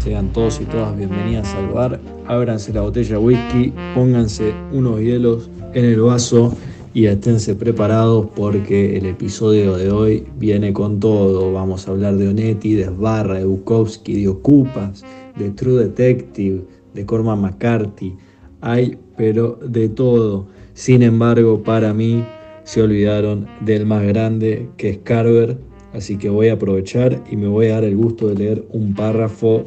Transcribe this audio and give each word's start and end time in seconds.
Sean 0.00 0.32
todos 0.32 0.58
y 0.62 0.64
todas 0.64 0.96
bienvenidas 0.96 1.54
al 1.54 1.68
bar. 1.68 2.00
Ábranse 2.26 2.72
la 2.72 2.80
botella 2.80 3.10
de 3.10 3.18
whisky, 3.18 3.72
pónganse 3.94 4.54
unos 4.72 4.98
hielos 4.98 5.50
en 5.74 5.84
el 5.84 6.00
vaso 6.00 6.56
y 6.94 7.04
esténse 7.04 7.54
preparados 7.54 8.26
porque 8.34 8.96
el 8.96 9.04
episodio 9.04 9.76
de 9.76 9.90
hoy 9.90 10.26
viene 10.38 10.72
con 10.72 11.00
todo. 11.00 11.52
Vamos 11.52 11.86
a 11.86 11.90
hablar 11.90 12.16
de 12.16 12.28
Onetti, 12.28 12.76
de 12.76 12.86
Sbarra, 12.86 13.40
de 13.40 13.44
Bukowski, 13.44 14.22
de 14.22 14.28
Ocupas, 14.28 15.04
de 15.36 15.50
True 15.50 15.84
Detective, 15.84 16.62
de 16.94 17.04
Cormac 17.04 17.38
McCarthy. 17.38 18.16
Hay, 18.62 18.96
pero 19.18 19.58
de 19.62 19.90
todo. 19.90 20.46
Sin 20.72 21.02
embargo, 21.02 21.62
para 21.62 21.92
mí 21.92 22.24
se 22.64 22.80
olvidaron 22.80 23.46
del 23.60 23.84
más 23.84 24.02
grande 24.04 24.66
que 24.78 24.88
es 24.88 24.98
Carver. 25.04 25.58
Así 25.92 26.16
que 26.16 26.30
voy 26.30 26.48
a 26.48 26.54
aprovechar 26.54 27.22
y 27.30 27.36
me 27.36 27.48
voy 27.48 27.66
a 27.66 27.74
dar 27.74 27.84
el 27.84 27.96
gusto 27.96 28.28
de 28.28 28.36
leer 28.36 28.64
un 28.72 28.94
párrafo 28.94 29.66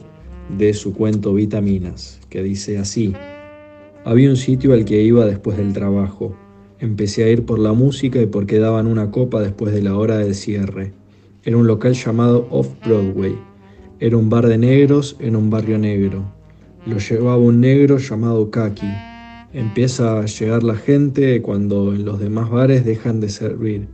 de 0.50 0.74
su 0.74 0.94
cuento 0.94 1.34
Vitaminas, 1.34 2.20
que 2.30 2.44
dice 2.44 2.78
así. 2.78 3.14
Había 4.06 4.30
un 4.30 4.36
sitio 4.36 4.74
al 4.74 4.86
que 4.86 5.02
iba 5.02 5.26
después 5.26 5.58
del 5.58 5.74
trabajo. 5.74 6.36
Empecé 6.80 7.24
a 7.24 7.30
ir 7.30 7.46
por 7.46 7.60
la 7.60 7.74
música 7.74 8.22
y 8.22 8.26
porque 8.26 8.60
daban 8.60 8.88
una 8.88 9.12
copa 9.12 9.42
después 9.42 9.74
de 9.74 9.82
la 9.82 9.98
hora 9.98 10.18
de 10.18 10.34
cierre. 10.34 10.94
Era 11.44 11.58
un 11.58 11.68
local 11.68 11.94
llamado 11.94 12.48
Off 12.52 12.70
Broadway. 12.86 13.36
Era 14.00 14.18
un 14.18 14.30
bar 14.30 14.48
de 14.48 14.58
negros 14.58 15.16
en 15.20 15.36
un 15.36 15.50
barrio 15.50 15.78
negro. 15.78 16.24
Lo 16.86 16.98
llevaba 16.98 17.38
un 17.38 17.62
negro 17.62 17.98
llamado 17.98 18.52
Kaki. 18.52 18.92
Empieza 19.54 20.20
a 20.20 20.26
llegar 20.26 20.64
la 20.64 20.76
gente 20.76 21.42
cuando 21.42 21.94
en 21.94 22.04
los 22.04 22.20
demás 22.20 22.50
bares 22.50 22.84
dejan 22.84 23.22
de 23.22 23.30
servir. 23.30 23.88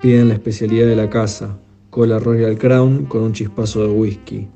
Piden 0.00 0.28
la 0.28 0.34
especialidad 0.34 0.86
de 0.86 0.96
la 0.96 1.10
casa, 1.10 1.58
cola 1.90 2.18
Royal 2.18 2.56
Crown 2.58 3.04
con 3.04 3.22
un 3.22 3.32
chispazo 3.32 3.86
de 3.86 3.92
whisky 3.92 4.48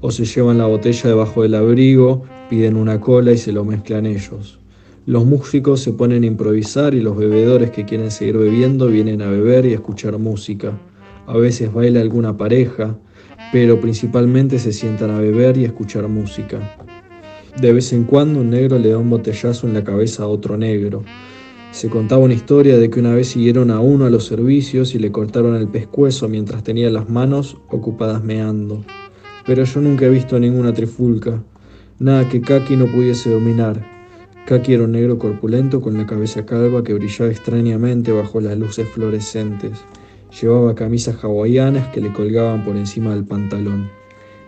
o 0.00 0.10
se 0.10 0.24
llevan 0.24 0.58
la 0.58 0.66
botella 0.66 1.10
debajo 1.10 1.42
del 1.42 1.54
abrigo, 1.54 2.22
piden 2.48 2.76
una 2.76 3.00
cola 3.00 3.32
y 3.32 3.38
se 3.38 3.52
lo 3.52 3.64
mezclan 3.64 4.06
ellos. 4.06 4.58
Los 5.06 5.24
músicos 5.24 5.80
se 5.80 5.92
ponen 5.92 6.22
a 6.22 6.26
improvisar 6.26 6.94
y 6.94 7.00
los 7.00 7.16
bebedores 7.16 7.70
que 7.70 7.84
quieren 7.84 8.10
seguir 8.10 8.36
bebiendo 8.36 8.88
vienen 8.88 9.22
a 9.22 9.30
beber 9.30 9.66
y 9.66 9.72
a 9.72 9.76
escuchar 9.76 10.18
música. 10.18 10.78
A 11.26 11.36
veces 11.36 11.72
baila 11.72 12.00
alguna 12.00 12.36
pareja, 12.36 12.96
pero 13.52 13.80
principalmente 13.80 14.58
se 14.58 14.72
sientan 14.72 15.10
a 15.10 15.18
beber 15.18 15.56
y 15.56 15.64
a 15.64 15.68
escuchar 15.68 16.06
música. 16.08 16.76
De 17.60 17.72
vez 17.72 17.92
en 17.92 18.04
cuando 18.04 18.40
un 18.40 18.50
negro 18.50 18.78
le 18.78 18.90
da 18.90 18.98
un 18.98 19.10
botellazo 19.10 19.66
en 19.66 19.74
la 19.74 19.82
cabeza 19.82 20.24
a 20.24 20.28
otro 20.28 20.56
negro. 20.56 21.02
Se 21.72 21.88
contaba 21.88 22.22
una 22.22 22.34
historia 22.34 22.78
de 22.78 22.88
que 22.88 23.00
una 23.00 23.14
vez 23.14 23.28
siguieron 23.28 23.70
a 23.70 23.80
uno 23.80 24.06
a 24.06 24.10
los 24.10 24.26
servicios 24.26 24.94
y 24.94 24.98
le 24.98 25.10
cortaron 25.10 25.54
el 25.56 25.68
pescuezo 25.68 26.28
mientras 26.28 26.62
tenía 26.62 26.90
las 26.90 27.08
manos 27.08 27.56
ocupadas 27.68 28.22
meando 28.22 28.84
pero 29.48 29.64
yo 29.64 29.80
nunca 29.80 30.04
he 30.04 30.10
visto 30.10 30.38
ninguna 30.38 30.74
trifulca, 30.74 31.42
nada 31.98 32.28
que 32.28 32.42
Kaki 32.42 32.76
no 32.76 32.84
pudiese 32.84 33.30
dominar. 33.30 33.82
Kaki 34.46 34.74
era 34.74 34.84
un 34.84 34.92
negro 34.92 35.18
corpulento 35.18 35.80
con 35.80 35.96
la 35.96 36.04
cabeza 36.04 36.44
calva 36.44 36.84
que 36.84 36.92
brillaba 36.92 37.30
extrañamente 37.30 38.12
bajo 38.12 38.42
las 38.42 38.58
luces 38.58 38.86
fluorescentes. 38.90 39.72
Llevaba 40.38 40.74
camisas 40.74 41.24
hawaianas 41.24 41.88
que 41.88 42.02
le 42.02 42.12
colgaban 42.12 42.62
por 42.62 42.76
encima 42.76 43.14
del 43.14 43.24
pantalón. 43.24 43.88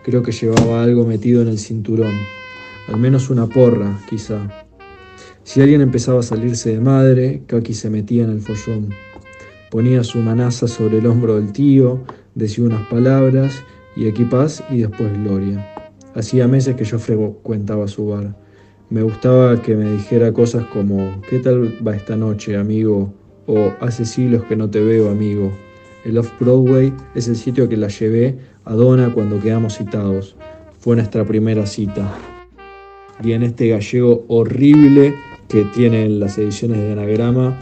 Creo 0.03 0.21
que 0.21 0.31
llevaba 0.31 0.83
algo 0.83 1.03
metido 1.03 1.41
en 1.41 1.47
el 1.47 1.57
cinturón, 1.57 2.13
al 2.87 2.99
menos 2.99 3.31
una 3.31 3.47
porra, 3.47 3.99
quizá. 4.07 4.67
Si 5.43 5.61
alguien 5.61 5.81
empezaba 5.81 6.19
a 6.19 6.23
salirse 6.23 6.73
de 6.73 6.79
madre, 6.79 7.41
Kaki 7.47 7.73
se 7.73 7.89
metía 7.89 8.23
en 8.23 8.29
el 8.29 8.41
follón. 8.41 8.89
Ponía 9.71 10.03
su 10.03 10.19
manaza 10.19 10.67
sobre 10.67 10.99
el 10.99 11.07
hombro 11.07 11.37
del 11.37 11.51
tío, 11.53 12.03
decía 12.35 12.65
unas 12.65 12.87
palabras 12.87 13.63
y 13.95 14.07
aquí 14.07 14.25
paz 14.25 14.63
y 14.69 14.79
después 14.79 15.11
gloria. 15.23 15.67
Hacía 16.15 16.47
meses 16.47 16.75
que 16.75 16.83
yo 16.83 16.99
frecuentaba 16.99 17.87
su 17.87 18.07
bar. 18.07 18.35
Me 18.89 19.01
gustaba 19.01 19.61
que 19.61 19.75
me 19.75 19.91
dijera 19.91 20.33
cosas 20.33 20.65
como 20.65 21.21
¿qué 21.29 21.39
tal 21.39 21.75
va 21.85 21.95
esta 21.95 22.15
noche, 22.15 22.57
amigo? 22.57 23.13
o 23.47 23.73
hace 23.79 24.05
siglos 24.05 24.43
que 24.45 24.55
no 24.55 24.69
te 24.69 24.79
veo, 24.79 25.09
amigo. 25.09 25.51
El 26.05 26.17
Off-Broadway 26.17 26.93
es 27.15 27.27
el 27.27 27.35
sitio 27.35 27.69
que 27.69 27.77
la 27.77 27.89
llevé 27.89 28.37
a 28.65 28.73
Donna 28.73 29.13
cuando 29.13 29.39
quedamos 29.39 29.77
citados. 29.77 30.35
Fue 30.79 30.95
nuestra 30.95 31.25
primera 31.25 31.65
cita. 31.65 32.11
Y 33.23 33.33
en 33.33 33.43
este 33.43 33.67
gallego 33.67 34.25
horrible 34.27 35.13
que 35.47 35.65
tienen 35.65 36.19
las 36.19 36.37
ediciones 36.37 36.79
de 36.79 36.93
Anagrama, 36.93 37.59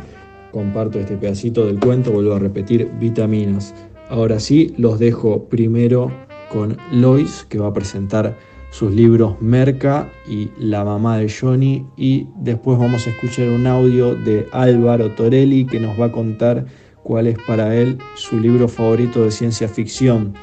comparto 0.51 0.99
este 0.99 1.17
pedacito 1.17 1.65
del 1.65 1.79
cuento, 1.79 2.11
vuelvo 2.11 2.33
a 2.33 2.39
repetir, 2.39 2.89
vitaminas. 2.99 3.73
Ahora 4.09 4.39
sí, 4.39 4.73
los 4.75 4.97
dejo 4.97 5.45
primero 5.49 6.11
con 6.51 6.77
Lois, 6.91 7.45
que 7.47 7.59
va 7.59 7.67
a 7.67 7.73
presentar 7.73 8.35
sus 8.71 8.91
libros 8.91 9.39
Merca 9.39 10.11
y 10.27 10.49
La 10.57 10.83
mamá 10.83 11.19
de 11.19 11.29
Johnny. 11.29 11.85
Y 11.95 12.27
después 12.37 12.79
vamos 12.79 13.05
a 13.05 13.11
escuchar 13.11 13.49
un 13.49 13.67
audio 13.67 14.15
de 14.15 14.47
Álvaro 14.51 15.11
Torelli, 15.11 15.65
que 15.67 15.79
nos 15.79 15.99
va 15.99 16.05
a 16.05 16.11
contar 16.11 16.65
cuál 17.03 17.27
es 17.27 17.37
para 17.45 17.75
él 17.75 17.99
su 18.15 18.39
libro 18.39 18.67
favorito 18.67 19.23
de 19.23 19.29
ciencia 19.29 19.67
ficción, 19.67 20.33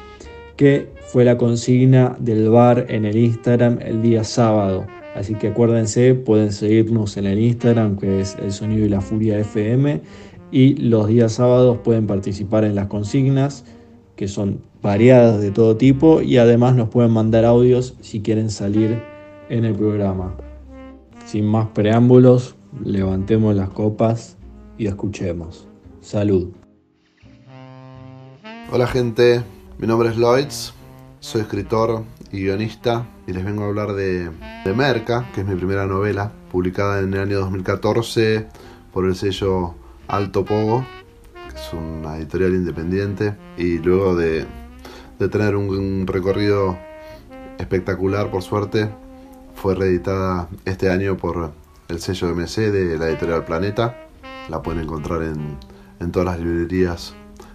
que 0.55 0.89
fue 1.07 1.25
la 1.25 1.37
consigna 1.37 2.15
del 2.19 2.49
bar 2.49 2.85
en 2.87 3.03
el 3.03 3.17
Instagram 3.17 3.79
el 3.81 4.01
día 4.01 4.23
sábado. 4.23 4.87
Así 5.13 5.33
que 5.33 5.47
acuérdense, 5.47 6.13
pueden 6.13 6.53
seguirnos 6.53 7.17
en 7.17 7.25
el 7.25 7.39
Instagram, 7.39 7.97
que 7.97 8.21
es 8.21 8.37
El 8.41 8.53
Sonido 8.53 8.85
y 8.85 8.89
la 8.89 9.01
Furia 9.01 9.37
FM 9.39 10.01
y 10.51 10.75
los 10.75 11.07
días 11.07 11.33
sábados 11.33 11.79
pueden 11.83 12.07
participar 12.07 12.63
en 12.63 12.75
las 12.75 12.87
consignas 12.87 13.65
que 14.15 14.27
son 14.27 14.61
variadas 14.81 15.41
de 15.41 15.51
todo 15.51 15.77
tipo 15.77 16.21
y 16.21 16.37
además 16.37 16.75
nos 16.75 16.89
pueden 16.89 17.11
mandar 17.11 17.45
audios 17.45 17.95
si 18.01 18.21
quieren 18.21 18.49
salir 18.49 19.01
en 19.49 19.65
el 19.65 19.75
programa. 19.75 20.35
Sin 21.25 21.45
más 21.45 21.67
preámbulos, 21.67 22.55
levantemos 22.83 23.55
las 23.55 23.69
copas 23.69 24.37
y 24.77 24.87
escuchemos. 24.87 25.67
Salud. 26.01 26.49
Hola 28.71 28.87
gente, 28.87 29.43
mi 29.77 29.87
nombre 29.87 30.09
es 30.09 30.17
Lloyds, 30.17 30.73
soy 31.19 31.41
escritor 31.41 32.03
y 32.31 32.41
guionista 32.41 33.07
y 33.27 33.33
les 33.33 33.45
vengo 33.45 33.63
a 33.63 33.67
hablar 33.67 33.93
de, 33.93 34.29
de 34.65 34.73
Merca, 34.73 35.29
que 35.33 35.41
es 35.41 35.47
mi 35.47 35.55
primera 35.55 35.85
novela, 35.85 36.31
publicada 36.51 36.99
en 36.99 37.13
el 37.13 37.19
año 37.19 37.39
2014 37.39 38.47
por 38.91 39.05
el 39.05 39.15
sello 39.15 39.75
Alto 40.07 40.45
Pogo, 40.45 40.85
que 41.49 41.55
es 41.55 41.73
una 41.73 42.17
editorial 42.17 42.53
independiente, 42.53 43.35
y 43.57 43.79
luego 43.79 44.15
de, 44.15 44.45
tener 45.17 45.55
un, 45.55 46.07
recorrido 46.07 46.77
espectacular, 47.57 48.31
por 48.31 48.41
suerte, 48.41 48.89
fue 49.55 49.75
reeditada 49.75 50.47
este 50.65 50.89
año 50.89 51.17
por 51.17 51.51
el 51.89 51.99
sello 51.99 52.33
MC 52.33 52.71
de 52.71 52.97
la 52.97 53.09
editorial 53.09 53.43
Planeta. 53.43 53.97
La 54.49 54.61
pueden 54.61 54.83
encontrar 54.83 55.23
en, 55.23 55.57
en 55.99 56.11
todas 56.11 56.27
las 56.27 56.39
librerías 56.39 57.13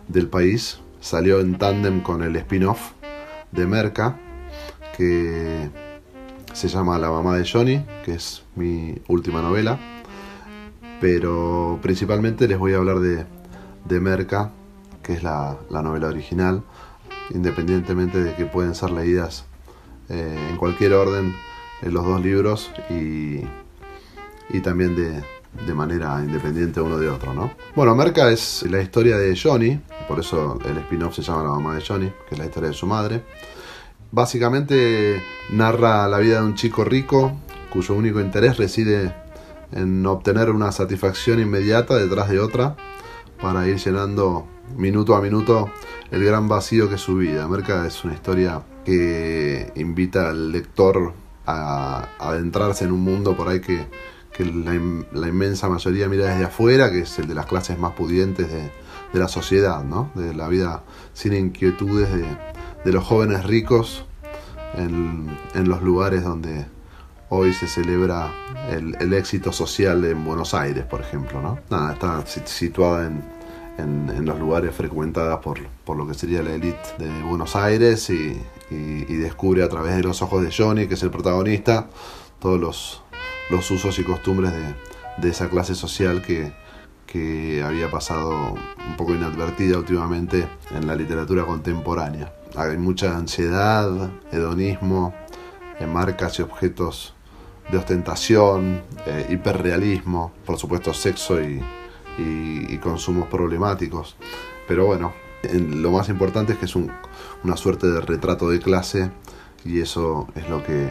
del 0.09 0.29
país. 0.29 0.81
Salió 1.01 1.41
en 1.41 1.57
tándem 1.57 2.03
con 2.03 2.23
el 2.23 2.37
spin-off 2.37 2.93
de 3.51 3.67
Merca, 3.67 4.19
que 4.97 5.71
se 6.53 6.69
llama 6.69 6.99
La 6.99 7.11
mamá 7.11 7.37
de 7.37 7.49
Johnny, 7.49 7.85
que 8.05 8.15
es 8.15 8.43
mi 8.57 9.01
última 9.09 9.41
novela 9.41 9.79
pero 11.03 11.81
principalmente 11.83 12.47
les 12.47 12.57
voy 12.57 12.75
a 12.75 12.77
hablar 12.77 13.01
de, 13.01 13.27
de 13.87 14.01
Merca, 14.01 14.53
que 15.03 15.15
es 15.15 15.25
la, 15.25 15.59
novela 15.69 16.07
original, 16.07 16.63
independientemente 17.31 18.23
de 18.23 18.37
que 18.37 18.47
pueden 18.47 18.77
ser 18.77 18.93
leídas 18.93 19.45
eh, 20.09 20.39
en 20.49 20.57
cualquier 20.57 20.93
orden 20.93 21.35
en 21.83 21.93
los 21.93 22.05
dos 22.05 22.23
libros 22.23 22.71
y, 22.89 23.41
y 24.51 24.61
también 24.63 24.95
de, 24.95 25.75
manera 25.75 26.23
independiente 26.23 26.81
uno 26.81 26.97
de 26.99 27.09
otro, 27.09 27.35
¿no? 27.35 27.51
Bueno, 27.75 27.97
Merca 27.97 28.31
es 28.31 28.63
la 28.71 28.81
historia 28.81 29.19
de 29.19 29.37
Johnny, 29.37 29.81
por 30.07 30.21
eso 30.21 30.61
el 30.65 30.79
spin-off 30.79 31.17
se 31.17 31.23
llama 31.23 31.43
La 31.43 31.51
mamá 31.51 31.75
de 31.75 31.85
Johnny, 31.85 32.13
que 32.29 32.37
es 32.37 32.39
la 32.39 32.45
historia 32.45 32.69
de 32.69 32.77
su 32.77 32.87
madre. 32.87 33.25
Básicamente 34.13 35.21
narra 35.51 36.07
la 36.07 36.19
vida 36.19 36.39
de 36.39 36.47
un 36.47 36.55
chico 36.55 36.85
rico 36.85 37.33
cuyo 37.73 37.97
único 37.97 38.21
interés 38.21 38.57
reside 38.57 39.22
en 39.73 40.05
obtener 40.07 40.51
una 40.51 40.73
satisfacción 40.73 41.41
inmediata 41.41 41.97
detrás 41.97 42.29
de 42.29 42.39
otra 42.41 42.77
para 43.41 43.67
ir 43.67 43.79
llenando 43.79 44.47
minuto 44.77 45.17
a 45.17 45.21
minuto 45.21 45.71
el 46.11 46.25
gran 46.25 46.49
vacío 46.49 46.89
que 46.89 46.97
es 46.97 47.01
su 47.01 47.17
vida. 47.17 47.49
Merca 47.49 47.87
es 47.87 48.05
una 48.05 48.15
historia 48.15 48.63
que 48.85 49.73
invita 49.77 50.31
al 50.31 50.53
lector 50.53 51.13
a, 51.47 52.09
adentrarse 52.19 52.85
en 52.85 52.93
un 52.93 53.01
mundo 53.01 53.37
por 53.37 53.49
ahí 53.49 53.61
que, 53.61 53.87
la, 54.39 55.29
inmensa 55.29 55.69
mayoría 55.69 56.09
mira 56.09 56.27
desde 56.27 56.45
afuera, 56.45 56.91
que 56.91 57.01
es 57.01 57.19
el 57.19 57.29
de 57.29 57.35
las 57.35 57.47
clases 57.47 57.79
más 57.79 57.93
pudientes 57.93 58.51
de, 58.51 58.71
la 59.13 59.29
sociedad, 59.29 59.85
¿no? 59.85 60.11
de 60.15 60.35
la 60.35 60.49
vida 60.49 60.85
sin 61.13 61.35
inquietudes 61.35 62.09
de, 62.11 62.93
los 62.93 63.05
jóvenes 63.05 63.45
ricos 63.45 64.07
en, 64.75 65.37
los 65.55 65.83
lugares 65.83 66.25
donde 66.25 66.67
hoy 67.35 67.55
se 67.55 67.67
celebra 67.67 68.31
el, 68.71 69.13
éxito 69.15 69.53
social 69.53 70.05
en 70.05 70.23
Buenos 70.23 70.53
Aires, 70.53 70.85
por 70.85 71.01
ejemplo. 71.01 71.41
¿no? 71.41 71.59
Nada, 71.71 71.95
está 71.95 72.27
situada 72.27 73.07
en, 73.07 73.23
en, 73.79 74.27
los 74.27 74.39
lugares 74.39 74.75
frecuentados 74.75 75.41
por, 75.41 75.59
por, 75.85 75.97
lo 75.97 76.07
que 76.07 76.13
sería 76.13 76.43
la 76.43 76.53
élite 76.53 76.79
de 76.99 77.23
Buenos 77.23 77.57
Aires 77.57 78.11
y, 78.11 78.39
descubre 79.09 79.63
a 79.63 79.69
través 79.69 79.97
de 79.97 80.03
los 80.03 80.21
ojos 80.21 80.43
de 80.43 80.53
Johnny, 80.53 80.87
que 80.87 80.95
es 80.95 81.03
el 81.03 81.11
protagonista, 81.11 81.89
todos 82.39 82.61
los, 82.61 83.03
los 83.51 83.71
usos 83.71 83.99
y 83.99 84.05
costumbres 84.05 84.53
de, 84.53 84.75
de 85.19 85.29
esa 85.31 85.49
clase 85.49 85.75
social 85.75 86.23
que, 86.23 86.53
que 87.07 87.63
había 87.63 87.91
pasado 87.91 88.55
un 88.89 88.97
poco 88.97 89.15
inadvertida 89.15 89.79
últimamente 89.79 90.49
en 90.71 90.87
la 90.87 90.95
literatura 90.95 91.45
contemporánea. 91.45 92.33
Hay 92.57 92.77
mucha 92.77 93.17
ansiedad, 93.17 94.11
hedonismo, 94.31 95.15
marcas 95.87 96.39
y 96.39 96.43
objetos 96.43 97.15
de 97.71 97.79
ostentación, 97.79 98.83
eh, 99.07 99.27
hiperrealismo, 99.31 100.33
por 100.45 100.59
supuesto 100.59 100.93
sexo 100.93 101.41
y, 101.41 101.63
y, 102.19 102.79
consumos 102.79 103.29
problemáticos. 103.29 104.17
Pero 104.69 104.87
bueno, 104.87 105.13
lo 105.53 105.91
más 105.91 106.09
importante 106.09 106.53
es 106.53 106.59
que 106.59 106.67
es 106.67 106.77
una 106.77 107.57
suerte 107.57 107.87
de 107.87 108.01
retrato 108.01 108.49
de 108.49 108.61
clase 108.61 109.11
y 109.65 109.81
eso 109.81 110.29
es 110.35 110.49
lo 110.49 110.63
que, 110.63 110.91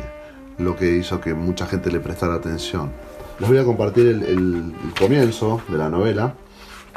lo 0.57 0.75
que 0.75 0.97
hizo 0.97 1.19
que 1.21 1.33
mucha 1.33 1.65
gente 1.65 1.91
le 1.91 1.99
prestara 1.99 2.35
atención. 2.35 2.91
Les 3.39 3.49
voy 3.49 3.57
a 3.57 3.65
compartir 3.65 4.07
el, 4.07 4.73
comienzo 4.97 5.61
de 5.69 5.77
la 5.77 5.89
novela 5.89 6.35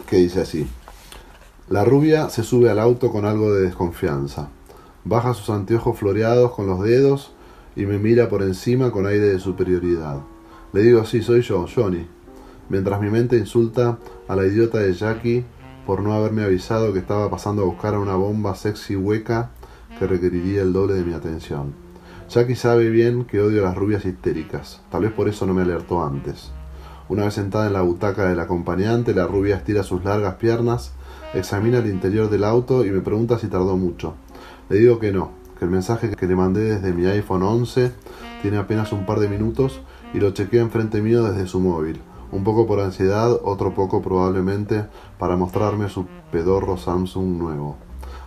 que 0.09 0.17
dice 0.17 0.43
así. 0.43 0.67
La 1.69 1.85
rubia 1.85 2.29
se 2.29 2.43
sube 2.43 2.71
al 2.71 2.79
auto 2.79 3.11
con 3.11 3.25
algo 3.25 3.55
de 3.55 3.63
desconfianza. 3.63 4.49
Baja 5.05 5.33
sus 5.35 5.51
anteojos 5.51 5.99
floreados 5.99 6.53
con 6.53 6.67
los 6.67 6.83
dedos 6.83 7.33
y 7.77 7.87
me 7.87 7.99
mira 7.99 8.29
por 8.29 8.43
encima 8.43 8.91
con 8.91 9.07
aire 9.07 9.29
de 9.29 9.39
superioridad. 9.39 10.21
Le 10.73 10.83
digo, 10.83 11.05
sí, 11.05 11.23
soy 11.23 11.43
yo, 11.43 11.67
Johnny 11.73 12.07
mientras 12.69 13.01
mi 13.01 13.11
mente 13.11 13.37
insulta 13.37 13.99
a 14.29 14.37
la 14.37 14.47
idiota 14.47 14.79
de 14.79 14.95
Jackie 14.95 15.45
por 15.87 16.03
no 16.03 16.15
haberme 16.15 16.43
avisado 16.43 16.93
que 16.93 16.99
estaba 16.99 17.31
pasando 17.31 17.63
a 17.63 17.67
buscar 17.67 17.95
a 17.95 17.99
una 17.99 18.17
bomba 18.17 18.55
sexy 18.55 18.97
hueca 18.97 19.51
que 19.99 20.07
requeriría 20.07 20.63
el 20.63 20.73
doble 20.73 20.95
de 20.95 21.05
mi 21.05 21.13
atención. 21.13 21.75
Jackie 22.29 22.57
sabe 22.57 22.89
bien 22.89 23.25
que 23.25 23.41
odio 23.41 23.63
las 23.63 23.77
rubias 23.77 24.05
histéricas, 24.07 24.81
tal 24.91 25.03
vez 25.03 25.13
por 25.13 25.29
eso 25.29 25.47
no 25.47 25.53
me 25.53 25.63
alertó 25.63 26.05
antes. 26.05 26.53
Una 27.09 27.25
vez 27.25 27.35
sentada 27.35 27.67
en 27.67 27.75
la 27.75 27.83
butaca 27.83 28.27
del 28.27 28.41
acompañante, 28.41 29.15
la 29.15 29.27
rubia 29.27 29.57
estira 29.57 29.83
sus 29.83 30.05
largas 30.05 30.37
piernas, 30.37 30.93
examina 31.35 31.79
el 31.79 31.87
interior 31.87 32.31
del 32.31 32.45
auto 32.45 32.85
y 32.87 32.91
me 32.91 33.03
pregunta 33.03 33.39
si 33.39 33.49
tardó 33.49 33.77
mucho. 33.77 34.15
Le 34.71 34.79
digo 34.79 34.99
que 34.99 35.13
no, 35.13 35.33
que 35.59 35.65
el 35.65 35.71
mensaje 35.71 36.11
que 36.11 36.27
le 36.27 36.37
mandé 36.37 36.63
desde 36.63 36.93
mi 36.93 37.07
iPhone 37.07 37.43
11 37.43 37.93
tiene 38.43 38.59
apenas 38.59 38.93
un 38.93 39.07
par 39.07 39.21
de 39.21 39.29
minutos 39.29 39.81
y 40.13 40.21
lo 40.21 40.31
chequea 40.31 40.63
enfrente 40.63 41.01
mío 41.01 41.25
desde 41.25 41.47
su 41.47 41.61
móvil 41.61 42.01
un 42.35 42.43
poco 42.43 42.67
por 42.67 42.81
ansiedad, 42.81 43.31
otro 43.45 43.75
poco 43.75 44.03
probablemente 44.03 44.87
para 45.19 45.37
mostrarme 45.37 45.89
su 45.89 46.07
pedorro 46.33 46.77
Samsung 46.77 47.39
nuevo. 47.39 47.77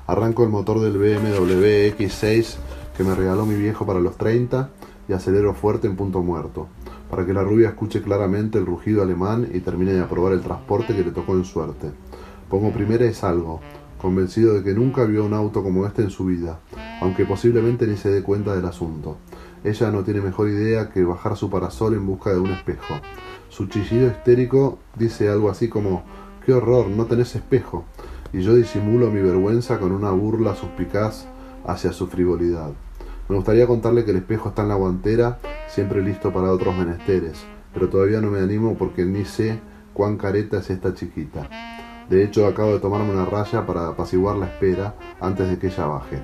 Arranco 0.07 0.43
el 0.43 0.49
motor 0.49 0.79
del 0.79 0.97
BMW 0.97 1.93
X6 1.97 2.55
que 2.95 3.03
me 3.03 3.13
regaló 3.15 3.45
mi 3.45 3.55
viejo 3.55 3.85
para 3.85 3.99
los 3.99 4.15
30 4.15 4.69
y 5.09 5.13
acelero 5.13 5.53
fuerte 5.53 5.87
en 5.87 5.97
punto 5.97 6.21
muerto, 6.21 6.67
para 7.09 7.25
que 7.25 7.33
la 7.33 7.43
rubia 7.43 7.67
escuche 7.67 8.01
claramente 8.01 8.57
el 8.57 8.65
rugido 8.65 9.03
alemán 9.03 9.49
y 9.53 9.59
termine 9.59 9.91
de 9.91 10.01
aprobar 10.01 10.31
el 10.31 10.41
transporte 10.41 10.95
que 10.95 11.03
le 11.03 11.11
tocó 11.11 11.33
en 11.33 11.43
suerte. 11.43 11.91
Pongo 12.49 12.71
primera 12.71 13.05
y 13.05 13.13
salgo, 13.13 13.59
convencido 14.01 14.53
de 14.53 14.63
que 14.63 14.73
nunca 14.73 15.05
vio 15.05 15.25
un 15.25 15.33
auto 15.33 15.63
como 15.63 15.85
este 15.85 16.03
en 16.03 16.09
su 16.09 16.25
vida, 16.25 16.59
aunque 17.01 17.25
posiblemente 17.25 17.87
ni 17.87 17.97
se 17.97 18.09
dé 18.09 18.23
cuenta 18.23 18.55
del 18.55 18.65
asunto. 18.65 19.17
Ella 19.63 19.91
no 19.91 20.03
tiene 20.03 20.21
mejor 20.21 20.49
idea 20.49 20.89
que 20.89 21.03
bajar 21.03 21.35
su 21.35 21.49
parasol 21.49 21.93
en 21.95 22.05
busca 22.05 22.31
de 22.31 22.39
un 22.39 22.51
espejo. 22.51 22.95
Su 23.49 23.67
chillido 23.67 24.07
histérico 24.07 24.79
dice 24.95 25.29
algo 25.29 25.49
así 25.49 25.67
como 25.67 26.03
¡Qué 26.45 26.53
horror! 26.53 26.87
No 26.87 27.07
tenés 27.07 27.35
espejo. 27.35 27.83
Y 28.31 28.41
yo 28.41 28.55
disimulo 28.55 29.11
mi 29.11 29.21
vergüenza 29.21 29.79
con 29.79 29.91
una 29.91 30.11
burla 30.11 30.55
suspicaz 30.55 31.27
hacia 31.65 31.91
su 31.91 32.07
frivolidad. 32.07 32.71
Me 33.27 33.35
gustaría 33.35 33.67
contarle 33.67 34.05
que 34.05 34.11
el 34.11 34.17
espejo 34.17 34.49
está 34.49 34.61
en 34.61 34.69
la 34.69 34.75
guantera, 34.75 35.39
siempre 35.67 36.01
listo 36.01 36.31
para 36.31 36.51
otros 36.51 36.77
menesteres, 36.77 37.43
pero 37.73 37.89
todavía 37.89 38.21
no 38.21 38.31
me 38.31 38.39
animo 38.39 38.77
porque 38.77 39.03
ni 39.03 39.25
sé 39.25 39.59
cuán 39.93 40.15
careta 40.15 40.59
es 40.59 40.69
esta 40.69 40.93
chiquita. 40.93 41.49
De 42.09 42.23
hecho, 42.23 42.47
acabo 42.47 42.73
de 42.73 42.79
tomarme 42.79 43.11
una 43.11 43.25
raya 43.25 43.65
para 43.65 43.89
apaciguar 43.89 44.37
la 44.37 44.45
espera 44.45 44.95
antes 45.19 45.49
de 45.49 45.59
que 45.59 45.67
ella 45.67 45.85
baje. 45.85 46.19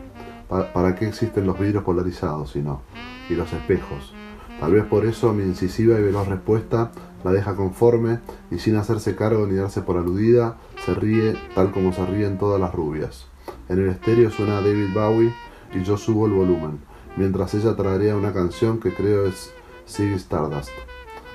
¿Para 0.47 0.95
qué 0.95 1.07
existen 1.07 1.45
los 1.45 1.59
vidrios 1.59 1.83
polarizados 1.83 2.51
si 2.51 2.62
no? 2.62 2.81
Y 3.30 3.33
los 3.33 3.51
espejos. 3.51 4.13
Tal 4.59 4.71
vez 4.71 4.85
por 4.85 5.06
eso 5.06 5.33
mi 5.33 5.44
incisiva 5.44 6.00
y 6.00 6.03
veloz 6.03 6.27
respuesta 6.27 6.91
la 7.24 7.31
deja 7.31 7.56
conforme 7.56 8.19
y 8.51 8.59
sin 8.59 8.75
hacerse 8.75 9.15
cargo 9.15 9.47
ni 9.47 9.56
darse 9.56 9.81
por 9.81 9.97
aludida, 9.97 10.57
se 10.85 10.94
ríe 10.94 11.35
tal 11.56 11.71
como 11.71 11.94
se 11.94 12.06
ríen 12.06 12.38
todas 12.38 12.59
las 12.59 12.74
rubias. 12.74 13.27
En 13.69 13.80
el 13.80 13.89
estéreo 13.89 14.30
suena 14.30 14.56
David 14.56 14.94
Bowie 14.94 15.33
y 15.74 15.83
yo 15.83 15.97
subo 15.97 16.27
el 16.27 16.33
volumen, 16.33 16.80
mientras 17.18 17.53
ella 17.53 17.75
traería 17.75 18.15
una 18.15 18.33
canción 18.33 18.80
que 18.80 18.94
creo 18.94 19.25
es 19.25 19.51
Ziggy 19.88 20.15
Stardust. 20.15 20.71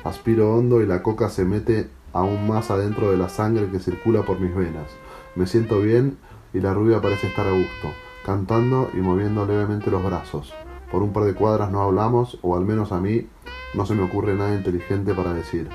Aspiro 0.04 0.54
hondo 0.54 0.80
y 0.82 0.86
la 0.86 1.02
coca 1.02 1.28
se 1.28 1.44
mete 1.44 1.90
aún 2.12 2.46
más 2.46 2.70
adentro 2.70 3.10
de 3.10 3.16
la 3.16 3.28
sangre 3.28 3.70
que 3.70 3.78
circula 3.78 4.22
por 4.22 4.40
mis 4.40 4.54
venas. 4.54 4.90
Me 5.34 5.46
siento 5.46 5.80
bien 5.80 6.18
y 6.52 6.60
la 6.60 6.74
rubia 6.74 7.00
parece 7.00 7.28
estar 7.28 7.46
a 7.46 7.52
gusto, 7.52 7.92
cantando 8.24 8.90
y 8.94 8.98
moviendo 8.98 9.46
levemente 9.46 9.90
los 9.90 10.02
brazos. 10.02 10.52
Por 10.90 11.02
un 11.02 11.12
par 11.12 11.24
de 11.24 11.34
cuadras 11.34 11.70
no 11.70 11.82
hablamos, 11.82 12.38
o 12.42 12.56
al 12.56 12.64
menos 12.64 12.92
a 12.92 13.00
mí 13.00 13.28
no 13.74 13.84
se 13.84 13.94
me 13.94 14.02
ocurre 14.02 14.34
nada 14.34 14.54
inteligente 14.54 15.14
para 15.14 15.34
decir. 15.34 15.68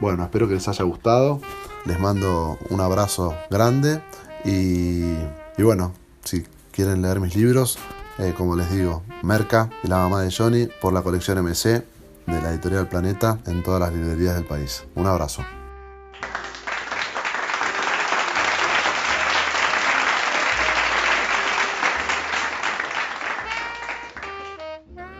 Bueno, 0.00 0.22
espero 0.22 0.48
que 0.48 0.54
les 0.54 0.68
haya 0.68 0.84
gustado. 0.84 1.40
Les 1.86 1.98
mando 1.98 2.58
un 2.68 2.80
abrazo 2.80 3.34
grande 3.50 4.02
y, 4.44 5.14
bueno, 5.58 5.92
si 6.24 6.44
quieren 6.72 7.00
leer 7.00 7.20
mis 7.20 7.34
libros, 7.36 7.78
eh, 8.18 8.34
como 8.36 8.54
les 8.54 8.70
digo, 8.70 9.02
Merca 9.22 9.70
y 9.82 9.88
la 9.88 9.96
mamá 9.96 10.20
de 10.22 10.30
Johnny 10.30 10.68
por 10.80 10.92
la 10.92 11.02
colección 11.02 11.42
MC 11.42 11.84
de 12.26 12.42
la 12.42 12.50
editorial 12.50 12.88
Planeta 12.88 13.38
en 13.46 13.62
todas 13.62 13.80
las 13.80 13.94
librerías 13.94 14.34
del 14.34 14.44
país. 14.44 14.84
Un 14.94 15.06
abrazo. 15.06 15.42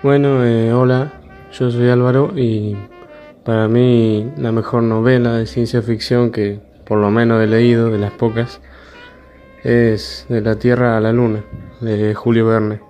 Bueno, 0.02 0.46
eh, 0.46 0.72
hola, 0.72 1.12
yo 1.52 1.70
soy 1.70 1.90
Álvaro 1.90 2.32
y 2.34 2.74
para 3.44 3.68
mí 3.68 4.32
la 4.38 4.50
mejor 4.50 4.82
novela 4.82 5.34
de 5.34 5.44
ciencia 5.44 5.82
ficción 5.82 6.30
que 6.30 6.58
por 6.86 6.98
lo 7.00 7.10
menos 7.10 7.42
he 7.42 7.46
leído, 7.46 7.90
de 7.90 7.98
las 7.98 8.12
pocas, 8.12 8.62
es 9.62 10.24
De 10.30 10.40
la 10.40 10.56
Tierra 10.56 10.96
a 10.96 11.00
la 11.00 11.12
Luna, 11.12 11.44
de 11.82 12.14
Julio 12.14 12.46
Verne. 12.46 12.89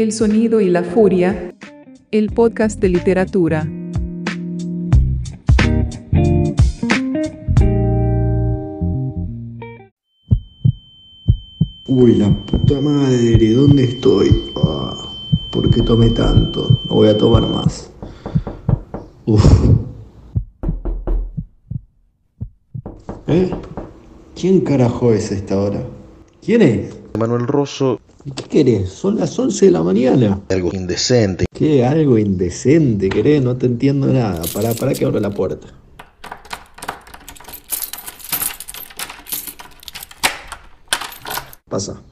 El 0.00 0.12
sonido 0.12 0.62
y 0.62 0.70
la 0.70 0.82
furia. 0.82 1.54
El 2.10 2.30
podcast 2.30 2.80
de 2.80 2.88
literatura. 2.88 3.68
Uy, 11.86 12.14
la 12.14 12.30
puta 12.46 12.80
madre, 12.80 13.52
¿dónde 13.52 13.84
estoy? 13.84 14.30
Ah, 14.56 14.96
¿Por 15.50 15.68
qué 15.68 15.82
tomé 15.82 16.08
tanto? 16.08 16.80
No 16.88 16.94
voy 16.94 17.08
a 17.10 17.18
tomar 17.18 17.46
más. 17.46 17.90
Uf. 19.26 19.44
¿Eh? 23.26 23.50
¿Quién 24.34 24.62
carajo 24.62 25.12
es 25.12 25.30
a 25.30 25.34
esta 25.34 25.60
hora? 25.60 25.84
¿Quién 26.42 26.62
es? 26.62 26.96
Manuel 27.18 27.46
Rosso, 27.46 28.00
¿Y 28.08 28.09
qué 28.34 28.42
querés? 28.44 28.90
Son 28.90 29.16
las 29.16 29.38
11 29.38 29.66
de 29.66 29.72
la 29.72 29.82
mañana. 29.82 30.40
algo 30.48 30.70
indecente. 30.72 31.46
¿Qué? 31.52 31.84
Algo 31.84 32.18
indecente, 32.18 33.08
querés? 33.08 33.42
No 33.42 33.56
te 33.56 33.66
entiendo 33.66 34.06
nada. 34.06 34.42
Pará, 34.52 34.74
pará 34.74 34.92
que 34.94 35.04
abro 35.04 35.20
la 35.20 35.30
puerta. 35.30 35.68
Pasa. 41.68 42.02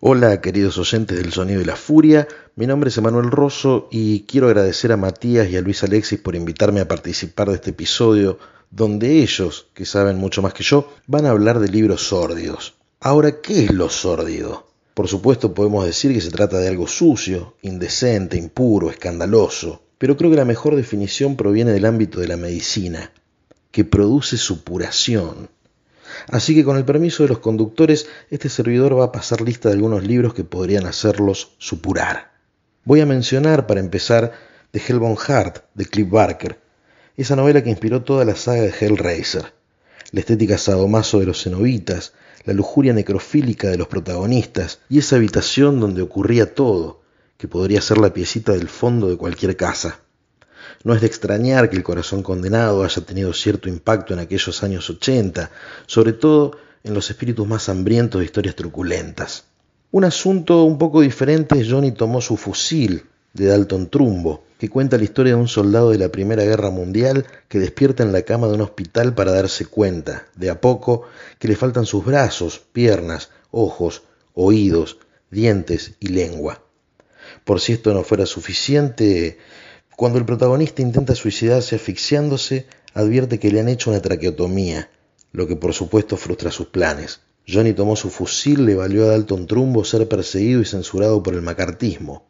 Hola, 0.00 0.40
queridos 0.40 0.78
oyentes 0.78 1.16
del 1.16 1.32
Sonido 1.32 1.60
y 1.60 1.64
la 1.64 1.76
Furia. 1.76 2.28
Mi 2.56 2.66
nombre 2.66 2.88
es 2.90 2.98
Emanuel 2.98 3.30
Rosso 3.30 3.88
y 3.90 4.22
quiero 4.22 4.48
agradecer 4.48 4.92
a 4.92 4.96
Matías 4.96 5.48
y 5.48 5.56
a 5.56 5.60
Luis 5.60 5.82
Alexis 5.84 6.18
por 6.18 6.34
invitarme 6.34 6.80
a 6.80 6.88
participar 6.88 7.48
de 7.48 7.54
este 7.54 7.70
episodio 7.70 8.38
donde 8.70 9.22
ellos, 9.22 9.68
que 9.74 9.84
saben 9.84 10.18
mucho 10.18 10.42
más 10.42 10.54
que 10.54 10.64
yo, 10.64 10.92
van 11.06 11.26
a 11.26 11.30
hablar 11.30 11.60
de 11.60 11.68
libros 11.68 12.08
sórdidos. 12.08 12.74
Ahora, 13.04 13.40
¿qué 13.40 13.64
es 13.64 13.72
lo 13.72 13.88
sórdido? 13.88 14.68
Por 14.94 15.08
supuesto 15.08 15.54
podemos 15.54 15.84
decir 15.84 16.14
que 16.14 16.20
se 16.20 16.30
trata 16.30 16.60
de 16.60 16.68
algo 16.68 16.86
sucio, 16.86 17.56
indecente, 17.60 18.36
impuro, 18.36 18.90
escandaloso, 18.90 19.82
pero 19.98 20.16
creo 20.16 20.30
que 20.30 20.36
la 20.36 20.44
mejor 20.44 20.76
definición 20.76 21.34
proviene 21.34 21.72
del 21.72 21.84
ámbito 21.84 22.20
de 22.20 22.28
la 22.28 22.36
medicina, 22.36 23.10
que 23.72 23.84
produce 23.84 24.36
supuración. 24.36 25.50
Así 26.28 26.54
que 26.54 26.62
con 26.62 26.76
el 26.76 26.84
permiso 26.84 27.24
de 27.24 27.30
los 27.30 27.40
conductores, 27.40 28.06
este 28.30 28.48
servidor 28.48 28.96
va 28.96 29.06
a 29.06 29.12
pasar 29.12 29.40
lista 29.40 29.68
de 29.68 29.74
algunos 29.74 30.04
libros 30.04 30.32
que 30.32 30.44
podrían 30.44 30.86
hacerlos 30.86 31.56
supurar. 31.58 32.34
Voy 32.84 33.00
a 33.00 33.06
mencionar, 33.06 33.66
para 33.66 33.80
empezar, 33.80 34.30
The 34.70 34.80
Hellbound 34.86 35.18
Heart, 35.18 35.64
de 35.74 35.86
Cliff 35.86 36.08
Barker, 36.08 36.60
esa 37.16 37.34
novela 37.34 37.64
que 37.64 37.70
inspiró 37.70 38.02
toda 38.04 38.24
la 38.24 38.36
saga 38.36 38.62
de 38.62 38.72
Hellraiser, 38.80 39.54
la 40.12 40.20
estética 40.20 40.56
sadomaso 40.56 41.18
de 41.18 41.26
los 41.26 41.42
cenobitas, 41.42 42.12
la 42.44 42.52
lujuria 42.52 42.92
necrofílica 42.92 43.68
de 43.68 43.78
los 43.78 43.88
protagonistas 43.88 44.80
y 44.88 44.98
esa 44.98 45.16
habitación 45.16 45.80
donde 45.80 46.02
ocurría 46.02 46.54
todo, 46.54 47.02
que 47.36 47.48
podría 47.48 47.80
ser 47.80 47.98
la 47.98 48.12
piecita 48.12 48.52
del 48.52 48.68
fondo 48.68 49.08
de 49.08 49.16
cualquier 49.16 49.56
casa. 49.56 50.00
No 50.84 50.94
es 50.94 51.00
de 51.00 51.06
extrañar 51.06 51.70
que 51.70 51.76
el 51.76 51.82
corazón 51.82 52.22
condenado 52.22 52.84
haya 52.84 53.04
tenido 53.04 53.32
cierto 53.32 53.68
impacto 53.68 54.14
en 54.14 54.20
aquellos 54.20 54.62
años 54.62 54.88
80, 54.90 55.50
sobre 55.86 56.12
todo 56.12 56.56
en 56.84 56.94
los 56.94 57.10
espíritus 57.10 57.46
más 57.46 57.68
hambrientos 57.68 58.20
de 58.20 58.24
historias 58.24 58.56
truculentas. 58.56 59.44
Un 59.90 60.04
asunto 60.04 60.64
un 60.64 60.78
poco 60.78 61.00
diferente, 61.00 61.64
Johnny 61.68 61.92
tomó 61.92 62.20
su 62.20 62.36
fusil 62.36 63.04
de 63.34 63.46
Dalton 63.46 63.88
Trumbo, 63.88 64.44
que 64.58 64.68
cuenta 64.68 64.96
la 64.96 65.04
historia 65.04 65.34
de 65.34 65.40
un 65.40 65.48
soldado 65.48 65.90
de 65.90 65.98
la 65.98 66.10
Primera 66.10 66.44
Guerra 66.44 66.70
Mundial 66.70 67.26
que 67.48 67.58
despierta 67.58 68.02
en 68.02 68.12
la 68.12 68.22
cama 68.22 68.46
de 68.46 68.54
un 68.54 68.60
hospital 68.60 69.14
para 69.14 69.32
darse 69.32 69.66
cuenta, 69.66 70.26
de 70.36 70.50
a 70.50 70.60
poco, 70.60 71.02
que 71.38 71.48
le 71.48 71.56
faltan 71.56 71.86
sus 71.86 72.04
brazos, 72.04 72.62
piernas, 72.72 73.30
ojos, 73.50 74.02
oídos, 74.34 74.98
dientes 75.30 75.94
y 75.98 76.08
lengua. 76.08 76.62
Por 77.44 77.60
si 77.60 77.72
esto 77.72 77.92
no 77.92 78.04
fuera 78.04 78.26
suficiente, 78.26 79.38
cuando 79.96 80.18
el 80.18 80.24
protagonista 80.24 80.82
intenta 80.82 81.14
suicidarse 81.14 81.76
asfixiándose, 81.76 82.66
advierte 82.94 83.38
que 83.38 83.50
le 83.50 83.60
han 83.60 83.68
hecho 83.68 83.90
una 83.90 84.00
traqueotomía, 84.00 84.90
lo 85.32 85.46
que 85.46 85.56
por 85.56 85.72
supuesto 85.72 86.16
frustra 86.16 86.50
sus 86.50 86.68
planes. 86.68 87.20
Johnny 87.48 87.72
tomó 87.72 87.96
su 87.96 88.10
fusil, 88.10 88.64
le 88.64 88.76
valió 88.76 89.04
a 89.04 89.08
Dalton 89.08 89.46
Trumbo 89.46 89.84
ser 89.84 90.08
perseguido 90.08 90.60
y 90.60 90.64
censurado 90.64 91.22
por 91.22 91.34
el 91.34 91.42
macartismo, 91.42 92.26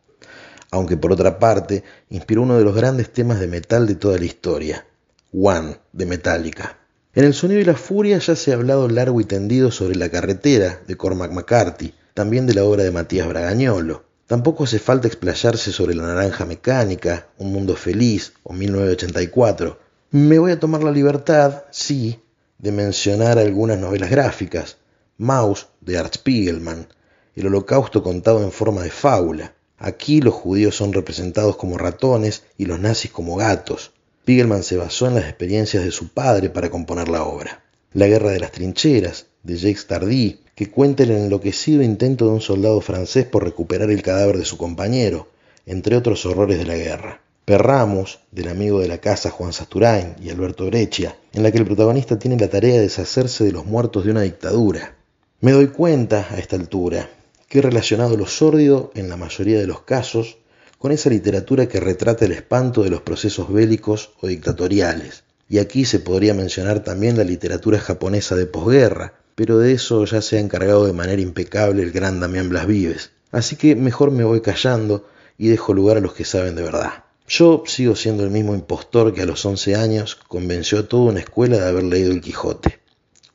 aunque 0.73 0.97
por 0.97 1.13
otra 1.13 1.39
parte 1.39 1.85
inspiró 2.09 2.43
uno 2.43 2.59
de 2.59 2.65
los 2.65 2.75
grandes 2.75 3.13
temas 3.13 3.39
de 3.39 3.47
metal 3.47 3.87
de 3.87 3.95
toda 3.95 4.19
la 4.19 4.25
historia, 4.25 4.87
One 5.33 5.79
de 5.93 6.07
Metallica. 6.07 6.79
En 7.15 7.25
El 7.25 7.35
sonido 7.35 7.61
y 7.61 7.65
la 7.65 7.77
furia 7.77 8.17
ya 8.19 8.35
se 8.35 8.51
ha 8.51 8.55
hablado 8.55 8.89
largo 8.89 9.21
y 9.21 9.25
tendido 9.25 9.71
sobre 9.71 9.97
La 9.97 10.09
carretera 10.09 10.81
de 10.87 10.97
Cormac 10.97 11.31
McCarthy, 11.31 11.93
también 12.15 12.47
de 12.47 12.55
la 12.55 12.65
obra 12.65 12.85
de 12.85 12.91
Matías 12.91 13.29
Bragañolo. 13.29 14.05
Tampoco 14.27 14.65
hace 14.65 14.79
falta 14.79 15.09
explayarse 15.09 15.73
sobre 15.73 15.95
La 15.95 16.05
Naranja 16.05 16.47
Mecánica, 16.47 17.29
Un 17.37 17.53
Mundo 17.53 17.77
Feliz 17.77 18.33
o 18.43 18.55
1984. 18.55 19.79
Me 20.11 20.39
voy 20.39 20.53
a 20.53 20.61
tomar 20.61 20.83
la 20.83 20.91
libertad, 20.91 21.65
sí, 21.71 22.23
de 22.57 22.73
mencionar 22.73 23.39
algunas 23.39 23.79
novelas 23.79 24.11
gráficas. 24.11 24.79
Maus, 25.19 25.69
de 25.83 25.99
Art 25.99 26.15
Spiegelman, 26.15 26.89
El 27.37 27.49
Holocausto 27.49 28.03
contado 28.03 28.43
en 28.43 28.53
forma 28.53 28.83
de 28.83 28.91
fábula. 28.91 29.53
Aquí 29.85 30.21
los 30.21 30.35
judíos 30.35 30.77
son 30.77 30.93
representados 30.93 31.57
como 31.57 31.77
ratones 31.77 32.45
y 32.57 32.67
los 32.67 32.79
nazis 32.79 33.11
como 33.11 33.35
gatos. 33.35 33.91
Spiegelman 34.23 34.63
se 34.63 34.77
basó 34.77 35.09
en 35.09 35.17
las 35.17 35.25
experiencias 35.25 35.83
de 35.83 35.91
su 35.91 36.07
padre 36.07 36.51
para 36.51 36.71
componer 36.71 37.09
la 37.09 37.25
obra. 37.25 37.65
La 37.93 38.07
Guerra 38.07 38.31
de 38.31 38.39
las 38.39 38.53
Trincheras, 38.53 39.27
de 39.43 39.57
Jacques 39.57 39.89
Tardy, 39.89 40.39
que 40.55 40.71
cuenta 40.71 41.03
el 41.03 41.11
enloquecido 41.11 41.83
intento 41.83 42.27
de 42.27 42.31
un 42.31 42.41
soldado 42.41 42.81
francés 42.81 43.25
por 43.25 43.43
recuperar 43.43 43.91
el 43.91 44.03
cadáver 44.03 44.39
de 44.39 44.45
su 44.45 44.57
compañero, 44.57 45.27
entre 45.67 45.97
otros 45.97 46.25
horrores 46.27 46.59
de 46.59 46.67
la 46.67 46.77
guerra. 46.77 47.21
Perramos, 47.45 48.21
del 48.31 48.51
amigo 48.51 48.79
de 48.79 48.87
la 48.87 48.99
casa 48.99 49.31
Juan 49.31 49.53
Sasturain 49.53 50.15
y 50.23 50.31
Alberto 50.31 50.65
Breccia, 50.67 51.17
en 51.33 51.43
la 51.43 51.51
que 51.51 51.59
el 51.59 51.67
protagonista 51.67 52.21
tiene 52.21 52.39
la 52.39 52.47
tarea 52.47 52.75
de 52.75 52.83
deshacerse 52.83 53.43
de 53.43 53.51
los 53.51 53.67
muertos 53.67 54.05
de 54.05 54.13
una 54.13 54.23
dictadura. 54.23 54.95
Me 55.41 55.51
doy 55.51 55.67
cuenta, 55.67 56.29
a 56.31 56.39
esta 56.39 56.55
altura, 56.55 57.11
que 57.53 57.59
he 57.59 57.63
relacionado 57.63 58.17
lo 58.17 58.27
sórdido, 58.27 58.91
en 58.95 59.11
la 59.11 59.19
mayoría 59.19 59.59
de 59.59 59.67
los 59.67 59.83
casos, 59.83 60.39
con 60.79 60.91
esa 60.91 61.11
literatura 61.11 61.69
que 61.69 61.81
retrata 61.81 62.25
el 62.25 62.33
espanto 62.33 62.83
de 62.83 62.89
los 62.89 63.03
procesos 63.03 63.53
bélicos 63.53 64.13
o 64.23 64.27
dictatoriales. 64.27 65.25
Y 65.51 65.59
aquí 65.59 65.85
se 65.85 66.01
podría 66.01 66.33
mencionar 66.33 66.83
también 66.83 67.19
la 67.19 67.25
literatura 67.25 67.79
japonesa 67.79 68.37
de 68.37 68.47
posguerra, 68.47 69.21
pero 69.35 69.59
de 69.59 69.73
eso 69.73 70.03
ya 70.07 70.23
se 70.23 70.39
ha 70.39 70.41
encargado 70.41 70.87
de 70.87 70.95
manera 70.95 71.21
impecable 71.21 71.83
el 71.83 71.93
gran 71.93 72.21
Damián 72.21 72.49
Blas 72.49 72.67
Vives. 72.67 73.11
Así 73.33 73.57
que 73.57 73.77
mejor 73.77 74.13
me 74.13 74.25
voy 74.25 74.41
callando 74.41 75.07
y 75.37 75.49
dejo 75.49 75.75
lugar 75.75 75.99
a 75.99 76.01
los 76.01 76.15
que 76.15 76.25
saben 76.25 76.57
de 76.57 76.63
verdad. 76.63 77.05
Yo 77.29 77.65
sigo 77.67 77.97
siendo 77.97 78.25
el 78.25 78.31
mismo 78.31 78.55
impostor 78.55 79.13
que 79.13 79.21
a 79.21 79.27
los 79.27 79.45
11 79.45 79.77
años 79.77 80.15
convenció 80.27 80.79
a 80.79 80.89
toda 80.89 81.11
una 81.11 81.21
escuela 81.21 81.59
de 81.59 81.69
haber 81.69 81.85
leído 81.85 82.13
el 82.13 82.23
Quijote. 82.23 82.81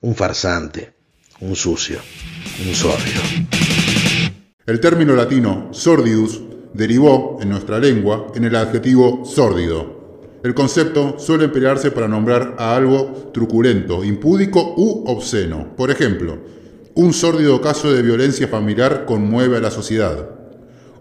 Un 0.01 0.15
farsante, 0.15 0.93
un 1.39 1.55
sucio, 1.55 1.99
un 2.67 2.73
sórdido. 2.73 3.21
El 4.67 4.81
término 4.81 5.15
latino 5.15 5.69
sordidus 5.71 6.41
derivó 6.73 7.37
en 7.39 7.47
nuestra 7.47 7.79
lengua 7.79 8.27
en 8.35 8.43
el 8.43 8.53
adjetivo 8.53 9.23
sórdido. 9.23 10.41
El 10.43 10.53
concepto 10.53 11.17
suele 11.17 11.45
emplearse 11.45 11.89
para 11.89 12.09
nombrar 12.09 12.53
a 12.59 12.75
algo 12.75 13.29
truculento, 13.33 14.03
impúdico 14.03 14.73
u 14.75 15.05
obsceno. 15.07 15.67
Por 15.77 15.89
ejemplo, 15.89 16.37
un 16.95 17.13
sórdido 17.13 17.61
caso 17.61 17.93
de 17.93 18.01
violencia 18.01 18.49
familiar 18.49 19.05
conmueve 19.05 19.55
a 19.55 19.61
la 19.61 19.71
sociedad. 19.71 20.31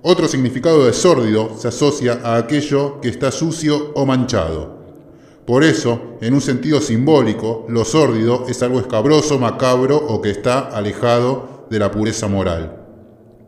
Otro 0.00 0.28
significado 0.28 0.86
de 0.86 0.92
sórdido 0.92 1.56
se 1.58 1.66
asocia 1.66 2.20
a 2.22 2.36
aquello 2.36 3.00
que 3.00 3.08
está 3.08 3.32
sucio 3.32 3.90
o 3.96 4.06
manchado. 4.06 4.76
Por 5.44 5.64
eso, 5.64 6.18
en 6.20 6.34
un 6.34 6.40
sentido 6.40 6.80
simbólico, 6.80 7.66
lo 7.68 7.84
sórdido 7.84 8.46
es 8.48 8.62
algo 8.62 8.78
escabroso, 8.78 9.40
macabro 9.40 9.96
o 9.96 10.22
que 10.22 10.30
está 10.30 10.60
alejado 10.60 11.66
de 11.68 11.80
la 11.80 11.90
pureza 11.90 12.28
moral. 12.28 12.85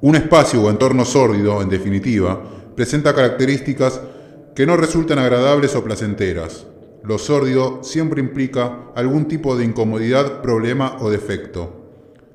Un 0.00 0.14
espacio 0.14 0.62
o 0.62 0.70
entorno 0.70 1.04
sórdido, 1.04 1.60
en 1.60 1.68
definitiva, 1.68 2.40
presenta 2.76 3.14
características 3.14 4.00
que 4.54 4.64
no 4.64 4.76
resultan 4.76 5.18
agradables 5.18 5.74
o 5.74 5.82
placenteras. 5.82 6.66
Lo 7.02 7.18
sórdido 7.18 7.82
siempre 7.82 8.20
implica 8.20 8.92
algún 8.94 9.26
tipo 9.26 9.56
de 9.56 9.64
incomodidad, 9.64 10.40
problema 10.40 10.96
o 11.00 11.10
defecto. 11.10 11.78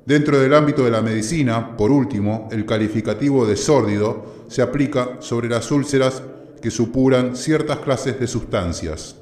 Dentro 0.04 0.38
del 0.38 0.52
ámbito 0.52 0.84
de 0.84 0.90
la 0.90 1.00
medicina, 1.00 1.74
por 1.74 1.90
último, 1.90 2.50
el 2.52 2.66
calificativo 2.66 3.46
de 3.46 3.56
sórdido 3.56 4.44
se 4.48 4.60
aplica 4.60 5.16
sobre 5.20 5.48
las 5.48 5.70
úlceras 5.70 6.22
que 6.60 6.70
supuran 6.70 7.34
ciertas 7.34 7.78
clases 7.78 8.20
de 8.20 8.26
sustancias. 8.26 9.16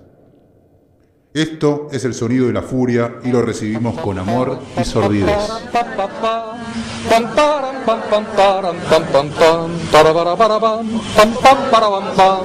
Esto 1.32 1.88
es 1.92 2.04
el 2.04 2.14
sonido 2.14 2.48
de 2.48 2.52
la 2.52 2.62
furia 2.62 3.20
y 3.24 3.30
lo 3.30 3.40
recibimos 3.42 3.98
con 4.00 4.18
amor 4.18 4.58
y 4.80 4.84
sordidez. 4.84 5.38
Bum-ba-da-ba-da-bum, 7.10 8.24
ba-da-bum-bum, 8.36 9.70
bum-ba-da-ba-da-bum, 9.92 10.86
ba-da-bum-bum, 11.72 12.38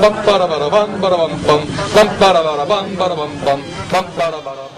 bum-ba-da-ba-da-bum, 0.00 0.88
ba-da-bum-bum, 1.02 1.62
bum-ba-da-ba-da-bum, 1.94 2.86
ba-da-bum-bum, 2.98 3.60
bum-ba-da-ba-da-bum. 3.92 4.71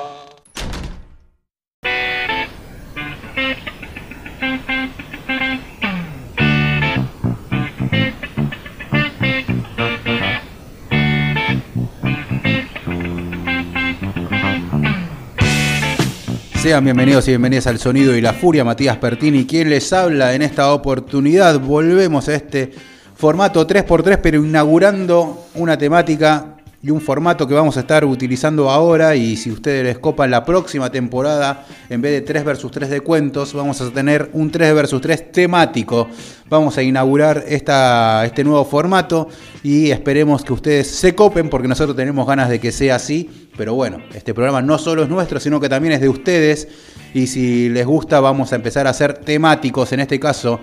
Sean 16.65 16.83
bienvenidos 16.83 17.29
y 17.29 17.33
bienvenidas 17.33 17.67
al 17.67 17.79
Sonido 17.79 18.17
y 18.17 18.23
la 18.23 18.33
Furia, 18.33 18.65
Matías 18.65 18.97
Pertini, 18.97 19.45
quien 19.45 19.69
les 19.69 19.93
habla 19.93 20.33
en 20.33 20.41
esta 20.41 20.73
oportunidad. 20.73 21.61
Volvemos 21.61 22.27
a 22.31 22.37
este 22.37 22.73
formato 23.15 23.67
3x3, 23.67 24.19
pero 24.23 24.43
inaugurando 24.43 25.45
una 25.57 25.77
temática 25.77 26.57
y 26.85 26.91
un 26.91 27.01
formato 27.01 27.49
que 27.49 27.55
vamos 27.55 27.79
a 27.79 27.81
estar 27.81 28.05
utilizando 28.05 28.69
ahora 28.69 29.17
y 29.17 29.37
si 29.37 29.51
ustedes 29.51 29.85
les 29.85 29.99
copan 29.99 30.31
la 30.31 30.45
próxima 30.45 30.91
temporada, 30.91 31.65
en 31.89 32.03
vez 32.03 32.13
de 32.13 32.21
3 32.21 32.45
versus 32.45 32.71
3 32.71 32.91
de 32.91 33.01
cuentos, 33.01 33.55
vamos 33.55 33.81
a 33.81 33.91
tener 33.91 34.29
un 34.35 34.51
3 34.51 34.75
versus 34.75 35.01
3 35.01 35.33
temático. 35.33 36.09
Vamos 36.51 36.77
a 36.77 36.83
inaugurar 36.83 37.43
esta, 37.49 38.23
este 38.27 38.45
nuevo 38.45 38.67
formato 38.67 39.29
y 39.63 39.93
esperemos 39.93 40.45
que 40.45 40.53
ustedes 40.53 40.91
se 40.91 41.15
copen 41.15 41.49
porque 41.49 41.69
nosotros 41.69 41.97
tenemos 41.97 42.27
ganas 42.27 42.51
de 42.51 42.61
que 42.61 42.71
sea 42.71 42.97
así 42.97 43.45
pero 43.57 43.75
bueno, 43.75 43.99
este 44.13 44.35
programa 44.35 44.63
no 44.63 44.79
solo 44.79 45.05
es 45.05 45.09
nuestro, 45.09 45.39
sino 45.39 45.61
que 45.61 45.69
también 45.69 45.95
es 45.95 46.01
de 46.01 46.09
ustedes. 46.09 46.69
Y 47.13 47.29
si 47.29 47.69
les 47.69 47.87
gusta, 47.87 48.19
vamos 48.19 48.53
a 48.53 48.57
empezar 48.57 48.89
a 48.89 48.93
ser 48.93 49.15
temáticos. 49.15 49.93
En 49.93 50.01
este 50.01 50.19
caso, 50.19 50.59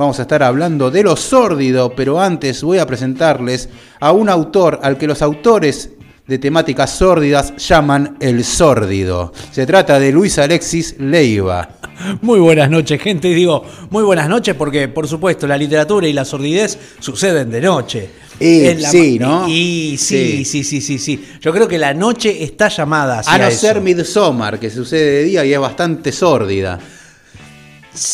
vamos 0.00 0.18
a 0.18 0.22
estar 0.22 0.42
hablando 0.42 0.90
de 0.90 1.02
lo 1.02 1.14
sórdido. 1.14 1.94
Pero 1.94 2.18
antes 2.18 2.62
voy 2.62 2.78
a 2.78 2.86
presentarles 2.86 3.68
a 4.00 4.12
un 4.12 4.30
autor 4.30 4.80
al 4.82 4.96
que 4.96 5.06
los 5.06 5.20
autores 5.20 5.90
de 6.26 6.38
temáticas 6.38 6.90
sórdidas 6.90 7.54
llaman 7.58 8.16
el 8.18 8.42
sórdido. 8.44 9.30
Se 9.52 9.66
trata 9.66 10.00
de 10.00 10.10
Luis 10.10 10.38
Alexis 10.38 10.96
Leiva. 10.98 11.68
Muy 12.22 12.40
buenas 12.40 12.70
noches, 12.70 12.98
gente. 13.02 13.28
Digo, 13.28 13.62
muy 13.90 14.02
buenas 14.02 14.26
noches 14.26 14.54
porque, 14.54 14.88
por 14.88 15.06
supuesto, 15.06 15.46
la 15.46 15.58
literatura 15.58 16.08
y 16.08 16.14
la 16.14 16.24
sordidez 16.24 16.78
suceden 16.98 17.50
de 17.50 17.60
noche. 17.60 18.08
Y, 18.38 18.82
sí, 18.82 19.18
¿no? 19.18 19.46
Y, 19.46 19.98
sí, 19.98 20.46
sí, 20.46 20.64
sí, 20.64 20.80
sí, 20.80 20.98
sí, 20.98 21.22
Yo 21.42 21.52
creo 21.52 21.68
que 21.68 21.76
la 21.76 21.92
noche 21.92 22.42
está 22.42 22.68
llamada 22.68 23.18
hacia 23.18 23.34
A 23.34 23.38
no 23.38 23.50
ser 23.50 23.82
Midsommar, 23.82 24.58
que 24.58 24.70
sucede 24.70 25.10
de 25.10 25.24
día 25.24 25.44
y 25.44 25.52
es 25.52 25.60
bastante 25.60 26.10
sórdida. 26.10 26.78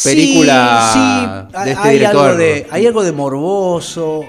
Película 0.04 1.48
de 1.64 1.70
este 1.70 1.82
hay 1.82 1.98
director. 1.98 2.24
Algo 2.30 2.38
de, 2.38 2.66
hay 2.70 2.86
algo 2.86 3.02
de 3.04 3.12
morboso. 3.12 4.24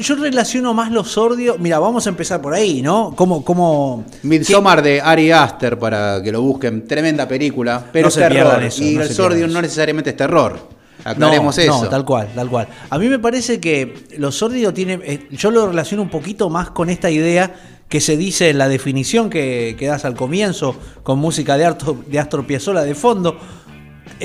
Yo 0.00 0.14
relaciono 0.16 0.74
más 0.74 0.92
los 0.92 1.10
sordios. 1.10 1.58
Mira, 1.58 1.78
vamos 1.78 2.06
a 2.06 2.10
empezar 2.10 2.40
por 2.42 2.52
ahí, 2.52 2.82
¿no? 2.82 3.14
Como, 3.16 3.42
como 3.44 4.04
Midsommar 4.22 4.82
de 4.82 5.00
Ari 5.00 5.30
Aster 5.32 5.78
para 5.78 6.22
que 6.22 6.30
lo 6.30 6.42
busquen. 6.42 6.86
Tremenda 6.86 7.26
película, 7.26 7.82
pero 7.92 8.04
No 8.06 8.08
es 8.08 8.14
terror. 8.14 8.62
eso, 8.62 8.82
y 8.84 8.94
no 8.96 9.02
el 9.02 9.08
sordio 9.14 9.48
no 9.48 9.62
necesariamente 9.62 10.10
es 10.10 10.16
terror. 10.16 10.58
Aclaremos 11.04 11.56
no, 11.56 11.62
eso. 11.62 11.82
No, 11.84 11.88
tal 11.88 12.04
cual, 12.04 12.28
tal 12.34 12.50
cual. 12.50 12.68
A 12.90 12.98
mí 12.98 13.08
me 13.08 13.18
parece 13.18 13.58
que 13.60 13.94
lo 14.18 14.30
sórdido 14.32 14.74
tiene. 14.74 14.98
eh, 15.02 15.28
yo 15.30 15.50
lo 15.50 15.66
relaciono 15.68 16.02
un 16.02 16.10
poquito 16.10 16.50
más 16.50 16.70
con 16.70 16.90
esta 16.90 17.08
idea 17.10 17.54
que 17.88 18.00
se 18.02 18.18
dice 18.18 18.50
en 18.50 18.58
la 18.58 18.68
definición 18.68 19.30
que, 19.30 19.76
que 19.78 19.86
das 19.86 20.04
al 20.04 20.14
comienzo, 20.14 20.76
con 21.02 21.18
música 21.20 21.56
de, 21.56 21.66
Arto- 21.66 22.04
de 22.06 22.18
Astor 22.18 22.44
Piazzolla 22.46 22.82
de 22.82 22.94
fondo. 22.94 23.38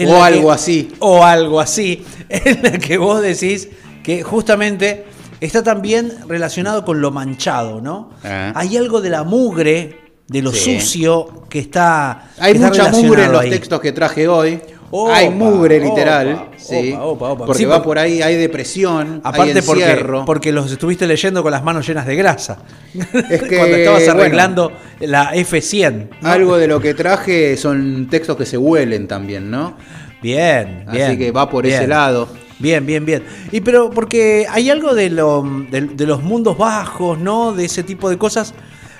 O 0.07 0.23
algo 0.23 0.47
que- 0.49 0.53
así. 0.53 0.91
O 0.99 1.23
algo 1.23 1.59
así, 1.59 2.05
en 2.29 2.63
la 2.63 2.71
que 2.79 2.97
vos 2.97 3.21
decís 3.21 3.69
que 4.03 4.23
justamente 4.23 5.05
está 5.39 5.63
también 5.63 6.11
relacionado 6.27 6.83
con 6.85 7.01
lo 7.01 7.11
manchado, 7.11 7.81
¿no? 7.81 8.11
Ah. 8.23 8.51
Hay 8.55 8.75
algo 8.77 9.01
de 9.01 9.09
la 9.09 9.23
mugre, 9.23 9.99
de 10.27 10.41
lo 10.41 10.51
Sí. 10.51 10.79
sucio, 10.79 11.43
que 11.49 11.59
está. 11.59 12.29
Hay 12.39 12.53
que 12.53 12.57
está 12.59 12.69
mucha 12.69 12.89
mugre 12.91 13.25
en 13.25 13.31
los 13.31 13.41
ahí. 13.41 13.49
textos 13.49 13.79
que 13.81 13.91
traje 13.91 14.27
hoy. 14.27 14.59
Opa, 14.95 15.15
hay 15.17 15.29
mugre 15.31 15.79
literal. 15.79 16.49
sí, 16.57 16.93
opa, 16.93 17.03
opa, 17.05 17.29
opa. 17.31 17.45
Porque 17.47 17.57
Sí, 17.63 17.65
va 17.65 17.81
por- 17.81 17.97
ahí, 17.97 18.21
hay 18.21 18.35
depresión, 18.35 19.21
hay 19.23 19.33
Aparte 19.33 19.63
porque, 19.63 20.05
porque 20.25 20.51
los 20.51 20.71
estuviste 20.71 21.07
leyendo 21.07 21.41
con 21.41 21.51
las 21.51 21.63
manos 21.63 21.87
llenas 21.87 22.05
de 22.05 22.15
grasa. 22.15 22.59
Es 22.93 23.41
que, 23.43 23.57
Cuando 23.57 23.75
estabas 23.77 24.03
bueno. 24.05 24.21
arreglando 24.21 24.71
la 24.99 25.33
F100. 25.33 26.09
¿no? 26.21 26.29
Algo 26.29 26.57
de 26.57 26.67
lo 26.67 26.79
que 26.79 26.93
traje 26.93 27.57
son 27.57 28.07
textos 28.09 28.37
que 28.37 28.45
se 28.45 28.57
huelen 28.57 29.07
también, 29.07 29.49
¿no? 29.49 29.75
Bien, 30.21 30.85
bien. 30.91 31.03
Así 31.07 31.17
que 31.17 31.31
va 31.31 31.49
por 31.49 31.65
bien. 31.65 31.75
ese 31.79 31.87
lado. 31.87 32.27
Bien, 32.59 32.85
bien, 32.85 33.03
bien. 33.05 33.23
Y 33.51 33.61
pero 33.61 33.89
porque 33.89 34.45
hay 34.49 34.69
algo 34.69 34.93
de, 34.93 35.09
lo, 35.09 35.43
de, 35.71 35.81
de 35.81 36.05
los 36.05 36.21
mundos 36.21 36.55
bajos, 36.57 37.17
¿no? 37.17 37.51
De 37.53 37.65
ese 37.65 37.81
tipo 37.83 38.09
de 38.11 38.17
cosas. 38.17 38.53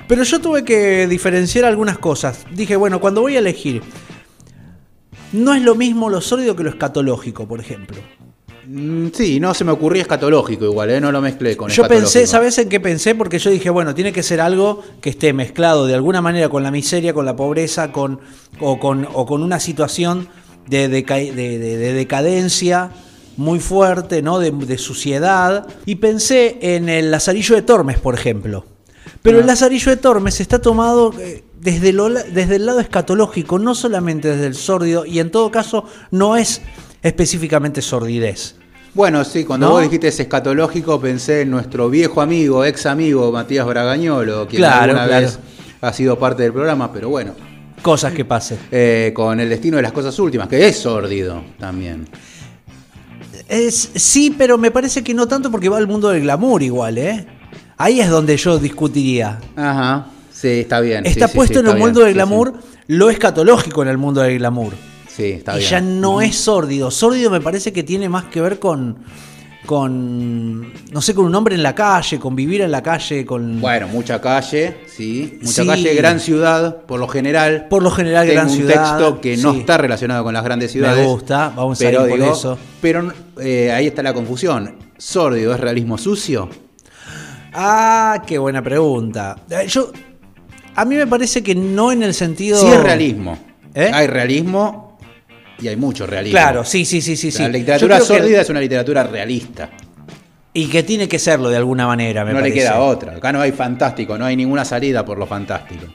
Pero 0.06 0.24
yo 0.24 0.42
tuve 0.42 0.66
que 0.66 1.08
diferenciar 1.08 1.64
algunas 1.64 1.98
cosas. 1.98 2.46
Dije, 2.52 2.76
bueno, 2.76 3.00
cuando 3.00 3.22
voy 3.22 3.38
a 3.38 3.40
elegir, 3.40 3.82
no 5.34 5.54
es 5.54 5.62
lo 5.62 5.76
mismo 5.76 6.10
lo 6.10 6.22
sólido 6.22 6.56
que 6.56 6.64
lo 6.64 6.70
escatológico, 6.70 7.48
por 7.48 7.60
ejemplo. 7.60 7.98
Mm, 8.68 9.08
Sí, 9.14 9.40
no 9.42 9.54
se 9.54 9.66
me 9.66 9.72
ocurría 9.72 10.04
escatológico 10.04 10.66
igual, 10.66 10.90
¿eh? 10.90 11.02
no 11.02 11.12
lo 11.12 11.22
mezclé 11.22 11.58
con 11.58 11.70
Yo 11.70 11.86
pensé. 11.88 12.26
¿sabes 12.28 12.58
en 12.60 12.70
qué 12.70 12.80
pensé? 12.80 13.14
Porque 13.14 13.38
yo 13.40 13.50
dije, 13.50 13.70
bueno, 13.70 13.94
tiene 13.94 14.14
que 14.14 14.24
ser 14.24 14.40
algo 14.40 14.82
que 15.02 15.10
esté 15.10 15.34
mezclado 15.34 15.86
de 15.86 15.94
alguna 15.96 16.22
manera 16.22 16.48
con 16.50 16.64
la 16.64 16.72
miseria, 16.72 17.14
con 17.14 17.26
la 17.26 17.36
pobreza, 17.36 17.92
con, 17.92 18.20
o, 18.62 18.80
con, 18.80 19.06
o 19.14 19.26
con 19.26 19.44
una 19.44 19.60
situación 19.60 20.30
de, 20.68 20.88
de- 20.88 21.02
de- 21.04 21.58
de 21.60 21.94
decadencia 21.94 22.92
muy 23.36 23.60
fuerte, 23.60 24.22
¿no? 24.22 24.40
De, 24.40 24.78
suciedad. 24.78 25.68
Y 25.86 25.96
pensé 25.96 26.58
en 26.62 26.88
el 26.88 27.12
Lazarillo 27.12 27.56
de 27.56 27.64
Tormes, 27.64 28.00
por 28.00 28.14
ejemplo. 28.16 28.66
Pero 29.22 29.40
el 29.40 29.48
Lazarillo 29.48 29.90
de 29.90 29.98
Tormes 29.98 30.40
está 30.40 30.62
tomado 30.62 31.14
eh, 31.20 31.44
desde, 31.64 31.94
lo 31.94 32.10
la- 32.10 32.24
desde 32.24 32.58
el 32.58 32.66
lado 32.66 32.80
escatológico, 32.80 33.58
no 33.60 33.74
solamente 33.76 34.30
desde 34.30 34.48
el 34.48 34.56
sórdido, 34.56 35.06
y 35.06 35.20
en 35.20 35.32
todo 35.32 35.50
caso 35.52 35.86
no 36.12 36.36
es 36.36 36.62
específicamente 37.02 37.82
sordidez. 37.82 38.56
Bueno, 38.94 39.24
sí, 39.24 39.44
cuando 39.44 39.66
¿No? 39.68 39.72
vos 39.74 39.82
dijiste 39.82 40.08
ese 40.10 40.24
escatológico 40.24 41.00
pensé 41.02 41.42
en 41.42 41.50
nuestro 41.52 41.90
viejo 41.90 42.22
amigo, 42.22 42.64
ex 42.64 42.86
amigo 42.86 43.32
Matías 43.32 43.66
Bragañolo, 43.66 44.48
quien 44.48 44.62
Claro, 44.62 44.92
alguna 44.92 45.08
claro. 45.08 45.26
vez 45.26 45.40
ha 45.82 45.92
sido 45.94 46.20
parte 46.20 46.44
del 46.44 46.54
programa, 46.54 46.92
pero 46.94 47.10
bueno, 47.10 47.34
Cosas 47.82 48.14
que 48.14 48.24
pasen. 48.24 48.60
eh, 48.72 49.12
con 49.16 49.40
el 49.40 49.50
destino 49.50 49.78
de 49.78 49.84
las 49.84 49.92
cosas 49.92 50.18
últimas, 50.20 50.48
que 50.48 50.68
es 50.68 50.78
sórdido 50.78 51.44
también. 51.60 52.08
Es, 53.50 53.90
sí, 53.96 54.34
pero 54.38 54.58
me 54.58 54.72
parece 54.72 55.04
que 55.04 55.14
no 55.14 55.28
tanto 55.28 55.52
porque 55.52 55.70
va 55.70 55.78
al 55.78 55.88
mundo 55.88 56.10
del 56.10 56.22
glamour 56.22 56.64
igual, 56.64 56.98
¿eh? 56.98 57.26
Ahí 57.78 58.00
es 58.00 58.10
donde 58.10 58.38
yo 58.38 58.58
discutiría. 58.60 59.40
Ajá, 59.56 60.08
sí, 60.44 60.60
está 60.62 60.80
bien. 60.80 61.06
Está 61.06 61.28
sí, 61.28 61.32
sí, 61.32 61.36
puesto 61.38 61.60
sí, 61.60 61.66
en 61.66 61.72
el 61.72 61.78
mundo 61.80 62.02
del 62.02 62.10
sí, 62.10 62.14
glamour 62.14 62.54
lo 62.88 63.10
escatológico 63.10 63.82
en 63.82 63.88
el 63.90 63.98
mundo 63.98 64.22
del 64.22 64.38
glamour. 64.38 64.74
Sí, 65.08 65.16
sí, 65.16 65.32
está 65.32 65.56
y 65.56 65.60
bien. 65.60 65.70
ya 65.72 65.82
no 65.82 66.22
es 66.22 66.36
sórdido. 66.36 66.92
Sórdido 66.92 67.30
me 67.32 67.42
parece 67.42 67.72
que 67.74 67.84
tiene 67.84 68.10
más 68.10 68.26
que 68.26 68.42
ver 68.42 68.60
con. 68.60 68.98
con. 69.66 70.74
no 70.92 71.02
sé, 71.02 71.14
con 71.14 71.26
un 71.26 71.36
hombre 71.36 71.56
en 71.56 71.64
la 71.64 71.74
calle, 71.76 72.20
con 72.20 72.36
vivir 72.36 72.62
en 72.62 72.72
la 72.72 72.82
calle, 72.84 73.26
con. 73.26 73.62
Bueno, 73.62 73.88
mucha 73.88 74.20
calle, 74.20 74.78
sí, 74.88 75.38
mucha 75.42 75.62
Sí. 75.62 75.68
calle, 75.68 75.94
gran 75.96 76.20
ciudad, 76.20 76.78
por 76.86 77.00
lo 77.00 77.08
general. 77.08 77.68
Por 77.70 77.82
lo 77.84 77.92
general, 77.92 78.26
Tengo 78.26 78.36
gran 78.42 78.50
un 78.50 78.56
ciudad. 78.56 78.98
texto 78.98 79.22
que 79.22 79.38
no 79.38 79.54
sí. 79.54 79.60
está 79.60 79.78
relacionado 79.78 80.24
con 80.24 80.34
las 80.34 80.44
grandes 80.44 80.72
ciudades. 80.72 81.00
Me 81.06 81.12
gusta, 81.12 81.54
vamos 81.56 81.80
a 81.80 81.90
ir 81.90 81.96
por 81.98 82.08
digo, 82.12 82.34
eso. 82.34 82.58
Pero 82.82 83.14
eh, 83.40 83.72
ahí 83.72 83.88
está 83.88 84.04
la 84.04 84.14
confusión. 84.14 84.76
¿Sórdido 84.98 85.54
es 85.54 85.60
realismo 85.60 85.98
sucio? 85.98 86.50
Ah, 87.54 88.22
qué 88.26 88.38
buena 88.38 88.62
pregunta. 88.64 89.36
Eh, 89.50 89.68
Yo. 89.68 89.92
A 90.76 90.86
mí 90.86 90.96
me 90.96 91.08
parece 91.08 91.44
que 91.44 91.54
no 91.56 91.92
en 91.92 92.04
el 92.04 92.14
sentido. 92.14 92.60
Sí 92.60 92.68
es 92.68 92.82
realismo. 92.82 93.38
¿Eh? 93.76 93.90
Hay 93.94 94.08
realismo 94.08 94.98
y 95.60 95.68
hay 95.68 95.76
mucho 95.76 96.06
realismo. 96.08 96.38
Claro, 96.38 96.64
sí, 96.66 96.86
sí, 96.86 97.02
sí, 97.02 97.16
sí. 97.16 97.32
La 97.42 97.50
literatura 97.50 98.00
que- 98.00 98.06
sórdida 98.06 98.42
es 98.42 98.50
una 98.50 98.60
literatura 98.60 99.04
realista. 99.04 99.70
Y 100.56 100.68
que 100.68 100.84
tiene 100.84 101.08
que 101.08 101.18
serlo 101.18 101.50
de 101.50 101.58
alguna 101.58 101.88
manera, 101.88 102.24
me 102.24 102.32
no 102.32 102.38
parece. 102.40 102.56
le 102.58 102.62
queda 102.62 102.80
otra. 102.80 103.14
Acá 103.16 103.32
no 103.34 103.42
hay 103.42 103.52
fantástico, 103.52 104.18
no 104.20 104.26
hay 104.26 104.36
ninguna 104.36 104.64
salida 104.64 105.04
por 105.04 105.18
lo 105.18 105.26
fantástico. 105.26 105.86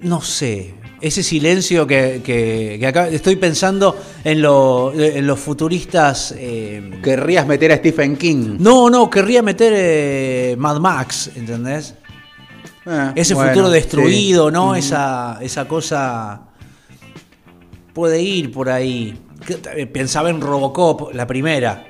No 0.00 0.20
sé. 0.20 0.74
Ese 1.00 1.22
silencio 1.22 1.86
que, 1.86 2.22
que- 2.24 2.76
que 2.80 2.86
acá 2.86 3.08
estoy 3.08 3.36
pensando 3.36 3.96
en, 4.24 4.42
lo- 4.42 4.92
en 4.94 5.26
los 5.26 5.38
futuristas. 5.38 6.34
eh, 6.36 6.98
Querrías 7.02 7.46
meter 7.46 7.70
a 7.72 7.76
Stephen 7.76 8.16
King. 8.16 8.56
no, 8.58 8.90
no, 8.90 9.08
querría 9.08 9.42
meter 9.42 9.72
eh, 9.76 10.56
Mad 10.58 10.78
Max, 10.80 11.30
¿entendés? 11.36 11.94
Ah, 12.88 13.12
Ese 13.14 13.34
bueno, 13.34 13.50
futuro 13.50 13.70
destruido, 13.70 14.48
sí. 14.48 14.52
¿no? 14.54 14.74
Esa, 14.74 15.38
esa 15.42 15.68
cosa 15.68 16.40
puede 17.92 18.22
ir 18.22 18.50
por 18.52 18.68
ahí. 18.70 19.18
Eh, 19.76 19.86
Pensaba 19.86 20.30
en 20.30 20.40
Robocop, 20.40 21.14
la 21.14 21.26
primera, 21.26 21.84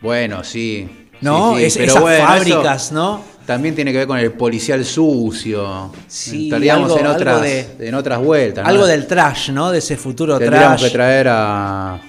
Bueno, 0.00 0.44
sí. 0.44 0.88
¿no? 1.20 1.54
Sí, 1.54 1.60
sí, 1.60 1.64
Es- 1.66 1.76
pero 1.78 1.88
esas 1.92 2.02
bueno, 2.02 2.24
fábricas, 2.26 2.92
¿no? 2.92 3.20
También 3.46 3.74
tiene 3.76 3.92
que 3.92 3.98
ver 3.98 4.06
con 4.08 4.18
el 4.18 4.32
policial 4.32 4.84
sucio. 4.84 5.92
Sí, 6.08 6.46
Estaríamos 6.48 6.90
algo- 6.90 6.98
en, 6.98 7.06
algo 7.06 7.16
otras, 7.16 7.42
de- 7.42 7.76
en 7.80 7.94
otras 7.94 8.18
vueltas. 8.20 8.64
¿no? 8.64 8.70
Algo 8.70 8.86
del 8.86 9.06
trash, 9.06 9.50
¿no? 9.50 9.70
De 9.70 9.78
ese 9.78 9.96
futuro 9.96 10.36
Tendríamos 10.38 10.78
trash. 10.80 10.90
que 10.90 10.94
traer 10.96 11.28
a, 11.30 12.00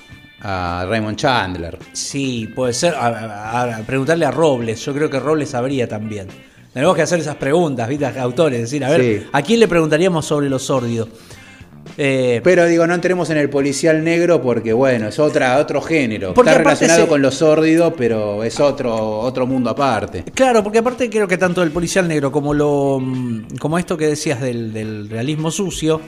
a 0.42 0.86
Raymond 0.90 1.16
Chandler. 1.16 1.78
Sí, 1.94 2.48
puede 2.56 2.74
ser. 2.74 2.96
A, 2.96 3.08
a- 3.08 3.78
a 3.78 3.80
preguntarle 3.82 4.26
a 4.26 4.32
Robles. 4.32 4.84
Yo 4.84 4.94
creo 4.96 5.10
que 5.12 5.20
Robles 5.20 5.50
sabría 5.52 5.88
también. 5.88 6.28
Tenemos 6.78 6.96
que 6.96 7.02
hacer 7.02 7.20
esas 7.20 7.38
preguntas, 7.38 7.90
¿viste? 7.90 8.06
Autores. 8.06 8.62
Decir, 8.62 8.86
a 8.86 8.90
ver, 8.92 9.02
Sí. 9.02 9.28
¿a 9.32 9.42
quién 9.42 9.60
le 9.62 9.68
preguntaríamos 9.68 10.24
sobre 10.28 10.48
lo 10.48 10.60
sórdido? 10.60 11.10
Eh, 11.98 12.40
Pero 12.44 12.68
digo, 12.68 12.86
no 12.86 12.94
entremos 12.94 13.32
en 13.32 13.38
el 13.38 13.50
policial 13.50 14.04
negro 14.04 14.40
porque, 14.44 14.74
bueno, 14.74 15.08
es 15.08 15.18
otra, 15.18 15.58
otro 15.58 15.82
género. 15.82 16.36
Está 16.38 16.54
relacionado 16.54 17.02
se- 17.06 17.08
con 17.08 17.20
lo 17.24 17.32
sórdido, 17.32 17.96
pero 17.96 18.44
es 18.44 18.60
otro, 18.60 18.96
otro 19.22 19.48
mundo 19.48 19.72
aparte. 19.72 20.24
Claro, 20.36 20.62
porque 20.64 20.78
aparte 20.78 21.10
creo 21.10 21.28
que 21.28 21.40
tanto 21.40 21.64
el 21.64 21.72
policial 21.72 22.08
negro 22.08 22.32
como 22.32 22.54
lo 22.54 23.02
como 23.60 23.80
esto 23.80 23.98
que 23.98 24.06
decías 24.06 24.40
del, 24.40 24.72
del 24.72 25.10
realismo 25.10 25.50
sucio 25.50 26.00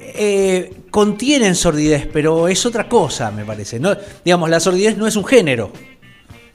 eh, 0.00 0.72
contienen 0.90 1.54
sordidez, 1.54 2.08
pero 2.12 2.48
es 2.48 2.66
otra 2.66 2.88
cosa, 2.88 3.30
me 3.30 3.44
parece. 3.44 3.78
No, 3.78 3.96
digamos, 4.24 4.50
la 4.50 4.58
sordidez 4.58 4.96
no 4.96 5.06
es 5.06 5.14
un 5.14 5.24
género. 5.24 5.70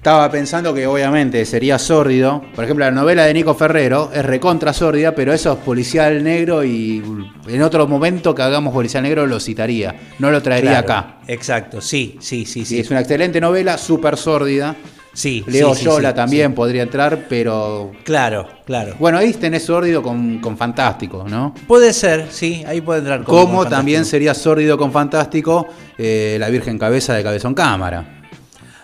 Estaba 0.06 0.30
pensando 0.30 0.72
que 0.72 0.86
obviamente 0.86 1.44
sería 1.46 1.80
sórdido. 1.80 2.44
Por 2.54 2.64
ejemplo, 2.64 2.86
la 2.86 2.92
novela 2.92 3.26
de 3.26 3.34
Nico 3.34 3.56
Ferrero 3.56 4.12
es 4.14 4.24
recontra 4.24 4.72
sórdida, 4.72 5.16
pero 5.16 5.34
eso 5.34 5.54
es 5.54 5.58
policial 5.58 6.24
negro 6.24 6.64
y 6.64 7.02
en 7.48 7.62
otro 7.64 7.88
momento 7.88 8.36
que 8.36 8.44
hagamos 8.44 8.72
policial 8.72 9.02
negro 9.02 9.26
lo 9.26 9.40
citaría. 9.40 9.96
No 10.20 10.30
lo 10.30 10.44
traería 10.44 10.84
Claro, 10.84 10.86
acá. 10.86 11.18
Exacto, 11.26 11.82
sí, 11.82 12.18
sí, 12.20 12.46
sí, 12.46 12.66
Sí, 12.66 12.80
es 12.82 12.92
una 12.92 13.00
excelente 13.00 13.42
novela, 13.42 13.80
súper 13.80 14.16
sórdida. 14.16 14.76
Sí, 15.12 15.44
Leo 15.48 15.74
sí, 15.74 15.86
Yola 15.86 16.10
sí, 16.10 16.16
también 16.18 16.50
sí. 16.52 16.56
podría 16.56 16.84
entrar, 16.84 17.26
pero 17.28 17.92
Claro, 18.04 18.48
claro. 18.64 18.94
bueno, 19.00 19.18
ahí 19.18 19.34
tenés 19.34 19.64
sórdido 19.64 20.04
con, 20.04 20.38
con 20.38 20.56
fantástico, 20.56 21.26
¿no? 21.28 21.56
Puede 21.68 21.94
ser, 21.94 22.28
sí, 22.30 22.64
ahí 22.68 22.80
puede 22.80 23.00
entrar 23.00 23.24
como 23.24 23.66
también 23.66 24.06
sería 24.06 24.36
sórdido 24.36 24.78
con 24.78 24.92
fantástico 24.92 25.66
eh, 25.98 26.38
La 26.40 26.50
Virgen 26.50 26.78
Cabeza 26.78 27.16
de 27.16 27.24
Cabezón 27.24 27.56
Cámara. 27.56 28.12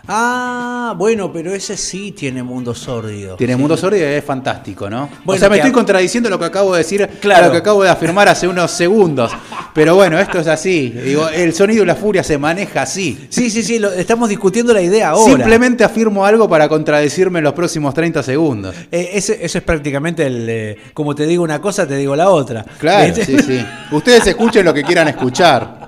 Ah, 0.08 0.94
bueno, 0.98 1.32
pero 1.32 1.54
ese 1.54 1.78
sí 1.78 2.12
tiene 2.12 2.44
mundo 2.44 2.74
sórdido. 2.76 3.36
Tiene 3.36 3.54
Sí. 3.54 3.60
mundo 3.60 3.78
sórdido 3.78 4.10
y 4.10 4.14
es 4.14 4.24
fantástico, 4.26 4.90
¿no? 4.90 5.10
Bueno, 5.24 5.38
o 5.38 5.40
sea, 5.40 5.50
me 5.50 5.58
estoy 5.58 5.72
contradiciendo 5.72 6.30
lo 6.30 6.38
que 6.40 6.46
acabo 6.46 6.74
de 6.74 6.80
decir, 6.80 7.08
Claro. 7.22 7.46
lo 7.48 7.52
que 7.52 7.58
acabo 7.60 7.84
de 7.84 7.90
afirmar 7.90 8.28
hace 8.28 8.48
unos 8.48 8.72
segundos. 8.72 9.32
Pero 9.74 9.96
bueno, 9.96 10.20
esto 10.20 10.40
es 10.40 10.48
así. 10.48 10.90
Digo, 10.90 11.30
el 11.30 11.54
sonido 11.54 11.84
y 11.84 11.86
la 11.86 11.96
furia 11.96 12.24
se 12.24 12.38
maneja 12.38 12.82
así. 12.82 13.28
Sí, 13.30 13.50
sí, 13.50 13.64
sí, 13.64 13.80
lo- 13.80 13.92
estamos 13.94 14.28
discutiendo 14.28 14.74
la 14.74 14.82
idea 14.82 15.10
ahora. 15.10 15.34
Simplemente 15.34 15.84
afirmo 15.84 16.26
algo 16.26 16.50
para 16.50 16.68
contradecirme 16.68 17.40
en 17.40 17.44
los 17.46 17.54
próximos 17.54 17.94
30 17.94 18.22
segundos. 18.24 18.76
Eh, 18.92 19.12
ese, 19.14 19.44
ese 19.46 19.60
es 19.60 19.64
prácticamente 19.64 20.26
el. 20.26 20.48
eh, 20.50 20.78
como 20.94 21.16
te 21.16 21.26
digo 21.26 21.44
una 21.44 21.62
cosa, 21.62 21.88
te 21.88 21.96
digo 21.96 22.16
la 22.16 22.30
otra. 22.30 22.66
Claro, 22.80 23.06
¿Viste? 23.14 23.26
sí, 23.26 23.38
sí. 23.40 23.66
Ustedes 23.92 24.28
escuchen 24.28 24.66
lo 24.66 24.74
que 24.74 24.84
quieran 24.84 25.08
escuchar. 25.08 25.81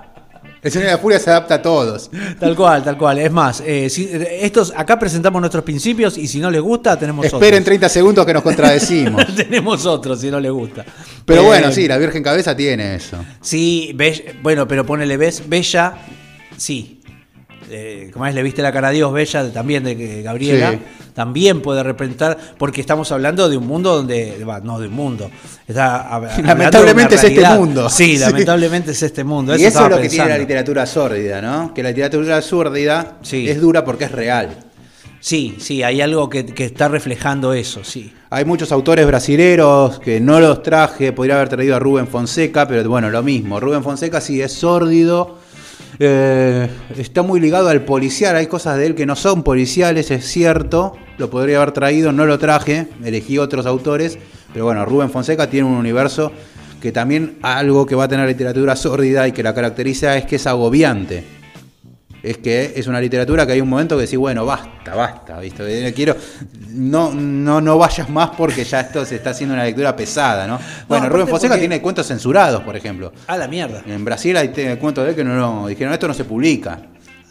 El 0.64 0.72
sonido 0.72 0.90
y 0.90 0.94
la 0.94 0.98
furia 0.98 1.20
se 1.20 1.30
adapta 1.30 1.56
a 1.56 1.62
todos. 1.62 2.10
Tal 2.40 2.56
cual, 2.56 2.84
tal 2.84 2.98
cual. 2.98 3.20
Es 3.20 3.32
más, 3.32 3.62
eh, 3.66 3.90
si- 3.90 4.10
estos, 4.14 4.74
acá 4.76 4.98
presentamos 4.98 5.42
nuestros 5.42 5.64
principios 5.64 6.18
y 6.18 6.28
si 6.28 6.40
no 6.40 6.50
les 6.50 6.62
gusta, 6.62 6.98
tenemos 6.98 7.26
Esperen 7.26 7.56
otros. 7.56 7.66
30 7.66 7.90
segundos 7.90 8.26
que 8.26 8.34
nos 8.34 8.44
contradecimos. 8.50 9.24
tenemos 9.36 9.86
otros 9.86 10.20
si 10.22 10.32
no 10.32 10.40
les 10.40 10.52
gusta. 10.52 10.86
Pero 11.26 11.42
Eh, 11.42 11.46
bueno, 11.46 11.72
sí, 11.72 11.88
la 11.88 11.98
Virgen 11.98 12.24
Cabeza 12.24 12.56
tiene 12.56 12.96
eso. 12.96 13.18
Sí, 13.42 13.92
Be- 13.96 14.36
bueno, 14.42 14.68
pero 14.68 14.86
ponele, 14.86 15.18
¿ves? 15.18 15.44
Bella, 15.48 15.94
sí. 16.58 17.00
Eh, 17.76 18.12
como 18.14 18.28
es, 18.28 18.36
le 18.36 18.44
viste 18.44 18.62
la 18.62 18.72
cara 18.72 18.90
a 18.90 18.92
Dios, 18.92 19.12
Bella, 19.12 19.52
también 19.52 19.84
de 19.84 20.22
Gabriela, 20.22 20.72
Sí. 20.74 20.80
también 21.16 21.62
puede 21.62 21.82
representar, 21.82 22.38
porque 22.60 22.82
estamos 22.82 23.12
hablando 23.12 23.50
de 23.50 23.58
un 23.58 23.66
mundo 23.66 23.96
donde, 23.96 24.44
va, 24.48 24.60
no 24.60 24.80
de 24.80 24.88
un 24.88 24.94
mundo, 24.94 25.32
está 25.68 26.22
Lamentablemente 26.44 27.16
es 27.16 27.24
este 27.24 27.50
mundo. 27.50 27.90
Sí, 27.90 28.14
Sí. 28.18 28.18
lamentablemente 28.20 28.92
es 28.92 29.02
este 29.02 29.24
mundo. 29.24 29.56
Y 29.56 29.66
eso 29.66 29.86
es 29.86 29.90
lo 29.92 30.00
que 30.00 30.08
tiene 30.10 30.30
la 30.30 30.38
literatura 30.38 30.86
sórdida, 30.86 31.42
¿no? 31.42 31.74
Que 31.74 31.82
la 31.82 31.90
literatura 31.90 32.42
sórdida 32.44 33.18
Sí. 33.24 33.50
es 33.50 33.60
dura 33.60 33.84
porque 33.84 34.04
es 34.06 34.12
real. 34.12 34.50
Sí, 35.20 35.56
sí, 35.60 35.82
hay 35.84 36.02
algo 36.02 36.30
que, 36.30 36.46
que 36.46 36.66
está 36.66 36.90
reflejando 36.90 37.54
eso, 37.54 37.84
sí. 37.84 38.14
Hay 38.30 38.44
muchos 38.46 38.72
autores 38.74 39.08
brasileros 39.08 40.00
que 40.00 40.20
no 40.20 40.40
los 40.40 40.62
traje, 40.62 41.14
podría 41.14 41.36
haber 41.36 41.50
traído 41.50 41.76
a 41.76 41.80
Rubén 41.80 42.08
Fonseca, 42.08 42.68
pero 42.68 42.88
bueno, 42.90 43.10
lo 43.10 43.24
mismo. 43.24 43.60
Rubén 43.60 43.84
Fonseca 43.84 44.20
sí 44.20 44.42
es 44.42 44.52
sórdido, 44.52 45.38
eh, 46.00 46.70
está 46.98 47.22
muy 47.22 47.40
ligado 47.40 47.70
al 47.70 47.82
policial, 47.82 48.36
hay 48.36 48.48
cosas 48.48 48.78
de 48.78 48.88
él 48.88 48.96
que 48.96 49.06
no 49.06 49.16
son 49.16 49.44
policiales, 49.44 50.12
es 50.12 50.26
cierto, 50.26 50.94
lo 51.18 51.30
podría 51.30 51.58
haber 51.58 51.72
traído, 51.72 52.12
no 52.12 52.26
lo 52.26 52.40
traje, 52.40 52.88
elegí 53.04 53.38
otros 53.38 53.66
autores, 53.66 54.18
pero 54.54 54.66
bueno, 54.66 54.86
Rubén 54.86 55.10
Fonseca 55.10 55.50
tiene 55.50 55.68
un 55.68 55.76
universo 55.76 56.32
que 56.82 56.92
también 56.92 57.38
algo 57.42 57.86
que 57.86 57.96
va 57.96 58.06
a 58.06 58.08
tener 58.08 58.28
literatura 58.28 58.76
sórdida 58.76 59.28
y 59.28 59.32
que 59.32 59.44
la 59.44 59.54
caracteriza 59.54 60.18
es 60.18 60.26
que 60.26 60.36
es 60.36 60.48
agobiante. 60.48 61.43
Es 62.24 62.38
que 62.38 62.72
es 62.78 62.88
una 62.88 63.02
literatura 63.02 63.46
que 63.46 63.52
hay 63.52 63.60
un 63.62 63.68
momento 63.68 63.98
que 63.98 64.04
decís, 64.04 64.18
bueno, 64.18 64.46
basta, 64.46 64.96
basta, 64.96 65.40
¿viste? 65.42 65.88
Eh, 65.88 65.94
Quiero, 65.94 66.16
no, 66.70 67.14
no, 67.14 67.60
no 67.60 67.78
vayas 67.78 68.10
más 68.10 68.30
porque 68.38 68.64
ya 68.64 68.80
esto 68.80 69.06
se 69.06 69.18
está 69.18 69.32
haciendo 69.32 69.54
una 69.54 69.66
lectura 69.66 69.94
pesada, 69.94 70.48
¿no? 70.48 70.58
Bueno, 70.88 71.10
Rubén 71.10 71.28
Fonseca 71.28 71.58
tiene 71.60 71.82
cuentos 71.82 72.08
censurados, 72.08 72.64
por 72.64 72.78
ejemplo. 72.78 73.12
Ah, 73.28 73.36
la 73.38 73.50
mierda. 73.50 73.84
En 73.86 74.06
Brasil 74.06 74.38
hay 74.38 74.50
cuentos 74.80 75.04
de 75.04 75.10
él 75.10 75.16
que 75.18 75.24
no, 75.26 75.36
no- 75.36 75.68
dijeron, 75.68 75.92
esto 75.94 76.08
no 76.08 76.14
se 76.14 76.24
publica. 76.24 76.80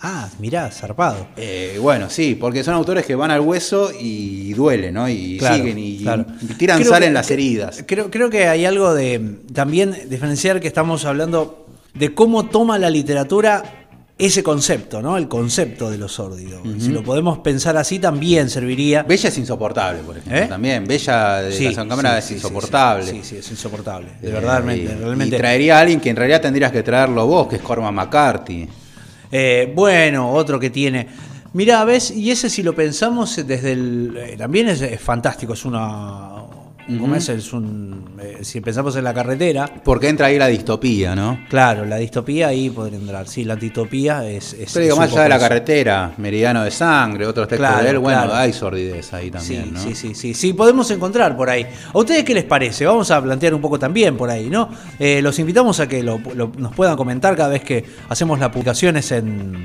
Ah, 0.02 0.28
mirá, 0.40 0.70
zarpado. 0.70 1.28
Eh, 1.37 1.78
bueno, 1.81 2.11
sí, 2.11 2.37
porque 2.38 2.62
son 2.62 2.74
autores 2.74 3.07
que 3.07 3.14
van 3.14 3.31
al 3.31 3.40
hueso 3.40 3.92
y 3.98 4.52
duelen, 4.52 4.92
¿no? 4.94 5.09
Y 5.09 5.38
Claro, 5.38 5.57
siguen 5.57 5.78
y, 5.78 5.98
claro. 6.02 6.26
y 6.42 6.46
tiran 6.55 6.78
Creo 6.81 6.90
sal 6.90 7.00
que- 7.00 7.07
en 7.07 7.14
las 7.14 7.31
heridas. 7.31 7.85
Creo, 7.87 8.11
creo 8.11 8.28
que 8.28 8.46
hay 8.48 8.66
algo 8.66 8.92
de 8.94 9.38
también 9.55 9.96
diferenciar 10.11 10.61
que 10.61 10.66
estamos 10.68 11.05
hablando 11.07 11.66
de 11.94 12.12
cómo 12.14 12.46
toma 12.46 12.78
la 12.78 12.90
literatura 12.90 13.82
ese 14.18 14.42
concepto, 14.42 15.03
¿no? 15.03 15.16
El 15.16 15.27
concepto 15.27 15.90
de 15.90 15.98
lo 15.98 16.09
sórdido. 16.09 16.61
Si 16.79 16.88
lo 16.90 17.03
podemos 17.03 17.38
pensar 17.38 17.77
así, 17.77 17.98
también 17.98 18.48
serviría. 18.51 19.03
Bella 19.03 19.29
es 19.29 19.38
insoportable, 19.38 20.01
por 20.03 20.16
ejemplo, 20.18 20.38
¿Eh? 20.42 20.46
también. 20.46 20.85
Bella 20.87 21.42
de 21.42 21.53
Sí, 21.53 21.66
Casa 21.66 21.88
Cámara 21.88 22.12
sí, 22.12 22.18
es 22.18 22.25
sí, 22.27 22.35
insoportable. 22.35 23.05
Sí, 23.11 23.20
sí, 23.25 23.37
es 23.38 23.51
insoportable. 23.51 24.09
De 24.20 24.29
Eh, 24.29 24.33
verdad, 24.33 24.61
y- 24.61 24.66
realmente. 24.66 24.94
realmente. 24.96 25.37
Y 25.37 25.38
traería 25.38 25.79
a 25.79 25.81
alguien 25.81 26.01
que 26.01 26.11
en 26.11 26.16
realidad 26.16 26.40
tendrías 26.40 26.70
que 26.70 26.83
traerlo 26.83 27.27
vos, 27.27 27.48
que 27.48 27.57
es 27.57 27.62
Cormac 27.62 27.92
McCarthy. 27.92 28.68
Eh, 29.33 29.72
bueno, 29.75 30.31
otro 30.33 30.61
que 30.61 30.70
tiene. 30.70 31.09
Mirá, 31.55 31.85
ves, 31.85 32.11
y 32.11 32.31
ese 32.31 32.48
si 32.48 32.62
lo 32.62 32.75
pensamos 32.75 33.37
desde 33.46 33.72
el. 33.72 34.14
eh, 34.16 34.37
también 34.38 34.68
es, 34.68 34.81
es 34.83 35.01
fantástico, 35.01 35.55
es 35.55 35.64
una. 35.64 36.41
¿Cómo 36.99 37.14
es? 37.14 37.29
Es 37.29 37.53
un. 37.53 38.05
eh, 38.21 38.38
si 38.42 38.61
pensamos 38.61 38.95
en 38.97 39.05
la 39.05 39.14
carretera. 39.14 39.66
Porque 39.85 40.09
entra 40.09 40.27
ahí 40.27 40.38
la 40.38 40.49
distopía, 40.49 41.14
¿no? 41.14 41.40
Claro, 41.49 41.85
la 41.85 41.97
distopía 41.97 42.49
ahí 42.49 42.71
podría 42.71 42.99
entrar. 42.99 43.29
Sí, 43.29 43.45
la 43.45 43.55
antitopía 43.55 44.29
es. 44.29 44.53
es 44.55 44.73
Pero 44.73 44.85
digo, 44.85 44.97
más 44.97 45.12
allá 45.12 45.23
de 45.25 45.29
la 45.29 45.37
eso. 45.37 45.42
carretera, 45.49 46.12
Meridiano 46.18 46.64
de 46.64 46.71
Sangre, 46.71 47.27
otros 47.27 47.49
textos 47.49 47.68
Claro, 47.68 47.85
de 47.85 47.90
él, 47.90 47.99
bueno, 47.99 48.18
claro. 48.23 48.35
hay 48.35 48.53
sordidez 48.53 49.12
ahí 49.14 49.31
también, 49.31 49.64
Sí, 49.64 49.71
¿no? 49.73 49.81
sí, 49.81 49.95
sí, 49.95 50.14
sí, 50.14 50.35
sí, 50.35 50.53
podemos 50.53 50.90
encontrar 50.90 51.37
por 51.37 51.49
ahí. 51.51 51.66
¿A 51.92 51.99
ustedes 51.99 52.25
qué 52.25 52.35
les 52.35 52.45
parece? 52.45 52.85
Vamos 52.87 53.11
a 53.11 53.23
plantear 53.23 53.55
un 53.55 53.61
poco 53.61 53.79
también 53.79 54.16
por 54.16 54.29
ahí, 54.31 54.51
¿no? 54.51 54.68
Eh, 54.99 55.21
los 55.23 55.38
invitamos 55.38 55.79
a 55.81 55.88
que 55.88 56.03
lo- 56.03 56.21
lo- 56.35 56.53
nos 56.59 56.75
puedan 56.75 56.97
comentar 56.97 57.37
cada 57.37 57.51
vez 57.51 57.62
que 57.62 57.85
hacemos 58.09 58.38
las 58.38 58.49
publicaciones 58.51 59.11
en, 59.12 59.64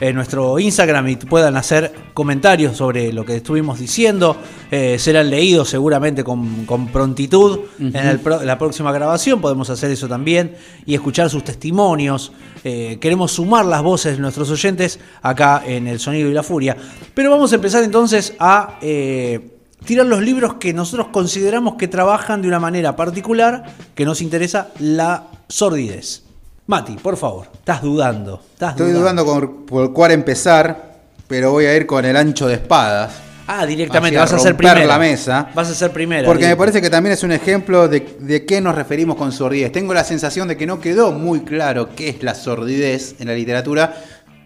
en 0.00 0.16
nuestro 0.16 0.58
Instagram 0.58 1.08
y 1.08 1.16
puedan 1.16 1.56
hacer 1.56 1.92
comentarios 2.14 2.76
sobre 2.76 3.12
lo 3.12 3.24
que 3.24 3.36
estuvimos 3.36 3.78
diciendo. 3.78 4.36
Eh, 4.70 4.98
serán 4.98 5.30
leídos 5.30 5.68
seguramente 5.68 6.24
con, 6.24 6.64
con 6.64 6.88
prontitud 6.88 7.60
en 7.78 7.94
el 7.94 8.18
pro- 8.18 8.42
la 8.42 8.56
próxima 8.58 8.92
grabación. 8.92 9.40
Podemos 9.40 9.68
hacer 9.70 9.90
eso 9.90 10.08
también 10.08 10.56
y 10.86 10.94
escuchar 10.94 11.28
sus 11.28 11.44
testimonios. 11.44 12.32
Eh, 12.64 12.98
queremos 13.00 13.32
sumar 13.32 13.66
las 13.66 13.82
voces 13.82 14.16
de 14.16 14.20
nuestros 14.22 14.50
oyentes 14.50 14.98
acá 15.22 15.62
en 15.66 15.86
El 15.86 16.00
Sonido 16.00 16.30
y 16.30 16.32
la 16.34 16.42
Furia. 16.42 16.76
Pero 17.14 17.30
vamos 17.30 17.52
a 17.52 17.56
empezar 17.56 17.84
entonces 17.84 18.34
a 18.38 18.78
eh, 18.80 19.50
tirar 19.84 20.06
los 20.06 20.22
libros 20.22 20.54
que 20.54 20.72
nosotros 20.72 21.08
consideramos 21.08 21.74
que 21.74 21.88
trabajan 21.88 22.42
de 22.42 22.48
una 22.48 22.58
manera 22.60 22.96
particular, 22.96 23.64
que 23.94 24.04
nos 24.04 24.22
interesa 24.22 24.68
la 24.78 25.26
sordidez. 25.48 26.24
Mati, 26.70 26.92
por 26.92 27.16
favor, 27.16 27.48
estás 27.52 27.82
dudando. 27.82 28.40
Estás 28.52 28.76
Estoy 28.76 28.92
dudando 28.92 29.26
con- 29.26 29.66
por 29.66 29.92
cuál 29.92 30.12
empezar, 30.12 31.00
pero 31.26 31.50
voy 31.50 31.64
a 31.64 31.74
ir 31.76 31.84
con 31.84 32.04
el 32.04 32.14
ancho 32.16 32.46
de 32.46 32.54
espadas. 32.54 33.10
Ah, 33.48 33.66
directamente, 33.66 34.16
vas 34.16 34.32
a 34.32 34.38
ser 34.38 34.56
primera. 34.56 34.84
la 34.86 34.96
mesa. 34.96 35.50
Vas 35.52 35.68
a 35.68 35.74
ser 35.74 35.90
primera. 35.90 36.24
Porque 36.24 36.46
me 36.46 36.54
parece 36.54 36.80
que 36.80 36.88
también 36.88 37.14
es 37.14 37.24
un 37.24 37.32
ejemplo 37.32 37.88
de, 37.88 38.16
de 38.20 38.46
qué 38.46 38.60
nos 38.60 38.76
referimos 38.76 39.16
con 39.16 39.32
sordidez. 39.32 39.72
Tengo 39.72 39.92
la 39.92 40.04
sensación 40.04 40.46
de 40.46 40.56
que 40.56 40.64
no 40.64 40.80
quedó 40.80 41.10
muy 41.10 41.40
claro 41.40 41.88
qué 41.96 42.08
es 42.08 42.22
la 42.22 42.36
sordidez 42.36 43.16
en 43.18 43.26
la 43.26 43.34
literatura 43.34 43.92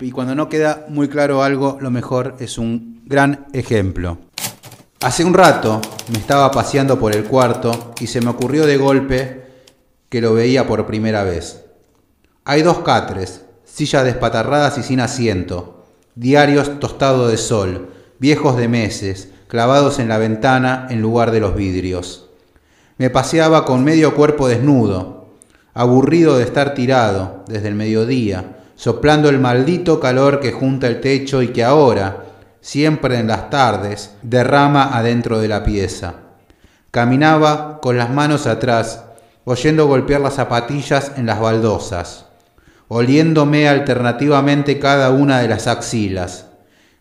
y 0.00 0.10
cuando 0.10 0.34
no 0.34 0.48
queda 0.48 0.86
muy 0.88 1.08
claro 1.08 1.42
algo, 1.42 1.76
lo 1.78 1.90
mejor 1.90 2.36
es 2.40 2.56
un 2.56 3.02
gran 3.04 3.44
ejemplo. 3.52 4.16
Hace 5.02 5.26
un 5.26 5.34
rato 5.34 5.82
me 6.10 6.16
estaba 6.20 6.50
paseando 6.50 6.98
por 6.98 7.14
el 7.14 7.24
cuarto 7.24 7.92
y 8.00 8.06
se 8.06 8.22
me 8.22 8.30
ocurrió 8.30 8.64
de 8.64 8.78
golpe 8.78 9.42
que 10.08 10.22
lo 10.22 10.32
veía 10.32 10.66
por 10.66 10.86
primera 10.86 11.22
vez. 11.22 11.60
Hay 12.46 12.60
dos 12.60 12.80
catres, 12.80 13.40
sillas 13.64 14.04
despatarradas 14.04 14.76
y 14.76 14.82
sin 14.82 15.00
asiento, 15.00 15.86
diarios 16.14 16.78
tostados 16.78 17.30
de 17.30 17.38
sol, 17.38 17.88
viejos 18.18 18.58
de 18.58 18.68
meses, 18.68 19.30
clavados 19.48 19.98
en 19.98 20.08
la 20.08 20.18
ventana 20.18 20.86
en 20.90 21.00
lugar 21.00 21.30
de 21.30 21.40
los 21.40 21.54
vidrios. 21.54 22.28
Me 22.98 23.08
paseaba 23.08 23.64
con 23.64 23.82
medio 23.82 24.14
cuerpo 24.14 24.46
desnudo, 24.46 25.30
aburrido 25.72 26.36
de 26.36 26.44
estar 26.44 26.74
tirado 26.74 27.44
desde 27.48 27.68
el 27.68 27.76
mediodía, 27.76 28.58
soplando 28.76 29.30
el 29.30 29.38
maldito 29.38 29.98
calor 29.98 30.38
que 30.40 30.52
junta 30.52 30.86
el 30.86 31.00
techo 31.00 31.40
y 31.40 31.48
que 31.48 31.64
ahora, 31.64 32.26
siempre 32.60 33.18
en 33.18 33.28
las 33.28 33.48
tardes, 33.48 34.16
derrama 34.20 34.94
adentro 34.94 35.38
de 35.38 35.48
la 35.48 35.64
pieza. 35.64 36.16
Caminaba 36.90 37.80
con 37.80 37.96
las 37.96 38.10
manos 38.10 38.46
atrás, 38.46 39.02
oyendo 39.44 39.86
golpear 39.86 40.20
las 40.20 40.34
zapatillas 40.34 41.12
en 41.16 41.24
las 41.24 41.40
baldosas, 41.40 42.26
oliéndome 42.88 43.68
alternativamente 43.68 44.78
cada 44.78 45.10
una 45.10 45.40
de 45.40 45.48
las 45.48 45.66
axilas. 45.66 46.46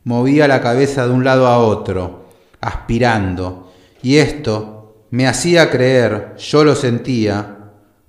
Movía 0.03 0.47
la 0.47 0.61
cabeza 0.61 1.05
de 1.05 1.13
un 1.13 1.23
lado 1.23 1.47
a 1.47 1.59
otro, 1.59 2.29
aspirando, 2.59 3.71
y 4.01 4.17
esto 4.17 5.05
me 5.11 5.27
hacía 5.27 5.69
creer, 5.69 6.35
yo 6.37 6.63
lo 6.63 6.75
sentía, 6.75 7.57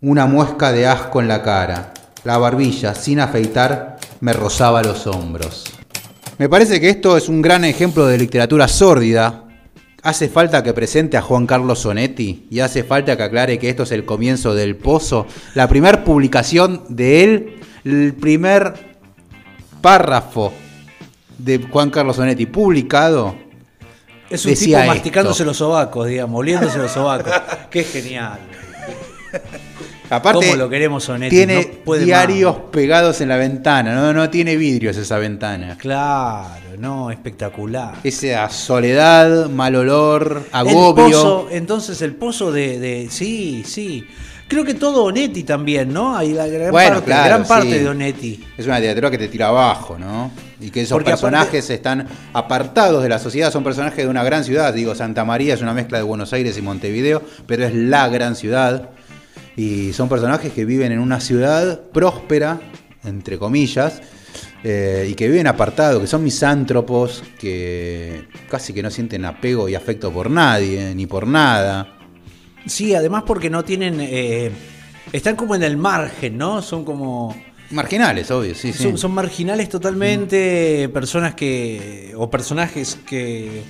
una 0.01 0.27
muesca 0.27 0.73
de 0.73 0.87
asco 0.87 1.21
en 1.21 1.29
la 1.29 1.43
cara. 1.43 1.93
La 2.25 2.39
barbilla, 2.39 2.95
sin 2.95 3.21
afeitar, 3.21 3.99
me 4.21 4.33
rozaba 4.33 4.83
los 4.83 5.07
hombros. 5.07 5.65
Me 6.39 6.49
parece 6.49 6.81
que 6.81 6.89
esto 6.89 7.17
es 7.17 7.29
un 7.29 7.43
gran 7.43 7.65
ejemplo 7.65 8.07
de 8.07 8.19
literatura 8.19 8.67
sórdida. 8.67 9.45
Hace 10.03 10.29
falta 10.29 10.63
que 10.63 10.73
presente 10.73 11.17
a 11.17 11.23
Juan 11.23 11.47
Carlos 11.47 11.81
Sonetti 11.81 12.47
y 12.51 12.61
hace 12.61 12.85
falta 12.85 13.17
que 13.17 13.23
aclare 13.23 13.59
que 13.59 13.69
esto 13.69 13.85
es 13.85 13.93
el 13.93 14.05
comienzo 14.05 14.55
del 14.55 14.77
Pozo. 14.77 15.27
La 15.55 15.69
primera 15.69 16.05
publicación 16.05 16.83
de 16.89 17.25
él, 17.25 17.61
el 17.85 18.15
primer 18.15 18.75
párrafo 19.81 20.53
de 21.39 21.59
Juan 21.71 21.91
Carlos 21.91 22.17
Sonetti 22.17 22.47
publicado. 22.47 23.35
Es 24.31 24.45
un 24.45 24.53
decía 24.53 24.81
tipo 24.83 24.93
masticándose 24.95 25.43
esto. 25.43 25.45
los 25.45 25.57
sobacos, 25.59 26.09
digamos, 26.09 26.39
oliéndose 26.41 26.79
los 26.79 26.91
sobacos. 26.91 27.33
Qué 27.71 27.85
genial. 27.85 28.39
Aparte, 30.11 30.47
¿Cómo 30.47 30.57
lo 30.57 30.69
queremos 30.69 31.05
Sonetti? 31.05 31.35
tiene 31.35 31.63
No 31.63 31.85
puede 31.85 32.05
diarios 32.05 32.55
más. 32.57 32.65
pegados 32.71 33.21
en 33.21 33.29
la 33.31 33.37
ventana, 33.37 33.95
no, 33.95 34.13
no 34.13 34.31
tiene 34.31 34.57
vidrios 34.57 34.97
esa 34.97 35.19
ventana. 35.19 35.77
Claro, 35.79 36.77
no, 36.79 37.11
espectacular. 37.11 37.95
Esa 38.05 38.49
soledad, 38.51 39.49
mal 39.49 39.75
olor, 39.75 40.45
El 40.51 40.57
agobio. 40.57 41.05
pozo, 41.07 41.49
entonces 41.51 42.01
el 42.03 42.15
pozo 42.15 42.53
de, 42.53 42.79
de- 42.79 43.09
Sí, 43.11 43.65
sí. 43.67 44.05
Creo 44.47 44.65
que 44.65 44.75
todo 44.75 45.05
Onetti 45.05 45.43
también, 45.43 45.93
¿no? 45.93 46.17
Hay 46.17 46.33
la 46.33 46.47
gran 46.47 46.71
Bueno, 46.71 46.97
parte, 46.97 47.07
claro, 47.07 47.25
gran 47.25 47.47
parte 47.47 47.73
sí. 47.73 47.79
de 47.79 47.89
Onetti. 47.89 48.45
Es 48.59 48.67
una 48.67 48.79
literatura 48.79 49.11
que 49.11 49.19
te 49.19 49.29
tira 49.29 49.49
abajo, 49.49 49.99
¿no? 49.99 50.31
Y 50.61 50.71
que 50.71 50.83
esos 50.83 50.97
Porque 50.97 51.11
personajes 51.11 51.69
están 51.71 52.07
apartados 52.33 53.03
de 53.03 53.09
la 53.09 53.19
sociedad, 53.19 53.51
son 53.51 53.65
personajes 53.65 54.05
de 54.05 54.09
una 54.09 54.23
gran 54.23 54.45
ciudad. 54.45 54.73
Digo, 54.75 54.95
Santa 54.95 55.25
María 55.25 55.55
es 55.55 55.63
una 55.63 55.73
mezcla 55.73 55.99
de 55.99 56.05
Buenos 56.05 56.33
Aires 56.33 56.59
y 56.59 56.63
Montevideo, 56.63 57.23
pero 57.47 57.65
es 57.65 57.75
la 57.75 58.09
gran 58.09 58.37
ciudad. 58.37 58.91
Y 59.57 59.93
son 59.93 60.09
personajes 60.09 60.53
que 60.53 60.65
viven 60.65 60.93
en 60.93 60.99
una 60.99 61.21
ciudad 61.21 61.81
próspera, 61.93 62.61
entre 63.05 63.39
comillas, 63.39 64.03
eh, 64.63 65.09
y 65.11 65.15
que 65.15 65.29
viven 65.29 65.47
apartados, 65.47 66.01
que 66.01 66.07
son 66.07 66.23
misántropos, 66.23 67.23
que 67.39 68.25
casi 68.51 68.73
que 68.73 68.83
no 68.83 68.91
sienten 68.91 69.25
apego 69.25 69.69
y 69.69 69.75
afecto 69.75 70.13
por 70.13 70.31
nadie, 70.31 70.95
ni 70.95 71.07
por 71.07 71.27
nada. 71.27 71.99
Sí, 72.67 72.95
además 72.95 73.25
porque 73.27 73.51
no 73.51 73.65
tienen. 73.65 73.99
eh, 74.01 74.51
están 75.13 75.37
como 75.37 75.55
en 75.55 75.63
el 75.63 75.77
margen, 75.77 76.37
¿no? 76.39 76.63
Son 76.63 76.85
como. 76.85 77.37
Marginales, 77.71 78.31
obvio, 78.31 78.55
sí, 78.55 78.73
sí. 78.73 78.83
Son, 78.83 78.99
son 78.99 79.13
marginales 79.13 79.69
totalmente, 79.69 80.89
personas 80.93 81.35
que. 81.35 82.13
o 82.17 82.31
personajes 82.31 82.99
que. 83.07 83.63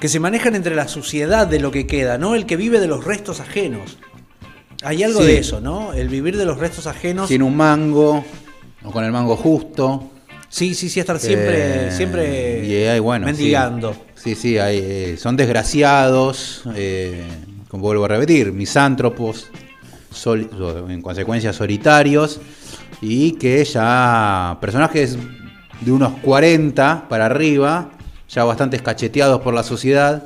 que 0.00 0.08
se 0.08 0.18
manejan 0.20 0.54
entre 0.56 0.74
la 0.74 0.88
suciedad 0.88 1.46
de 1.46 1.60
lo 1.60 1.70
que 1.70 1.86
queda, 1.86 2.18
¿no? 2.18 2.34
El 2.34 2.46
que 2.46 2.56
vive 2.56 2.80
de 2.80 2.88
los 2.88 3.04
restos 3.04 3.40
ajenos. 3.40 3.98
Hay 4.84 5.04
algo 5.04 5.20
Sí. 5.20 5.26
de 5.26 5.38
eso, 5.38 5.60
¿no? 5.60 5.92
El 5.92 6.08
vivir 6.08 6.36
de 6.36 6.44
los 6.44 6.58
restos 6.58 6.88
ajenos. 6.88 7.28
Sin 7.28 7.42
un 7.42 7.56
mango, 7.56 8.24
o 8.82 8.90
con 8.90 9.04
el 9.04 9.12
mango 9.12 9.36
justo. 9.36 10.10
Sí, 10.48 10.74
sí, 10.74 10.88
sí, 10.90 10.98
estar 11.00 11.18
siempre, 11.20 11.86
Eh, 11.86 11.90
siempre 11.92 12.66
y 12.66 12.74
hay, 12.84 12.98
bueno, 12.98 13.26
mendigando. 13.26 13.92
Sí, 14.16 14.34
sí, 14.34 14.34
sí, 14.34 14.58
hay, 14.58 14.78
eh, 14.82 15.16
son 15.18 15.36
desgraciados, 15.36 16.62
eh, 16.74 17.22
como 17.72 17.84
vuelvo 17.84 18.04
a 18.04 18.08
repetir, 18.08 18.52
misántropos, 18.52 19.50
en 20.26 21.00
consecuencia 21.00 21.54
solitarios, 21.54 22.38
y 23.00 23.32
que 23.32 23.64
ya 23.64 24.58
personajes 24.60 25.16
de 25.80 25.90
unos 25.90 26.18
40 26.20 27.06
para 27.08 27.24
arriba, 27.24 27.92
ya 28.28 28.44
bastante 28.44 28.76
escacheteados 28.76 29.40
por 29.40 29.54
la 29.54 29.62
sociedad, 29.62 30.22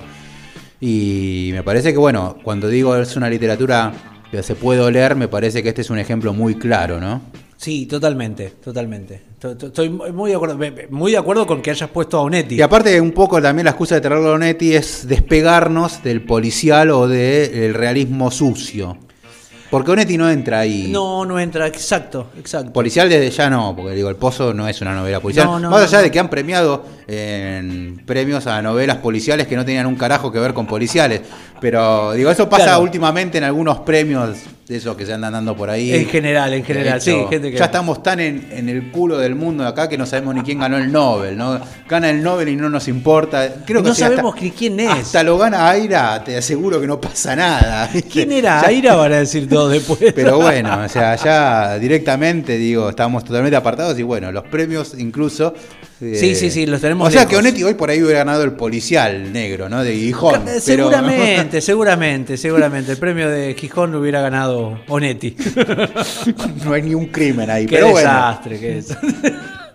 y 0.80 1.50
me 1.52 1.62
parece 1.62 1.92
que, 1.92 1.98
bueno, 1.98 2.36
cuando 2.42 2.68
digo 2.68 2.96
es 2.96 3.14
una 3.14 3.30
literatura 3.30 3.92
que 4.32 4.42
se 4.42 4.56
puede 4.56 4.80
oler, 4.80 5.14
me 5.14 5.28
parece 5.28 5.62
que 5.62 5.68
este 5.68 5.82
es 5.82 5.90
un 5.90 6.00
ejemplo 6.00 6.34
muy 6.34 6.56
claro, 6.56 7.00
¿no? 7.00 7.22
Sí, 7.56 7.86
totalmente, 7.86 8.54
totalmente. 8.62 9.22
To- 9.46 9.56
to- 9.56 9.66
Estoy 9.68 9.88
muy 9.90 10.30
de 10.30 10.36
acuerdo, 10.36 10.58
muy 10.90 11.12
de 11.12 11.18
acuerdo 11.18 11.46
con 11.46 11.62
que 11.62 11.70
hayas 11.70 11.88
puesto 11.90 12.18
a 12.18 12.22
Onetti. 12.22 12.56
Y 12.56 12.62
aparte, 12.62 13.00
un 13.00 13.12
poco 13.12 13.40
también 13.40 13.64
la 13.64 13.70
excusa 13.70 13.94
de 13.94 14.00
traerlo 14.00 14.30
a 14.30 14.32
Onetti 14.34 14.74
es 14.74 15.06
despegarnos 15.06 16.02
del 16.02 16.22
policial 16.22 16.90
o 16.90 17.06
del 17.06 17.72
realismo 17.74 18.30
sucio. 18.32 18.98
Porque 19.70 19.90
Onetti 19.90 20.16
no 20.16 20.28
entra 20.30 20.60
ahí. 20.60 20.88
No, 20.92 21.24
no 21.24 21.38
entra, 21.40 21.66
exacto, 21.66 22.28
exacto. 22.38 22.72
Policial 22.72 23.08
desde 23.08 23.30
ya 23.30 23.50
no, 23.50 23.74
porque 23.76 23.94
digo, 23.94 24.08
El 24.08 24.16
Pozo 24.16 24.52
no 24.54 24.66
es 24.68 24.80
una 24.80 24.94
novela 24.94 25.20
policial. 25.20 25.46
No, 25.46 25.58
no, 25.58 25.70
Más 25.70 25.82
allá 25.82 25.98
no, 25.98 26.04
de 26.04 26.10
que 26.10 26.18
han 26.20 26.30
premiado 26.30 26.84
en 27.08 28.02
premios 28.06 28.46
a 28.46 28.62
novelas 28.62 28.98
policiales 28.98 29.46
que 29.46 29.56
no 29.56 29.64
tenían 29.64 29.86
un 29.86 29.96
carajo 29.96 30.30
que 30.32 30.38
ver 30.38 30.54
con 30.54 30.66
policiales. 30.66 31.20
Pero 31.60 32.12
digo, 32.12 32.30
eso 32.30 32.48
pasa 32.48 32.64
Claro. 32.64 32.82
últimamente 32.82 33.38
en 33.38 33.44
algunos 33.44 33.78
premios 33.80 34.36
de 34.68 34.76
esos 34.78 34.96
que 34.96 35.06
se 35.06 35.12
andan 35.12 35.32
dando 35.32 35.54
por 35.56 35.70
ahí. 35.70 35.92
En 35.92 36.06
general, 36.06 36.52
en 36.52 36.64
general, 36.64 36.98
De 36.98 37.10
hecho, 37.12 37.20
sí, 37.22 37.26
gente 37.30 37.52
que- 37.52 37.56
Ya 37.56 37.66
estamos 37.66 38.02
tan 38.02 38.18
en, 38.18 38.48
en 38.50 38.68
el 38.68 38.90
culo 38.90 39.16
del 39.16 39.36
mundo 39.36 39.64
acá 39.64 39.88
que 39.88 39.96
no 39.96 40.06
sabemos 40.06 40.34
ni 40.34 40.40
quién 40.42 40.58
ganó 40.58 40.76
el 40.76 40.90
Nobel, 40.90 41.36
¿no? 41.36 41.60
Gana 41.88 42.10
el 42.10 42.20
Nobel 42.20 42.48
y 42.48 42.56
no 42.56 42.68
nos 42.68 42.88
importa. 42.88 43.62
Creo 43.64 43.80
que 43.80 43.86
no 43.86 43.92
hasta- 43.92 44.08
sabemos 44.08 44.34
ni 44.42 44.50
quién 44.50 44.80
es. 44.80 44.88
Hasta 44.90 45.22
lo 45.22 45.38
gana 45.38 45.68
Aira, 45.70 46.24
te 46.24 46.36
aseguro 46.36 46.80
que 46.80 46.88
no 46.88 47.00
pasa 47.00 47.36
nada. 47.36 47.88
¿viste? 47.94 48.08
¿Quién 48.10 48.32
era 48.32 48.60
Ya- 48.62 48.68
Aira? 48.68 48.94
Van 48.96 49.12
a 49.12 49.18
decir 49.18 49.48
todos 49.48 49.70
después. 49.70 50.00
Pero 50.12 50.38
bueno, 50.40 50.80
o 50.84 50.88
sea, 50.88 51.14
ya 51.14 51.78
directamente, 51.78 52.58
digo, 52.58 52.90
estamos 52.90 53.24
totalmente 53.24 53.54
apartados 53.54 53.96
y 54.00 54.02
bueno, 54.02 54.32
los 54.32 54.42
premios 54.44 54.94
incluso. 54.98 55.54
eh, 56.00 56.16
Sí, 56.18 56.34
sí, 56.34 56.50
sí, 56.50 56.66
los 56.66 56.80
tenemos 56.80 57.06
O 57.06 57.10
sea 57.10 57.20
lejos. 57.20 57.30
que 57.30 57.36
Onetti 57.38 57.62
hoy 57.62 57.74
por 57.74 57.88
ahí 57.88 58.02
hubiera 58.02 58.18
ganado 58.18 58.42
el 58.42 58.52
policial 58.52 59.32
negro, 59.32 59.68
¿no? 59.68 59.84
De 59.84 59.94
Gijón. 59.94 60.42
Pero- 60.44 60.60
Seguramente, 60.60 61.60
seguramente, 61.60 62.36
seguramente. 62.36 62.90
El 62.92 62.98
premio 62.98 63.30
de 63.30 63.54
Gijón 63.54 63.92
lo 63.92 64.00
hubiera 64.00 64.20
ganado 64.20 64.55
Onetti. 64.88 65.36
no 66.64 66.72
hay 66.72 66.82
ni 66.82 66.94
un 66.94 67.06
crimen 67.06 67.50
ahí, 67.50 67.66
Qué 67.66 67.76
pero 67.76 67.90
bueno. 67.90 68.08
desastre, 68.08 68.60
qué 68.60 68.74
desastre. 68.74 69.34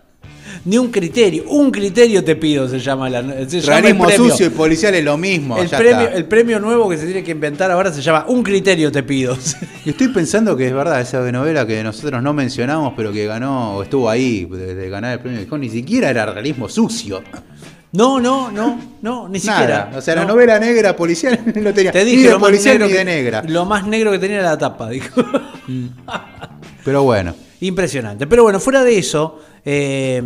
Ni 0.64 0.78
un 0.78 0.92
criterio, 0.92 1.46
un 1.50 1.72
criterio 1.72 2.24
te 2.24 2.36
pido 2.36 2.68
se 2.70 2.80
llama 2.80 3.10
la 3.10 3.24
se 3.50 3.62
llama 3.62 4.12
sucio 4.12 4.46
y 4.46 4.50
policial 4.52 4.94
es 4.94 5.04
lo 5.04 5.18
mismo. 5.18 5.58
El 5.58 5.68
premio, 5.68 6.02
está. 6.02 6.16
el 6.16 6.26
premio 6.26 6.60
nuevo 6.60 6.88
que 6.88 6.98
se 6.98 7.06
tiene 7.06 7.24
que 7.24 7.32
inventar 7.32 7.72
ahora 7.72 7.92
se 7.92 8.00
llama 8.02 8.26
Un 8.28 8.44
criterio 8.44 8.92
te 8.92 9.02
pido. 9.02 9.36
Y 9.86 9.90
estoy 9.90 10.10
pensando 10.10 10.56
que 10.56 10.68
es 10.68 10.74
verdad 10.74 11.02
esa 11.02 11.20
novela 11.32 11.66
que 11.66 11.84
nosotros 11.84 12.22
no 12.22 12.34
mencionamos, 12.34 12.94
pero 12.96 13.12
que 13.12 13.26
ganó, 13.26 13.78
o 13.78 13.82
estuvo 13.84 14.08
ahí 14.08 14.46
de, 14.46 14.76
de 14.76 14.90
ganar 14.90 15.14
el 15.14 15.20
premio 15.20 15.40
de 15.40 15.46
Gijón, 15.46 15.62
ni 15.62 15.70
siquiera 15.70 16.12
era 16.12 16.28
realismo 16.28 16.70
sucio. 16.70 17.24
No, 17.94 18.20
no, 18.22 18.50
no, 18.52 18.80
no, 19.02 19.28
ni 19.28 19.40
Nada. 19.40 19.60
siquiera. 19.60 19.92
O 19.98 20.02
sea, 20.02 20.16
la 20.16 20.22
No. 20.22 20.30
novela 20.30 20.58
negra 20.60 20.96
policial 20.96 21.40
no 21.56 21.74
tenía 21.74 21.92
Te 21.92 22.06
ni 22.06 22.12
dije 22.12 22.24
de 22.28 22.30
lo 22.32 22.40
más, 22.40 22.50
policial 22.50 22.80
ni 22.80 22.88
de 22.88 22.94
que, 22.98 23.06
negra. 23.06 23.44
lo 23.46 23.66
más 23.66 23.86
negro 23.86 24.12
que 24.12 24.20
tenía 24.20 24.38
era 24.40 24.52
la 24.52 24.58
tapa, 24.58 24.90
dijo. 24.90 25.22
Pero 26.86 27.04
bueno. 27.04 27.36
Impresionante. 27.60 28.26
Pero 28.28 28.44
bueno, 28.44 28.60
fuera 28.60 28.84
de 28.84 28.98
eso, 28.98 29.40
eh, 29.66 30.24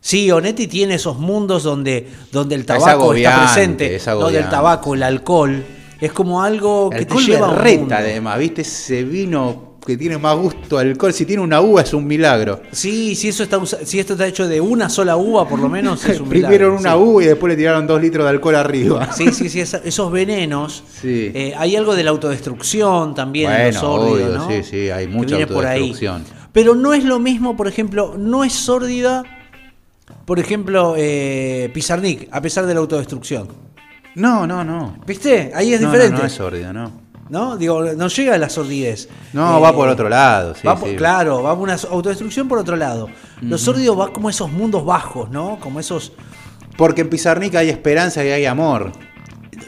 sí, 0.00 0.30
Onetti 0.30 0.66
tiene 0.66 0.94
esos 0.94 1.18
mundos 1.18 1.62
donde, 1.62 2.08
donde 2.32 2.54
el 2.56 2.66
tabaco 2.66 3.14
está 3.14 3.44
presente, 3.44 3.94
es 3.96 4.04
donde 4.06 4.38
el 4.38 4.48
tabaco, 4.48 4.94
el 4.94 5.02
alcohol, 5.04 5.62
es 6.00 6.12
como 6.12 6.42
algo 6.42 6.90
que 6.90 7.04
te 7.06 7.14
lleva 7.18 7.46
a 7.46 7.50
un 7.50 7.56
berreta, 7.56 7.78
mundo. 7.80 7.94
además, 7.94 8.38
¿viste? 8.38 8.62
Ese 8.62 9.04
vino 9.04 9.71
que 9.84 9.96
tiene 9.96 10.16
más 10.18 10.36
gusto 10.36 10.78
alcohol. 10.78 11.12
Si 11.12 11.26
tiene 11.26 11.42
una 11.42 11.60
uva 11.60 11.82
es 11.82 11.92
un 11.92 12.06
milagro. 12.06 12.62
Sí, 12.70 13.14
si 13.16 13.28
eso 13.28 13.42
está 13.42 13.60
si 13.66 13.98
esto 13.98 14.12
está 14.14 14.26
hecho 14.26 14.46
de 14.46 14.60
una 14.60 14.88
sola 14.88 15.16
uva, 15.16 15.48
por 15.48 15.58
lo 15.58 15.68
menos 15.68 16.04
es 16.04 16.20
un 16.20 16.28
Primero 16.30 16.70
milagro, 16.70 16.76
una 16.78 16.92
sí. 16.92 16.98
uva 16.98 17.22
y 17.22 17.26
después 17.26 17.50
le 17.50 17.56
tiraron 17.56 17.86
dos 17.86 18.00
litros 18.00 18.24
de 18.24 18.30
alcohol 18.30 18.54
arriba. 18.56 19.08
Sí, 19.16 19.32
sí, 19.32 19.48
sí, 19.48 19.60
esos 19.60 20.12
venenos. 20.12 20.84
Sí. 21.00 21.30
eh, 21.34 21.54
hay 21.56 21.74
algo 21.76 21.94
de 21.96 22.04
la 22.04 22.10
autodestrucción 22.10 23.14
también 23.14 23.50
en 23.50 23.56
Bueno, 23.72 23.72
los 23.72 23.82
obvio, 23.82 24.28
¿no? 24.28 24.48
sí, 24.48 24.62
sí, 24.62 24.90
hay 24.90 25.06
mucha 25.08 25.36
viene 25.36 25.46
por 25.52 25.66
ahí. 25.66 25.80
autodestrucción. 25.90 26.24
Pero 26.52 26.74
no 26.74 26.92
es 26.94 27.04
lo 27.04 27.18
mismo, 27.18 27.56
por 27.56 27.66
ejemplo, 27.66 28.14
no 28.18 28.44
es 28.44 28.52
sórdida, 28.52 29.22
por 30.26 30.38
ejemplo, 30.38 30.94
eh, 30.96 31.70
Pizarnik, 31.74 32.28
a 32.30 32.40
pesar 32.40 32.66
de 32.66 32.74
la 32.74 32.80
autodestrucción. 32.80 33.48
No, 34.14 34.46
no, 34.46 34.62
no. 34.62 34.98
¿Viste? 35.06 35.50
Ahí 35.54 35.72
es 35.72 35.80
No, 35.80 35.86
no, 35.88 35.92
diferente. 35.92 36.20
No, 36.20 36.26
es 36.26 36.32
sórdido, 36.34 36.72
no. 36.72 37.01
¿No? 37.32 37.56
Digo, 37.56 37.82
no 37.82 38.08
llega 38.08 38.34
a 38.34 38.38
la 38.38 38.50
sordidez. 38.50 39.08
No, 39.32 39.56
Eh, 39.56 39.60
va 39.62 39.72
por 39.72 39.88
otro 39.88 40.06
lado. 40.10 40.54
sí, 40.54 40.66
va 40.66 40.76
por- 40.78 40.90
sí. 40.90 40.96
Claro, 40.96 41.42
va 41.42 41.54
por 41.54 41.62
una 41.64 41.78
autodestrucción 41.90 42.46
por 42.46 42.58
otro 42.58 42.76
lado. 42.76 43.08
Los 43.40 43.62
Ujú. 43.62 43.72
sórdidos 43.72 43.98
va 43.98 44.12
como 44.12 44.28
esos 44.28 44.52
mundos 44.52 44.84
bajos, 44.84 45.30
¿no? 45.30 45.56
Como 45.58 45.80
esos 45.80 46.12
Porque 46.76 47.00
en 47.00 47.08
Pizarnik 47.08 47.54
hay 47.54 47.70
esperanza 47.70 48.22
y 48.22 48.28
hay 48.28 48.44
amor. 48.44 48.92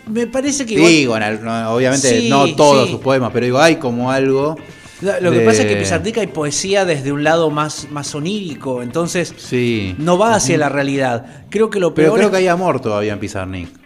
Me 0.06 0.26
parece 0.26 0.66
que 0.66 0.76
Digo, 0.76 1.18
no, 1.18 1.70
obviamente 1.74 2.20
Sí, 2.20 2.28
no 2.28 2.54
todos 2.54 2.90
sus 2.90 3.00
poemas, 3.00 3.30
pero 3.32 3.46
digo, 3.46 3.58
hay 3.58 3.76
como 3.76 4.10
algo. 4.10 4.56
Lo, 5.00 5.20
lo 5.20 5.30
que 5.30 5.38
de- 5.38 5.44
pasa 5.46 5.62
es 5.62 5.66
que 5.68 5.72
en 5.72 5.78
Pizarnik 5.78 6.18
hay 6.18 6.26
poesía 6.26 6.84
desde 6.84 7.12
un 7.12 7.24
lado 7.24 7.50
más, 7.50 7.88
más 7.90 8.14
onírico, 8.14 8.82
entonces 8.82 9.34
Sí. 9.38 9.94
no 9.98 10.18
va 10.18 10.34
hacia 10.34 10.58
la 10.58 10.68
realidad. 10.68 11.44
Creo 11.50 11.70
que 11.70 11.80
lo 11.80 11.94
Pero 11.94 12.08
peor 12.08 12.18
creo 12.18 12.28
es- 12.28 12.32
que 12.32 12.36
hay 12.38 12.48
amor 12.48 12.80
todavía 12.80 13.14
en 13.14 13.18
Pizarnik. 13.20 13.83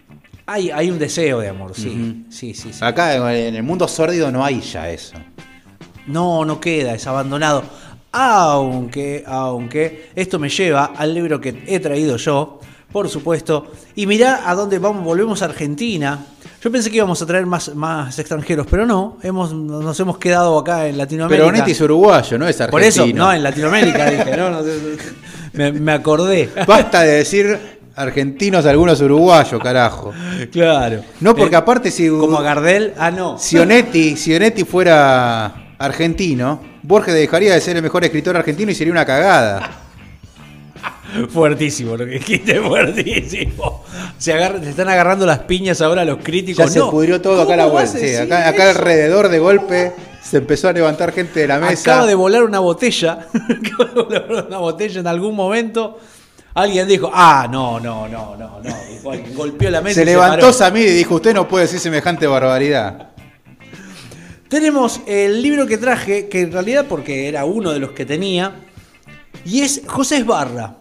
Hay, 0.49 0.71
hay 0.71 0.91
un 0.91 0.99
deseo 0.99 1.41
de 1.41 1.49
amor, 1.49 1.73
sí. 1.75 2.25
sí, 2.31 2.55
sí, 2.55 2.73
sí. 2.73 2.79
Acá 2.83 3.15
en 3.37 3.55
el 3.55 3.63
mundo 3.63 3.87
sórdido 3.87 4.33
no 4.33 4.43
hay 4.43 4.63
ya 4.63 4.91
eso. 4.91 5.15
No, 6.07 6.47
no 6.47 6.59
queda, 6.59 6.95
es 6.95 7.07
abandonado. 7.07 7.63
Aunque, 8.13 9.23
aunque, 9.27 10.09
esto 10.15 10.39
me 10.39 10.49
lleva 10.49 10.87
al 10.97 11.13
libro 11.13 11.39
que 11.39 11.65
he 11.67 11.79
traído 11.81 12.17
yo, 12.17 12.61
por 12.91 13.11
supuesto. 13.11 13.73
Y 13.95 14.07
mirá 14.07 14.49
a 14.49 14.55
dónde 14.55 14.79
vamos, 14.79 15.05
volvemos 15.05 15.43
a 15.43 15.45
Argentina. 15.45 16.19
Yo 16.63 16.73
pensé 16.73 16.91
que 16.91 16.97
íbamos 16.97 17.21
a 17.21 17.27
traer 17.27 17.45
más, 17.45 17.75
más 17.75 18.19
extranjeros, 18.19 18.67
pero 18.71 18.87
no, 18.87 19.19
hemos, 19.23 19.53
nos 19.53 20.01
hemos 20.01 20.17
quedado 20.17 20.59
acá 20.59 20.89
en 20.89 20.97
Latinoamérica. 20.97 21.45
Pero 21.45 21.59
Netti 21.59 21.73
es 21.73 21.81
uruguayo, 21.83 22.39
no 22.39 22.49
es 22.49 22.59
argentino. 22.59 22.71
Por 22.71 22.83
eso, 22.83 23.07
no, 23.15 23.31
en 23.31 23.43
Latinoamérica 23.43 24.11
dije, 24.11 24.35
no, 24.35 24.49
no, 24.49 24.63
me, 25.53 25.73
me 25.73 25.93
acordé. 25.93 26.49
Basta 26.67 27.03
de 27.03 27.13
decir 27.13 27.78
argentinos, 27.99 28.65
algunos 28.67 29.01
uruguayos, 29.01 29.61
carajo. 29.63 30.13
Claro. 30.53 31.03
No, 31.21 31.35
porque 31.35 31.57
aparte 31.57 31.91
si... 31.91 32.09
Como 32.09 32.39
Gardel, 32.41 32.95
ah, 32.99 33.11
no. 33.11 33.39
Si 33.39 33.59
Onetti, 33.59 34.17
si 34.17 34.35
Onetti 34.35 34.65
fuera 34.65 35.75
argentino, 35.79 36.61
Borges 36.83 37.15
dejaría 37.15 37.53
de 37.55 37.61
ser 37.61 37.77
el 37.77 37.83
mejor 37.83 38.05
escritor 38.05 38.37
argentino 38.37 38.71
y 38.71 38.75
sería 38.75 38.93
una 38.93 39.05
cagada. 39.05 39.71
Fuertísimo 41.31 41.97
lo 41.97 42.05
que 42.05 42.13
dijiste, 42.13 42.61
fuertísimo. 42.61 43.83
Se, 44.19 44.33
agarra- 44.33 44.61
se 44.63 44.71
están 44.71 44.89
agarrando 44.89 45.25
las 45.27 45.41
piñas 45.41 45.81
ahora 45.81 46.05
los 46.05 46.19
críticos. 46.23 46.65
Ya 46.67 46.71
se 46.71 46.81
pudrió 46.91 47.21
todo 47.21 47.43
acá 47.43 47.55
a 47.55 47.57
la 47.57 47.63
¿cómo 47.65 47.75
vas 47.77 47.93
vuelta. 47.93 48.09
sí, 48.09 48.15
acá, 48.15 48.49
acá 48.49 48.71
alrededor 48.71 49.29
de 49.29 49.39
golpe 49.39 49.93
se 50.23 50.37
empezó 50.39 50.69
a 50.69 50.73
levantar 50.73 51.13
gente 51.13 51.41
de 51.41 51.49
la 51.49 51.59
mesa. 51.59 51.93
Acaba 51.93 52.07
de 52.07 52.15
volar 52.15 52.43
una 52.45 52.59
botella. 52.61 53.27
Acaba 53.33 53.91
de 53.95 54.03
volar 54.03 54.47
una 54.49 54.59
botella 54.59 55.01
en 55.01 55.07
algún 55.07 55.35
momento. 55.35 55.99
Alguien 56.61 56.89
dijo, 56.89 57.11
ah, 57.13 57.47
no, 57.51 57.79
no, 57.79 58.09
no, 58.09 58.37
no, 58.37 58.61
no. 58.61 59.15
Y 59.15 59.33
golpeó 59.35 59.71
la 59.71 59.81
mesa. 59.81 59.95
se 59.97 60.03
y 60.03 60.07
levantó 60.07 60.41
paró. 60.41 60.53
Samir 60.53 60.87
y 60.89 60.93
dijo, 60.93 61.15
usted 61.15 61.33
no 61.35 61.47
puede 61.47 61.65
decir 61.67 61.79
semejante 61.81 62.27
barbaridad. 62.27 63.11
Tenemos 64.49 65.01
el 65.07 65.43
libro 65.43 65.67
que 65.67 65.77
traje, 65.77 66.29
que 66.29 66.41
en 66.41 66.53
realidad 66.53 66.87
porque 66.89 67.29
era 67.29 67.45
uno 67.45 67.71
de 67.71 67.79
los 67.81 67.91
que 67.93 68.07
tenía, 68.07 68.57
y 69.45 69.61
es 69.61 69.83
José 69.87 70.17
Esbarra. 70.19 70.77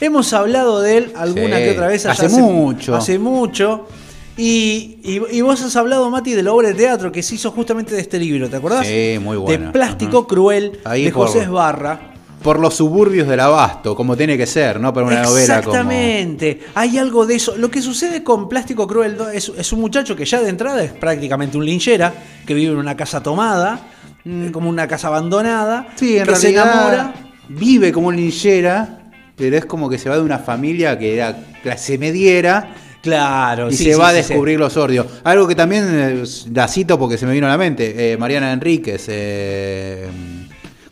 Hemos 0.00 0.32
hablado 0.32 0.80
de 0.80 0.98
él 0.98 1.12
alguna 1.16 1.56
Sí, 1.56 1.62
que 1.64 1.70
otra 1.72 1.88
vez. 1.88 2.06
hace 2.06 2.28
mucho. 2.28 2.94
Hace 2.94 3.18
mucho. 3.18 3.88
Y, 4.36 4.98
y- 5.02 5.36
y 5.38 5.40
vos 5.40 5.62
has 5.62 5.74
hablado, 5.76 6.08
Mati, 6.10 6.32
de 6.34 6.42
la 6.42 6.52
obra 6.52 6.68
de 6.68 6.74
teatro 6.74 7.10
que 7.10 7.22
se 7.22 7.34
hizo 7.36 7.50
justamente 7.50 7.94
de 7.94 8.02
este 8.02 8.18
libro, 8.18 8.48
¿te 8.50 8.56
acordás? 8.56 8.86
Sí, 8.86 9.18
muy 9.20 9.36
buena. 9.38 9.66
De 9.66 9.72
Plástico 9.72 10.26
Cruel, 10.26 10.78
Ahí 10.84 11.04
de 11.06 11.10
José 11.10 11.40
Esbarra. 11.40 12.12
Por 12.42 12.60
los 12.60 12.74
suburbios 12.74 13.26
del 13.26 13.40
abasto, 13.40 13.96
como 13.96 14.16
tiene 14.16 14.36
que 14.36 14.46
ser, 14.46 14.78
¿no? 14.78 14.92
Para 14.94 15.06
una 15.06 15.22
novela 15.22 15.62
como... 15.62 15.74
Exactamente, 15.74 16.60
hay 16.74 16.96
algo 16.98 17.26
de 17.26 17.34
eso. 17.36 17.56
Lo 17.56 17.70
que 17.70 17.82
sucede 17.82 18.22
con 18.22 18.48
Plástico 18.48 18.86
Cruel 18.86 19.16
es, 19.34 19.50
es 19.56 19.72
un 19.72 19.80
muchacho 19.80 20.14
que 20.14 20.24
ya 20.24 20.40
de 20.40 20.48
entrada 20.50 20.82
es 20.84 20.92
prácticamente 20.92 21.56
un 21.58 21.64
linchera, 21.64 22.12
que 22.46 22.54
vive 22.54 22.72
en 22.72 22.78
una 22.78 22.96
casa 22.96 23.20
tomada, 23.22 23.80
eh, 24.24 24.50
como 24.52 24.68
una 24.70 24.86
casa 24.86 25.08
abandonada, 25.08 25.82
Mm. 25.82 25.98
Sí, 25.98 26.18
en 26.18 26.24
que 26.26 26.36
se 26.36 26.40
realidad 26.52 26.72
enamora. 26.72 27.14
vive 27.48 27.90
como 27.92 28.08
un 28.08 28.16
linchera, 28.16 29.10
pero 29.34 29.56
es 29.56 29.64
como 29.66 29.88
que 29.88 29.98
se 29.98 30.08
va 30.08 30.16
de 30.16 30.22
una 30.22 30.38
familia 30.38 30.96
que 30.98 31.14
era 31.14 31.36
clase 31.62 31.98
mediera. 31.98 32.74
Claro, 33.02 33.68
y 33.70 33.76
sí, 33.76 33.84
se 33.84 33.92
sí, 33.94 33.98
va 34.00 34.08
a 34.08 34.12
descubrir 34.12 34.58
los 34.58 34.72
sordios. 34.72 35.06
Algo 35.24 35.46
que 35.46 35.54
también 35.54 35.84
eh, 35.90 36.24
la 36.52 36.66
cito 36.68 36.98
porque 36.98 37.16
se 37.18 37.24
me 37.26 37.32
vino 37.32 37.46
a 37.46 37.50
la 37.50 37.58
mente. 37.58 38.12
eh, 38.12 38.16
Mariana 38.16 38.52
Enríquez, 38.52 39.04
eh, 39.08 40.06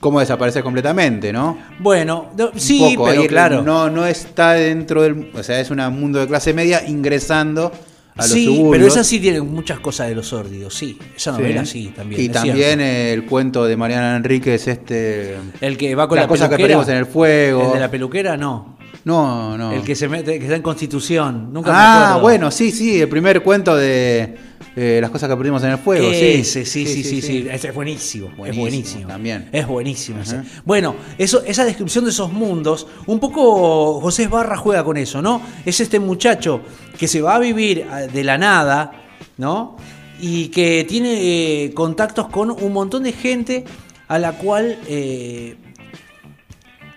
cómo 0.05 0.21
desaparecer 0.21 0.62
completamente, 0.62 1.33
¿no? 1.33 1.57
Bueno, 1.79 2.27
no, 2.37 2.51
sí, 2.57 2.95
poco, 2.95 3.09
pero 3.09 3.27
claro. 3.27 3.62
No, 3.62 3.88
no 3.88 4.05
está 4.05 4.53
dentro 4.53 5.01
del. 5.01 5.31
O 5.33 5.43
sea, 5.43 5.59
es 5.59 5.71
un 5.71 5.79
mundo 5.99 6.19
de 6.19 6.27
clase 6.27 6.53
media 6.53 6.87
ingresando 6.87 7.73
a 8.14 8.23
los 8.23 8.31
sí, 8.31 8.45
suburbios. 8.45 8.71
pero 8.73 8.87
esa 8.87 9.03
sí 9.03 9.19
tiene 9.19 9.40
muchas 9.40 9.81
cosas 9.81 10.09
de 10.09 10.14
los 10.14 10.27
sórdidos, 10.29 10.75
sí. 10.75 10.99
Esa 11.17 11.33
novela 11.33 11.64
sí, 11.64 11.90
también. 11.97 12.21
Y 12.21 12.29
también 12.29 12.81
cierto. 12.81 12.85
el 12.85 13.25
cuento 13.25 13.64
de 13.64 13.79
Mariana 13.79 14.14
Enríquez, 14.17 14.69
este. 14.69 15.38
El 15.62 15.79
que 15.79 15.95
va 15.95 16.07
con 16.07 16.17
las 16.17 16.25
la 16.25 16.29
cosas 16.29 16.51
que 16.51 16.59
perdimos 16.59 16.87
en 16.90 16.99
el 16.99 17.07
fuego. 17.07 17.69
El 17.69 17.73
de 17.73 17.81
la 17.81 17.90
peluquera, 17.90 18.37
no. 18.37 18.77
No, 19.05 19.57
no. 19.57 19.73
El 19.73 19.83
que 19.83 19.95
se 19.95 20.07
mete, 20.07 20.38
que 20.38 20.45
está 20.45 20.57
en 20.57 20.62
Constitución. 20.62 21.51
Nunca 21.51 21.71
me 21.71 21.77
ah, 21.79 22.05
acuerdo. 22.09 22.21
bueno, 22.21 22.51
sí, 22.51 22.71
sí, 22.71 23.01
el 23.01 23.09
primer 23.09 23.43
cuento 23.43 23.75
de 23.75 24.37
eh, 24.77 24.99
las 25.01 25.11
cosas 25.11 25.29
que 25.29 25.37
perdimos 25.37 25.63
en 25.63 25.71
el 25.71 25.79
fuego. 25.79 26.11
sí. 26.11 26.25
Ese, 26.25 26.65
sí, 26.65 26.87
sí, 26.87 27.05
sí, 27.05 27.23
sí, 27.23 27.47
Ese 27.51 27.69
es 27.69 27.75
buenísimo, 27.75 28.29
es 28.47 28.57
Buenísimo, 28.57 29.07
también. 29.07 29.49
Es 29.53 29.67
buenísimo. 29.67 30.21
ese. 30.21 30.43
Bueno, 30.65 30.97
eso, 31.17 31.43
esa 31.47 31.65
descripción 31.65 32.05
de 32.05 32.11
esos 32.11 32.33
mundos, 32.33 32.87
un 33.07 33.21
poco 33.21 34.01
José 34.01 34.27
Barra 34.29 34.57
juega 34.57 34.83
con 34.85 34.97
eso, 34.97 35.23
¿no? 35.23 35.41
Es 35.65 35.81
este 35.81 36.01
muchacho 36.01 36.61
que 36.99 37.07
se 37.07 37.21
va 37.21 37.37
a 37.37 37.39
vivir 37.39 37.87
ah, 37.91 38.01
de 38.01 38.25
la 38.25 38.37
nada, 38.39 38.93
¿no? 39.39 39.77
Y 40.21 40.49
que 40.49 40.85
tiene 40.89 41.65
eh, 41.65 41.75
contactos 41.75 42.29
con 42.29 42.51
un 42.51 42.73
montón 42.73 43.03
de 43.05 43.13
gente 43.13 43.65
a 44.09 44.19
la 44.19 44.33
cual. 44.33 44.79
eh, 44.89 45.57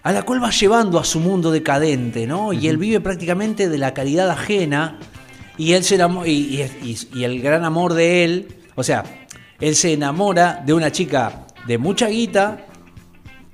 a 0.04 0.13
la 0.13 0.24
cual 0.24 0.42
va 0.42 0.52
llevando 0.52 1.00
a 1.00 1.04
su 1.04 1.20
mundo 1.20 1.52
decadente, 1.52 2.26
¿no? 2.28 2.54
Y 2.54 2.70
él 2.70 2.78
vive 2.78 3.02
prácticamente 3.02 3.68
de 3.68 3.78
la 3.78 3.94
caridad 3.94 4.30
ajena 4.30 5.00
y 5.58 5.74
él 5.74 5.84
se 5.84 5.98
enamo- 5.98 6.26
y, 6.26 6.62
y- 7.13 7.24
el 7.24 7.41
gran 7.41 7.63
amor 7.65 7.93
de 7.93 8.24
él, 8.24 8.48
o 8.76 8.84
sea, 8.84 9.04
él 9.60 9.76
se 9.76 9.93
enamora 9.93 10.62
de 10.65 10.74
una 10.74 10.91
chica 10.91 11.48
de 11.67 11.78
mucha 11.78 12.08
guita 12.08 12.65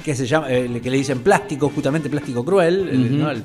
que 0.03 0.15
se 0.15 0.25
llama, 0.27 0.51
eh, 0.51 0.79
que 0.83 0.89
le 0.89 0.97
dicen 0.97 1.19
plástico, 1.21 1.69
justamente 1.73 2.09
plástico 2.09 2.43
cruel, 2.43 2.89
el-. 2.89 3.19
¿no? 3.19 3.29
El 3.31 3.43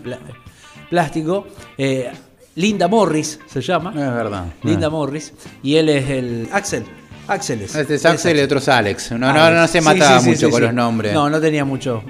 plástico. 0.90 1.46
eh, 1.76 2.10
Linda 2.56 2.88
Morris 2.88 3.38
se 3.46 3.60
llama. 3.60 3.90
Es 3.90 3.96
verdad. 4.14 4.46
Linda 4.64 4.90
Morris. 4.90 5.32
Y 5.62 5.76
él 5.76 5.88
es 5.90 6.10
el 6.10 6.48
Axel. 6.52 6.82
Axel 7.28 7.62
es. 7.62 7.74
Este 7.74 7.94
es 7.96 8.04
Axel 8.06 8.36
y 8.38 8.40
otro 8.40 8.58
es 8.58 8.68
Alex. 8.68 9.12
No, 9.12 9.18
no, 9.18 9.28
Alex. 9.28 9.60
no 9.60 9.68
se 9.68 9.80
mataba 9.80 10.18
sí, 10.18 10.24
sí, 10.24 10.30
mucho 10.30 10.46
sí, 10.46 10.50
con 10.52 10.62
los 10.62 10.74
nombres. 10.74 11.12
No, 11.12 11.28
no 11.30 11.40
tenía 11.40 11.64
mucho. 11.64 12.02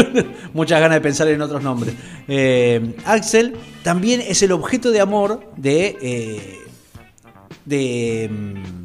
muchas 0.52 0.80
ganas 0.80 0.96
de 0.96 1.00
pensar 1.00 1.28
en 1.28 1.40
otros 1.40 1.62
nombres. 1.62 1.94
Eh, 2.28 2.96
Axel 3.06 3.56
también 3.82 4.20
es 4.20 4.42
el 4.42 4.52
objeto 4.52 4.90
de 4.90 5.00
amor 5.00 5.50
de. 5.56 5.96
eh, 6.02 6.58
de. 7.64 8.28
mm, 8.30 8.84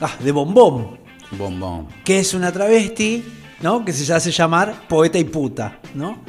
Ah, 0.00 0.12
de 0.22 0.30
Bombón, 0.30 0.96
Bombón. 1.32 1.88
que 2.04 2.20
es 2.20 2.32
una 2.32 2.52
travesti, 2.52 3.24
¿no? 3.62 3.84
Que 3.84 3.92
se 3.92 4.14
hace 4.14 4.30
llamar 4.30 4.86
poeta 4.88 5.18
y 5.18 5.24
puta, 5.24 5.80
¿no? 5.94 6.22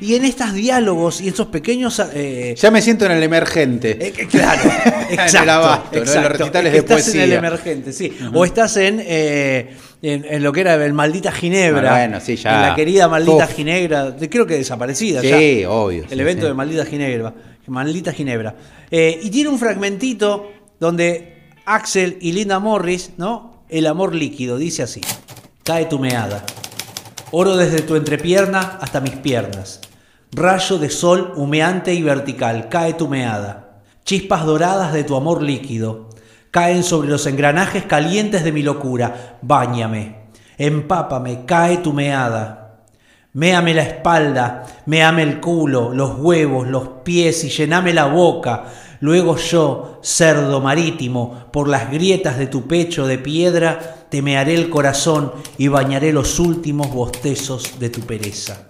Y 0.00 0.14
en 0.14 0.24
estos 0.24 0.54
diálogos 0.54 1.20
y 1.20 1.28
estos 1.28 1.48
pequeños. 1.48 2.00
eh, 2.14 2.54
Ya 2.58 2.70
me 2.70 2.80
siento 2.80 3.04
en 3.06 3.12
el 3.12 3.22
emergente. 3.22 3.98
eh, 4.00 4.12
claro, 4.30 4.62
exacto. 5.10 5.36
en 5.36 5.42
el 5.42 5.48
abasto, 5.50 5.88
¿no? 5.92 5.96
en 5.96 6.02
exacto. 6.02 6.28
los 6.30 6.38
recitales 6.38 6.74
estás 6.74 6.88
de 6.96 7.02
poesía. 7.04 7.24
en 7.24 7.30
el 7.32 7.36
emergente, 7.36 7.92
sí. 7.92 8.18
O 8.32 8.44
estás 8.44 8.76
en, 8.78 9.02
eh, 9.04 9.76
en, 10.02 10.24
en 10.24 10.42
lo 10.42 10.52
que 10.52 10.60
era 10.62 10.74
el 10.84 10.92
Maldita 10.94 11.30
Ginebra. 11.32 11.90
Ah, 11.94 11.98
bueno, 11.98 12.20
sí, 12.20 12.36
ya. 12.36 12.54
En 12.56 12.62
la 12.70 12.74
querida 12.74 13.08
Maldita 13.08 13.44
Uf. 13.44 13.54
Ginebra. 13.54 14.16
Creo 14.30 14.46
que 14.46 14.54
desaparecida 14.56 15.20
Sí, 15.20 15.60
ya. 15.62 15.70
obvio, 15.70 16.04
El 16.04 16.08
sí, 16.10 16.20
evento 16.20 16.42
sí. 16.42 16.48
de 16.48 16.54
Maldita 16.54 16.84
Ginebra. 16.86 17.34
Maldita 17.66 18.12
Ginebra. 18.12 18.54
Eh, 18.90 19.20
y 19.22 19.30
tiene 19.30 19.48
un 19.50 19.58
fragmentito 19.58 20.50
donde 20.80 21.42
Axel 21.66 22.16
y 22.20 22.32
Linda 22.32 22.58
Morris, 22.58 23.10
¿no? 23.18 23.64
El 23.68 23.86
amor 23.86 24.14
líquido, 24.14 24.56
dice 24.58 24.82
así. 24.82 25.00
Cae 25.62 25.84
tu 25.84 25.98
meada. 26.00 26.44
Oro 27.32 27.56
desde 27.56 27.82
tu 27.82 27.94
entrepierna 27.94 28.78
hasta 28.80 29.00
mis 29.00 29.12
piernas. 29.12 29.80
Rayo 30.32 30.78
de 30.78 30.90
sol 30.90 31.32
humeante 31.34 31.92
y 31.92 32.02
vertical, 32.02 32.68
cae 32.68 32.94
tu 32.94 33.08
meada. 33.08 33.82
Chispas 34.04 34.46
doradas 34.46 34.92
de 34.92 35.02
tu 35.02 35.16
amor 35.16 35.42
líquido. 35.42 36.08
Caen 36.52 36.84
sobre 36.84 37.08
los 37.08 37.26
engranajes 37.26 37.84
calientes 37.84 38.44
de 38.44 38.52
mi 38.52 38.62
locura. 38.62 39.38
Báñame. 39.42 40.28
Empápame, 40.56 41.44
cae 41.46 41.78
tu 41.78 41.92
meada. 41.92 42.84
Méame 43.32 43.74
la 43.74 43.82
espalda, 43.82 44.66
méame 44.86 45.24
el 45.24 45.40
culo, 45.40 45.92
los 45.92 46.18
huevos, 46.18 46.68
los 46.68 46.88
pies 47.04 47.42
y 47.42 47.48
llename 47.48 47.92
la 47.92 48.06
boca. 48.06 48.66
Luego 49.00 49.36
yo, 49.36 49.98
cerdo 50.02 50.60
marítimo, 50.60 51.46
por 51.52 51.66
las 51.66 51.90
grietas 51.90 52.38
de 52.38 52.46
tu 52.46 52.68
pecho 52.68 53.06
de 53.06 53.18
piedra, 53.18 54.06
te 54.08 54.22
mearé 54.22 54.54
el 54.54 54.70
corazón 54.70 55.32
y 55.58 55.66
bañaré 55.66 56.12
los 56.12 56.38
últimos 56.38 56.92
bostezos 56.92 57.80
de 57.80 57.90
tu 57.90 58.02
pereza. 58.02 58.69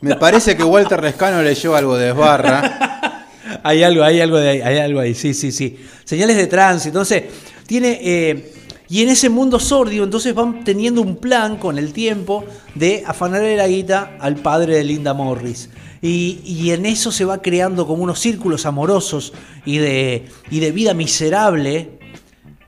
Me 0.00 0.14
parece 0.16 0.56
que 0.56 0.62
Walter 0.64 1.00
Rescano 1.00 1.42
leyó 1.42 1.74
algo 1.74 1.96
de 1.96 2.10
Esbarra. 2.10 3.26
Hay 3.62 3.82
algo, 3.82 4.04
hay 4.04 4.20
algo 4.20 4.36
de 4.38 4.48
ahí, 4.50 4.60
hay 4.60 4.78
algo 4.78 5.00
ahí, 5.00 5.14
sí, 5.14 5.34
sí, 5.34 5.50
sí. 5.50 5.76
Señales 6.04 6.36
de 6.36 6.46
tránsito. 6.46 6.98
Entonces, 6.98 7.24
tiene. 7.66 7.98
eh, 8.02 8.52
Y 8.90 9.02
en 9.02 9.08
ese 9.10 9.28
mundo 9.28 9.58
sórdido, 9.58 10.04
entonces 10.04 10.34
van 10.34 10.64
teniendo 10.64 11.02
un 11.02 11.16
plan 11.16 11.56
con 11.58 11.78
el 11.78 11.92
tiempo 11.92 12.44
de 12.74 13.02
afanarle 13.06 13.56
la 13.56 13.66
guita 13.68 14.16
al 14.20 14.36
padre 14.36 14.76
de 14.76 14.84
Linda 14.84 15.12
Morris. 15.12 15.68
Y, 16.00 16.40
y 16.44 16.70
en 16.70 16.86
eso 16.86 17.10
se 17.10 17.24
va 17.24 17.42
creando 17.42 17.86
como 17.86 18.02
unos 18.04 18.18
círculos 18.20 18.64
amorosos 18.66 19.32
y 19.66 19.78
de, 19.78 20.26
y 20.50 20.60
de 20.60 20.72
vida 20.72 20.94
miserable, 20.94 21.98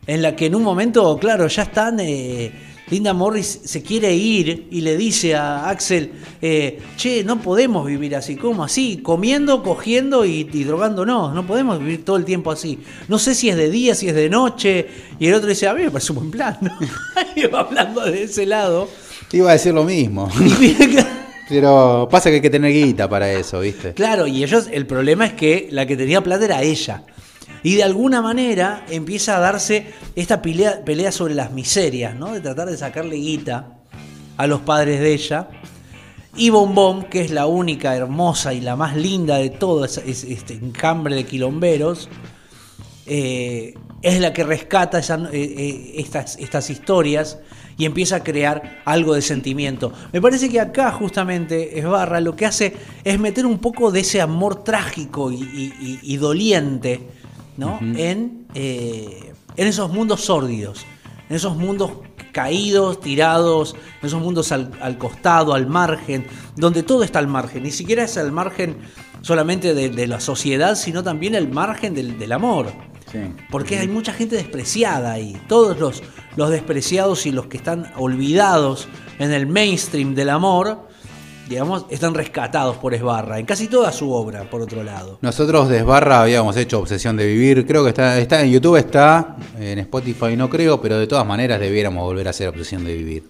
en 0.06 0.20
la 0.20 0.34
que 0.34 0.46
en 0.46 0.56
un 0.56 0.62
momento, 0.62 1.16
claro, 1.18 1.46
ya 1.46 1.62
están... 1.62 2.00
eh, 2.00 2.52
Linda 2.90 3.12
Morris 3.12 3.60
se 3.64 3.82
quiere 3.82 4.14
ir 4.14 4.68
y 4.70 4.80
le 4.80 4.96
dice 4.96 5.34
a 5.34 5.68
Axel, 5.68 6.12
eh, 6.42 6.78
che, 6.96 7.22
no 7.24 7.40
podemos 7.40 7.86
vivir 7.86 8.16
así, 8.16 8.36
¿cómo 8.36 8.64
así? 8.64 8.98
Comiendo, 9.02 9.62
cogiendo 9.62 10.24
y, 10.24 10.48
y 10.52 10.64
drogándonos, 10.64 11.34
no 11.34 11.46
podemos 11.46 11.78
vivir 11.78 12.04
todo 12.04 12.16
el 12.16 12.24
tiempo 12.24 12.50
así. 12.50 12.80
No 13.08 13.18
sé 13.18 13.34
si 13.34 13.48
es 13.48 13.56
de 13.56 13.70
día, 13.70 13.94
si 13.94 14.08
es 14.08 14.14
de 14.14 14.28
noche. 14.28 14.88
Y 15.18 15.26
el 15.26 15.34
otro 15.34 15.48
dice, 15.48 15.68
a 15.68 15.74
mí 15.74 15.82
me 15.82 15.90
parece 15.90 16.12
un 16.12 16.18
buen 16.18 16.30
plan, 16.30 16.56
¿no? 16.60 16.70
y 17.36 17.46
va 17.46 17.60
hablando 17.60 18.04
de 18.04 18.24
ese 18.24 18.46
lado. 18.46 18.88
Iba 19.32 19.50
a 19.50 19.52
decir 19.52 19.72
lo 19.72 19.84
mismo. 19.84 20.30
Pero 21.48 22.08
pasa 22.10 22.30
que 22.30 22.36
hay 22.36 22.40
que 22.40 22.50
tener 22.50 22.72
guita 22.72 23.08
para 23.08 23.30
eso, 23.32 23.60
¿viste? 23.60 23.92
Claro, 23.94 24.26
y 24.26 24.44
ellos, 24.44 24.68
el 24.70 24.86
problema 24.86 25.26
es 25.26 25.32
que 25.32 25.68
la 25.72 25.84
que 25.84 25.96
tenía 25.96 26.20
plata 26.20 26.44
era 26.44 26.62
ella. 26.62 27.02
Y 27.62 27.76
de 27.76 27.84
alguna 27.84 28.22
manera 28.22 28.84
empieza 28.88 29.36
a 29.36 29.40
darse 29.40 29.86
esta 30.16 30.40
pelea, 30.40 30.84
pelea 30.84 31.12
sobre 31.12 31.34
las 31.34 31.52
miserias, 31.52 32.14
¿no? 32.14 32.32
De 32.32 32.40
tratar 32.40 32.68
de 32.70 32.76
sacarle 32.76 33.16
guita 33.16 33.80
a 34.36 34.46
los 34.46 34.60
padres 34.62 35.00
de 35.00 35.12
ella. 35.12 35.48
Y 36.36 36.50
Bombón, 36.50 37.04
que 37.04 37.20
es 37.22 37.30
la 37.30 37.46
única 37.46 37.94
hermosa 37.94 38.54
y 38.54 38.60
la 38.60 38.76
más 38.76 38.96
linda 38.96 39.36
de 39.36 39.50
todo 39.50 39.84
este 39.84 40.54
encambre 40.54 41.14
de 41.14 41.24
quilomberos, 41.24 42.08
eh, 43.06 43.74
es 44.02 44.20
la 44.20 44.32
que 44.32 44.44
rescata 44.44 45.00
eh, 45.00 45.28
eh, 45.32 45.94
estas, 45.96 46.38
estas 46.38 46.70
historias 46.70 47.38
y 47.76 47.84
empieza 47.84 48.16
a 48.16 48.24
crear 48.24 48.80
algo 48.86 49.14
de 49.14 49.20
sentimiento. 49.20 49.92
Me 50.12 50.22
parece 50.22 50.48
que 50.48 50.60
acá 50.60 50.92
justamente 50.92 51.78
Esbarra 51.78 52.20
lo 52.20 52.36
que 52.36 52.46
hace 52.46 52.74
es 53.04 53.18
meter 53.18 53.44
un 53.44 53.58
poco 53.58 53.90
de 53.90 54.00
ese 54.00 54.20
amor 54.20 54.64
trágico 54.64 55.30
y 55.32 56.16
doliente 56.16 57.19
¿no? 57.56 57.78
en, 57.80 58.46
eh, 58.54 59.32
en 59.56 59.66
esos 59.66 59.92
mundos 59.92 60.22
sórdidos, 60.22 60.84
en 61.28 61.36
esos 61.36 61.56
mundos 61.56 61.92
caídos, 62.32 63.00
tirados, 63.00 63.74
en 64.00 64.06
esos 64.06 64.20
mundos 64.20 64.52
al, 64.52 64.70
al 64.80 64.98
costado, 64.98 65.54
al 65.54 65.66
margen, 65.66 66.26
donde 66.56 66.82
todo 66.82 67.02
está 67.02 67.18
al 67.18 67.26
margen, 67.26 67.62
ni 67.62 67.70
siquiera 67.70 68.04
es 68.04 68.16
al 68.16 68.32
margen 68.32 68.78
solamente 69.22 69.74
de, 69.74 69.90
de 69.90 70.06
la 70.06 70.20
sociedad, 70.20 70.76
sino 70.76 71.02
también 71.02 71.34
el 71.34 71.48
margen 71.48 71.94
del, 71.94 72.18
del 72.18 72.32
amor. 72.32 72.72
Porque 73.50 73.78
hay 73.78 73.88
mucha 73.88 74.12
gente 74.12 74.36
despreciada 74.36 75.12
ahí. 75.12 75.40
Todos 75.48 75.78
los, 75.78 76.02
los 76.36 76.50
despreciados 76.50 77.26
y 77.26 77.32
los 77.32 77.46
que 77.46 77.56
están 77.56 77.92
olvidados 77.96 78.88
en 79.18 79.32
el 79.32 79.46
mainstream 79.46 80.14
del 80.14 80.30
amor, 80.30 80.88
digamos, 81.50 81.84
están 81.90 82.14
rescatados 82.14 82.76
por 82.76 82.94
Esbarra, 82.94 83.40
en 83.40 83.44
casi 83.44 83.66
toda 83.66 83.90
su 83.90 84.12
obra, 84.12 84.48
por 84.48 84.62
otro 84.62 84.84
lado. 84.84 85.18
Nosotros 85.20 85.68
de 85.68 85.78
Esbarra 85.78 86.22
habíamos 86.22 86.56
hecho 86.56 86.78
Obsesión 86.78 87.16
de 87.16 87.26
Vivir. 87.26 87.66
Creo 87.66 87.82
que 87.82 87.88
está, 87.88 88.18
está 88.20 88.40
en 88.40 88.52
YouTube, 88.52 88.76
está 88.76 89.36
en 89.58 89.80
Spotify, 89.80 90.36
no 90.36 90.48
creo, 90.48 90.80
pero 90.80 90.96
de 90.96 91.08
todas 91.08 91.26
maneras 91.26 91.58
debiéramos 91.58 92.04
volver 92.04 92.28
a 92.28 92.30
hacer 92.30 92.48
Obsesión 92.48 92.84
de 92.84 92.94
Vivir. 92.94 93.24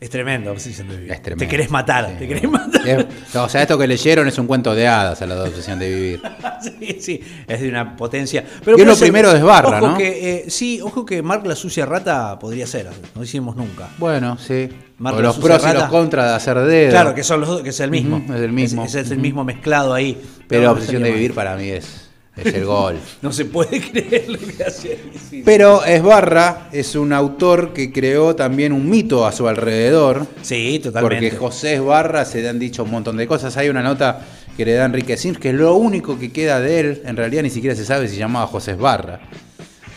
Es 0.00 0.10
tremendo, 0.10 0.52
Obsesión 0.52 0.86
de 0.88 0.96
Vivir. 0.96 1.10
Es 1.12 1.22
tremendo. 1.22 1.44
Te 1.44 1.48
querés 1.50 1.70
matar, 1.70 2.16
te 2.16 2.28
querés 2.28 2.48
matar. 2.48 2.86
Es- 2.88 3.34
o 3.34 3.48
sea, 3.48 3.62
esto 3.62 3.76
que 3.76 3.86
leyeron 3.88 4.28
es 4.28 4.38
un 4.38 4.46
cuento 4.46 4.72
de 4.72 4.86
hadas 4.86 5.20
a 5.22 5.26
la 5.26 5.34
de 5.34 5.40
Obsesión 5.48 5.78
de 5.80 5.88
Vivir. 5.92 6.22
sí, 6.62 6.98
sí, 7.00 7.20
es 7.48 7.60
de 7.60 7.68
una 7.68 7.96
potencia. 7.96 8.42
Y 8.42 8.44
es 8.58 8.60
puede 8.62 8.84
lo 8.84 8.94
ser- 8.94 9.06
primero 9.06 9.32
de 9.32 9.38
Esbarra, 9.38 9.78
ojo 9.78 9.88
¿no? 9.88 9.98
Que, 9.98 10.36
eh, 10.36 10.50
sí, 10.50 10.80
ojo 10.80 11.04
que 11.04 11.20
Mark 11.22 11.44
la 11.46 11.56
sucia 11.56 11.84
rata 11.84 12.38
podría 12.38 12.66
ser, 12.68 12.88
no 13.16 13.24
hicimos 13.24 13.56
nunca. 13.56 13.88
Bueno, 13.98 14.38
sí. 14.38 14.68
Mark 14.98 15.16
o 15.16 15.20
los 15.20 15.36
pros 15.38 15.60
y 15.62 15.66
rata. 15.66 15.80
los 15.80 15.88
contras 15.90 16.28
de 16.28 16.34
hacer 16.34 16.58
dedo. 16.60 16.90
Claro, 16.90 17.14
que 17.14 17.24
son 17.24 17.40
los 17.40 17.48
dos, 17.48 17.62
que 17.62 17.70
es 17.70 17.80
el 17.80 17.90
mismo. 17.90 18.22
Es 18.32 18.40
el 18.40 18.52
mismo. 18.52 18.84
Es 18.84 18.94
el 18.94 19.18
mismo 19.18 19.42
mezclado 19.44 19.94
ahí. 19.94 20.20
Pero 20.46 20.62
no 20.64 20.70
Obsesión 20.72 21.02
de 21.02 21.10
Vivir 21.12 21.34
para 21.34 21.56
mí 21.56 21.68
es, 21.70 22.07
es 22.44 22.54
el 22.54 22.64
gol. 22.64 22.96
No 23.22 23.32
se 23.32 23.44
puede 23.44 23.80
creer 23.90 24.28
lo 24.28 24.38
que 24.38 24.64
hace 24.64 24.98
sí. 25.28 25.42
Pero 25.44 25.84
Esbarra 25.84 26.68
es 26.72 26.94
un 26.94 27.12
autor 27.12 27.72
que 27.72 27.92
creó 27.92 28.34
también 28.36 28.72
un 28.72 28.88
mito 28.88 29.26
a 29.26 29.32
su 29.32 29.48
alrededor. 29.48 30.26
Sí, 30.42 30.80
totalmente. 30.82 31.16
Porque 31.28 31.36
José 31.36 31.74
Esbarra 31.74 32.24
se 32.24 32.40
le 32.42 32.48
han 32.48 32.58
dicho 32.58 32.84
un 32.84 32.90
montón 32.90 33.16
de 33.16 33.26
cosas. 33.26 33.56
Hay 33.56 33.68
una 33.68 33.82
nota 33.82 34.20
que 34.56 34.64
le 34.64 34.74
da 34.74 34.84
Enrique 34.86 35.16
Sims, 35.16 35.38
que 35.38 35.50
es 35.50 35.54
lo 35.54 35.74
único 35.74 36.18
que 36.18 36.32
queda 36.32 36.60
de 36.60 36.80
él. 36.80 37.02
En 37.04 37.16
realidad 37.16 37.42
ni 37.42 37.50
siquiera 37.50 37.76
se 37.76 37.84
sabe 37.84 38.08
si 38.08 38.16
llamaba 38.16 38.46
José 38.46 38.72
Esbarra. 38.72 39.20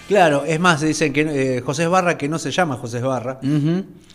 Claro, 0.08 0.44
es 0.46 0.60
más, 0.60 0.82
dicen 0.82 1.14
que 1.14 1.22
eh, 1.58 1.62
José 1.62 1.84
Esbarra, 1.84 2.18
que 2.18 2.28
no 2.28 2.38
se 2.38 2.52
llama 2.52 2.76
José 2.76 2.98
Esbarra. 2.98 3.39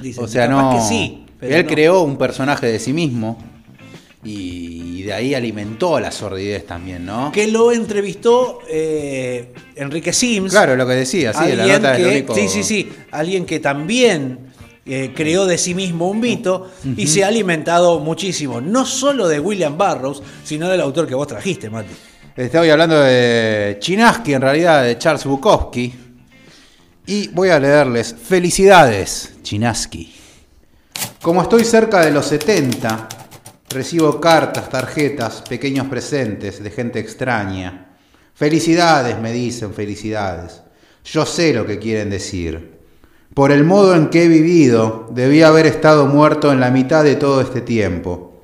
Dicen, 0.01 0.22
O 0.24 0.29
sea, 0.29 0.47
no. 0.47 0.77
que 0.77 0.83
sí. 0.83 1.24
pero 1.41 1.57
él 1.57 1.64
no. 1.64 1.68
creó 1.72 2.03
un 2.03 2.18
personaje 2.18 2.66
de 2.66 2.79
sí 2.79 2.93
mismo. 2.93 3.39
Y 4.29 5.03
de 5.05 5.12
ahí 5.12 5.35
alimentó 5.35 6.01
la 6.01 6.11
sordidez 6.11 6.66
también, 6.66 7.07
¿no? 7.07 7.31
Que 7.33 7.47
lo 7.47 7.70
entrevistó 7.72 8.59
eh, 8.68 9.53
Enrique 9.77 10.12
Sims. 10.12 10.51
Claro, 10.51 10.74
lo 10.77 10.87
que 10.87 10.95
decía, 10.95 11.33
sí, 11.33 11.39
la 11.55 11.62
Alguien 11.64 11.83
nota 11.83 11.97
que- 11.97 12.07
único- 12.07 12.35
Sí, 12.35 12.49
sí, 12.49 12.62
sí. 12.64 12.91
Alguien 13.12 13.47
que 13.47 13.61
también 13.61 14.39
eh, 14.85 15.12
creó 15.14 15.47
de 15.47 15.59
sí 15.59 15.74
mismo 15.74 16.09
un 16.11 16.20
mito 16.20 16.70
y 16.97 17.07
se 17.07 17.24
ha 17.24 17.29
alimentado 17.29 17.99
muchísimo, 18.01 18.61
no 18.61 18.85
solo 18.87 19.27
de 19.29 19.41
William 19.41 19.77
Burroughs, 19.79 20.22
sino 20.45 20.68
del 20.68 20.81
autor 20.81 21.07
que 21.07 21.14
vos 21.14 21.27
trajiste, 21.27 21.70
Mati. 21.70 21.93
Estoy 22.37 22.68
hablando 22.70 23.01
de 23.01 23.79
Chinaski, 23.81 24.35
en 24.35 24.43
realidad, 24.43 24.85
de 24.85 24.99
Charles 24.99 25.24
Bukowski. 25.24 25.93
Y 27.07 27.29
voy 27.29 27.49
a 27.51 27.59
leerles. 27.59 28.14
Felicidades, 28.14 29.35
Chinaski. 29.43 30.12
Como 31.22 31.43
estoy 31.43 31.64
cerca 31.64 32.05
de 32.05 32.11
los 32.11 32.27
70, 32.27 33.09
recibo 33.69 34.21
cartas, 34.21 34.69
tarjetas, 34.69 35.43
pequeños 35.49 35.87
presentes 35.87 36.62
de 36.62 36.71
gente 36.71 36.99
extraña. 36.99 37.97
Felicidades, 38.35 39.19
me 39.19 39.33
dicen, 39.33 39.73
felicidades. 39.73 40.62
Yo 41.05 41.25
sé 41.27 41.53
lo 41.53 41.67
que 41.67 41.79
quieren 41.79 42.11
decir. 42.11 42.77
Por 43.35 43.53
el 43.53 43.64
modo 43.64 43.95
en 43.95 44.09
que 44.09 44.25
he 44.25 44.29
vivido, 44.29 45.09
debí 45.12 45.43
haber 45.43 45.67
estado 45.67 46.07
muerto 46.07 46.53
en 46.53 46.61
la 46.61 46.71
mitad 46.71 47.05
de 47.05 47.17
todo 47.17 47.41
este 47.41 47.61
tiempo. 47.61 48.43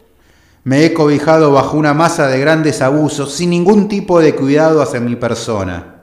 Me 0.65 0.85
he 0.85 0.93
cobijado 0.93 1.51
bajo 1.51 1.77
una 1.77 1.93
masa 1.93 2.29
de 2.29 2.39
grandes 2.39 2.83
abusos 2.83 3.33
sin 3.33 3.51
ningún 3.51 3.89
tipo 3.89 4.21
de 4.21 4.35
cuidado 4.35 4.81
hacia 4.81 5.01
mi 5.01 5.17
persona, 5.17 6.03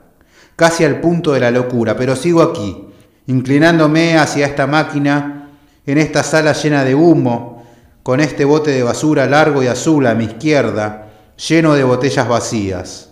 casi 0.54 0.84
al 0.84 1.00
punto 1.00 1.32
de 1.32 1.40
la 1.40 1.50
locura, 1.50 1.96
pero 1.96 2.14
sigo 2.14 2.42
aquí, 2.42 2.88
inclinándome 3.26 4.18
hacia 4.18 4.46
esta 4.46 4.66
máquina, 4.66 5.48
en 5.86 5.98
esta 5.98 6.22
sala 6.22 6.52
llena 6.52 6.84
de 6.84 6.94
humo, 6.94 7.59
con 8.02 8.20
este 8.20 8.44
bote 8.44 8.70
de 8.70 8.82
basura 8.82 9.26
largo 9.26 9.62
y 9.62 9.66
azul 9.66 10.06
a 10.06 10.14
mi 10.14 10.24
izquierda, 10.24 11.10
lleno 11.48 11.74
de 11.74 11.84
botellas 11.84 12.28
vacías. 12.28 13.10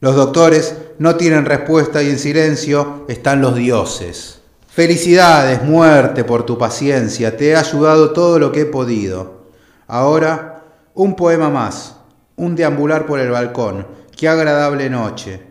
Los 0.00 0.14
doctores 0.14 0.76
no 0.98 1.16
tienen 1.16 1.44
respuesta 1.44 2.02
y 2.02 2.10
en 2.10 2.18
silencio 2.18 3.04
están 3.08 3.40
los 3.40 3.54
dioses. 3.54 4.40
Felicidades, 4.68 5.62
muerte, 5.62 6.22
por 6.22 6.44
tu 6.44 6.58
paciencia, 6.58 7.36
te 7.36 7.48
he 7.48 7.56
ayudado 7.56 8.12
todo 8.12 8.38
lo 8.38 8.52
que 8.52 8.62
he 8.62 8.66
podido. 8.66 9.46
Ahora, 9.86 10.64
un 10.94 11.16
poema 11.16 11.48
más, 11.48 11.96
un 12.36 12.56
deambular 12.56 13.06
por 13.06 13.18
el 13.18 13.30
balcón, 13.30 13.86
qué 14.14 14.28
agradable 14.28 14.90
noche. 14.90 15.42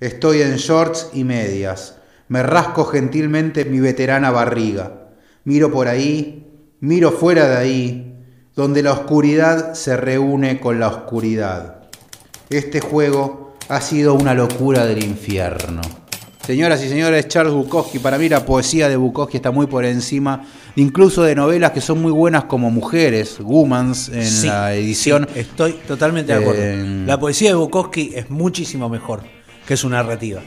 Estoy 0.00 0.42
en 0.42 0.56
shorts 0.56 1.10
y 1.12 1.24
medias, 1.24 1.96
me 2.28 2.42
rasco 2.42 2.84
gentilmente 2.86 3.64
mi 3.64 3.80
veterana 3.80 4.30
barriga, 4.30 5.08
miro 5.44 5.70
por 5.70 5.88
ahí, 5.88 6.45
miro 6.80 7.12
fuera 7.12 7.48
de 7.48 7.56
ahí, 7.56 8.12
donde 8.54 8.82
la 8.82 8.92
oscuridad 8.92 9.74
se 9.74 9.96
reúne 9.96 10.60
con 10.60 10.80
la 10.80 10.88
oscuridad. 10.88 11.82
Este 12.50 12.80
juego 12.80 13.54
ha 13.68 13.80
sido 13.80 14.14
una 14.14 14.34
locura 14.34 14.86
del 14.86 15.02
infierno. 15.04 15.82
Señoras 16.46 16.82
y 16.84 16.88
señores, 16.88 17.26
Charles 17.26 17.52
Bukowski, 17.52 17.98
para 17.98 18.18
mí 18.18 18.28
la 18.28 18.46
poesía 18.46 18.88
de 18.88 18.96
Bukowski 18.96 19.38
está 19.38 19.50
muy 19.50 19.66
por 19.66 19.84
encima, 19.84 20.44
incluso 20.76 21.24
de 21.24 21.34
novelas 21.34 21.72
que 21.72 21.80
son 21.80 22.00
muy 22.00 22.12
buenas 22.12 22.44
como 22.44 22.70
Mujeres, 22.70 23.38
Womans, 23.40 24.10
en 24.10 24.24
Sí, 24.24 24.46
la 24.46 24.72
edición. 24.72 25.26
sí, 25.34 25.40
estoy 25.40 25.72
totalmente 25.88 26.32
de 26.32 26.38
acuerdo. 26.38 26.62
Eh, 26.62 27.02
La 27.04 27.18
poesía 27.18 27.48
de 27.50 27.56
Bukowski 27.56 28.12
es 28.14 28.30
muchísimo 28.30 28.88
mejor 28.88 29.22
que 29.66 29.76
su 29.76 29.88
narrativa. 29.88 30.40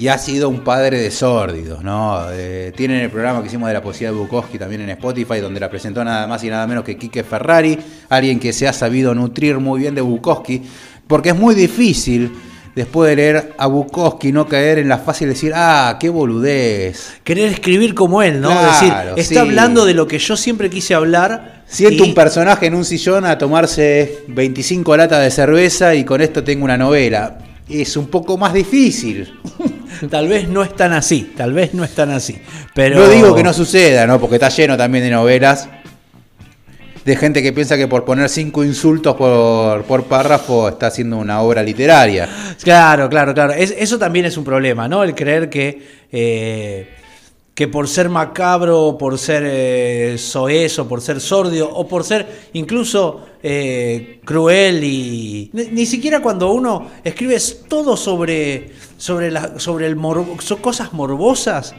Y 0.00 0.08
ha 0.08 0.18
sido 0.18 0.48
un 0.48 0.60
padre 0.60 0.98
de 0.98 1.10
sórdidos, 1.10 1.84
¿no? 1.84 2.24
Eh, 2.32 2.72
tienen 2.76 3.00
el 3.02 3.10
programa 3.10 3.40
que 3.42 3.48
hicimos 3.48 3.68
de 3.68 3.74
la 3.74 3.82
poesía 3.82 4.10
de 4.10 4.16
Bukowski 4.16 4.58
también 4.58 4.80
en 4.80 4.90
Spotify, 4.90 5.38
donde 5.40 5.60
la 5.60 5.68
presentó 5.70 6.02
nada 6.04 6.26
más 6.26 6.42
y 6.44 6.48
nada 6.48 6.66
menos 6.66 6.82
que 6.84 6.96
Quique 6.96 7.22
Ferrari, 7.22 7.78
alguien 8.08 8.40
que 8.40 8.52
se 8.52 8.66
ha 8.66 8.72
sabido 8.72 9.14
nutrir 9.14 9.58
muy 9.58 9.80
bien 9.80 9.94
de 9.94 10.00
Bukowski, 10.00 10.62
porque 11.06 11.28
es 11.30 11.36
muy 11.36 11.54
difícil 11.54 12.32
después 12.74 13.10
de 13.10 13.16
leer 13.16 13.52
a 13.58 13.66
Bukowski 13.66 14.32
no 14.32 14.48
caer 14.48 14.78
en 14.78 14.88
la 14.88 14.96
fácil 14.96 15.28
de 15.28 15.34
decir, 15.34 15.52
ah, 15.54 15.98
qué 16.00 16.08
boludez. 16.08 17.18
Querer 17.22 17.52
escribir 17.52 17.94
como 17.94 18.22
él, 18.22 18.40
¿no? 18.40 18.48
Claro, 18.48 18.72
Decir, 18.72 18.92
está 19.16 19.34
sí. 19.34 19.38
hablando 19.38 19.84
de 19.84 19.92
lo 19.92 20.06
que 20.06 20.18
yo 20.18 20.36
siempre 20.38 20.70
quise 20.70 20.94
hablar. 20.94 21.64
Siento 21.66 22.02
y- 22.04 22.08
un 22.08 22.14
personaje 22.14 22.66
en 22.66 22.74
un 22.74 22.86
sillón 22.86 23.26
a 23.26 23.36
tomarse 23.36 24.20
25 24.28 24.96
latas 24.96 25.22
de 25.22 25.30
cerveza 25.30 25.94
y 25.94 26.02
con 26.04 26.22
esto 26.22 26.42
tengo 26.42 26.64
una 26.64 26.78
novela. 26.78 27.38
Es 27.68 27.96
un 27.96 28.06
poco 28.08 28.36
más 28.38 28.52
difícil. 28.54 29.32
Tal 30.10 30.28
vez 30.28 30.48
no 30.48 30.62
es 30.62 30.74
tan 30.76 30.92
así, 30.92 31.32
tal 31.36 31.52
vez 31.52 31.74
no 31.74 31.84
es 31.84 31.94
tan 31.94 32.10
así. 32.10 32.38
Pero 32.74 32.98
No 33.00 33.08
digo 33.08 33.34
que 33.34 33.42
no 33.42 33.52
suceda, 33.52 34.06
¿no? 34.06 34.20
Porque 34.20 34.36
está 34.36 34.48
lleno 34.48 34.76
también 34.76 35.04
de 35.04 35.10
novelas 35.10 35.68
de 37.04 37.16
gente 37.16 37.42
que 37.42 37.52
piensa 37.52 37.76
que 37.76 37.88
por 37.88 38.04
poner 38.04 38.28
cinco 38.28 38.62
insultos 38.62 39.16
por, 39.16 39.82
por 39.84 40.04
párrafo 40.04 40.68
está 40.68 40.86
haciendo 40.86 41.16
una 41.16 41.40
obra 41.40 41.60
literaria. 41.62 42.28
Claro, 42.62 43.08
claro, 43.08 43.34
claro. 43.34 43.52
Es- 43.52 43.74
eso 43.76 43.98
también 43.98 44.26
es 44.26 44.36
un 44.36 44.44
problema, 44.44 44.86
¿no? 44.86 45.02
El 45.02 45.12
creer 45.14 45.50
que, 45.50 45.82
eh, 46.12 46.88
que 47.54 47.68
por 47.68 47.86
ser 47.86 48.08
macabro, 48.08 48.96
por 48.98 49.18
ser 49.18 49.42
eh, 49.46 50.16
soez, 50.18 50.78
o 50.78 50.88
por 50.88 51.00
ser 51.02 51.20
sordio, 51.20 51.68
o 51.70 51.86
por 51.86 52.02
ser 52.04 52.26
incluso 52.54 53.26
eh, 53.42 54.20
cruel 54.24 54.82
y. 54.84 55.50
Ni, 55.52 55.64
ni 55.66 55.86
siquiera 55.86 56.20
cuando 56.20 56.50
uno 56.52 56.88
escribe 57.04 57.36
todo 57.68 57.96
sobre, 57.96 58.70
sobre, 58.96 59.30
la, 59.30 59.58
sobre 59.58 59.86
el 59.86 59.96
morbo- 59.96 60.40
son 60.40 60.58
cosas 60.60 60.92
morbosas, 60.94 61.74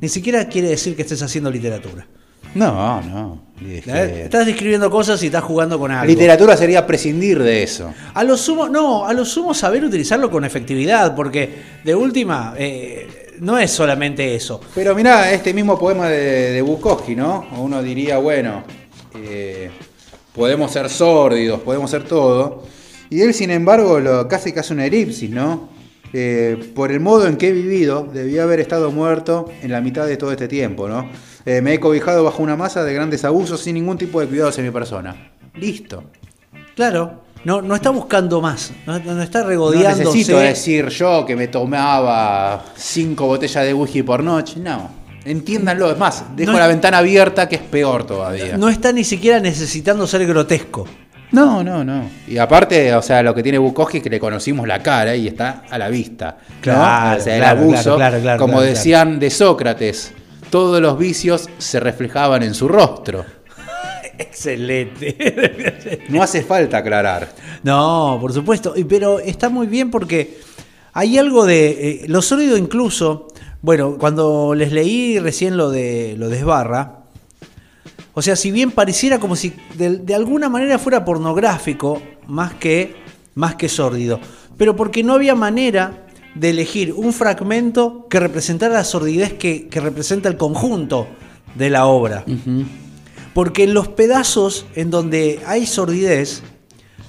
ni 0.00 0.08
siquiera 0.08 0.48
quiere 0.48 0.68
decir 0.70 0.96
que 0.96 1.02
estés 1.02 1.20
haciendo 1.22 1.50
literatura. 1.50 2.06
No, 2.54 3.02
no. 3.02 3.42
Es 3.60 3.84
que- 3.84 3.90
¿Eh? 3.90 4.22
Estás 4.24 4.46
describiendo 4.46 4.90
cosas 4.90 5.22
y 5.22 5.26
estás 5.26 5.44
jugando 5.44 5.78
con 5.78 5.90
algo. 5.90 6.06
Literatura 6.06 6.56
sería 6.56 6.86
prescindir 6.86 7.42
de 7.42 7.62
eso. 7.62 7.92
A 8.14 8.24
lo 8.24 8.38
sumo, 8.38 8.68
no, 8.70 9.04
a 9.04 9.12
lo 9.12 9.26
sumo 9.26 9.52
saber 9.52 9.84
utilizarlo 9.84 10.30
con 10.30 10.46
efectividad, 10.46 11.14
porque 11.14 11.50
de 11.84 11.94
última, 11.94 12.54
eh, 12.56 13.26
no 13.40 13.58
es 13.58 13.70
solamente 13.70 14.34
eso. 14.34 14.60
Pero 14.74 14.94
mirá, 14.94 15.32
este 15.32 15.52
mismo 15.52 15.78
poema 15.78 16.08
de, 16.08 16.52
de 16.52 16.62
Bukowski, 16.62 17.14
¿no? 17.14 17.46
Uno 17.58 17.82
diría, 17.82 18.18
bueno, 18.18 18.64
eh, 19.14 19.70
podemos 20.34 20.70
ser 20.70 20.88
sórdidos, 20.88 21.60
podemos 21.60 21.90
ser 21.90 22.04
todo. 22.04 22.64
Y 23.10 23.22
él, 23.22 23.34
sin 23.34 23.50
embargo, 23.50 24.00
lo, 24.00 24.28
casi 24.28 24.52
que 24.52 24.60
hace 24.60 24.74
una 24.74 24.86
elipsis, 24.86 25.30
¿no? 25.30 25.68
Eh, 26.12 26.72
por 26.74 26.90
el 26.90 27.00
modo 27.00 27.26
en 27.26 27.36
que 27.36 27.48
he 27.48 27.52
vivido, 27.52 28.08
debía 28.12 28.44
haber 28.44 28.60
estado 28.60 28.90
muerto 28.90 29.50
en 29.62 29.72
la 29.72 29.80
mitad 29.80 30.06
de 30.06 30.16
todo 30.16 30.32
este 30.32 30.48
tiempo, 30.48 30.88
¿no? 30.88 31.08
Eh, 31.44 31.60
me 31.60 31.74
he 31.74 31.80
cobijado 31.80 32.24
bajo 32.24 32.42
una 32.42 32.56
masa 32.56 32.84
de 32.84 32.94
grandes 32.94 33.24
abusos 33.24 33.60
sin 33.60 33.74
ningún 33.74 33.98
tipo 33.98 34.20
de 34.20 34.26
cuidados 34.26 34.58
en 34.58 34.64
mi 34.64 34.70
persona. 34.70 35.32
Listo. 35.54 36.04
Claro, 36.74 37.24
no, 37.44 37.62
no 37.62 37.74
está 37.74 37.90
buscando 37.90 38.40
más, 38.40 38.72
no, 38.86 38.98
no 38.98 39.22
está 39.22 39.42
No 39.42 39.48
regodeándose. 39.48 40.04
necesito 40.04 40.38
decir 40.38 40.88
yo 40.88 41.24
que 41.24 41.36
me 41.36 41.48
tomaba 41.48 42.64
cinco 42.76 43.26
botellas 43.26 43.64
de 43.64 43.74
whisky 43.74 44.02
por 44.02 44.22
noche. 44.22 44.58
No. 44.60 44.90
Entiéndanlo. 45.24 45.90
Es 45.90 45.98
más, 45.98 46.24
dejo 46.36 46.52
No 46.52 46.58
la 46.58 46.66
ventana 46.66 46.98
abierta 46.98 47.48
que 47.48 47.56
es 47.56 47.62
peor 47.62 48.04
todavía. 48.06 48.56
no 48.56 48.68
está 48.68 48.92
ni 48.92 49.04
siquiera 49.04 49.40
necesitando 49.40 50.06
ser 50.06 50.26
grotesco. 50.26 50.86
No, 51.30 51.62
no, 51.62 51.84
no. 51.84 52.08
Y 52.26 52.38
aparte, 52.38 52.94
o 52.94 53.02
sea, 53.02 53.22
lo 53.22 53.34
que 53.34 53.42
tiene 53.42 53.58
Bukowski 53.58 53.98
es 53.98 54.02
que 54.02 54.08
le 54.08 54.18
conocimos 54.18 54.66
la 54.66 54.82
cara 54.82 55.14
y 55.14 55.26
está 55.28 55.64
a 55.68 55.76
la 55.76 55.88
vista. 55.90 56.38
¿no? 56.48 56.54
Claro, 56.62 57.20
O 57.20 57.22
sea, 57.22 57.34
el 57.34 57.40
claro, 57.42 57.60
abuso, 57.60 57.96
claro, 57.96 58.20
claro, 58.20 58.40
como 58.40 58.62
decían 58.62 59.18
de 59.18 59.28
Sócrates, 59.28 60.14
todos 60.48 60.80
los 60.80 60.96
vicios 60.98 61.50
se 61.58 61.80
reflejaban 61.80 62.42
en 62.42 62.54
su 62.54 62.66
rostro. 62.66 63.26
Excelente. 64.18 65.98
No 66.08 66.22
hace 66.22 66.42
falta 66.42 66.78
aclarar. 66.78 67.34
No, 67.62 68.18
por 68.20 68.32
supuesto, 68.32 68.74
pero 68.88 69.20
está 69.20 69.48
muy 69.48 69.66
bien 69.66 69.90
porque 69.90 70.38
hay 70.92 71.18
algo 71.18 71.44
de 71.44 71.68
eh, 71.68 72.04
lo 72.08 72.22
sólido 72.22 72.56
incluso. 72.56 73.28
Bueno, 73.60 73.96
cuando 73.98 74.54
les 74.54 74.72
leí 74.72 75.18
recién 75.18 75.56
lo 75.56 75.70
de 75.70 76.14
lo 76.16 76.28
de 76.28 76.38
Esbarra, 76.38 77.00
o 78.14 78.22
sea, 78.22 78.36
si 78.36 78.50
bien 78.50 78.70
pareciera 78.70 79.18
como 79.18 79.36
si 79.36 79.54
de, 79.74 79.98
de 79.98 80.14
alguna 80.14 80.48
manera 80.48 80.78
fuera 80.78 81.04
pornográfico 81.04 82.00
más 82.26 82.54
que 82.54 82.96
más 83.34 83.54
que 83.54 83.68
sórdido, 83.68 84.18
pero 84.56 84.74
porque 84.74 85.04
no 85.04 85.14
había 85.14 85.34
manera 85.34 86.06
de 86.34 86.50
elegir 86.50 86.92
un 86.92 87.12
fragmento 87.12 88.06
que 88.08 88.20
representara 88.20 88.74
la 88.74 88.84
sordidez 88.84 89.34
que, 89.34 89.68
que 89.68 89.80
representa 89.80 90.28
el 90.28 90.36
conjunto 90.36 91.06
de 91.54 91.70
la 91.70 91.86
obra. 91.86 92.24
Porque 93.34 93.64
en 93.64 93.74
los 93.74 93.88
pedazos 93.88 94.66
en 94.74 94.90
donde 94.90 95.40
hay 95.46 95.66
sordidez, 95.66 96.42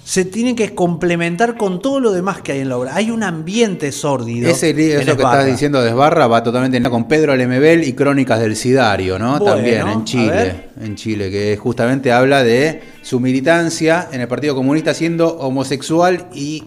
se 0.09 0.25
tienen 0.25 0.55
que 0.55 0.73
complementar 0.73 1.55
con 1.55 1.83
todo 1.83 1.99
lo 1.99 2.11
demás 2.11 2.41
que 2.41 2.53
hay 2.53 2.61
en 2.61 2.69
la 2.69 2.77
obra. 2.77 2.95
Hay 2.95 3.11
un 3.11 3.21
ambiente 3.21 3.91
sórdido. 3.91 4.49
Ese 4.49 4.71
eso 4.71 4.77
que 4.77 5.11
Esbarra. 5.11 5.41
estás 5.41 5.45
diciendo 5.45 5.83
de 5.83 5.89
Esbarra 5.89 6.25
va 6.25 6.41
totalmente 6.41 6.81
con 6.89 7.07
Pedro 7.07 7.35
Lemebel 7.35 7.83
y 7.83 7.93
Crónicas 7.93 8.39
del 8.39 8.55
Sidario, 8.55 9.19
¿no? 9.19 9.37
Bueno, 9.37 9.53
También 9.57 9.87
en 9.87 10.05
Chile, 10.05 10.69
en 10.81 10.95
Chile, 10.95 11.29
que 11.29 11.55
justamente 11.57 12.11
habla 12.11 12.43
de 12.43 12.81
su 13.03 13.19
militancia 13.19 14.09
en 14.11 14.21
el 14.21 14.27
Partido 14.27 14.55
Comunista 14.55 14.95
siendo 14.95 15.37
homosexual 15.37 16.25
y 16.33 16.63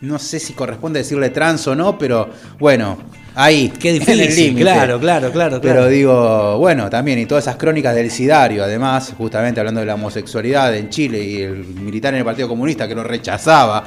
no 0.00 0.18
sé 0.18 0.40
si 0.40 0.52
corresponde 0.52 0.98
decirle 0.98 1.30
trans 1.30 1.68
o 1.68 1.76
no, 1.76 1.96
pero 1.96 2.28
bueno, 2.58 2.98
ahí. 3.36 3.72
Qué 3.78 3.90
en 3.90 3.94
el 4.08 4.18
difícil, 4.18 4.44
límite. 4.46 4.62
claro, 4.62 4.98
claro, 4.98 5.30
claro, 5.30 5.60
Pero 5.60 5.74
claro. 5.74 5.88
digo, 5.88 6.58
bueno, 6.58 6.90
también, 6.90 7.18
y 7.20 7.26
todas 7.26 7.44
esas 7.44 7.56
crónicas 7.56 7.94
del 7.94 8.10
Sidario, 8.10 8.64
además, 8.64 9.14
justamente 9.16 9.60
hablando 9.60 9.80
de 9.80 9.86
la 9.86 9.94
homosexualidad 9.94 10.74
en 10.74 10.88
Chile 10.90 11.22
y 11.22 11.42
el 11.42 11.64
militar 11.64 12.12
en 12.14 12.18
el 12.18 12.24
Partido 12.24 12.48
Comunista 12.48 12.88
que 12.88 12.94
lo 12.96 13.04
rechazaba. 13.04 13.84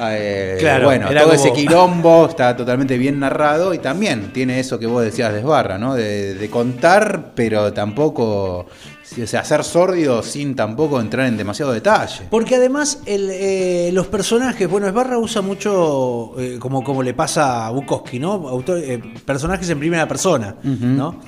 Eh, 0.00 0.56
Claro, 0.60 0.86
bueno, 0.86 1.08
todo 1.08 1.20
como- 1.20 1.32
ese 1.32 1.52
quilombo 1.52 2.26
está 2.28 2.56
totalmente 2.56 2.98
bien 2.98 3.18
narrado 3.18 3.72
y 3.74 3.78
también 3.78 4.32
tiene 4.32 4.60
eso 4.60 4.78
que 4.78 4.86
vos 4.86 5.02
decías 5.02 5.32
de 5.32 5.40
Esbarra, 5.40 5.78
¿no? 5.78 5.94
De, 5.94 6.34
de 6.34 6.50
contar, 6.50 7.32
pero 7.34 7.72
tampoco, 7.72 8.66
o 8.66 9.26
sea, 9.26 9.44
ser 9.44 9.64
sórdido 9.64 10.22
sin 10.22 10.54
tampoco 10.54 11.00
entrar 11.00 11.26
en 11.26 11.36
demasiado 11.36 11.72
detalle. 11.72 12.22
Porque 12.30 12.56
además 12.56 13.00
el, 13.06 13.30
eh, 13.32 13.90
los 13.92 14.06
personajes, 14.08 14.68
bueno, 14.68 14.86
Esbarra 14.86 15.18
usa 15.18 15.40
mucho, 15.42 16.34
eh, 16.38 16.56
como, 16.58 16.84
como 16.84 17.02
le 17.02 17.14
pasa 17.14 17.66
a 17.66 17.70
Bukowski, 17.70 18.18
¿no? 18.18 18.48
Autor- 18.48 18.82
eh, 18.82 19.00
personajes 19.24 19.68
en 19.70 19.78
primera 19.78 20.06
persona, 20.06 20.56
¿no? 20.62 21.20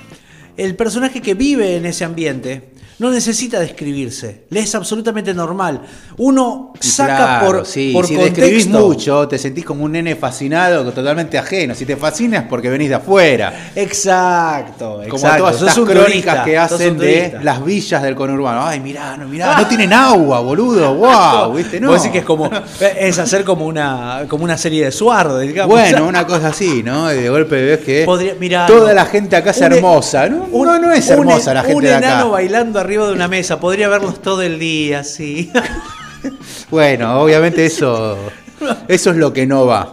El 0.57 0.75
personaje 0.75 1.21
que 1.21 1.33
vive 1.35 1.77
en 1.77 1.85
ese 1.85 2.03
ambiente 2.03 2.71
no 2.99 3.09
necesita 3.11 3.59
describirse, 3.59 4.43
le 4.49 4.59
es 4.59 4.75
absolutamente 4.75 5.33
normal. 5.33 5.81
Uno 6.17 6.73
saca 6.79 7.15
Claro, 7.39 7.45
por, 7.57 7.65
sí, 7.65 7.91
por 7.93 8.05
si 8.05 8.15
describís 8.15 8.65
contexto. 8.65 8.87
mucho, 8.87 9.27
te 9.27 9.37
sentís 9.37 9.63
como 9.65 9.85
un 9.85 9.93
nene 9.93 10.15
fascinado, 10.15 10.91
totalmente 10.91 11.37
ajeno. 11.37 11.73
Si 11.75 11.85
te 11.85 11.95
fascinas 11.95 12.45
porque 12.49 12.69
venís 12.69 12.89
de 12.89 12.95
afuera. 12.95 13.71
Exacto, 13.75 14.95
Como 14.95 15.03
exacto. 15.15 15.37
todas 15.39 15.55
Sos 15.55 15.67
estas 15.69 15.77
un 15.77 15.85
crónicas 15.85 16.09
turista, 16.11 16.43
que 16.43 16.57
hacen 16.57 16.91
un 16.93 16.97
de 16.97 17.39
las 17.41 17.63
villas 17.63 18.01
del 18.03 18.15
conurbano. 18.15 18.63
Ay, 18.65 18.79
mirá, 18.79 19.15
no, 19.17 19.27
mirá, 19.27 19.55
no 19.59 19.67
tienen 19.67 19.93
agua, 19.93 20.39
boludo. 20.41 20.95
Wow, 20.95 21.53
¿viste? 21.53 21.79
No. 21.79 21.93
Decís 21.93 22.11
que 22.11 22.19
es 22.19 22.25
como 22.25 22.49
es 22.99 23.19
hacer 23.19 23.43
como 23.43 23.65
una 23.65 24.25
como 24.27 24.43
una 24.43 24.57
serie 24.57 24.85
de 24.85 24.91
Suardo, 24.91 25.39
digamos. 25.39 25.73
Bueno, 25.75 26.05
una 26.07 26.25
cosa 26.25 26.47
así, 26.49 26.83
¿no? 26.83 27.07
De 27.07 27.29
golpe 27.29 27.61
ves 27.63 27.79
que 27.79 28.03
Podría- 28.05 28.35
mirá, 28.39 28.65
toda 28.65 28.89
no. 28.89 28.93
la 28.95 29.05
gente 29.05 29.35
acá 29.35 29.51
es 29.51 29.57
Un- 29.57 29.63
hermosa. 29.63 30.27
No, 30.29 30.47
un- 30.51 30.65
no, 30.67 30.79
no 30.79 30.91
es 30.93 31.05
un- 31.07 31.13
hermosa 31.13 31.53
la 31.53 31.61
gente 31.61 31.75
un 31.75 31.83
de 31.83 31.95
acá. 31.95 32.07
enano 32.07 32.31
bailando 32.31 32.79
arriba 32.89 33.05
de 33.07 33.13
una 33.13 33.27
mesa, 33.27 33.59
podría 33.59 33.87
verlos 33.87 34.19
todo 34.19 34.41
el 34.41 34.57
día, 34.57 35.03
sí. 35.03 35.51
Bueno, 36.71 37.21
obviamente 37.21 37.65
eso, 37.65 38.17
eso 38.87 39.11
es 39.11 39.15
lo 39.15 39.31
que 39.31 39.45
no 39.47 39.65
va. 39.65 39.91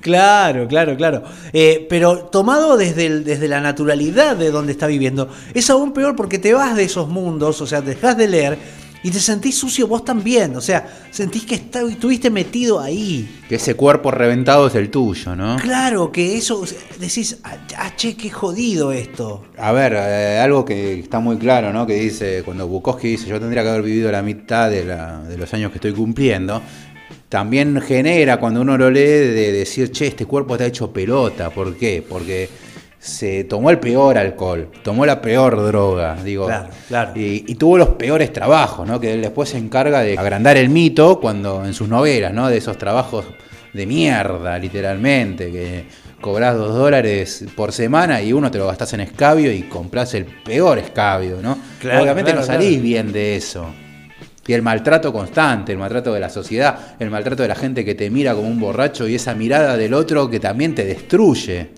claro, 0.00 0.66
claro, 0.66 0.96
claro. 0.96 1.22
Eh, 1.52 1.86
pero 1.88 2.18
tomado 2.24 2.76
desde, 2.76 3.06
el- 3.06 3.24
desde 3.24 3.46
la 3.46 3.60
naturalidad 3.60 4.36
de 4.36 4.50
donde 4.50 4.72
está 4.72 4.86
viviendo, 4.88 5.28
es 5.54 5.70
aún 5.70 5.92
peor 5.92 6.16
porque 6.16 6.38
te 6.38 6.52
vas 6.54 6.74
de 6.76 6.82
esos 6.84 7.08
mundos, 7.08 7.60
o 7.60 7.66
sea, 7.66 7.82
dejas 7.82 8.16
de 8.16 8.26
leer 8.26 8.58
y 9.02 9.10
te 9.10 9.18
sentís 9.20 9.56
sucio 9.56 9.86
vos 9.86 10.04
también. 10.04 10.54
O 10.56 10.60
sea, 10.60 10.86
sentís 11.10 11.44
que 11.44 11.54
está- 11.54 11.82
estuviste 11.82 12.28
metido 12.30 12.80
ahí. 12.80 13.40
Que 13.48 13.54
ese 13.56 13.74
cuerpo 13.74 14.10
reventado 14.10 14.66
es 14.66 14.74
el 14.74 14.90
tuyo, 14.90 15.34
¿no? 15.36 15.56
Claro, 15.56 16.12
que 16.12 16.36
eso, 16.36 16.64
decís, 16.98 17.38
ah, 17.44 17.56
ah, 17.78 17.92
che, 17.96 18.16
qué 18.16 18.30
jodido 18.30 18.92
esto. 18.92 19.44
A 19.58 19.72
ver, 19.72 19.94
eh, 19.96 20.38
algo 20.42 20.64
que 20.64 21.00
está 21.00 21.18
muy 21.20 21.36
claro, 21.38 21.72
¿no? 21.72 21.86
Que 21.86 21.94
dice, 21.94 22.42
cuando 22.44 22.66
Bukowski 22.68 23.08
dice, 23.08 23.26
yo 23.26 23.40
tendría 23.40 23.62
que 23.62 23.68
haber 23.70 23.82
vivido 23.82 24.10
la 24.12 24.22
mitad 24.22 24.68
de, 24.70 24.84
la- 24.84 25.22
de 25.22 25.36
los 25.38 25.52
años 25.54 25.70
que 25.70 25.78
estoy 25.78 25.92
cumpliendo, 25.92 26.62
también 27.28 27.80
genera 27.80 28.38
cuando 28.38 28.60
uno 28.60 28.76
lo 28.76 28.90
lee 28.90 29.00
de 29.00 29.52
decir, 29.52 29.92
che, 29.92 30.08
este 30.08 30.26
cuerpo 30.26 30.54
está 30.54 30.66
hecho 30.66 30.92
pelota. 30.92 31.50
¿Por 31.50 31.76
qué? 31.76 32.04
Porque 32.06 32.48
se 33.00 33.44
tomó 33.44 33.70
el 33.70 33.78
peor 33.78 34.18
alcohol, 34.18 34.68
tomó 34.84 35.06
la 35.06 35.22
peor 35.22 35.56
droga, 35.66 36.18
digo. 36.22 36.46
Claro, 36.46 36.68
claro. 36.86 37.12
Y, 37.14 37.44
y 37.48 37.54
tuvo 37.54 37.78
los 37.78 37.88
peores 37.90 38.30
trabajos, 38.30 38.86
¿no? 38.86 39.00
Que 39.00 39.14
él 39.14 39.22
después 39.22 39.48
se 39.48 39.56
encarga 39.56 40.02
de 40.02 40.18
agrandar 40.18 40.58
el 40.58 40.68
mito 40.68 41.18
cuando 41.18 41.64
en 41.64 41.72
sus 41.72 41.88
novelas, 41.88 42.34
¿no? 42.34 42.48
De 42.48 42.58
esos 42.58 42.76
trabajos 42.76 43.24
de 43.72 43.86
mierda, 43.86 44.58
literalmente, 44.58 45.50
que 45.50 45.84
cobrás 46.20 46.56
dos 46.56 46.74
dólares 46.74 47.46
por 47.56 47.72
semana 47.72 48.20
y 48.20 48.34
uno 48.34 48.50
te 48.50 48.58
lo 48.58 48.66
gastás 48.66 48.92
en 48.92 49.00
escabio 49.00 49.50
y 49.50 49.62
comprás 49.62 50.12
el 50.12 50.26
peor 50.26 50.78
escabio, 50.78 51.38
¿no? 51.42 51.56
Claro, 51.80 52.02
Obviamente 52.02 52.32
claro, 52.32 52.46
no 52.46 52.46
salís 52.46 52.68
claro. 52.68 52.82
bien 52.82 53.12
de 53.12 53.36
eso. 53.36 53.66
Y 54.46 54.52
el 54.52 54.60
maltrato 54.62 55.12
constante, 55.12 55.72
el 55.72 55.78
maltrato 55.78 56.12
de 56.12 56.20
la 56.20 56.28
sociedad, 56.28 56.96
el 56.98 57.08
maltrato 57.08 57.42
de 57.42 57.48
la 57.48 57.54
gente 57.54 57.84
que 57.84 57.94
te 57.94 58.10
mira 58.10 58.34
como 58.34 58.48
un 58.48 58.60
borracho 58.60 59.08
y 59.08 59.14
esa 59.14 59.34
mirada 59.34 59.76
del 59.76 59.94
otro 59.94 60.28
que 60.28 60.40
también 60.40 60.74
te 60.74 60.84
destruye. 60.84 61.70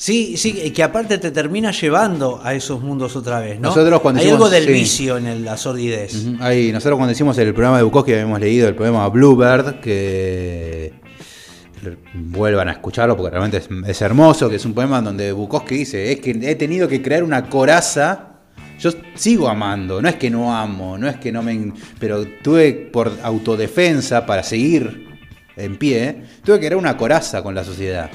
Sí, 0.00 0.38
sí, 0.38 0.58
y 0.64 0.70
que 0.70 0.82
aparte 0.82 1.18
te 1.18 1.30
termina 1.30 1.72
llevando 1.72 2.40
a 2.42 2.54
esos 2.54 2.80
mundos 2.80 3.16
otra 3.16 3.38
vez, 3.38 3.60
¿no? 3.60 3.68
Nosotros 3.68 4.00
cuando 4.00 4.22
Hay 4.22 4.30
algo 4.30 4.48
del 4.48 4.64
sí. 4.64 4.72
vicio 4.72 5.18
en 5.18 5.26
el- 5.26 5.44
la 5.44 5.58
sordidez. 5.58 6.24
Ahí, 6.40 6.72
nosotros 6.72 6.96
cuando 6.96 7.12
hicimos 7.12 7.36
el 7.36 7.52
programa 7.52 7.76
de 7.76 7.82
Bukowski 7.82 8.14
habíamos 8.14 8.40
leído 8.40 8.66
el 8.66 8.74
poema 8.74 9.06
Bluebird, 9.08 9.80
que, 9.80 10.94
vuelvan 12.14 12.70
a 12.70 12.72
escucharlo 12.72 13.14
porque 13.14 13.28
realmente 13.28 13.58
es, 13.58 13.68
es 13.86 14.00
hermoso, 14.00 14.48
que 14.48 14.56
es 14.56 14.64
un 14.64 14.72
poema 14.72 15.02
donde 15.02 15.32
Bukowski 15.32 15.74
dice, 15.74 16.10
es 16.12 16.20
que 16.20 16.30
he 16.30 16.54
tenido 16.54 16.88
que 16.88 17.02
crear 17.02 17.22
una 17.22 17.50
coraza. 17.50 18.38
Yo 18.78 18.92
sigo 19.16 19.50
amando, 19.50 20.00
no 20.00 20.08
es 20.08 20.16
que 20.16 20.30
no 20.30 20.56
amo, 20.56 20.96
no 20.96 21.10
es 21.10 21.18
que 21.18 21.30
no 21.30 21.42
me... 21.42 21.74
Pero 21.98 22.24
tuve 22.42 22.72
por 22.72 23.12
autodefensa, 23.22 24.24
para 24.24 24.42
seguir 24.44 25.08
en 25.58 25.76
pie, 25.76 26.22
tuve 26.42 26.58
que 26.58 26.68
crear 26.68 26.76
una 26.78 26.96
coraza 26.96 27.42
con 27.42 27.54
la 27.54 27.64
sociedad. 27.64 28.10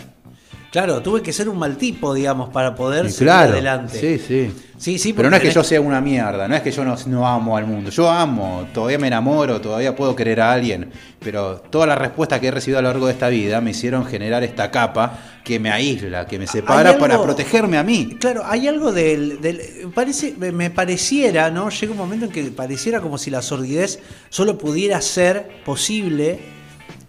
Claro, 0.75 1.01
tuve 1.01 1.21
que 1.21 1.31
ser 1.31 1.47
un 1.47 1.57
mal 1.57 1.77
tipo, 1.77 2.13
digamos, 2.13 2.49
para 2.49 2.75
poder 2.75 3.09
seguir 3.09 3.27
claro, 3.27 3.53
adelante. 3.53 3.97
sí, 3.97 4.19
sí. 4.19 4.51
Sí, 4.77 4.99
sí, 4.99 5.13
Pero 5.13 5.29
no 5.29 5.37
es 5.37 5.41
que 5.41 5.49
yo 5.49 5.61
tenés- 5.61 5.67
sea 5.67 5.79
una 5.79 6.01
mierda, 6.01 6.49
no 6.49 6.55
es 6.57 6.61
que 6.61 6.69
yo 6.69 6.83
no, 6.83 6.97
no 7.07 7.25
amo 7.25 7.55
al 7.55 7.65
mundo. 7.65 7.89
Yo 7.91 8.09
amo, 8.11 8.67
todavía 8.73 8.99
me 8.99 9.07
enamoro, 9.07 9.61
todavía 9.61 9.95
puedo 9.95 10.13
querer 10.17 10.41
a 10.41 10.51
alguien. 10.51 10.89
Pero 11.21 11.61
todas 11.69 11.87
las 11.87 11.97
respuestas 11.97 12.41
que 12.41 12.47
he 12.47 12.51
recibido 12.51 12.79
a 12.79 12.81
lo 12.81 12.89
largo 12.89 13.05
de 13.07 13.13
esta 13.13 13.29
vida 13.29 13.61
me 13.61 13.71
hicieron 13.71 14.05
generar 14.05 14.43
esta 14.43 14.69
capa 14.69 15.17
que 15.45 15.61
me 15.61 15.71
aísla, 15.71 16.27
que 16.27 16.37
me 16.37 16.45
separa 16.45 16.89
algo- 16.89 16.99
para 16.99 17.23
protegerme 17.23 17.77
a 17.77 17.83
mí. 17.83 18.17
Claro, 18.19 18.43
hay 18.45 18.67
algo 18.67 18.91
del, 18.91 19.39
del- 19.39 19.61
parece, 19.95 20.35
me- 20.37 20.71
pareciera, 20.71 21.49
¿no? 21.51 21.69
Llega 21.69 21.93
un 21.93 21.97
momento 21.97 22.25
en 22.25 22.31
que 22.33 22.43
pareciera 22.51 22.99
como 22.99 23.17
si 23.17 23.31
la 23.31 23.41
sordidez 23.41 23.99
solo 24.27 24.57
pudiera 24.57 24.99
ser 24.99 25.61
posible 25.63 26.37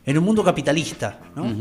en 0.05 0.19
un 0.19 0.23
mundo 0.23 0.45
capitalista, 0.45 1.19
¿no? 1.35 1.53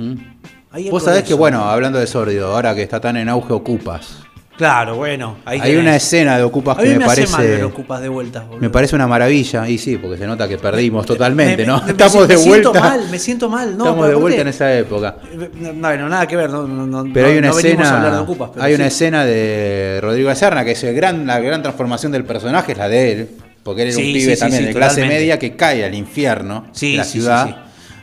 Algo 0.75 0.91
Vos 0.91 1.03
sabés 1.03 1.23
que, 1.23 1.29
eso. 1.29 1.37
bueno, 1.37 1.63
hablando 1.65 1.99
de 1.99 2.07
sórdido, 2.07 2.53
ahora 2.53 2.75
que 2.75 2.81
está 2.83 2.99
tan 2.99 3.17
en 3.17 3.29
auge 3.29 3.53
Ocupas. 3.53 4.19
Claro, 4.57 4.95
bueno, 4.95 5.35
ahí 5.43 5.59
Hay 5.59 5.71
tenés. 5.71 5.81
una 5.81 5.95
escena 5.97 6.37
de 6.37 6.43
Ocupas 6.43 6.77
que 6.77 6.83
me, 6.87 6.99
me, 6.99 7.05
parece. 7.05 7.29
mal 7.33 7.45
ver 7.45 7.63
ocupas 7.65 8.01
de 8.01 8.07
vuelta, 8.07 8.39
boludo. 8.39 8.61
Me 8.61 8.69
parece 8.69 8.95
una 8.95 9.05
maravilla. 9.05 9.67
Y 9.67 9.77
sí, 9.77 9.97
porque 9.97 10.17
se 10.17 10.25
nota 10.25 10.47
que 10.47 10.57
perdimos 10.57 11.05
totalmente, 11.05 11.63
Me- 11.63 11.67
¿no? 11.67 11.79
me- 11.79 11.85
me 11.87 11.91
Estamos 11.91 12.25
de 12.25 12.37
me 12.37 12.45
vuelta. 12.45 12.69
siento 12.71 12.73
mal, 12.89 13.09
me 13.11 13.19
siento 13.19 13.49
mal, 13.49 13.77
no, 13.77 13.83
Estamos 13.83 14.07
de 14.07 14.15
vuelta 14.15 14.41
en 14.41 14.47
esa 14.47 14.73
época. 14.73 15.17
No, 15.59 15.73
bueno, 15.73 16.07
nada 16.07 16.25
que 16.25 16.37
ver, 16.37 16.49
no, 16.49 16.65
no, 16.65 16.87
no- 16.87 17.13
Pero 17.13 17.27
no- 17.27 17.31
hay 17.33 17.37
una 17.39 17.49
no 17.49 17.55
venimos 17.55 17.85
a 17.85 17.89
hablar 17.89 18.01
de 18.03 18.07
escena, 18.07 18.21
ocupas, 18.21 18.49
pero 18.53 18.63
hay 18.65 18.73
una 18.75 18.87
escena 18.87 19.25
de 19.25 19.99
Rodrigo 20.01 20.29
de 20.29 20.35
Serna 20.37 20.63
que 20.63 20.71
es 20.71 20.83
el 20.85 20.95
gran, 20.95 21.27
la 21.27 21.39
gran 21.39 21.61
transformación 21.61 22.13
del 22.13 22.23
personaje 22.23 22.71
es 22.71 22.77
la 22.77 22.87
de 22.87 23.11
él, 23.11 23.29
porque 23.61 23.81
él 23.81 23.89
era 23.89 23.97
Sí, 23.97 24.07
un 24.07 24.13
pibe 24.13 24.35
sí, 24.35 24.39
también 24.39 24.65
de 24.67 24.71
clase 24.73 24.95
totalmente. 24.95 25.15
media 25.19 25.37
que 25.37 25.55
cae 25.57 25.83
al 25.83 25.93
infierno 25.95 26.67
de 26.79 26.93
la 26.93 27.03
ciudad. 27.03 27.57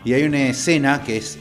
Y 0.05 0.13
hay 0.13 0.25
una 0.25 0.49
escena 0.49 1.01
que 1.07 1.17
es 1.17 1.39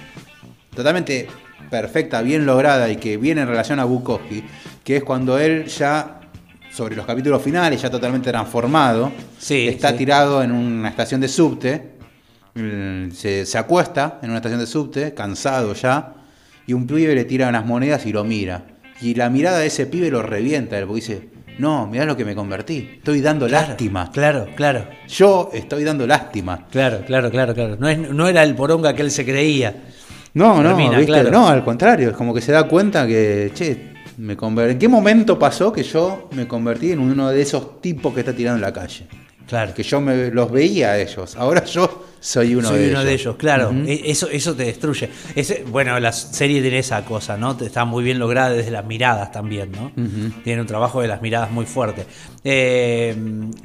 totalmente 0.73 1.27
perfecta, 1.69 2.21
bien 2.21 2.45
lograda 2.45 2.89
y 2.89 2.97
que 2.97 3.17
viene 3.17 3.41
en 3.41 3.47
relación 3.47 3.79
a 3.79 3.85
Bukowski, 3.85 4.43
que 4.83 4.97
es 4.97 5.03
cuando 5.03 5.37
él 5.39 5.65
ya 5.65 6.19
sobre 6.71 6.95
los 6.95 7.05
capítulos 7.05 7.41
finales, 7.41 7.81
ya 7.81 7.89
totalmente 7.89 8.29
transformado, 8.31 9.11
está 9.37 9.89
sí. 9.91 9.97
tirado 9.97 10.41
en 10.41 10.51
una 10.51 10.89
estación 10.89 11.19
de 11.21 11.27
subte, 11.27 11.91
mm, 12.55 13.11
se, 13.11 13.45
se 13.45 13.57
acuesta 13.57 14.19
en 14.21 14.29
una 14.29 14.37
estación 14.37 14.59
de 14.59 14.67
subte, 14.67 15.13
cansado 15.13 15.73
ya, 15.73 16.13
y 16.65 16.73
un 16.73 16.87
pibe 16.87 17.13
le 17.15 17.25
tira 17.25 17.49
unas 17.49 17.65
monedas 17.65 18.05
y 18.05 18.13
lo 18.13 18.23
mira. 18.23 18.65
Y 19.01 19.15
la 19.15 19.29
mirada 19.29 19.59
de 19.59 19.67
ese 19.67 19.85
pibe 19.87 20.09
lo 20.09 20.21
revienta, 20.21 20.77
él, 20.77 20.85
porque 20.85 21.01
dice, 21.01 21.29
no, 21.57 21.87
mirá 21.87 22.05
lo 22.05 22.15
que 22.15 22.23
me 22.23 22.35
convertí, 22.35 22.89
estoy 22.97 23.19
dando 23.19 23.47
lástima. 23.47 24.09
Claro, 24.11 24.47
claro. 24.55 24.87
Yo 25.09 25.49
estoy 25.53 25.83
dando 25.83 26.07
lástima. 26.07 26.67
Claro, 26.71 27.03
claro, 27.05 27.29
claro, 27.31 27.53
claro. 27.53 27.75
No, 27.79 27.89
es- 27.89 27.97
no 27.99 28.27
era 28.27 28.43
el 28.43 28.55
poronga 28.55 28.93
que 28.95 29.01
él 29.01 29.11
se 29.11 29.25
creía. 29.25 29.75
No, 30.33 30.63
no, 30.63 30.69
Termina, 30.69 30.97
¿viste? 30.97 31.11
claro. 31.11 31.31
no, 31.31 31.47
al 31.47 31.63
contrario, 31.63 32.09
es 32.09 32.15
como 32.15 32.33
que 32.33 32.41
se 32.41 32.51
da 32.51 32.63
cuenta 32.63 33.05
que, 33.05 33.51
che, 33.53 33.91
me 34.17 34.33
¿en 34.33 34.79
qué 34.79 34.87
momento 34.87 35.37
pasó 35.37 35.73
que 35.73 35.83
yo 35.83 36.29
me 36.33 36.47
convertí 36.47 36.91
en 36.91 36.99
uno 36.99 37.29
de 37.29 37.41
esos 37.41 37.81
tipos 37.81 38.13
que 38.13 38.21
está 38.21 38.33
tirando 38.33 38.57
en 38.57 38.61
la 38.61 38.71
calle? 38.71 39.07
Claro. 39.51 39.73
Que 39.73 39.83
yo 39.83 39.99
me, 39.99 40.29
los 40.31 40.49
veía 40.49 40.91
a 40.91 40.97
ellos, 40.97 41.35
ahora 41.35 41.65
yo 41.65 42.05
soy 42.21 42.55
uno 42.55 42.69
Soy 42.69 42.77
de 42.79 42.83
uno 42.91 42.91
ellos. 43.01 43.03
de 43.05 43.13
ellos, 43.13 43.35
claro. 43.35 43.73
E- 43.85 44.03
Eso, 44.09 44.29
eso 44.29 44.55
te 44.55 44.63
destruye. 44.63 45.09
Ese, 45.35 45.65
bueno, 45.67 45.99
la 45.99 46.13
serie 46.13 46.61
tiene 46.61 46.79
esa 46.79 47.03
cosa, 47.03 47.35
¿no? 47.35 47.57
Te- 47.57 47.65
Está 47.65 47.83
muy 47.83 48.01
bien 48.01 48.17
lograda 48.17 48.51
desde 48.51 48.71
las 48.71 48.85
miradas 48.85 49.29
también, 49.33 49.73
¿no? 49.73 49.87
Ujú. 49.87 50.41
Tiene 50.41 50.61
un 50.61 50.67
trabajo 50.67 51.01
de 51.01 51.09
las 51.09 51.21
miradas 51.21 51.51
muy 51.51 51.65
fuerte. 51.65 52.05
Eh, 52.45 53.13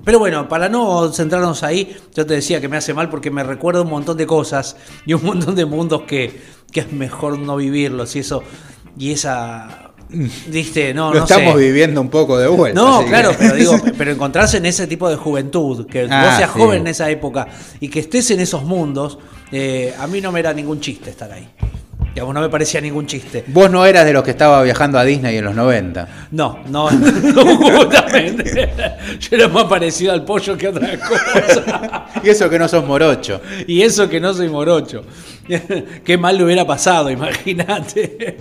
pero 0.05 0.19
bueno, 0.19 0.49
para 0.49 0.69
no 0.69 1.13
centrarnos 1.13 1.63
ahí, 1.63 1.97
yo 2.17 2.27
te 2.27 2.35
decía 2.35 2.61
que 2.61 2.69
me 2.69 2.77
hace 2.77 2.93
mal 2.93 3.09
porque 3.09 3.31
me 3.31 3.45
recuerda 3.45 3.83
un 3.83 3.91
montón 3.91 4.17
de 4.17 4.27
cosas 4.27 4.77
y 5.07 5.15
un 5.15 5.25
montón 5.25 5.55
de 5.55 5.67
mundos 5.67 6.03
que, 6.03 6.41
que 6.73 6.81
es 6.81 6.93
mejor 6.93 7.39
no 7.39 7.57
vivirlos 7.57 8.17
y 8.17 8.19
eso. 8.19 8.43
Y 8.99 9.13
esa. 9.13 9.86
Viste, 10.09 10.95
no, 10.95 11.13
Lo 11.13 11.19
no 11.21 11.25
estamos 11.25 11.55
sé. 11.55 11.61
viviendo 11.61 12.01
un 12.01 12.09
poco 12.09 12.39
de 12.39 12.47
vuelta. 12.49 12.81
No, 12.81 13.05
claro, 13.07 13.31
que- 13.31 13.37
pero 13.39 13.55
digo, 13.57 13.77
pero 13.99 14.13
encontrarse 14.13 14.59
en 14.59 14.67
ese 14.67 14.87
tipo 14.87 15.09
de 15.09 15.17
juventud, 15.17 15.87
que 15.87 16.03
vos 16.03 16.11
Ah, 16.13 16.37
seas 16.37 16.51
sí. 16.53 16.59
joven 16.59 16.81
en 16.83 16.87
esa 16.89 17.11
época 17.11 17.49
y 17.81 17.89
que 17.89 18.01
estés 18.01 18.31
en 18.31 18.41
esos 18.41 18.63
mundos, 18.65 19.19
eh, 19.53 19.95
a 19.99 20.07
mí 20.07 20.21
no 20.21 20.31
me 20.33 20.41
era 20.41 20.53
ningún 20.53 20.81
chiste 20.81 21.11
estar 21.11 21.31
ahí. 21.33 21.49
Digamos, 22.15 22.35
no 22.35 22.41
me 22.41 22.49
parecía 22.49 22.81
ningún 22.81 23.07
chiste. 23.07 23.45
Vos 23.49 23.71
no 23.71 23.85
eras 23.85 24.07
de 24.07 24.13
los 24.15 24.23
que 24.23 24.31
estaba 24.31 24.63
viajando 24.63 24.99
a 24.99 25.05
Disney 25.05 25.37
en 25.37 25.45
los 25.45 25.55
90. 25.55 26.09
No, 26.31 26.61
no, 26.71 26.91
no, 26.91 27.57
justamente. 27.79 28.71
Yo 29.21 29.29
era 29.37 29.49
más 29.49 29.65
parecido 29.65 30.13
al 30.15 30.25
pollo 30.25 30.57
que 30.57 30.69
otra 30.69 30.99
cosa. 30.99 32.07
Y 32.25 32.31
eso 32.31 32.49
que 32.49 32.59
no 32.59 32.67
sos 32.69 32.85
morocho. 32.87 33.41
Y 33.67 33.83
eso 33.83 34.09
que 34.09 34.19
no 34.19 34.33
soy 34.33 34.49
morocho. 34.49 35.03
Qué 36.05 36.17
mal 36.17 36.39
le 36.39 36.45
hubiera 36.45 36.67
pasado, 36.67 37.11
imagínate. 37.11 38.39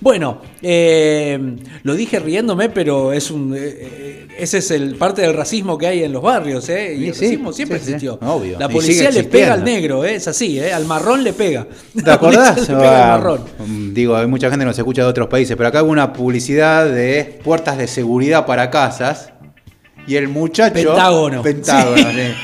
Bueno, 0.00 0.42
eh, 0.62 1.38
lo 1.82 1.94
dije 1.94 2.18
riéndome, 2.18 2.68
pero 2.68 3.12
es 3.12 3.30
un 3.30 3.54
eh, 3.56 3.58
eh, 3.62 4.26
ese 4.38 4.58
es 4.58 4.70
el 4.70 4.96
parte 4.96 5.22
del 5.22 5.32
racismo 5.34 5.78
que 5.78 5.86
hay 5.86 6.04
en 6.04 6.12
los 6.12 6.22
barrios, 6.22 6.68
¿eh? 6.68 6.94
Y 6.94 6.98
Sí, 6.98 7.06
el 7.08 7.14
sí, 7.14 7.24
racismo 7.24 7.52
siempre 7.52 7.78
sí, 7.78 7.84
existió. 7.84 8.18
obvio. 8.20 8.58
La 8.58 8.68
policía 8.68 9.10
le 9.10 9.24
pega 9.24 9.54
al 9.54 9.64
negro, 9.64 10.04
¿eh? 10.04 10.16
es 10.16 10.28
así, 10.28 10.58
¿eh? 10.60 10.72
al 10.72 10.84
marrón 10.84 11.24
le 11.24 11.32
pega. 11.32 11.66
¿Te 12.04 12.10
acordás? 12.10 12.58
le 12.68 12.74
pega 12.76 13.04
al 13.06 13.10
Ah, 13.10 13.16
marrón. 13.18 13.94
Digo, 13.94 14.16
hay 14.16 14.26
mucha 14.26 14.48
gente 14.50 14.64
que 14.64 14.68
nos 14.68 14.78
escucha 14.78 15.02
de 15.02 15.08
otros 15.08 15.28
países, 15.28 15.56
pero 15.56 15.68
acá 15.70 15.82
hubo 15.82 15.90
una 15.92 16.12
publicidad 16.12 16.86
de 16.86 17.40
puertas 17.42 17.78
de 17.78 17.86
seguridad 17.88 18.44
para 18.44 18.68
casas 18.70 19.32
y 20.06 20.16
el 20.16 20.28
muchacho... 20.28 20.74
Pentágono. 20.74 21.42
Pentágono, 21.42 21.96
sí. 21.96 22.34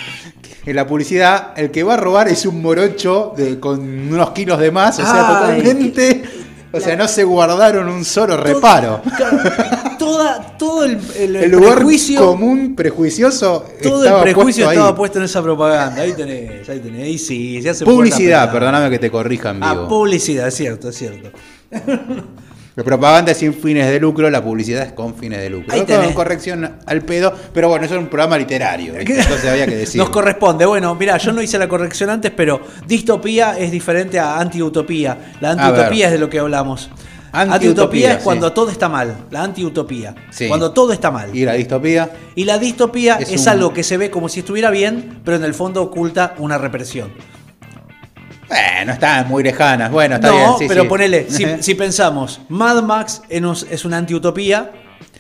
En 0.65 0.77
la 0.77 0.87
publicidad, 0.87 1.53
el 1.57 1.71
que 1.71 1.83
va 1.83 1.95
a 1.95 1.97
robar 1.97 2.29
es 2.29 2.47
un 2.47 2.63
morocho 2.63 3.35
de, 3.37 3.59
con 3.61 3.81
unos 3.81 4.31
kilos 4.31 4.59
de 4.61 4.71
más, 4.71 4.99
o 4.99 5.03
sea, 5.03 5.29
Ay, 5.29 5.59
totalmente... 5.61 6.23
O 6.73 6.81
sea, 6.81 6.97
no 6.97 7.07
se 7.07 7.23
guardaron 7.25 7.89
un 7.89 8.05
solo 8.05 8.37
reparo. 8.37 9.03
Toda, 9.99 10.57
todo 10.59 10.85
el, 10.85 10.99
el, 11.17 11.37
El 11.37 11.51
lugar 11.53 11.77
prejuicio, 11.77 12.25
común 12.27 12.75
prejuicioso 12.75 13.65
todo 13.83 14.05
el 14.05 14.23
prejuicio 14.23 14.65
puesto 14.65 14.71
ahí. 14.71 14.77
estaba 14.77 14.97
puesto 14.97 15.19
en 15.19 15.25
esa 15.27 15.43
propaganda. 15.43 16.03
Ahí 16.03 16.13
tenés, 16.15 16.69
ahí 16.69 16.81
tenés. 16.81 17.03
Ahí 17.05 17.19
sí, 17.19 17.63
se 17.63 17.71
hace 17.71 17.85
Publicidad, 17.85 18.51
perdóname 18.51 18.91
que 18.91 18.99
te 18.99 19.11
corrija 19.11 19.51
en 19.51 19.63
Ah, 19.63 19.75
vivo. 19.75 19.89
publicidad, 19.89 20.49
es 20.49 20.55
cierto, 20.55 20.89
es 20.89 20.97
cierto. 20.97 21.31
La 22.75 22.85
propaganda 22.85 23.33
es 23.33 23.39
sin 23.39 23.53
fines 23.53 23.87
de 23.91 24.01
lucro, 24.01 24.31
la 24.31 24.43
publicidad 24.43 24.83
es 24.87 24.93
con 24.93 25.15
fines 25.15 25.41
de 25.41 25.51
lucro. 25.51 25.73
Ahí 25.75 25.81
Con 25.81 25.87
tenés. 25.89 26.15
corrección 26.15 26.77
al 26.87 27.03
pedo, 27.03 27.33
pero 27.53 27.69
bueno, 27.69 27.85
eso 27.85 27.95
es 27.97 28.01
un 28.01 28.07
programa 28.09 28.39
literario, 28.39 28.95
¿viste? 28.95 29.21
entonces 29.21 29.51
había 29.51 29.67
que 29.67 29.77
decir. 29.77 29.99
Nos 30.01 30.09
corresponde. 30.09 30.65
Bueno, 30.65 30.95
mira, 30.95 31.19
yo 31.19 31.33
no 31.33 31.43
hice 31.43 31.59
la 31.59 31.69
corrección 31.69 32.09
antes, 32.09 32.33
pero 32.35 32.63
distopía 32.87 33.59
es 33.59 33.71
diferente 33.71 34.19
a 34.19 34.39
antiutopía. 34.39 35.35
La 35.41 35.51
antiutopía 35.51 36.07
es 36.07 36.13
de 36.13 36.19
lo 36.19 36.31
que 36.31 36.39
hablamos. 36.39 36.89
Antiutopía, 37.35 37.55
Antiutopía 37.55 38.11
es 38.13 38.17
sí. 38.19 38.25
cuando 38.25 38.53
todo 38.53 38.71
está 38.71 38.89
mal. 38.91 39.17
La 39.31 39.43
antiutopía. 39.43 40.15
Sí. 40.31 40.49
Cuando 40.49 40.73
todo 40.73 40.93
está 40.93 41.11
mal. 41.11 41.35
Y 41.35 41.45
la 41.47 41.55
distopía, 41.55 42.11
Y 42.35 42.45
la 42.45 42.59
distopía 42.59 43.17
Es 43.17 43.31
es, 43.33 43.43
un- 43.43 43.49
algo 43.49 43.73
que 43.73 43.83
se 43.83 43.97
ve 43.97 44.11
como 44.11 44.29
si 44.29 44.41
estuviera 44.41 44.71
bien, 44.71 45.21
pero 45.25 45.39
en 45.39 45.45
el 45.45 45.55
fondo 45.55 45.83
oculta 45.83 46.35
una 46.39 46.59
represión. 46.59 47.11
Eh, 48.53 48.85
no 48.85 48.93
están 48.93 49.29
muy 49.29 49.43
lejanas. 49.43 49.91
Bueno, 49.91 50.17
está 50.17 50.29
no, 50.29 50.35
bien. 50.37 50.51
sí, 50.59 50.65
pero 50.69 50.83
sí. 50.83 50.89
ponele, 50.89 51.27
si, 51.31 51.45
si 51.61 51.75
pensamos, 51.75 52.41
Mad 52.49 52.83
Max 52.83 53.23
es 53.29 53.85
una 53.85 53.97
antiutopía. 53.99 54.71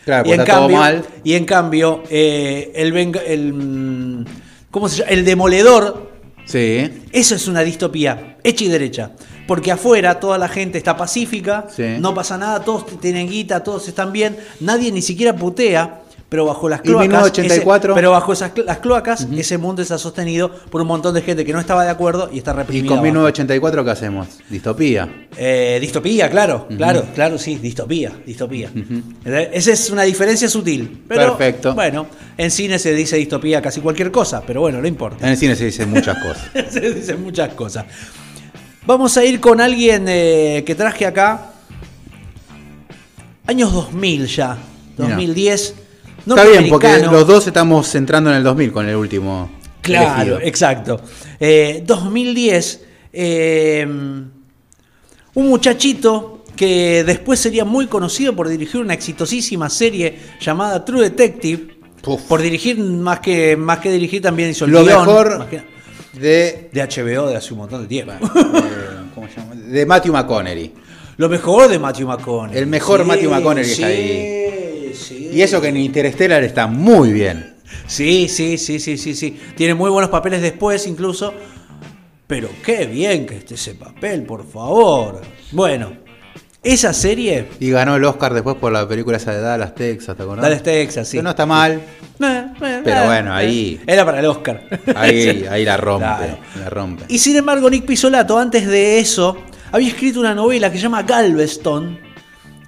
Claro, 0.05 0.29
y, 0.29 0.33
en 0.33 0.41
está 0.41 0.53
todo 0.55 0.63
cambio, 0.63 0.79
mal. 0.79 1.05
y 1.23 1.35
en 1.35 1.45
cambio, 1.45 2.03
eh, 2.11 2.73
el, 2.75 2.93
venga- 2.93 3.23
el, 3.25 4.27
¿cómo 4.71 4.89
se 4.89 4.99
llama? 4.99 5.11
el 5.11 5.25
demoledor 5.25 6.11
Sí, 6.45 6.91
Eso 7.13 7.37
es 7.37 7.47
una 7.47 7.61
distopía, 7.63 8.37
hecha 8.43 8.65
y 8.65 8.69
derecha. 8.69 9.13
Porque 9.47 9.71
afuera 9.71 10.19
toda 10.19 10.39
la 10.39 10.49
gente 10.49 10.77
está 10.77 10.97
pacífica, 10.97 11.67
Sí. 11.75 11.85
no 12.01 12.15
pasa 12.15 12.37
nada, 12.37 12.65
todos 12.65 12.99
tienen 13.01 13.29
guita, 13.29 13.63
todos 13.63 13.87
están 13.87 14.13
bien, 14.13 14.37
nadie 14.59 14.91
ni 14.91 15.03
siquiera 15.03 15.37
putea, 15.37 16.01
pero 16.33 16.47
bajo 16.47 16.67
las 16.67 16.81
¿Y 16.81 16.85
cloacas. 16.85 17.09
1984? 17.09 17.93
ese- 17.93 17.95
pero 17.95 18.11
bajo 18.13 18.33
esas 18.33 18.53
las 18.65 18.79
cloacas, 18.79 19.29
ese 19.37 19.59
mundo 19.59 19.83
está 19.83 19.99
sostenido 19.99 20.51
por 20.71 20.81
un 20.81 20.87
montón 20.89 21.13
de 21.15 21.21
gente 21.21 21.45
que 21.45 21.53
no 21.53 21.61
estaba 21.61 21.85
de 21.85 21.91
acuerdo 21.91 22.31
y 22.33 22.39
está 22.39 22.53
¿Y 22.53 22.57
reprimida. 22.57 22.89
con 22.89 22.93
abajo. 23.01 23.05
1984 23.05 23.85
qué 23.85 23.91
hacemos? 23.91 24.29
Distopía. 24.49 25.27
Eh, 25.37 25.77
distopía, 25.79 26.31
claro, 26.31 26.67
claro, 26.75 27.05
claro, 27.15 27.37
sí, 27.37 27.57
distopía, 27.57 28.13
distopía. 28.25 28.71
Eh, 29.27 29.51
Esa 29.53 29.73
es 29.73 29.91
una 29.91 30.05
diferencia 30.05 30.49
sutil. 30.49 31.03
Pero, 31.07 31.37
Perfecto. 31.37 31.75
Bueno, 31.75 32.07
en 32.39 32.51
cine 32.51 32.79
se 32.79 32.95
dice 32.95 33.17
distopía 33.17 33.61
casi 33.61 33.83
cualquier 33.83 34.11
cosa, 34.11 34.41
pero 34.47 34.63
bueno, 34.63 34.81
no 34.81 34.89
importa. 34.89 35.27
En 35.27 35.33
el 35.33 35.37
cine 35.37 35.55
se 35.55 35.67
dicen 35.67 35.91
muchas 35.91 36.17
cosas. 36.17 36.49
se 36.71 36.81
dicen 36.95 37.23
muchas 37.23 37.53
cosas. 37.53 37.85
Vamos 38.87 39.19
a 39.19 39.25
ir 39.27 39.39
con 39.39 39.61
alguien 39.61 40.07
eh, 40.09 40.63
que 40.67 40.75
traje 40.75 41.05
acá. 41.05 41.51
Años 43.47 43.71
2000 43.71 44.27
ya. 44.29 44.57
Mira. 44.97 45.17
2010. 46.27 46.47
Está 46.49 46.59
bien, 46.61 46.71
porque 46.71 46.99
los 47.11 47.27
dos 47.27 47.47
estamos 47.47 47.95
entrando 47.95 48.31
en 48.31 48.37
el 48.37 48.43
2000 48.45 48.73
con 48.73 48.89
el 48.89 48.97
último. 48.97 49.51
Claro, 49.81 50.23
elegido. 50.37 50.41
exacto. 50.41 51.01
Eh, 51.41 51.83
2010. 51.87 52.81
eh, 53.13 53.87
Un 55.35 55.49
muchachito 55.49 56.45
que 56.55 57.03
después 57.05 57.41
sería 57.41 57.65
muy 57.65 57.87
conocido 57.87 58.37
por 58.37 58.49
dirigir 58.49 58.81
una 58.81 58.93
exitosísima 58.95 59.69
serie 59.71 60.19
llamada 60.41 60.85
True 60.85 61.03
Detective. 61.03 61.77
Por 62.03 62.43
dirigir, 62.43 62.79
más 62.79 63.21
que, 63.21 63.57
más 63.57 63.79
que 63.79 63.91
dirigir, 63.91 64.21
también 64.21 64.51
hizo 64.51 64.65
el 64.67 64.73
Lo 64.73 64.85
guion, 64.85 64.99
mejor 65.07 65.47
que- 65.49 65.63
de, 66.19 66.69
de 66.73 66.83
HBO 66.83 67.29
de 67.29 67.37
hace 67.37 67.53
un 67.55 67.61
montón 67.61 67.83
de 67.83 67.89
tiempo. 67.89 68.13
¿cómo 69.15 69.29
se 69.29 69.37
llama? 69.41 69.55
de 69.55 69.87
Matthew 69.87 70.13
McConaughey. 70.13 70.73
Lo 71.17 71.29
mejor 71.29 71.69
de 71.71 71.79
Matthew 71.79 72.09
McConaughey. 72.09 72.59
El 72.59 72.67
mejor 72.67 73.01
Sí, 73.03 73.07
Matthew 73.07 73.31
McConaughey 73.31 73.63
que 73.65 73.75
sí, 73.75 73.83
está 73.83 73.87
ahí. 73.87 74.42
Sí. 75.03 75.31
Y 75.33 75.43
eso 75.43 75.61
que 75.61 75.69
en 75.69 75.77
Interstellar 75.77 76.43
está 76.45 76.67
muy 76.67 77.13
bien. 77.13 77.55
Sí, 77.87 78.29
sí, 78.29 78.59
sí, 78.59 78.79
sí, 78.79 78.97
sí, 78.99 79.15
sí. 79.15 79.39
Tiene 79.57 79.75
muy 79.75 79.91
buenos 79.91 80.11
papeles 80.11 80.41
después 80.43 80.87
incluso. 80.87 81.35
Pero 82.27 82.49
qué 82.65 82.87
bien 82.87 83.27
que 83.27 83.37
esté 83.39 83.55
ese 83.55 83.75
papel, 83.75 84.23
por 84.23 84.47
favor. 84.51 85.21
Bueno, 85.51 85.93
esa 86.63 86.93
serie... 86.95 87.49
Y 87.61 87.71
ganó 87.71 87.97
el 87.97 88.05
Oscar 88.05 88.33
después 88.33 88.57
por 88.57 88.73
la 88.73 88.89
película 88.89 89.17
esa 89.19 89.33
de 89.33 89.41
Dallas, 89.41 89.75
Texas, 89.75 90.17
¿te 90.17 90.23
acordás? 90.23 90.43
Dallas, 90.45 90.63
Texas, 90.63 91.09
sí. 91.09 91.19
Que 91.19 91.23
no 91.23 91.31
está 91.31 91.45
mal. 91.45 91.83
Pero 92.19 93.07
bueno, 93.07 93.35
ahí- 93.35 93.81
Era 93.87 94.05
para 94.05 94.21
el 94.21 94.27
Oscar. 94.27 94.63
Ahí, 94.95 95.45
ahí 95.51 95.65
la 95.65 95.77
rompe. 95.77 96.05
Claro. 96.07 96.39
La 96.61 96.71
rompe. 96.71 97.05
Y 97.09 97.19
sin 97.19 97.37
embargo, 97.37 97.69
Nick 97.69 97.85
Pisolato, 97.85 98.39
antes 98.39 98.67
de 98.67 98.99
eso, 99.01 99.37
había 99.73 99.89
escrito 99.89 100.21
una 100.21 100.35
novela 100.35 100.71
que 100.71 100.77
se 100.79 100.85
llama 100.85 101.03
Galveston, 101.03 101.99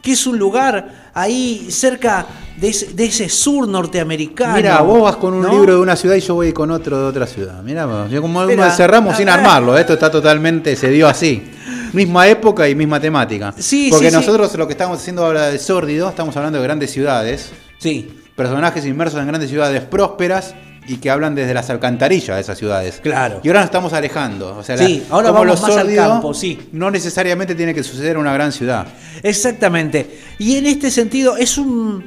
que 0.04 0.12
es 0.12 0.26
un 0.26 0.38
lugar 0.38 1.10
ahí 1.14 1.68
cerca 1.70 2.26
de 2.58 2.68
ese, 2.68 2.92
de 2.92 3.06
ese 3.06 3.30
sur 3.30 3.66
norteamericano. 3.66 4.54
Mira, 4.54 4.82
vos 4.82 5.00
vas 5.00 5.16
con 5.16 5.32
un 5.32 5.42
¿no? 5.42 5.50
libro 5.50 5.76
de 5.76 5.80
una 5.80 5.96
ciudad 5.96 6.14
y 6.14 6.20
yo 6.20 6.34
voy 6.34 6.52
con 6.52 6.70
otro 6.70 6.98
de 7.00 7.04
otra 7.06 7.26
ciudad. 7.26 7.62
Mira, 7.62 7.88
como 8.20 8.44
Mira, 8.44 8.70
cerramos 8.70 9.16
sin 9.16 9.30
armarlo. 9.30 9.78
Esto 9.78 9.94
está 9.94 10.10
totalmente, 10.10 10.76
se 10.76 10.90
dio 10.90 11.08
así. 11.08 11.50
Misma 11.94 12.28
época 12.28 12.68
y 12.68 12.74
misma 12.74 13.00
temática. 13.00 13.54
Sí, 13.56 13.88
Porque 13.90 14.10
sí, 14.10 14.10
sí. 14.10 14.16
nosotros 14.18 14.54
lo 14.56 14.66
que 14.66 14.74
estamos 14.74 14.98
haciendo 14.98 15.24
ahora 15.24 15.46
de 15.46 15.58
sórdido, 15.58 16.10
estamos 16.10 16.36
hablando 16.36 16.58
de 16.58 16.64
grandes 16.64 16.90
ciudades. 16.90 17.52
Sí. 17.78 18.20
Personajes 18.36 18.84
inmersos 18.84 19.20
en 19.20 19.28
grandes 19.28 19.48
ciudades 19.48 19.80
prósperas 19.84 20.54
y 20.86 20.96
que 20.96 21.10
hablan 21.10 21.34
desde 21.34 21.54
las 21.54 21.70
alcantarillas 21.70 22.36
de 22.36 22.40
esas 22.42 22.58
ciudades. 22.58 23.00
Claro. 23.02 23.40
Y 23.42 23.48
ahora 23.48 23.60
nos 23.60 23.66
estamos 23.68 23.92
alejando. 23.92 24.56
O 24.56 24.62
sea, 24.62 24.76
Sí, 24.76 25.02
la- 25.08 25.14
ahora 25.14 25.28
como 25.28 25.40
vamos 25.40 25.62
más 25.62 25.76
al 25.76 25.94
campo, 25.94 26.34
sí. 26.34 26.58
No 26.72 26.90
necesariamente 26.90 27.54
tiene 27.54 27.72
que 27.74 27.82
suceder 27.82 28.12
en 28.12 28.18
una 28.18 28.34
gran 28.34 28.52
ciudad. 28.52 28.86
Exactamente. 29.22 30.18
Y 30.38 30.56
en 30.56 30.66
este 30.66 30.90
sentido 30.90 31.36
es 31.36 31.56
un... 31.58 32.04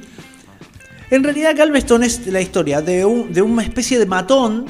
En 1.09 1.23
realidad 1.23 1.55
Galveston 1.55 2.03
es 2.03 2.27
la 2.27 2.41
historia 2.41 2.81
de, 2.81 3.05
un- 3.05 3.31
de 3.33 3.41
una 3.41 3.63
especie 3.63 3.97
de 3.97 4.05
matón, 4.05 4.65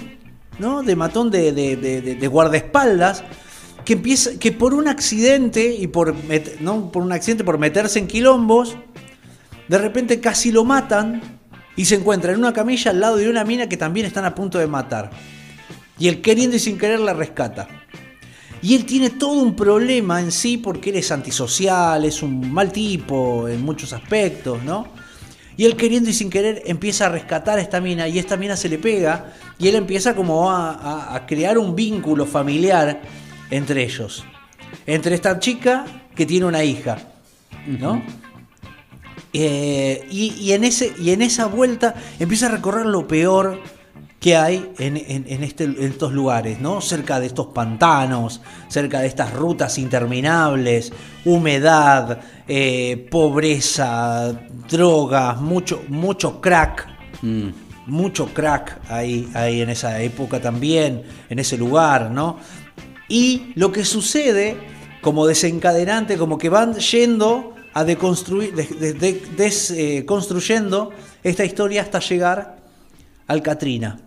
¿no? 0.60 0.84
De 0.84 0.96
matón 0.96 1.32
de, 1.32 1.52
de- 1.52 1.76
de- 1.76 2.02
de- 2.02 2.16
de 2.16 2.28
guardaespaldas, 2.28 3.24
que 3.84 3.94
empieza, 3.94 4.32
que 4.40 4.52
por 4.52 4.74
un 4.74 4.88
accidente, 4.88 5.74
y 5.74 5.88
por, 5.88 6.14
met- 6.16 6.60
no 6.60 6.92
por 6.92 7.02
un 7.04 7.12
accidente, 7.12 7.44
por 7.44 7.58
meterse 7.58 8.00
en 8.00 8.08
quilombos, 8.08 8.78
de 9.68 9.78
repente 9.80 10.20
casi 10.20 10.52
lo 10.52 10.64
matan 10.64 11.37
y 11.78 11.86
se 11.86 11.96
encuentra 11.96 12.34
en 12.34 12.40
una 12.40 12.52
camilla 12.52 12.92
al 12.92 13.00
lado 13.00 13.16
de 13.16 13.30
una 13.30 13.46
mina 13.46 13.70
que 13.70 13.78
también 13.78 14.06
están 14.06 14.26
a 14.26 14.36
punto 14.36 14.58
de 14.58 14.68
matar. 14.68 15.10
Y 15.98 16.10
él 16.10 16.22
queriendo 16.22 16.58
y 16.58 16.60
sin 16.60 16.78
querer 16.78 17.00
la 17.00 17.14
rescata. 17.14 17.68
Y 18.62 18.76
él 18.76 18.86
tiene 18.86 19.12
todo 19.12 19.34
un 19.34 19.56
problema 19.56 20.20
en 20.20 20.32
sí 20.32 20.58
porque 20.58 20.90
él 20.90 20.98
es 20.98 21.12
antisocial, 21.12 22.04
es 22.04 22.22
un 22.24 22.52
mal 22.52 22.72
tipo 22.72 23.48
en 23.48 23.62
muchos 23.64 23.94
aspectos, 23.94 24.62
¿no? 24.64 24.88
Y 25.56 25.66
él 25.66 25.76
queriendo 25.76 26.10
y 26.10 26.14
sin 26.14 26.30
querer 26.30 26.62
empieza 26.66 27.06
a 27.06 27.10
rescatar 27.10 27.58
a 27.58 27.62
esta 27.62 27.80
mina 27.82 28.08
y 28.08 28.20
esta 28.20 28.38
mina 28.38 28.56
se 28.58 28.70
le 28.70 28.78
pega 28.78 29.34
y 29.58 29.68
él 29.68 29.76
empieza 29.76 30.16
como 30.16 30.52
a, 30.52 30.72
a- 30.74 31.16
a 31.16 31.26
crear 31.26 31.58
un 31.58 31.76
vínculo 31.76 32.26
familiar 32.26 33.02
entre 33.50 33.84
ellos. 33.84 34.24
Entre 34.86 35.16
esta 35.16 35.40
chica 35.40 35.86
que 36.16 36.26
tiene 36.26 36.46
una 36.46 36.64
hija, 36.64 36.98
¿no? 37.66 38.04
Eh, 39.40 40.08
y, 40.10 40.34
y 40.40 40.54
en 40.54 40.64
ese, 40.64 40.94
y 40.98 41.12
en 41.12 41.22
esa 41.22 41.46
vuelta 41.46 41.94
empieza 42.18 42.48
a 42.48 42.50
recorrer 42.50 42.88
lo 42.88 43.08
peor 43.08 43.60
que 44.20 44.36
hay 44.36 44.72
en, 44.80 44.98
en- 44.98 45.26
en 45.28 45.44
este- 45.44 45.66
en 45.66 45.84
estos 45.84 46.12
lugares, 46.12 46.60
¿no? 46.60 46.82
Cerca 46.82 47.20
de 47.20 47.28
estos 47.28 47.48
pantanos, 47.54 48.42
cerca 48.68 49.00
de 49.02 49.06
estas 49.08 49.32
rutas 49.34 49.78
interminables, 49.78 50.92
humedad, 51.24 52.20
eh, 52.48 53.08
pobreza, 53.12 54.34
drogas, 54.68 55.40
mucho, 55.40 55.84
mucho 55.90 56.42
crack. 56.42 56.88
Mucho 57.86 58.26
crack 58.34 58.80
ahí, 58.90 59.30
ahí 59.36 59.62
en 59.62 59.70
esa 59.70 60.02
época 60.02 60.42
también, 60.42 61.04
en 61.30 61.40
ese 61.40 61.58
lugar, 61.58 62.10
¿no? 62.12 62.38
Y 63.08 63.54
lo 63.56 63.72
que 63.72 63.86
sucede 63.86 64.58
como 65.02 65.26
desencadenante, 65.28 66.18
como 66.18 66.38
que 66.40 66.50
van 66.50 66.74
yendo 66.74 67.54
a 67.78 67.84
deconstruir, 67.86 68.56
de- 68.56 68.64
de- 68.66 68.94
de- 68.94 69.22
desconstruyendo 69.38 70.92
esta 71.24 71.46
historia 71.46 71.82
hasta 71.84 72.00
llegar 72.00 72.58
al 73.28 73.42
Katrina. 73.44 74.00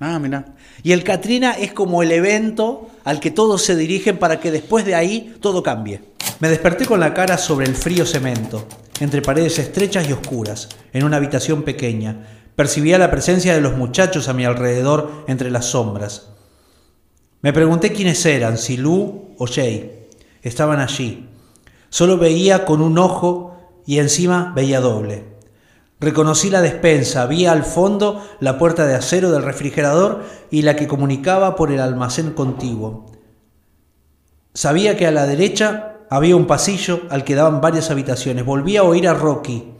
Ah, 0.00 0.18
mira. 0.18 0.44
Y 0.82 0.92
el 0.92 1.02
Katrina 1.02 1.52
es 1.52 1.72
como 1.72 2.02
el 2.02 2.12
evento 2.12 2.88
al 3.04 3.18
que 3.20 3.30
todos 3.30 3.62
se 3.62 3.74
dirigen 3.74 4.18
para 4.18 4.38
que 4.38 4.50
después 4.50 4.84
de 4.84 4.94
ahí 4.94 5.34
todo 5.40 5.62
cambie. 5.62 6.02
Me 6.40 6.50
desperté 6.50 6.84
con 6.84 7.00
la 7.00 7.14
cara 7.14 7.38
sobre 7.38 7.66
el 7.66 7.74
frío 7.74 8.04
cemento, 8.04 8.66
entre 9.00 9.22
paredes 9.22 9.58
estrechas 9.58 10.06
y 10.08 10.12
oscuras, 10.12 10.68
en 10.92 11.04
una 11.04 11.16
habitación 11.16 11.62
pequeña. 11.62 12.26
Percibía 12.54 12.98
la 12.98 13.10
presencia 13.10 13.54
de 13.54 13.62
los 13.62 13.76
muchachos 13.76 14.28
a 14.28 14.34
mi 14.34 14.44
alrededor 14.44 15.24
entre 15.28 15.50
las 15.50 15.64
sombras. 15.66 16.28
Me 17.40 17.52
pregunté 17.54 17.92
quiénes 17.92 18.24
eran, 18.26 18.58
si 18.58 18.76
Lou 18.76 19.34
o 19.38 19.46
Jay. 19.46 20.08
Estaban 20.42 20.80
allí. 20.80 21.26
Solo 21.88 22.18
veía 22.18 22.64
con 22.64 22.82
un 22.82 22.98
ojo 22.98 23.56
y 23.86 23.98
encima 23.98 24.52
veía 24.54 24.80
doble. 24.80 25.36
Reconocí 25.98 26.50
la 26.50 26.60
despensa, 26.60 27.26
vi 27.26 27.46
al 27.46 27.64
fondo 27.64 28.22
la 28.40 28.58
puerta 28.58 28.86
de 28.86 28.94
acero 28.94 29.30
del 29.30 29.42
refrigerador 29.42 30.24
y 30.50 30.62
la 30.62 30.76
que 30.76 30.86
comunicaba 30.86 31.56
por 31.56 31.72
el 31.72 31.80
almacén 31.80 32.32
contiguo. 32.32 33.06
Sabía 34.52 34.96
que 34.96 35.06
a 35.06 35.10
la 35.10 35.26
derecha 35.26 35.96
había 36.10 36.36
un 36.36 36.46
pasillo 36.46 37.02
al 37.10 37.24
que 37.24 37.34
daban 37.34 37.60
varias 37.60 37.90
habitaciones. 37.90 38.44
Volví 38.44 38.76
a 38.76 38.82
oír 38.82 39.08
a 39.08 39.14
Rocky. 39.14 39.72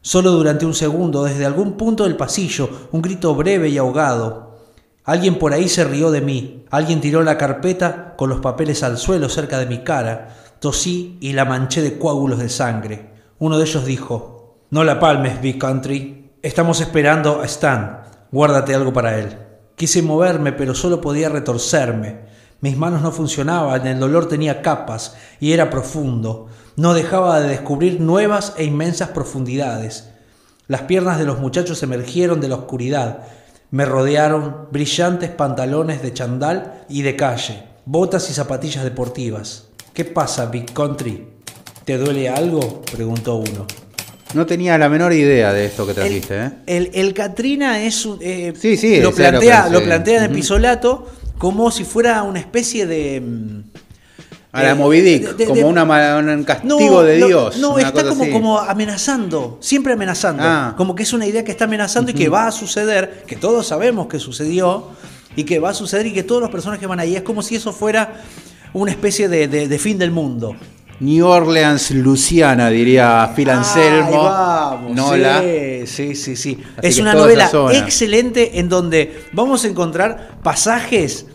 Solo 0.00 0.30
durante 0.32 0.66
un 0.66 0.74
segundo, 0.74 1.24
desde 1.24 1.44
algún 1.44 1.76
punto 1.76 2.04
del 2.04 2.16
pasillo, 2.16 2.68
un 2.92 3.02
grito 3.02 3.34
breve 3.34 3.68
y 3.68 3.78
ahogado. 3.78 4.58
Alguien 5.04 5.38
por 5.38 5.52
ahí 5.52 5.68
se 5.68 5.84
rió 5.84 6.10
de 6.10 6.20
mí. 6.20 6.64
Alguien 6.70 7.00
tiró 7.00 7.22
la 7.22 7.38
carpeta 7.38 8.14
con 8.16 8.28
los 8.28 8.40
papeles 8.40 8.82
al 8.82 8.98
suelo 8.98 9.28
cerca 9.28 9.58
de 9.58 9.66
mi 9.66 9.78
cara. 9.78 10.36
Tosí 10.60 11.18
y 11.20 11.34
la 11.34 11.44
manché 11.44 11.82
de 11.82 11.98
coágulos 11.98 12.40
de 12.40 12.48
sangre. 12.48 13.10
Uno 13.38 13.58
de 13.58 13.64
ellos 13.64 13.84
dijo, 13.84 14.58
No 14.70 14.82
la 14.82 14.98
palmes, 14.98 15.40
Big 15.40 15.58
Country. 15.58 16.32
Estamos 16.42 16.80
esperando 16.80 17.40
a 17.40 17.44
Stan. 17.44 18.02
Guárdate 18.32 18.74
algo 18.74 18.92
para 18.92 19.18
él. 19.18 19.38
Quise 19.76 20.02
moverme, 20.02 20.52
pero 20.52 20.74
solo 20.74 21.00
podía 21.00 21.28
retorcerme. 21.28 22.26
Mis 22.60 22.76
manos 22.76 23.02
no 23.02 23.12
funcionaban, 23.12 23.86
el 23.86 24.00
dolor 24.00 24.26
tenía 24.26 24.60
capas 24.60 25.14
y 25.38 25.52
era 25.52 25.70
profundo. 25.70 26.48
No 26.74 26.92
dejaba 26.92 27.40
de 27.40 27.48
descubrir 27.50 28.00
nuevas 28.00 28.54
e 28.56 28.64
inmensas 28.64 29.10
profundidades. 29.10 30.10
Las 30.66 30.82
piernas 30.82 31.20
de 31.20 31.24
los 31.24 31.38
muchachos 31.38 31.84
emergieron 31.84 32.40
de 32.40 32.48
la 32.48 32.56
oscuridad. 32.56 33.20
Me 33.70 33.84
rodearon 33.84 34.66
brillantes 34.72 35.30
pantalones 35.30 36.02
de 36.02 36.12
chandal 36.12 36.84
y 36.88 37.02
de 37.02 37.14
calle, 37.14 37.62
botas 37.84 38.28
y 38.28 38.34
zapatillas 38.34 38.82
deportivas. 38.82 39.67
¿Qué 39.98 40.04
pasa, 40.04 40.46
Big 40.46 40.72
Country? 40.72 41.26
¿Te 41.84 41.98
duele 41.98 42.28
algo? 42.28 42.82
preguntó 42.82 43.34
uno. 43.34 43.66
No 44.32 44.46
tenía 44.46 44.78
la 44.78 44.88
menor 44.88 45.12
idea 45.12 45.52
de 45.52 45.64
esto 45.66 45.84
que 45.84 45.92
trajiste, 45.92 46.38
¿eh? 46.40 46.50
El, 46.68 46.90
el 46.94 47.12
Katrina 47.12 47.82
es 47.82 48.06
un. 48.06 48.16
eh, 48.20 48.52
Sí, 48.56 48.76
sí, 48.76 49.00
lo 49.00 49.12
plantea, 49.12 49.64
que 49.64 49.70
lo 49.70 49.82
plantea 49.82 50.18
en 50.18 50.24
Ujú. 50.26 50.32
Episolato 50.34 51.06
como 51.36 51.72
si 51.72 51.82
fuera 51.82 52.22
una 52.22 52.38
especie 52.38 52.86
de. 52.86 53.20
mm, 53.20 53.60
A 54.52 54.62
la 54.62 54.70
eh, 54.70 54.74
de- 55.36 55.44
como 55.46 55.54
de- 55.56 55.64
una 55.64 55.82
un 56.16 56.44
castigo 56.44 56.78
No, 56.78 57.02
de 57.02 57.16
Dios. 57.16 57.56
No, 57.58 57.76
está 57.80 58.04
como, 58.08 58.22
así. 58.22 58.30
como 58.32 58.58
amenazando, 58.60 59.58
siempre 59.60 59.94
amenazando. 59.94 60.44
Ah. 60.46 60.74
Como 60.76 60.94
que 60.94 61.02
es 61.02 61.12
una 61.12 61.26
idea 61.26 61.42
que 61.42 61.50
está 61.50 61.64
amenazando 61.64 62.12
y 62.12 62.14
que 62.14 62.28
va 62.28 62.46
a 62.46 62.52
suceder, 62.52 63.24
que 63.26 63.34
todos 63.34 63.66
sabemos 63.66 64.06
que 64.06 64.20
sucedió 64.20 64.90
y 65.34 65.42
que 65.42 65.58
va 65.58 65.70
a 65.70 65.74
suceder 65.74 66.06
y 66.06 66.12
que 66.12 66.22
todos 66.22 66.40
los 66.40 66.50
personajes 66.52 66.86
van 66.88 67.00
ahí. 67.00 67.16
Es 67.16 67.22
como 67.22 67.42
si 67.42 67.56
eso 67.56 67.72
fuera 67.72 68.22
una 68.72 68.90
especie 68.90 69.28
de, 69.28 69.48
de- 69.48 69.68
de 69.68 69.78
fin 69.78 69.98
del 69.98 70.10
mundo. 70.10 70.56
New 71.00 71.26
Orleans, 71.26 71.92
Luciana, 71.92 72.70
diría 72.70 73.32
Phil 73.36 73.48
Anselmo. 73.50 74.24
Vamos, 74.24 74.96
Nola. 74.96 75.40
Sí, 75.86 76.16
sí, 76.16 76.34
sí. 76.34 76.58
Así 76.76 76.86
Es 76.88 76.98
una 76.98 77.14
novela 77.14 77.48
excelente 77.72 78.58
en 78.58 78.68
donde 78.68 79.26
vamos 79.32 79.64
a 79.64 79.68
encontrar 79.68 80.38
pasajes 80.42 81.26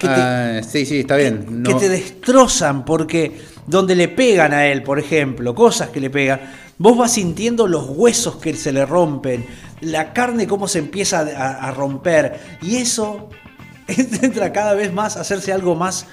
que 0.00 0.08
te, 0.08 0.62
sí, 0.62 0.86
sí, 0.86 1.00
está 1.00 1.16
bien. 1.16 1.62
que 1.62 1.72
No- 1.72 1.76
te 1.76 1.88
destrozan 1.90 2.84
porque 2.86 3.38
donde 3.66 3.94
le 3.94 4.08
pegan 4.08 4.52
a 4.54 4.66
él, 4.66 4.82
por 4.82 4.98
ejemplo, 4.98 5.54
cosas 5.54 5.90
que 5.90 6.00
le 6.00 6.08
pegan, 6.10 6.40
vos 6.78 6.96
vas 6.96 7.12
sintiendo 7.12 7.66
los 7.68 7.84
huesos 7.90 8.36
que 8.36 8.54
se 8.54 8.72
le 8.72 8.84
rompen, 8.86 9.44
la 9.82 10.12
carne 10.14 10.46
cómo 10.46 10.66
se 10.66 10.78
empieza 10.78 11.20
a, 11.20 11.68
a 11.68 11.70
romper 11.72 12.40
y 12.62 12.76
eso 12.76 13.28
entra 13.86 14.50
cada 14.52 14.72
vez 14.74 14.92
más 14.94 15.16
a 15.18 15.20
hacerse 15.20 15.52
algo 15.52 15.74
más 15.74 16.06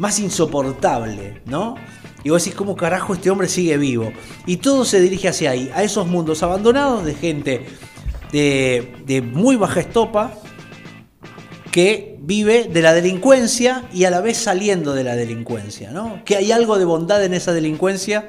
más 0.00 0.18
insoportable, 0.18 1.42
¿no? 1.44 1.74
Y 2.24 2.30
vos 2.30 2.42
decís, 2.42 2.56
¿cómo 2.56 2.74
carajo 2.74 3.12
este 3.12 3.28
hombre 3.28 3.48
sigue 3.48 3.76
vivo? 3.76 4.14
Y 4.46 4.56
todo 4.56 4.86
se 4.86 4.98
dirige 4.98 5.28
hacia 5.28 5.50
ahí, 5.50 5.70
a 5.74 5.82
esos 5.82 6.06
mundos 6.06 6.42
abandonados 6.42 7.04
de 7.04 7.14
gente 7.14 7.66
de, 8.32 9.22
muy 9.34 9.56
baja 9.56 9.80
estopa 9.80 10.32
que 11.70 12.16
vive 12.18 12.64
de 12.64 12.80
la 12.80 12.94
delincuencia 12.94 13.84
y 13.92 14.04
a 14.04 14.10
la 14.10 14.22
vez 14.22 14.38
saliendo 14.38 14.94
de 14.94 15.04
la 15.04 15.16
delincuencia, 15.16 15.90
¿no? 15.90 16.24
Que 16.24 16.36
hay 16.36 16.50
algo 16.50 16.78
de 16.78 16.86
bondad 16.86 17.22
en 17.22 17.34
esa 17.34 17.52
delincuencia 17.52 18.26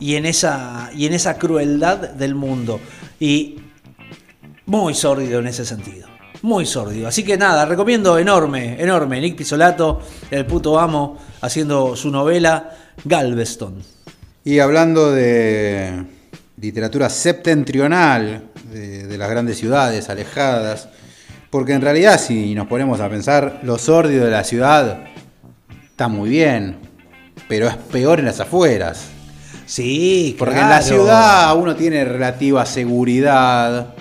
y 0.00 0.16
en 0.16 0.26
esa, 0.26 0.90
y 0.96 1.06
en 1.06 1.12
esa 1.12 1.38
crueldad 1.38 2.10
del 2.10 2.34
mundo. 2.34 2.80
Y 3.20 3.60
muy 4.66 4.94
sórdido 4.94 5.38
en 5.38 5.46
ese 5.46 5.64
sentido. 5.64 6.11
Muy 6.42 6.66
sórdido. 6.66 7.08
Así 7.08 7.24
que 7.24 7.36
nada, 7.36 7.64
recomiendo 7.64 8.18
enorme, 8.18 8.80
enorme. 8.80 9.20
Nick 9.20 9.36
Pisolato, 9.36 10.00
el 10.30 10.44
puto 10.44 10.78
amo, 10.78 11.18
haciendo 11.40 11.94
su 11.96 12.10
novela 12.10 12.70
Galveston. 13.04 13.82
Y 14.44 14.58
hablando 14.58 15.12
de 15.12 16.04
literatura 16.60 17.08
septentrional, 17.08 18.50
de, 18.72 19.06
de 19.06 19.18
las 19.18 19.30
grandes 19.30 19.58
ciudades 19.58 20.08
alejadas, 20.08 20.88
porque 21.50 21.74
en 21.74 21.82
realidad 21.82 22.20
si 22.20 22.54
nos 22.54 22.66
ponemos 22.66 23.00
a 23.00 23.08
pensar, 23.08 23.60
lo 23.62 23.78
sórdido 23.78 24.24
de 24.24 24.30
la 24.30 24.42
ciudad 24.42 25.04
está 25.90 26.08
muy 26.08 26.30
bien, 26.30 26.78
pero 27.46 27.68
es 27.68 27.76
peor 27.76 28.18
en 28.18 28.24
las 28.26 28.40
afueras. 28.40 29.04
Sí, 29.66 30.34
Porque 30.38 30.58
en 30.58 30.68
la 30.68 30.82
ciudad 30.82 31.56
uno 31.56 31.74
tiene 31.76 32.04
relativa 32.04 32.66
seguridad, 32.66 33.94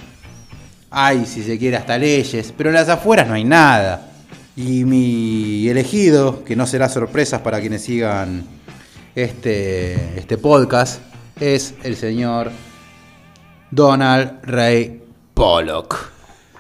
hay 0.92 1.26
si 1.26 1.42
se 1.42 1.58
quiere 1.58 1.78
hasta 1.78 1.98
leyes, 1.98 2.54
pero 2.56 2.70
en 2.70 2.76
las 2.76 2.89
afueras 2.89 3.28
no 3.28 3.34
hay 3.34 3.46
nada. 3.46 4.10
Y 4.58 4.84
mi 4.84 5.68
elegido, 5.70 6.44
que 6.44 6.58
no 6.58 6.68
será 6.68 6.89
sorpresa 6.89 7.42
para 7.42 7.62
quienes 7.62 7.84
sigan 7.84 8.44
este, 9.16 10.20
este 10.20 10.38
podcast, 10.38 11.02
es 11.39 11.74
el 11.84 11.96
señor 11.96 12.52
Donald 13.72 14.39
Ray 14.44 15.02
Pollock. 15.34 16.12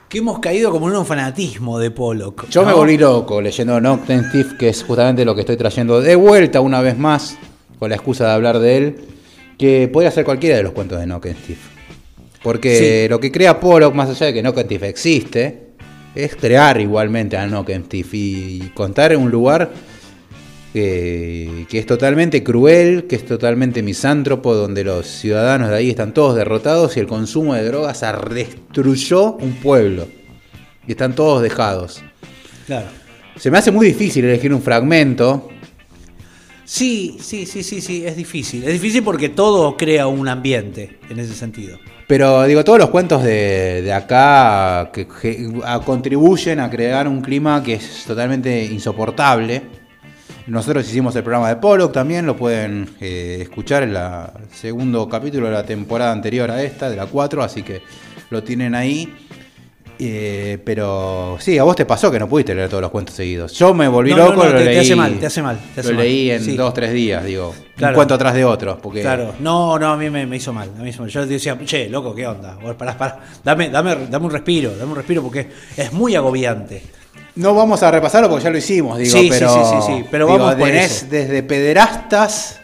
Que 0.07 0.19
hemos 0.19 0.39
caído 0.39 0.71
como 0.71 0.89
en 0.89 0.95
un 0.95 1.05
fanatismo 1.05 1.77
de 1.77 1.91
Pollock. 1.91 2.49
Yo 2.49 2.65
me 2.65 2.73
volví 2.73 2.97
loco 2.97 3.41
leyendo 3.41 3.79
Nocturne 3.79 4.29
Thief, 4.31 4.57
que 4.57 4.69
es 4.69 4.83
justamente 4.83 5.25
lo 5.25 5.35
que 5.35 5.41
estoy 5.41 5.57
trayendo 5.57 6.01
de 6.01 6.15
vuelta 6.15 6.61
una 6.61 6.81
vez 6.81 6.97
más, 6.97 7.37
con 7.79 7.89
la 7.89 7.95
excusa 7.95 8.25
de 8.27 8.31
hablar 8.31 8.59
de 8.59 8.77
él, 8.77 9.05
que 9.57 9.89
podría 9.91 10.11
ser 10.11 10.23
cualquiera 10.23 10.57
de 10.57 10.63
los 10.63 10.71
cuentos 10.71 10.99
de 10.99 11.05
Nocturne 11.05 11.37
Thief. 11.45 11.70
Porque 12.43 13.07
lo 13.09 13.19
que 13.19 13.31
crea 13.31 13.59
Pollock, 13.59 13.93
más 13.93 14.09
allá 14.09 14.27
de 14.27 14.33
que 14.33 14.41
Nocturne 14.41 14.67
Thief 14.67 14.83
existe, 14.83 15.71
es 16.15 16.35
crear 16.35 16.79
igualmente 16.81 17.37
a 17.37 17.45
Nocturne 17.45 17.85
Thief 17.87 18.13
y 18.13 18.71
contar 18.73 19.11
en 19.11 19.21
un 19.21 19.29
lugar 19.29 19.71
que, 20.73 21.65
que 21.69 21.79
es 21.79 21.85
totalmente 21.85 22.43
cruel, 22.43 23.05
que 23.05 23.15
es 23.15 23.25
totalmente 23.25 23.83
misántropo, 23.83 24.55
donde 24.55 24.83
los 24.83 25.05
ciudadanos 25.05 25.69
de 25.69 25.75
ahí 25.75 25.89
están 25.89 26.13
todos 26.13 26.35
derrotados 26.35 26.97
y 26.97 26.99
el 26.99 27.07
consumo 27.07 27.53
de 27.53 27.63
drogas 27.63 28.03
destruyó 28.33 29.33
un 29.33 29.53
pueblo. 29.53 30.07
Y 30.87 30.91
están 30.91 31.13
todos 31.13 31.43
dejados. 31.43 32.01
Claro. 32.65 32.87
Se 33.37 33.51
me 33.51 33.57
hace 33.57 33.71
muy 33.71 33.87
difícil 33.87 34.25
elegir 34.25 34.53
un 34.53 34.61
fragmento. 34.61 35.49
Sí, 36.65 37.17
sí, 37.19 37.45
sí, 37.45 37.63
sí, 37.63 37.81
sí, 37.81 38.05
es 38.05 38.15
difícil. 38.15 38.63
Es 38.63 38.73
difícil 38.73 39.03
porque 39.03 39.29
todo 39.29 39.77
crea 39.77 40.07
un 40.07 40.27
ambiente 40.27 40.99
en 41.09 41.19
ese 41.19 41.33
sentido. 41.33 41.77
Pero 42.11 42.43
digo, 42.43 42.61
todos 42.65 42.77
los 42.77 42.89
cuentos 42.89 43.23
de, 43.23 43.83
de 43.83 43.93
acá 43.93 44.91
que, 44.91 45.07
contribuyen 45.85 46.59
a 46.59 46.69
crear 46.69 47.07
un 47.07 47.21
clima 47.21 47.63
que 47.63 47.75
es 47.75 48.03
totalmente 48.05 48.65
insoportable. 48.65 49.61
Nosotros 50.47 50.85
hicimos 50.89 51.15
el 51.15 51.23
programa 51.23 51.47
de 51.47 51.55
Pollock 51.55 51.93
también, 51.93 52.25
lo 52.25 52.35
pueden 52.35 52.89
eh, 52.99 53.37
escuchar 53.43 53.83
en 53.83 53.95
el 53.95 54.07
segundo 54.51 55.07
capítulo 55.07 55.45
de 55.45 55.53
la 55.53 55.63
temporada 55.63 56.11
anterior 56.11 56.51
a 56.51 56.61
esta, 56.61 56.89
de 56.89 56.97
la 56.97 57.05
4, 57.05 57.43
así 57.43 57.63
que 57.63 57.81
lo 58.29 58.43
tienen 58.43 58.75
ahí. 58.75 59.29
Eh, 60.03 60.57
pero 60.65 61.37
sí, 61.39 61.59
a 61.59 61.63
vos 61.63 61.75
te 61.75 61.85
pasó 61.85 62.09
que 62.09 62.17
no 62.17 62.27
pudiste 62.27 62.55
leer 62.55 62.67
todos 62.69 62.81
los 62.81 62.89
cuentos 62.89 63.13
seguidos. 63.15 63.53
Yo 63.53 63.71
me 63.75 63.87
volví 63.87 64.09
No, 64.09 64.17
loco, 64.17 64.37
no, 64.37 64.45
lo 64.45 64.51
te- 64.53 64.57
te 64.57 64.65
leí. 64.65 64.77
hace 64.79 64.95
mal, 64.95 65.19
te 65.19 65.25
hace 65.27 65.43
mal, 65.43 65.59
te 65.75 65.81
hace 65.81 65.89
lo 65.91 65.95
mal. 65.97 66.03
leí 66.05 66.31
en 66.31 66.43
Sí. 66.43 66.55
dos, 66.57 66.73
tres 66.73 66.91
días, 66.91 67.23
digo. 67.23 67.53
Claro. 67.75 67.93
Un 67.93 67.95
cuento 67.97 68.13
atrás 68.15 68.33
de 68.33 68.43
otro. 68.43 68.79
Porque 68.81 69.01
Claro, 69.01 69.35
no, 69.41 69.77
no, 69.77 69.91
a 69.93 69.97
mí 69.97 70.09
me, 70.09 70.25
me 70.25 70.37
hizo 70.37 70.53
mal. 70.53 70.69
a 70.69 70.77
mí 70.77 70.83
me 70.85 70.89
hizo 70.89 71.03
mal. 71.03 71.11
Yo 71.11 71.25
decía, 71.27 71.55
che, 71.65 71.87
loco, 71.87 72.15
¿qué 72.15 72.25
onda? 72.25 72.57
Vos, 72.59 72.73
Pará, 72.75 72.97
pará, 72.97 73.19
dame, 73.43 73.69
dame, 73.69 73.95
dame 74.09 74.25
un 74.25 74.31
respiro, 74.31 74.71
dame 74.75 74.89
un 74.91 74.97
respiro 74.97 75.21
porque 75.21 75.47
es 75.77 75.93
muy 75.93 76.15
agobiante. 76.15 76.81
No 77.35 77.53
vamos 77.53 77.83
a 77.83 77.91
repasarlo 77.91 78.27
porque 78.27 78.43
ya 78.45 78.49
lo 78.49 78.57
hicimos, 78.57 78.97
digo, 78.97 79.11
Sí, 79.11 79.23
sí, 79.25 79.29
pero. 79.29 79.49
sí, 79.53 79.59
sí, 79.69 79.75
sí, 79.85 80.05
pero 80.09 80.25
digo, 80.25 80.39
vamos 80.39 80.55
por 80.55 80.67
tenés 80.67 80.91
eso. 81.03 81.05
desde 81.11 81.43
pederastas 81.43 82.59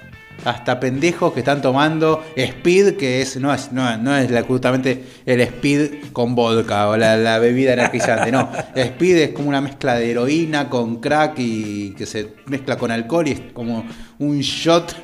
hasta 0.45 0.79
pendejos 0.79 1.33
que 1.33 1.39
están 1.39 1.61
tomando 1.61 2.23
speed, 2.35 2.95
que 2.97 3.21
es 3.21 3.37
no 3.37 3.53
es, 3.53 3.71
no, 3.71 3.97
no 3.97 4.15
es 4.15 4.29
justamente 4.45 5.03
el 5.25 5.41
speed 5.41 6.11
con 6.13 6.35
vodka 6.35 6.89
o 6.89 6.97
la, 6.97 7.17
la 7.17 7.39
bebida 7.39 7.73
energizante, 7.73 8.31
no. 8.31 8.49
Speed 8.75 9.17
es 9.17 9.29
como 9.31 9.49
una 9.49 9.61
mezcla 9.61 9.95
de 9.95 10.11
heroína 10.11 10.69
con 10.69 10.97
crack 11.01 11.35
y 11.39 11.91
que 11.91 12.05
se 12.05 12.33
mezcla 12.45 12.77
con 12.77 12.91
alcohol 12.91 13.27
y 13.27 13.31
es 13.31 13.41
como 13.53 13.85
un 14.19 14.39
shot 14.39 14.95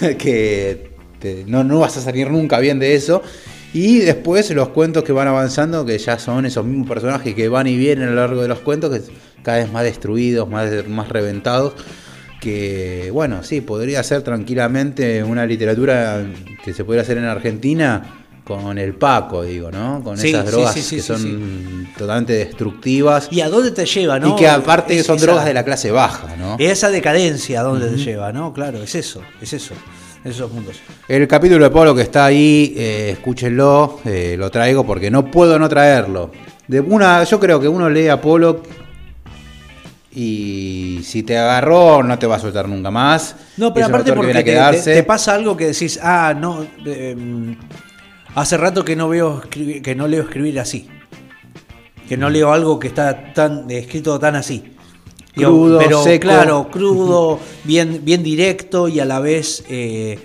que 0.18 0.90
te- 1.18 1.44
no, 1.46 1.64
no 1.64 1.80
vas 1.80 1.96
a 1.96 2.00
salir 2.00 2.30
nunca 2.30 2.58
bien 2.58 2.78
de 2.78 2.94
eso. 2.94 3.22
Y 3.72 4.00
después 4.00 4.50
los 4.50 4.70
cuentos 4.70 5.04
que 5.04 5.12
van 5.12 5.28
avanzando, 5.28 5.86
que 5.86 5.96
ya 5.96 6.18
son 6.18 6.44
esos 6.44 6.64
mismos 6.64 6.88
personajes 6.88 7.34
que 7.34 7.48
van 7.48 7.68
y 7.68 7.76
vienen 7.76 8.08
a 8.08 8.10
lo 8.10 8.16
largo 8.16 8.42
de 8.42 8.48
los 8.48 8.58
cuentos, 8.58 8.90
que 8.90 9.12
cada 9.44 9.58
vez 9.58 9.70
más 9.70 9.84
destruidos, 9.84 10.48
más, 10.48 10.68
más 10.88 11.08
reventados. 11.08 11.74
Que 12.40 13.10
bueno, 13.12 13.42
sí, 13.42 13.60
podría 13.60 14.02
ser 14.02 14.22
tranquilamente 14.22 15.22
una 15.22 15.44
literatura 15.44 16.24
que 16.64 16.72
se 16.72 16.84
podría 16.84 17.02
hacer 17.02 17.18
en 17.18 17.24
Argentina 17.24 18.16
con 18.44 18.78
el 18.78 18.94
Paco, 18.94 19.42
digo, 19.44 19.70
¿no? 19.70 20.02
Con 20.02 20.16
Sí, 20.18 20.30
esas 20.30 20.46
drogas 20.46 20.74
sí, 20.74 20.80
sí, 20.82 20.96
que 20.96 21.02
son 21.02 21.88
totalmente 21.96 22.32
destructivas. 22.32 23.28
¿Y 23.30 23.42
a 23.42 23.48
dónde 23.48 23.70
te 23.70 23.84
lleva, 23.84 24.18
no? 24.18 24.30
Y 24.30 24.36
que 24.36 24.48
aparte 24.48 24.98
Es- 24.98 25.06
son 25.06 25.16
esa- 25.16 25.26
drogas 25.26 25.44
de 25.44 25.54
la 25.54 25.64
clase 25.64 25.90
baja, 25.90 26.34
¿no? 26.36 26.56
Esa 26.58 26.90
decadencia, 26.90 27.60
¿a 27.60 27.62
dónde 27.62 27.88
te 27.88 27.96
lleva, 27.98 28.32
no? 28.32 28.52
Claro, 28.52 28.82
es 28.82 28.94
eso, 28.94 29.20
es 29.40 29.52
eso, 29.52 29.74
esos 30.24 30.50
mundos. 30.50 30.76
El 31.06 31.28
capítulo 31.28 31.62
de 31.64 31.70
Pablo 31.70 31.94
que 31.94 32.02
está 32.02 32.24
ahí, 32.24 32.74
eh, 32.76 33.10
escúchenlo, 33.12 34.00
eh, 34.04 34.34
lo 34.38 34.50
traigo 34.50 34.84
porque 34.84 35.10
no 35.10 35.30
puedo 35.30 35.58
no 35.58 35.68
traerlo. 35.68 36.30
De 36.66 36.80
una, 36.80 37.22
yo 37.24 37.38
creo 37.38 37.60
que 37.60 37.68
uno 37.68 37.88
lee 37.90 38.08
a 38.08 38.20
Polo 38.20 38.62
y 40.12 41.00
si 41.04 41.22
te 41.22 41.38
agarró 41.38 42.02
no 42.02 42.18
te 42.18 42.26
va 42.26 42.36
a 42.36 42.40
soltar 42.40 42.68
nunca 42.68 42.90
más. 42.90 43.36
No, 43.56 43.72
pero 43.72 43.86
aparte 43.86 44.12
porque 44.12 44.32
te, 44.32 44.44
quedarse. 44.44 44.90
te- 44.90 44.96
te 44.96 45.02
pasa 45.04 45.34
algo 45.34 45.56
que 45.56 45.66
decís, 45.66 45.98
ah, 46.02 46.34
no, 46.38 46.66
eh, 46.84 47.56
hace 48.34 48.56
rato 48.56 48.84
que 48.84 48.96
no 48.96 49.08
veo 49.08 49.40
que 49.50 49.94
no 49.94 50.08
leo 50.08 50.22
escribir 50.22 50.58
así. 50.60 50.88
Que 52.08 52.16
Mm. 52.16 52.20
no 52.20 52.30
leo 52.30 52.52
algo 52.52 52.78
que 52.78 52.88
está 52.88 53.32
tan 53.32 53.70
escrito 53.70 54.18
tan 54.18 54.34
así. 54.36 54.64
Crudo, 55.32 55.78
pero 55.78 56.02
seco. 56.02 56.22
claro, 56.22 56.68
crudo, 56.72 57.38
bien, 57.64 58.00
bien 58.04 58.22
directo 58.24 58.88
y 58.88 58.98
a 58.98 59.04
la 59.04 59.20
vez 59.20 59.64
eh, 59.68 60.18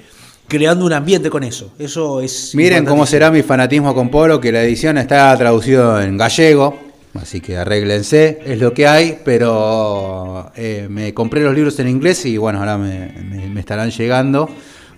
creando 0.47 0.83
un 0.83 0.93
ambiente 0.93 1.29
con 1.29 1.43
eso. 1.43 1.73
Eso 1.77 2.21
es. 2.21 2.55
Miren 2.55 2.85
cómo 2.85 3.05
será 3.05 3.29
mi 3.29 3.43
fanatismo 3.43 3.93
con 3.93 4.09
Polo, 4.09 4.41
que 4.41 4.51
la 4.51 4.63
edición 4.63 4.97
está 4.97 5.37
traducido 5.37 6.01
en 6.01 6.17
gallego, 6.17 6.79
así 7.21 7.41
que 7.41 7.57
arréglense, 7.57 8.39
es 8.45 8.59
lo 8.59 8.73
que 8.73 8.87
hay, 8.87 9.19
pero 9.23 10.51
eh, 10.55 10.87
me 10.89 11.13
compré 11.13 11.41
los 11.43 11.53
libros 11.55 11.79
en 11.79 11.87
inglés 11.89 12.25
y 12.25 12.37
bueno, 12.37 12.59
ahora 12.59 12.77
me, 12.77 13.11
me- 13.29 13.47
me 13.49 13.59
estarán 13.59 13.91
llegando, 13.91 14.49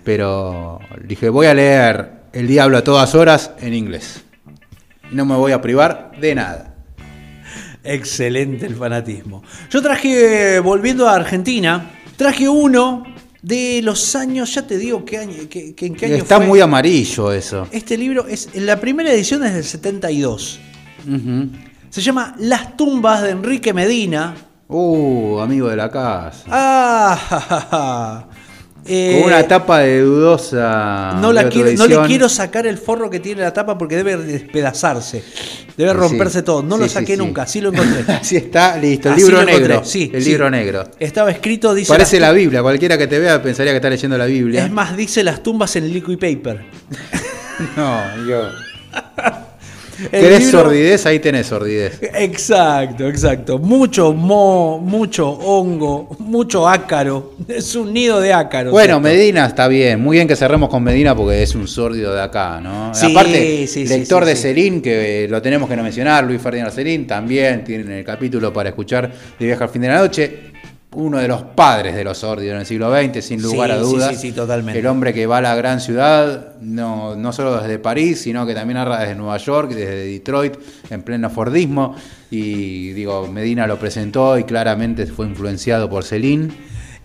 pero 0.04 0.78
dije, 1.04 1.28
voy 1.28 1.46
a 1.46 1.54
leer 1.54 2.10
El 2.32 2.46
Diablo 2.46 2.76
a 2.78 2.84
todas 2.84 3.14
horas 3.14 3.52
en 3.60 3.74
inglés. 3.74 4.22
Y 5.10 5.14
no 5.14 5.24
me 5.24 5.34
voy 5.36 5.52
a 5.52 5.60
privar 5.62 6.12
de 6.20 6.34
nada. 6.34 6.74
Excelente 7.84 8.66
el 8.66 8.74
fanatismo. 8.76 9.42
Yo 9.70 9.80
traje, 9.80 10.60
volviendo 10.60 11.08
a 11.08 11.14
Argentina, 11.14 11.90
traje 12.16 12.48
uno 12.48 13.04
de 13.40 13.80
los 13.82 14.14
años, 14.16 14.52
ya 14.54 14.66
te 14.66 14.76
digo 14.76 15.04
qué 15.04 15.18
año, 15.18 15.34
qué- 15.48 15.74
qué- 15.74 15.86
en 15.86 15.94
qué 15.94 16.06
año 16.06 16.14
Está 16.16 16.36
fue. 16.38 16.46
muy 16.46 16.60
amarillo 16.60 17.32
eso. 17.32 17.66
Este 17.70 17.96
libro 17.96 18.26
es, 18.26 18.48
en 18.52 18.66
la 18.66 18.78
primera 18.80 19.12
edición 19.12 19.44
es 19.44 19.54
del 19.54 19.64
72. 19.64 20.58
Ujú. 21.06 21.48
Se 21.90 22.00
llama 22.00 22.34
Las 22.38 22.76
tumbas 22.76 23.22
de 23.22 23.30
Enrique 23.30 23.72
Medina. 23.72 24.34
Uh, 24.68 25.38
amigo 25.40 25.68
de 25.68 25.76
la 25.76 25.90
casa. 25.90 26.44
Ah, 26.48 27.18
ja, 27.28 27.40
ja, 27.40 27.60
ja. 27.70 28.28
Eh, 28.90 29.20
Con 29.22 29.32
una 29.32 29.42
tapa 29.46 29.80
de 29.80 30.00
dudosa. 30.00 31.18
no, 31.20 31.32
la 31.32 31.48
quiero, 31.48 31.70
no 31.72 31.86
le 31.86 31.98
quiero 32.06 32.28
sacar 32.28 32.66
el 32.66 32.78
forro 32.78 33.10
que 33.10 33.20
tiene 33.20 33.42
la 33.42 33.52
tapa 33.52 33.76
porque 33.76 33.96
debe 33.96 34.16
despedazarse. 34.16 35.22
Debe 35.76 35.90
Sí, 35.92 35.96
romperse 35.96 36.42
todo. 36.42 36.62
No 36.62 36.76
sí, 36.76 36.82
lo 36.82 36.88
sí, 36.88 36.94
saqué 36.94 37.12
sí. 37.12 37.18
nunca, 37.18 37.42
así 37.42 37.60
lo 37.60 37.70
encontré. 37.70 38.10
Así 38.14 38.36
está, 38.36 38.76
listo. 38.78 39.08
El 39.08 39.14
Así 39.14 39.22
libro 39.24 39.44
negro. 39.44 39.84
sí, 39.84 40.10
el 40.12 40.22
sí. 40.22 40.30
libro 40.30 40.50
negro. 40.50 40.84
Estaba 40.98 41.30
escrito, 41.30 41.74
dice. 41.74 41.88
Parece 41.92 42.18
la 42.18 42.32
Biblia. 42.32 42.62
Cualquiera 42.62 42.96
que 42.96 43.06
te 43.06 43.18
vea 43.18 43.42
pensaría 43.42 43.72
que 43.72 43.76
está 43.76 43.90
leyendo 43.90 44.16
la 44.16 44.26
Biblia. 44.26 44.64
Es 44.64 44.70
más, 44.70 44.96
dice 44.96 45.22
las 45.22 45.42
tumbas 45.42 45.74
en 45.76 45.90
liquid 45.92 46.18
paper. 46.18 46.64
No, 47.76 48.00
yo. 48.28 48.50
¿Querés 50.10 50.44
libro- 50.46 50.60
sordidez? 50.62 51.06
Ahí 51.06 51.18
tenés 51.18 51.46
sordidez. 51.46 51.98
Exacto, 52.02 53.08
exacto. 53.08 53.58
Mucho 53.58 54.12
mo, 54.12 54.78
mucho 54.78 55.28
hongo, 55.28 56.16
mucho 56.20 56.68
ácaro. 56.68 57.32
Es 57.48 57.74
un 57.74 57.92
nido 57.92 58.20
de 58.20 58.32
ácaros. 58.32 58.72
Bueno. 58.72 59.00
Medina 59.00 59.46
está 59.46 59.68
bien. 59.68 60.00
Muy 60.00 60.16
bien 60.16 60.28
que 60.28 60.36
cerremos 60.36 60.68
con 60.68 60.82
Medina 60.82 61.14
porque 61.14 61.42
es 61.42 61.54
un 61.54 61.66
sórdido 61.68 62.14
de 62.14 62.20
acá, 62.22 62.60
¿no? 62.60 62.94
Sí, 62.94 63.10
Aparte, 63.10 63.66
sí, 63.66 63.86
lector 63.86 64.24
sí, 64.24 64.28
de 64.30 64.36
sí. 64.36 64.42
Celín, 64.42 64.82
que 64.82 65.24
eh, 65.24 65.28
lo 65.28 65.40
tenemos 65.42 65.68
que 65.68 65.76
no 65.76 65.82
mencionar, 65.82 66.24
Luis 66.24 66.40
Ferdinand 66.40 66.72
Celín, 66.72 67.06
también 67.06 67.64
tiene 67.64 67.98
el 68.00 68.04
capítulo 68.04 68.52
para 68.52 68.68
escuchar 68.70 69.10
de 69.38 69.46
Viaje 69.46 69.62
al 69.64 69.70
fin 69.70 69.82
de 69.82 69.88
la 69.88 69.98
noche. 69.98 70.38
Uno 71.00 71.18
de 71.18 71.28
los 71.28 71.42
padres 71.42 71.94
de 71.94 72.02
los 72.02 72.18
sórdidos 72.18 72.54
en 72.54 72.60
el 72.60 72.66
siglo 72.66 72.92
XX, 72.92 73.24
sin 73.24 73.40
lugar 73.40 73.70
Sí, 73.70 73.76
a 73.76 73.78
sí, 73.78 73.82
dudas. 73.82 74.10
sí, 74.10 74.16
sí, 74.16 74.32
totalmente. 74.32 74.80
El 74.80 74.86
hombre 74.88 75.14
que 75.14 75.26
va 75.26 75.38
a 75.38 75.40
la 75.40 75.54
gran 75.54 75.80
ciudad, 75.80 76.56
no, 76.60 77.14
no 77.14 77.32
solo 77.32 77.56
desde 77.60 77.78
París, 77.78 78.20
sino 78.22 78.44
que 78.44 78.52
también 78.52 78.78
narra 78.78 78.98
desde 78.98 79.14
Nueva 79.14 79.36
York, 79.36 79.70
desde 79.70 80.06
Detroit, 80.06 80.54
en 80.90 81.02
pleno 81.02 81.30
Fordismo. 81.30 81.94
Y 82.32 82.90
digo, 82.94 83.28
Medina 83.28 83.68
lo 83.68 83.78
presentó 83.78 84.36
y 84.38 84.42
claramente 84.42 85.06
fue 85.06 85.26
influenciado 85.26 85.88
por 85.88 86.02
Celín. 86.02 86.52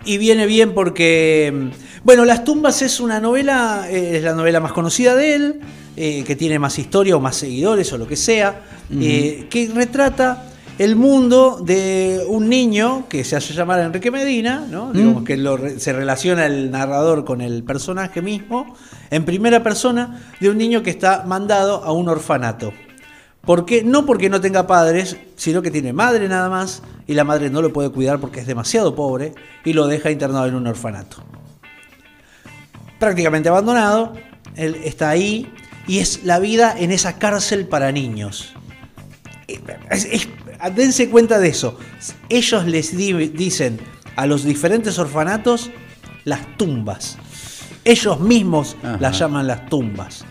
Y 0.05 0.17
viene 0.17 0.47
bien 0.47 0.73
porque, 0.73 1.53
mm, 1.53 2.03
bueno, 2.03 2.25
Las 2.25 2.43
tumbas 2.43 2.81
es 2.81 2.99
una 2.99 3.19
novela, 3.19 3.87
es 3.91 4.23
la 4.23 4.33
novela 4.33 4.59
más 4.59 4.71
conocida 4.73 5.15
de 5.15 5.35
él, 5.35 5.59
eh, 5.95 6.23
que 6.25 6.35
tiene 6.35 6.57
más 6.57 6.79
historia 6.79 7.15
o 7.15 7.19
más 7.19 7.35
seguidores 7.35 7.93
o 7.93 7.99
lo 7.99 8.07
que 8.07 8.15
sea, 8.15 8.59
eh, 8.99 9.45
que 9.51 9.69
retrata 9.73 10.45
el 10.79 10.95
mundo 10.95 11.59
de 11.63 12.23
un 12.27 12.49
niño 12.49 13.05
que 13.09 13.23
se 13.23 13.35
hace 13.35 13.53
llamar 13.53 13.79
Enrique 13.81 14.09
Medina, 14.11 14.65
¿no? 14.69 14.91
Digamos 14.91 15.23
que 15.23 15.37
lo 15.37 15.57
se 15.79 15.93
relaciona 15.93 16.45
el 16.45 16.71
narrador 16.71 17.25
con 17.25 17.41
el 17.41 17.63
personaje 17.63 18.21
mismo, 18.21 18.75
en 19.11 19.23
primera 19.25 19.61
persona, 19.61 20.19
de 20.39 20.49
un 20.49 20.57
niño 20.57 20.81
que 20.81 20.89
está 20.89 21.23
mandado 21.27 21.83
a 21.83 21.91
un 21.91 22.09
orfanato. 22.09 22.73
¿Por 23.41 23.65
qué? 23.65 23.83
No 23.83 24.05
porque 24.05 24.29
no 24.29 24.39
tenga 24.41 24.65
padres, 24.67 25.17
sino 25.35 25.61
que 25.61 25.69
tiene 25.69 25.91
madre 25.93 26.27
nada 26.29 26.49
más 26.49 26.81
y 27.07 27.13
la 27.13 27.23
madre 27.25 27.49
no 27.49 27.61
lo 27.61 27.73
puede 27.73 27.89
cuidar 27.89 28.19
porque 28.19 28.39
es 28.39 28.47
demasiado 28.47 28.95
pobre 28.95 29.33
y 29.65 29.73
lo 29.73 29.85
deja 29.87 30.11
internado 30.11 30.47
en 30.47 30.55
un 30.55 30.65
orfanato. 30.65 31.17
Prácticamente 32.99 33.49
abandonado, 33.49 34.13
él 34.55 34.77
está 34.83 35.09
ahí 35.09 35.51
y 35.87 35.99
es 35.99 36.23
la 36.23 36.39
vida 36.39 36.73
en 36.77 36.91
esa 36.91 37.19
cárcel 37.19 37.67
para 37.67 37.91
niños. 37.91 38.53
Es- 39.89 40.05
es- 40.05 40.29
dense 40.69 41.09
cuenta 41.09 41.39
de 41.39 41.49
eso. 41.49 41.77
Ellos 42.29 42.65
les 42.65 42.95
di- 42.95 43.29
dicen 43.29 43.79
a 44.15 44.25
los 44.27 44.43
diferentes 44.43 44.99
orfanatos 44.99 45.71
las 46.23 46.57
tumbas. 46.57 47.17
Ellos 47.85 48.19
mismos 48.19 48.77
Ajá. 48.83 48.97
las 48.99 49.19
llaman 49.19 49.47
las 49.47 49.67
tumbas. 49.69 50.23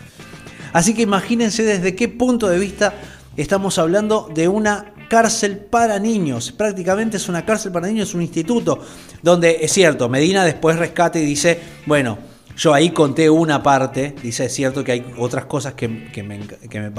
Así 0.71 0.93
que 0.95 1.03
imagínense 1.03 1.63
desde 1.63 1.95
qué 1.95 2.07
punto 2.07 2.47
de 2.47 2.57
vista 2.57 2.93
estamos 3.37 3.77
hablando 3.77 4.29
de 4.33 4.47
una 4.47 4.93
cárcel 5.09 5.57
para 5.57 5.99
niños. 5.99 6.51
Prácticamente 6.51 7.17
es 7.17 7.29
una 7.29 7.45
cárcel 7.45 7.71
para 7.71 7.85
niños, 7.87 8.15
un 8.15 8.23
instituto, 8.23 8.79
donde 9.21 9.59
es 9.61 9.71
cierto, 9.71 10.09
Medina 10.09 10.43
después 10.43 10.77
rescata 10.79 11.19
y 11.19 11.25
dice, 11.25 11.59
bueno, 11.85 12.17
yo 12.55 12.73
ahí 12.73 12.91
conté 12.91 13.29
una 13.29 13.63
parte, 13.63 14.15
dice, 14.21 14.45
es 14.45 14.53
cierto 14.53 14.83
que 14.83 14.91
hay 14.91 15.13
otras 15.17 15.45
cosas 15.45 15.73
que, 15.73 15.87
me, 15.87 16.39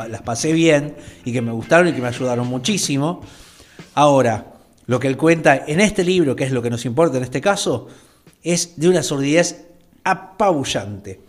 las 0.09 0.23
pasé 0.23 0.53
bien 0.53 0.97
y 1.25 1.33
que 1.33 1.43
me 1.43 1.53
gustaron 1.53 1.89
y 1.89 1.93
que 1.93 2.01
me 2.01 2.09
ayudaron 2.09 2.47
muchísimo. 2.47 3.23
Ahora, 3.95 4.55
lo 4.87 4.99
que 4.99 5.07
él 5.07 5.17
cuenta 5.17 5.65
en 5.67 5.81
este 5.81 6.05
libro, 6.05 6.35
que 6.35 6.45
es 6.45 6.53
lo 6.53 6.61
que 6.61 6.71
nos 6.71 6.85
importa 6.85 7.19
en 7.19 7.23
este 7.23 7.41
caso, 7.41 7.87
es 8.43 8.79
de 8.79 8.89
una 8.89 9.03
sordidez 9.03 9.67
apabullante. 10.03 11.21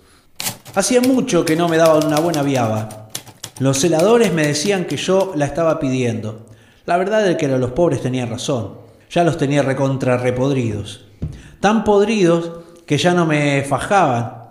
Hacía 0.73 1.01
mucho 1.01 1.45
que 1.45 1.55
no 1.55 1.69
me 1.69 1.77
daban 1.77 2.05
una 2.05 2.19
buena 2.19 2.41
viaba. 2.41 3.09
Los 3.59 3.79
celadores 3.79 4.33
me 4.33 4.47
decían 4.47 4.85
que 4.85 4.97
yo 4.97 5.33
la 5.35 5.45
estaba 5.45 5.79
pidiendo. 5.79 6.47
La 6.85 6.97
verdad 6.97 7.25
es 7.29 7.37
que 7.37 7.47
los 7.47 7.71
pobres 7.71 8.01
tenían 8.01 8.29
razón. 8.29 8.73
Ya 9.09 9.23
los 9.23 9.37
tenía 9.37 9.61
recontra 9.61 10.17
repodridos. 10.17 11.05
Tan 11.61 11.83
podridos 11.83 12.64
que 12.85 12.97
ya 12.97 13.13
no 13.13 13.25
me 13.25 13.63
fajaban. 13.63 14.43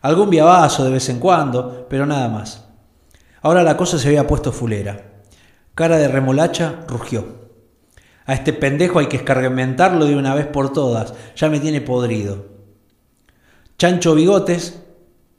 Algún 0.00 0.30
viabazo 0.30 0.84
de 0.84 0.90
vez 0.90 1.08
en 1.08 1.18
cuando, 1.18 1.86
pero 1.88 2.06
nada 2.06 2.28
más. 2.28 2.64
Ahora 3.40 3.62
la 3.62 3.76
cosa 3.76 3.98
se 3.98 4.08
había 4.08 4.26
puesto 4.26 4.52
fulera. 4.52 5.12
Cara 5.74 5.96
de 5.96 6.08
remolacha 6.08 6.84
rugió. 6.88 7.42
A 8.24 8.34
este 8.34 8.52
pendejo 8.52 8.98
hay 8.98 9.06
que 9.06 9.16
escarmentarlo 9.16 10.04
de 10.06 10.16
una 10.16 10.34
vez 10.34 10.46
por 10.46 10.72
todas. 10.72 11.14
Ya 11.36 11.48
me 11.48 11.60
tiene 11.60 11.80
podrido. 11.80 12.46
Chancho 13.78 14.14
Bigotes 14.14 14.80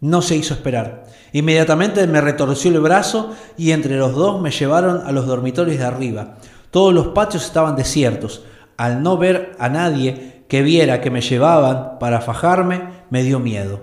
no 0.01 0.21
se 0.21 0.35
hizo 0.35 0.53
esperar. 0.53 1.05
Inmediatamente 1.31 2.05
me 2.07 2.19
retorció 2.19 2.71
el 2.71 2.81
brazo 2.81 3.33
y 3.57 3.71
entre 3.71 3.97
los 3.97 4.13
dos 4.15 4.41
me 4.41 4.51
llevaron 4.51 5.01
a 5.05 5.11
los 5.13 5.25
dormitorios 5.25 5.77
de 5.77 5.85
arriba. 5.85 6.35
Todos 6.71 6.93
los 6.93 7.07
patios 7.07 7.45
estaban 7.45 7.75
desiertos. 7.75 8.43
Al 8.75 9.01
no 9.01 9.17
ver 9.17 9.55
a 9.59 9.69
nadie 9.69 10.32
que 10.47 10.61
viera 10.61 11.01
que 11.01 11.09
me 11.09 11.21
llevaban 11.21 11.99
para 11.99 12.21
fajarme, 12.21 12.81
me 13.09 13.23
dio 13.23 13.39
miedo. 13.39 13.81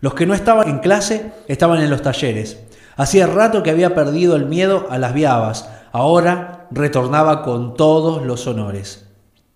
Los 0.00 0.14
que 0.14 0.26
no 0.26 0.34
estaban 0.34 0.68
en 0.68 0.78
clase 0.78 1.32
estaban 1.48 1.80
en 1.80 1.90
los 1.90 2.02
talleres. 2.02 2.60
Hacía 2.96 3.26
rato 3.26 3.62
que 3.62 3.70
había 3.70 3.94
perdido 3.94 4.36
el 4.36 4.46
miedo 4.46 4.86
a 4.90 4.98
las 4.98 5.14
viabas. 5.14 5.68
Ahora 5.92 6.66
retornaba 6.70 7.42
con 7.42 7.74
todos 7.74 8.24
los 8.24 8.46
honores. 8.46 9.06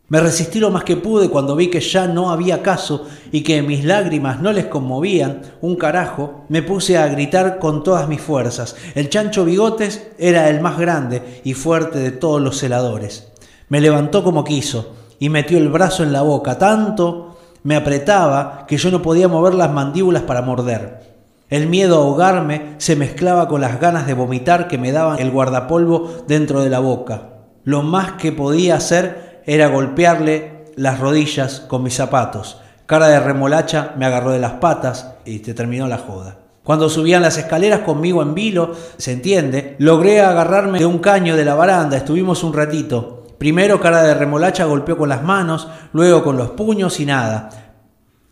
Me 0.08 0.18
resistí 0.18 0.58
lo 0.58 0.72
más 0.72 0.82
que 0.82 0.96
pude 0.96 1.28
cuando 1.28 1.54
vi 1.54 1.68
que 1.70 1.80
ya 1.80 2.08
no 2.08 2.30
había 2.30 2.62
caso 2.62 3.06
y 3.30 3.42
que 3.42 3.62
mis 3.62 3.84
lágrimas 3.84 4.40
no 4.40 4.52
les 4.52 4.66
conmovían 4.66 5.42
un 5.60 5.76
carajo, 5.76 6.46
me 6.48 6.62
puse 6.62 6.98
a 6.98 7.06
gritar 7.06 7.60
con 7.60 7.84
todas 7.84 8.08
mis 8.08 8.20
fuerzas. 8.20 8.74
El 8.96 9.08
chancho 9.08 9.44
Bigotes 9.44 10.08
era 10.18 10.50
el 10.50 10.60
más 10.60 10.78
grande 10.78 11.40
y 11.44 11.54
fuerte 11.54 12.00
de 12.00 12.10
todos 12.10 12.42
los 12.42 12.58
celadores. 12.58 13.28
Me 13.68 13.80
levantó 13.80 14.24
como 14.24 14.42
quiso 14.42 14.96
y 15.20 15.28
metió 15.28 15.58
el 15.58 15.68
brazo 15.68 16.02
en 16.02 16.12
la 16.12 16.22
boca, 16.22 16.58
tanto 16.58 17.36
me 17.62 17.76
apretaba 17.76 18.64
que 18.66 18.78
yo 18.78 18.90
no 18.90 19.02
podía 19.02 19.28
mover 19.28 19.54
las 19.54 19.70
mandíbulas 19.70 20.22
para 20.22 20.42
morder. 20.42 21.02
El 21.50 21.66
miedo 21.66 21.96
a 21.96 22.02
ahogarme 22.02 22.74
se 22.78 22.96
mezclaba 22.96 23.46
con 23.46 23.60
las 23.60 23.78
ganas 23.78 24.06
de 24.06 24.14
vomitar 24.14 24.66
que 24.66 24.78
me 24.78 24.92
daban 24.92 25.18
el 25.18 25.30
guardapolvo 25.30 26.24
dentro 26.26 26.62
de 26.62 26.70
la 26.70 26.78
boca. 26.78 27.28
Lo 27.64 27.82
más 27.82 28.12
que 28.12 28.32
podía 28.32 28.76
hacer 28.76 29.42
era 29.46 29.68
golpearle 29.68 30.64
las 30.76 30.98
rodillas 30.98 31.60
con 31.60 31.82
mis 31.82 31.94
zapatos. 31.94 32.60
Cara 32.86 33.08
de 33.08 33.20
remolacha 33.20 33.92
me 33.98 34.06
agarró 34.06 34.30
de 34.30 34.38
las 34.38 34.52
patas 34.52 35.12
y 35.26 35.40
se 35.40 35.52
terminó 35.52 35.86
la 35.86 35.98
joda. 35.98 36.38
Cuando 36.64 36.88
subían 36.88 37.22
las 37.22 37.36
escaleras 37.36 37.80
conmigo 37.80 38.22
en 38.22 38.34
vilo, 38.34 38.72
se 38.96 39.12
entiende, 39.12 39.76
logré 39.78 40.22
agarrarme 40.22 40.78
de 40.78 40.86
un 40.86 40.98
caño 40.98 41.36
de 41.36 41.44
la 41.44 41.54
baranda, 41.54 41.98
estuvimos 41.98 42.42
un 42.42 42.54
ratito. 42.54 43.19
Primero 43.40 43.80
cara 43.80 44.02
de 44.02 44.12
remolacha 44.12 44.66
golpeó 44.66 44.98
con 44.98 45.08
las 45.08 45.22
manos, 45.22 45.66
luego 45.94 46.22
con 46.22 46.36
los 46.36 46.50
puños 46.50 47.00
y 47.00 47.06
nada. 47.06 47.48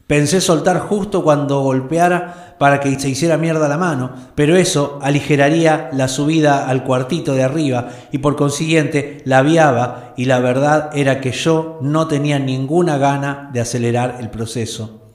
Pensé 0.07 0.43
soltar 0.43 0.81
justo 0.81 1.23
cuando 1.23 1.63
golpeara 1.63 2.57
para 2.59 2.79
que 2.79 3.01
se 3.01 3.09
hiciera 3.09 3.39
mierda 3.39 3.69
la 3.69 3.79
mano, 3.79 4.13
pero 4.35 4.55
eso 4.55 4.99
aligeraría 5.01 5.89
la 5.95 6.09
subida 6.09 6.69
al 6.69 6.85
cuartito 6.85 7.33
de 7.33 7.43
arriba 7.43 7.89
y 8.13 8.19
por 8.19 8.37
consiguiente 8.37 9.23
la 9.25 9.41
viaba 9.41 10.13
y 10.19 10.27
la 10.27 10.41
verdad 10.41 10.91
era 10.93 11.23
que 11.23 11.33
yo 11.33 11.79
no 11.81 12.07
tenía 12.07 12.39
ninguna 12.39 12.99
gana 12.99 13.49
de 13.55 13.61
acelerar 13.61 14.19
el 14.21 14.29
proceso. 14.29 15.15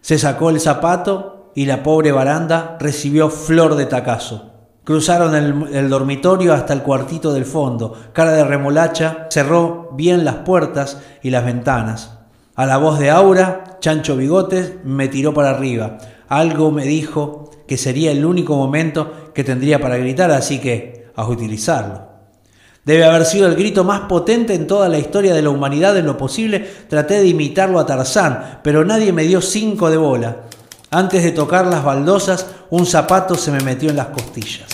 Se 0.00 0.16
sacó 0.16 0.50
el 0.50 0.60
zapato 0.60 1.50
y 1.56 1.66
la 1.66 1.82
pobre 1.82 2.12
baranda 2.12 2.76
recibió 2.78 3.30
flor 3.30 3.74
de 3.74 3.86
tacazo. 3.86 4.53
Cruzaron 4.84 5.34
el, 5.34 5.88
dormitorio 5.88 6.52
hasta 6.52 6.74
el 6.74 6.82
cuartito 6.82 7.32
del 7.32 7.46
fondo. 7.46 7.94
Cara 8.12 8.32
de 8.32 8.44
remolacha 8.44 9.28
cerró 9.30 9.90
bien 9.94 10.26
las 10.26 10.36
puertas 10.36 11.00
y 11.22 11.30
las 11.30 11.46
ventanas. 11.46 12.18
A 12.54 12.66
la 12.66 12.76
voz 12.76 12.98
de 12.98 13.10
Aura, 13.10 13.78
Chancho 13.80 14.14
Bigotes 14.14 14.74
me 14.84 15.08
tiró 15.08 15.32
para 15.32 15.50
arriba. 15.50 15.96
Algo 16.28 16.70
me 16.70 16.84
dijo 16.84 17.50
que 17.66 17.78
sería 17.78 18.12
el 18.12 18.26
único 18.26 18.56
momento 18.56 19.32
que 19.34 19.42
tendría 19.42 19.80
para 19.80 19.96
gritar, 19.96 20.30
así 20.30 20.58
que 20.58 21.06
a 21.16 21.26
utilizarlo. 21.26 22.02
Debe 22.84 23.06
haber 23.06 23.24
sido 23.24 23.48
el 23.48 23.56
grito 23.56 23.84
más 23.84 24.02
potente 24.02 24.52
en 24.52 24.66
toda 24.66 24.90
la 24.90 24.98
historia 24.98 25.32
de 25.32 25.40
la 25.40 25.48
humanidad. 25.48 25.96
En 25.96 26.04
lo 26.04 26.18
posible 26.18 26.68
traté 26.88 27.20
de 27.20 27.28
imitarlo 27.28 27.78
a 27.78 27.86
Tarzán, 27.86 28.60
pero 28.62 28.84
nadie 28.84 29.14
me 29.14 29.22
dio 29.22 29.40
cinco 29.40 29.88
de 29.88 29.96
bola. 29.96 30.42
Antes 30.90 31.24
de 31.24 31.32
tocar 31.32 31.66
las 31.66 31.82
baldosas, 31.82 32.46
un 32.70 32.84
zapato 32.84 33.34
se 33.36 33.50
me 33.50 33.60
metió 33.60 33.88
en 33.88 33.96
las 33.96 34.08
costillas. 34.08 34.73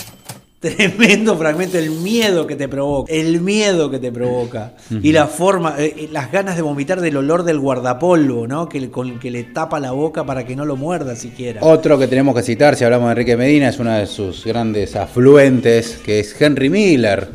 Tremendo 0.61 1.35
fragmento, 1.37 1.79
el 1.79 1.89
miedo 1.89 2.45
que 2.45 2.55
te 2.55 2.69
provoca, 2.69 3.11
el 3.11 3.41
miedo 3.41 3.89
que 3.89 3.97
te 3.97 4.11
provoca. 4.11 4.73
Y 5.01 5.11
la 5.11 5.25
forma, 5.25 5.73
eh, 5.79 6.07
las 6.11 6.31
ganas 6.31 6.55
de 6.55 6.61
vomitar 6.61 7.01
del 7.01 7.17
olor 7.17 7.43
del 7.43 7.57
guardapolvo, 7.59 8.45
¿no? 8.47 8.69
Que, 8.69 8.79
le- 8.79 8.91
con 8.91 9.09
el 9.09 9.19
que 9.19 9.31
le 9.31 9.43
tapa 9.45 9.79
la 9.79 9.89
boca 9.91 10.23
para 10.23 10.45
que 10.45 10.55
no 10.55 10.63
lo 10.63 10.75
muerda 10.75 11.15
siquiera. 11.15 11.61
Otro 11.63 11.97
que 11.97 12.07
tenemos 12.07 12.35
que 12.35 12.43
citar, 12.43 12.75
si 12.75 12.83
hablamos 12.83 13.07
de 13.07 13.11
Enrique 13.13 13.35
Medina, 13.35 13.69
es 13.69 13.79
uno 13.79 13.91
de 13.91 14.05
sus 14.05 14.45
grandes 14.45 14.95
afluentes, 14.95 15.97
que 16.05 16.19
es 16.19 16.39
Henry 16.39 16.69
Miller, 16.69 17.27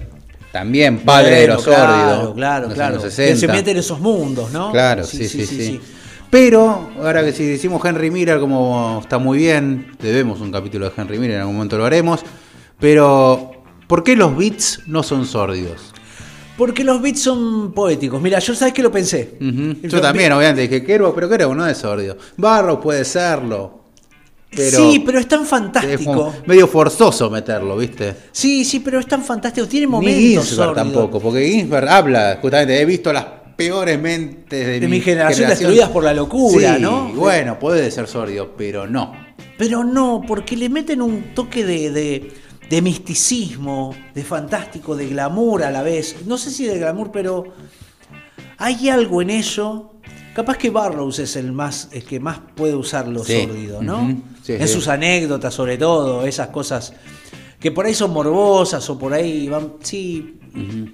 también 0.53 0.99
padre 1.01 1.31
de 1.31 1.37
Bueno, 1.41 1.55
los 1.55 1.64
claro, 1.64 1.83
sórdidos. 2.14 2.35
Claro, 2.37 2.68
claro. 2.68 3.01
60. 3.01 3.41
se 3.41 3.49
mete 3.49 3.72
en 3.72 3.77
esos 3.79 3.99
mundos, 3.99 4.53
¿no? 4.53 4.70
Claro, 4.70 5.03
sí 5.03 5.27
sí, 5.29 5.45
sí, 5.45 5.81
Pero, 6.31 6.91
ahora 7.03 7.24
que 7.24 7.33
si 7.33 7.45
decimos 7.45 7.85
Henry 7.85 8.09
Miller, 8.11 8.39
como 8.39 9.01
está 9.03 9.18
muy 9.18 9.39
bien, 9.39 9.97
debemos 10.01 10.41
un 10.41 10.53
capítulo 10.53 10.89
de 10.89 10.93
Henry 10.97 11.18
Miller, 11.18 11.35
en 11.35 11.41
algún 11.41 11.57
momento 11.57 11.77
lo 11.77 11.85
haremos, 11.85 12.20
pero 12.79 13.53
¿Por 13.87 14.03
qué 14.03 14.16
los 14.16 14.37
beats 14.37 14.81
no 14.87 15.03
son 15.05 15.27
sórdidos? 15.27 15.93
Porque 16.59 16.83
los 16.83 17.01
beats 17.01 17.20
son 17.20 17.72
poéticos. 17.72 18.20
Mira, 18.20 18.39
yo 18.41 18.55
sabes 18.55 18.74
que 18.74 18.83
lo 18.83 18.91
pensé. 18.91 19.37
Yo 19.41 19.49
Los 19.91 20.01
también, 20.01 20.33
beats- 20.33 20.37
obviamente, 20.39 20.62
dije 20.62 20.83
Kerouac, 20.85 21.14
pero 21.14 21.29
Kerouac 21.29 21.57
no 21.57 21.66
es 21.68 21.77
sórdido. 21.79 22.16
Barro 22.37 22.81
puede 22.81 23.05
serlo. 23.05 23.85
Pero 24.51 24.79
sí, 24.91 25.03
pero 25.05 25.18
es 25.20 25.29
tan 25.29 25.43
es 25.43 25.49
fantástico. 25.49 26.05
como 26.05 26.35
medio 26.47 26.66
forzoso 26.66 27.29
meterlo, 27.31 27.77
¿viste? 27.77 28.14
Sí, 28.33 28.64
sí, 28.64 28.81
pero 28.81 28.99
es 28.99 29.07
tan 29.07 29.22
fantástico. 29.22 29.66
Tiene 29.68 29.87
Ni 29.87 29.93
momentos 29.93 30.18
Ginsberg 30.20 30.47
sórdidos. 30.47 30.74
tampoco, 30.77 31.20
porque 31.20 31.47
Ginsberg 31.47 31.89
habla, 31.89 32.39
justamente, 32.41 32.81
he 32.81 32.85
visto 32.87 33.12
las 33.12 33.27
peores 33.57 34.01
mentes 34.01 34.66
de, 34.66 34.81
De 34.81 34.89
mi 34.89 35.01
generación 35.01 35.51
destruidas 35.51 35.91
por 35.91 36.03
la 36.05 36.14
locura, 36.14 36.77
Sí, 36.77 36.83
¿no? 36.83 37.09
Bueno, 37.14 37.59
puede 37.59 37.91
ser 37.91 38.07
sórdido, 38.09 38.55
pero 38.57 38.87
no. 38.87 39.12
Pero 39.59 39.85
no, 39.85 40.22
porque 40.27 40.57
le 40.57 40.68
meten 40.70 41.03
un 41.03 41.35
toque 41.35 41.64
de, 41.64 41.91
de- 41.91 42.33
de 42.71 42.83
misticismo, 42.83 43.95
de 44.14 44.25
fantástico, 44.25 44.97
de 44.97 45.07
glamour 45.09 45.62
a 45.64 45.71
la 45.71 45.83
vez. 45.83 46.17
No 46.27 46.37
sé 46.39 46.51
si 46.51 46.64
de 46.64 46.79
glamour, 46.79 47.11
pero 47.12 47.45
hay 48.59 48.89
algo 48.89 49.23
en 49.23 49.31
eso. 49.31 49.93
Capaz 50.35 50.59
que 50.59 50.71
Barrows 50.71 51.19
es 51.19 51.37
el 51.37 51.53
más, 51.53 51.89
el 51.93 52.05
que 52.05 52.21
más 52.21 52.39
puede 52.55 52.75
usar 52.75 53.09
lo 53.09 53.25
Sí. 53.25 53.43
sórdido, 53.43 53.83
¿no? 53.83 54.21
Sí, 54.43 54.53
en 54.53 54.67
sí. 54.69 54.75
sus 54.75 54.89
anécdotas, 54.89 55.55
sobre 55.55 55.79
todo, 55.79 56.27
esas 56.27 56.49
cosas 56.49 56.93
que 57.59 57.71
por 57.71 57.87
ahí 57.87 57.95
son 57.95 58.12
morbosas 58.12 58.89
o 58.91 58.99
por 58.99 59.14
ahí 59.14 59.49
van. 59.49 59.75
Sí, 59.81 60.35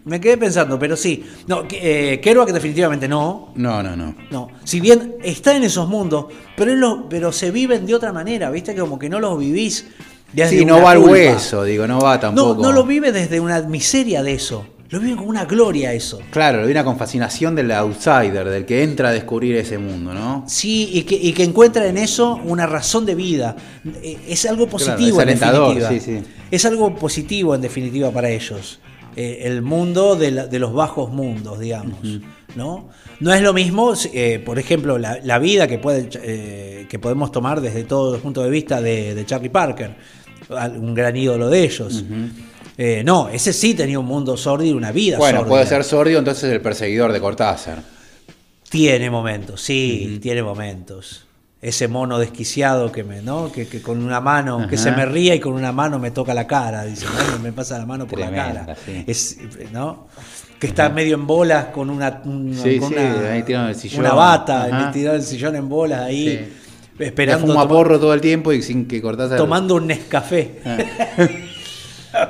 me 0.04 0.20
quedé 0.20 0.36
pensando, 0.38 0.78
pero 0.78 0.96
sí. 0.96 1.24
No, 1.48 1.66
que- 1.66 2.14
eh, 2.14 2.20
Kerouac 2.20 2.50
definitivamente 2.52 3.08
no. 3.08 3.52
No, 3.56 3.82
no, 3.82 3.96
no. 3.96 4.14
No, 4.30 4.48
si 4.64 4.80
bien 4.80 5.16
está 5.24 5.56
en 5.56 5.64
esos 5.64 5.88
mundos, 5.88 6.26
pero, 6.56 6.72
él 6.72 6.78
lo- 6.80 7.08
pero 7.08 7.32
se 7.32 7.50
viven 7.50 7.84
de 7.84 7.94
otra 7.96 8.12
manera, 8.12 8.48
¿viste? 8.50 8.74
Como 8.76 8.96
que 8.98 9.08
no 9.08 9.18
los 9.18 9.38
vivís 9.38 9.88
desde 10.32 10.58
Sí, 10.58 10.64
no 10.64 10.80
va 10.82 10.92
al 10.92 10.98
culpa. 10.98 11.12
hueso, 11.12 11.64
digo, 11.64 11.86
no 11.86 12.00
va 12.00 12.14
No, 12.14 12.20
tampoco. 12.20 12.62
no 12.62 12.72
lo 12.72 12.84
vive 12.84 13.12
desde 13.12 13.40
una 13.40 13.60
miseria 13.62 14.22
de 14.22 14.32
eso. 14.34 14.66
Lo 14.90 15.00
vive 15.00 15.16
como 15.16 15.30
una 15.30 15.46
gloria 15.46 15.94
eso. 15.94 16.20
Claro, 16.30 16.60
lo 16.60 16.66
viene 16.66 16.84
con 16.84 16.98
fascinación 16.98 17.54
del 17.54 17.70
outsider, 17.72 18.46
del 18.48 18.66
que 18.66 18.82
entra 18.82 19.08
a 19.08 19.12
descubrir 19.12 19.56
ese 19.56 19.78
mundo, 19.78 20.12
¿no? 20.12 20.44
Sí, 20.46 20.90
y 20.92 21.02
que, 21.04 21.14
y 21.14 21.32
que 21.32 21.44
encuentra 21.44 21.86
en 21.86 21.96
eso 21.96 22.38
una 22.44 22.66
razón 22.66 23.06
de 23.06 23.14
vida. 23.14 23.56
Eh, 24.02 24.18
Es 24.28 24.44
algo 24.44 24.66
positivo 24.68 25.16
Claro, 25.16 25.30
es 25.30 25.40
en 25.42 25.48
definitiva. 25.50 25.88
sí, 25.88 26.00
sí. 26.00 26.22
Es 26.50 26.64
algo 26.66 26.94
positivo 26.94 27.54
en 27.54 27.62
definitiva 27.62 28.10
para 28.10 28.28
ellos. 28.28 28.80
Eh, 29.16 29.40
el 29.44 29.62
mundo 29.62 30.14
de, 30.14 30.30
la- 30.30 30.46
de 30.46 30.58
los 30.58 30.74
bajos 30.74 31.10
mundos, 31.10 31.58
digamos. 31.58 31.98
¿no? 32.54 32.90
no 33.20 33.32
es 33.32 33.40
lo 33.40 33.54
mismo, 33.54 33.94
eh, 34.12 34.42
por 34.44 34.58
ejemplo, 34.58 34.98
la, 34.98 35.18
la 35.24 35.38
vida 35.38 35.66
que, 35.66 35.78
puede, 35.78 36.08
eh, 36.22 36.86
que 36.88 36.98
podemos 36.98 37.32
tomar 37.32 37.62
desde 37.62 37.84
todo 37.84 38.14
el 38.14 38.20
punto 38.20 38.42
de 38.42 38.50
vista 38.50 38.82
de, 38.82 39.14
de 39.14 39.24
Charlie 39.24 39.48
Parker, 39.48 39.86
al- 39.86 39.96
un 40.78 40.94
gran 40.94 41.16
ídolo 41.16 41.48
de 41.48 41.64
ellos. 41.64 42.04
Eh, 42.78 43.02
no, 43.04 43.28
ese 43.28 43.52
sí 43.52 43.74
tenía 43.74 43.98
un 43.98 44.06
mundo 44.06 44.36
sórdido, 44.36 44.76
una 44.76 44.92
vida 44.92 45.18
Bueno, 45.18 45.40
sórdida. 45.40 45.50
puede 45.50 45.66
ser 45.66 45.84
sordio, 45.84 46.18
entonces 46.18 46.50
el 46.52 46.60
perseguidor 46.60 47.12
de 47.12 47.20
Cortázar. 47.20 47.82
Tiene 48.68 49.10
momentos, 49.10 49.60
sí, 49.60 50.18
tiene 50.22 50.42
momentos. 50.42 51.26
Ese 51.60 51.86
mono 51.86 52.18
desquiciado 52.18 52.90
que 52.90 53.04
me, 53.04 53.22
¿no? 53.22 53.52
Que, 53.52 53.68
que 53.68 53.80
con 53.82 54.02
una 54.02 54.20
mano, 54.20 54.66
que 54.68 54.74
Ajá. 54.74 54.84
se 54.84 54.90
me 54.92 55.06
ría 55.06 55.34
y 55.34 55.40
con 55.40 55.52
una 55.52 55.70
mano 55.70 55.98
me 56.00 56.10
toca 56.10 56.34
la 56.34 56.46
cara, 56.46 56.84
dice, 56.84 57.06
"Ay, 57.16 57.38
me 57.40 57.52
pasa 57.52 57.78
la 57.78 57.86
mano 57.86 58.06
por 58.06 58.18
la 58.18 58.26
Tremenda, 58.30 58.60
cara. 58.66 58.76
sí. 58.84 59.04
Es, 59.06 59.36
¿no? 59.72 60.08
Que 60.58 60.66
está 60.68 60.88
medio 60.88 61.14
en 61.14 61.26
bolas 61.26 61.66
con 61.66 61.88
una, 61.90 62.20
una- 62.24 62.60
Sí, 62.62 62.78
con 62.78 62.88
sí, 62.88 62.94
una, 62.96 63.32
ahí 63.32 63.44
una 63.96 64.12
bata, 64.14 64.90
tirado 64.92 65.16
el 65.16 65.22
sillón 65.22 65.54
en 65.54 65.68
bolas 65.68 66.00
ahí, 66.00 66.28
Sí. 66.28 66.52
Esperando, 67.06 67.46
fuma 67.46 67.68
porro 67.68 67.98
todo 68.00 68.14
el 68.14 68.20
tiempo 68.20 68.52
y 68.52 68.62
sin 68.62 68.86
que 68.86 69.00
Cortázar. 69.02 69.38
tomando 69.38 69.74
un 69.76 69.86
Nescafé. 69.86 70.60
Ah. 70.64 70.78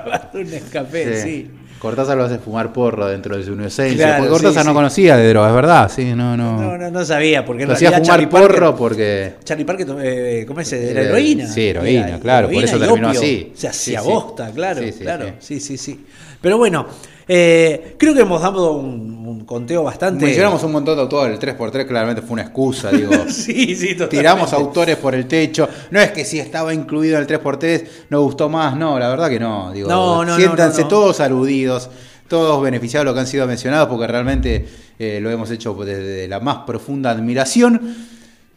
Tomando 0.04 0.38
un 0.38 0.50
Nescafé, 0.50 1.22
sí. 1.22 1.50
Cortázar 1.78 2.16
lo 2.16 2.22
hace 2.24 2.38
fumar 2.38 2.72
porro 2.72 3.08
dentro 3.08 3.36
de 3.36 3.42
su 3.42 3.54
inocencia. 3.54 3.96
Claro, 4.06 4.18
porque 4.18 4.30
Cortázar 4.30 4.62
sí, 4.62 4.66
no 4.68 4.72
sí. 4.72 4.76
conocía 4.76 5.16
de 5.16 5.28
drogas, 5.30 5.52
¿verdad? 5.52 5.90
Sí, 5.92 6.14
no, 6.14 6.36
no. 6.36 6.56
No, 6.62 6.78
no, 6.78 6.90
no 6.92 7.04
sabía, 7.04 7.44
porque 7.44 7.66
Lo 7.66 7.72
hacía 7.72 7.88
fumar 7.90 8.02
Charlie 8.02 8.26
Parker- 8.28 8.48
porro 8.52 8.76
porque. 8.76 9.32
Charlie 9.42 9.64
Parker, 9.64 9.86
eh, 10.00 10.44
¿cómo 10.46 10.60
es? 10.60 10.72
Era 10.72 11.02
heroína. 11.02 11.48
sí, 11.48 11.66
heroína, 11.66 12.08
Era 12.08 12.20
claro, 12.20 12.48
por 12.48 12.62
eso 12.62 12.78
terminó 12.78 13.08
opio. 13.08 13.20
así. 13.20 13.52
Se 13.56 13.66
hacía 13.66 13.98
Sí, 14.00 14.06
sí. 14.06 14.12
bosta, 14.12 14.50
claro, 14.52 14.80
Sí, 14.80 14.92
sí, 14.92 14.98
claro. 15.00 15.24
sí. 15.40 15.58
Sí, 15.58 15.60
sí, 15.60 15.76
sí. 15.76 16.04
Pero 16.40 16.56
bueno, 16.58 16.86
eh, 17.26 17.96
creo 17.98 18.14
que 18.14 18.20
hemos 18.20 18.40
dado 18.40 18.74
un, 18.74 19.21
un 19.42 19.46
conteo 19.46 19.82
bastante. 19.82 20.24
Mencionamos 20.24 20.62
un 20.62 20.72
montón 20.72 20.94
de 20.94 21.02
autores. 21.02 21.38
El 21.38 21.56
3x3 21.56 21.86
claramente 21.86 22.22
fue 22.22 22.34
una 22.34 22.42
excusa, 22.42 22.90
digo. 22.90 23.12
sí, 23.28 23.74
sí, 23.74 23.88
totalmente. 23.94 24.16
Tiramos 24.16 24.52
autores 24.52 24.96
por 24.96 25.16
el 25.16 25.26
techo. 25.26 25.68
No 25.90 26.00
es 26.00 26.12
que 26.12 26.24
si 26.24 26.38
estaba 26.38 26.72
incluido 26.72 27.16
en 27.16 27.22
el 27.22 27.28
3x3 27.28 27.84
nos 28.10 28.22
gustó 28.22 28.48
más, 28.48 28.76
no, 28.76 28.98
la 28.98 29.08
verdad 29.08 29.28
que 29.28 29.40
no. 29.40 29.72
Digo, 29.72 29.88
No, 29.88 30.24
no, 30.24 30.36
siéntanse 30.36 30.82
no, 30.82 30.88
todos 30.88 31.18
aludidos, 31.18 31.90
todos 32.28 32.62
beneficiados 32.62 33.04
de 33.04 33.10
lo 33.10 33.14
que 33.14 33.20
han 33.20 33.26
sido 33.26 33.46
mencionados, 33.48 33.88
porque 33.88 34.06
realmente 34.06 34.64
eh, 34.98 35.18
lo 35.20 35.28
hemos 35.30 35.50
hecho 35.50 35.74
desde 35.74 36.28
la 36.28 36.38
más 36.38 36.58
profunda 36.58 37.10
admiración. 37.10 37.96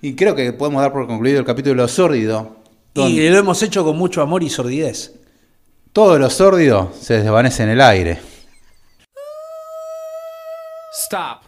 Y 0.03 0.13
creo 0.13 0.35
que 0.35 0.53
podemos 0.53 0.83
dar 0.83 0.93
por 0.93 1.07
concluido 1.07 1.39
el 1.39 1.45
capítulo 1.45 1.87
sórdido. 1.87 2.57
Y 2.93 3.27
lo 3.27 3.37
hemos 3.39 3.61
hecho 3.63 3.83
con 3.83 3.97
mucho 3.97 4.21
amor 4.21 4.43
y 4.43 4.49
sordidez. 4.49 5.13
todo 5.91 6.19
lo 6.19 6.29
sórdido 6.29 6.91
se 6.99 7.21
desvanece 7.21 7.63
en 7.63 7.69
el 7.69 7.81
aire. 7.81 8.34
Stop. 11.05 11.41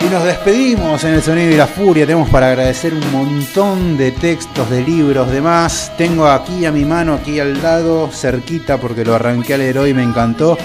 Y 0.00 0.04
nos 0.04 0.24
despedimos 0.24 1.04
en 1.04 1.12
el 1.12 1.22
Sonido 1.22 1.50
y 1.50 1.56
la 1.56 1.66
Furia. 1.66 2.06
Tenemos 2.06 2.30
para 2.30 2.48
agradecer 2.48 2.94
un 2.94 3.12
montón 3.12 3.98
de 3.98 4.12
textos, 4.12 4.70
de 4.70 4.82
libros, 4.82 5.30
demás. 5.30 5.92
Tengo 5.98 6.26
aquí 6.26 6.64
a 6.64 6.72
mi 6.72 6.86
mano, 6.86 7.12
aquí 7.12 7.38
al 7.38 7.62
lado, 7.62 8.08
cerquita, 8.10 8.78
porque 8.78 9.04
lo 9.04 9.14
arranqué 9.14 9.52
a 9.52 9.58
leer 9.58 9.78
hoy 9.78 9.90
y 9.90 9.94
me 9.94 10.02
encantó, 10.02 10.56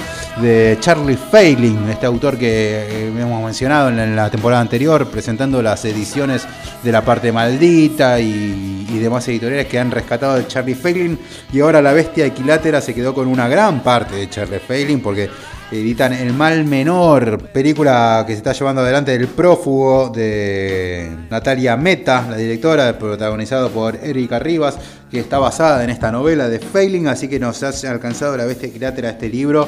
de 0.42 0.78
Charlie 0.80 1.18
Failing, 1.18 1.90
este 1.90 2.06
autor 2.06 2.38
que 2.38 2.48
eh, 2.48 3.08
hemos 3.08 3.44
mencionado 3.44 3.90
en 3.90 4.16
la, 4.16 4.30
temporada 4.30 4.62
anterior, 4.62 5.08
presentando 5.08 5.62
las 5.62 5.86
ediciones 5.86 6.46
de 6.84 6.92
la 6.92 7.04
parte 7.04 7.32
maldita 7.32 8.20
y, 8.20 8.86
y 8.90 9.00
demás 9.00 9.28
editoriales 9.28 9.68
que 9.68 9.80
han 9.80 9.92
rescatado 9.92 10.36
de 10.36 10.48
Charlie 10.48 10.76
Failing. 10.76 11.18
Y 11.54 11.62
ahora 11.62 11.82
la 11.82 11.94
bestia 11.94 12.26
equilátera 12.26 12.82
se 12.82 12.94
quedó 12.94 13.14
con 13.14 13.28
una 13.28 13.48
gran 13.48 13.82
parte 13.82 14.16
de 14.16 14.30
Charlie 14.30 14.60
Failing, 14.60 15.02
porque 15.02 15.30
editan 15.72 16.14
El 16.14 16.34
Mal 16.34 16.66
Menor, 16.66 17.50
película 17.50 18.24
que 18.28 18.34
se 18.34 18.38
está 18.38 18.54
llevando 18.54 18.82
adelante 18.82 19.16
El 19.16 19.28
Prófugo 19.28 20.10
de 20.10 21.12
Natalia 21.30 21.76
Meta, 21.76 22.28
la 22.30 22.38
directora, 22.38 22.98
protagonizado 23.00 23.70
por 23.70 23.96
Erika 23.96 24.38
Rivas, 24.40 24.78
que 25.10 25.20
está 25.20 25.40
basada 25.40 25.84
en 25.84 25.90
esta 25.90 26.12
novela 26.12 26.48
de 26.50 26.60
Failing, 26.60 27.08
así 27.08 27.28
que 27.28 27.40
nos 27.40 27.64
ha 27.64 27.70
alcanzado 27.90 28.38
la 28.38 28.46
bestia 28.46 28.70
equilátera 28.70 29.10
este 29.10 29.30
libro. 29.30 29.68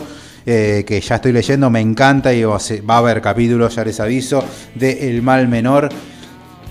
Eh, 0.50 0.86
que 0.88 1.02
ya 1.02 1.16
estoy 1.16 1.34
leyendo, 1.34 1.70
me 1.70 1.82
encanta 1.82 2.34
y 2.34 2.41
va 2.43 2.56
a 2.56 2.98
haber 2.99 3.22
capítulos, 3.22 3.76
ya 3.76 3.84
les 3.84 3.99
aviso, 3.99 4.44
de 4.76 5.10
El 5.10 5.22
Mal 5.22 5.49
Menor. 5.49 5.90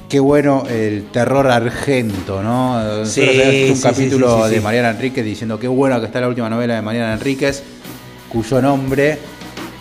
Qué 0.09 0.19
bueno 0.19 0.65
el 0.66 1.09
terror 1.12 1.47
argento, 1.47 2.43
¿no? 2.43 3.05
Sí, 3.05 3.20
hecho 3.23 3.73
un 3.73 3.77
sí, 3.77 3.82
capítulo 3.82 4.28
sí, 4.28 4.43
sí, 4.44 4.48
sí, 4.48 4.55
de. 4.55 4.61
Mariana 4.62 4.90
Enríquez 4.90 5.24
diciendo 5.24 5.59
qué 5.61 5.69
bueno 5.69 6.01
que 6.01 6.07
está 6.07 6.23
la 6.23 6.28
última 6.28 6.48
novela 6.48 6.74
de 6.74 6.81
Mariana 6.81 7.12
Enríquez, 7.12 7.62
cuyo 8.31 8.62
nombre 8.62 9.19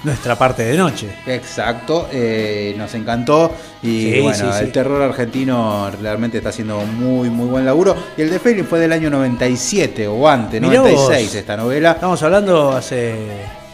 Nuestra 0.04 0.36
parte 0.36 0.64
de 0.64 0.78
noche. 0.78 1.08
Exacto, 1.26 2.10
eh, 2.12 2.76
nos 2.78 2.94
encantó 2.96 3.52
y 3.82 4.12
Sí, 4.12 4.20
bueno, 4.22 4.36
sí, 4.38 4.46
sí. 4.60 4.64
el 4.66 4.72
terror 4.72 5.02
argentino 5.02 5.90
realmente 6.02 6.38
está 6.38 6.50
haciendo 6.50 6.80
muy 6.82 7.30
muy 7.30 7.48
buen 7.48 7.66
laburo 7.66 7.96
y 8.18 8.22
el 8.24 8.30
de 8.30 8.40
Failing 8.40 8.66
fue 8.66 8.80
del 8.80 8.92
año 8.92 9.10
97 9.10 10.08
o 10.08 10.28
antes, 10.28 10.62
Mirá 10.62 10.76
96 10.80 11.26
vos. 11.28 11.36
esta 11.36 11.56
novela. 11.56 11.92
Estamos 11.94 12.22
hablando 12.22 12.72
hace 12.74 13.16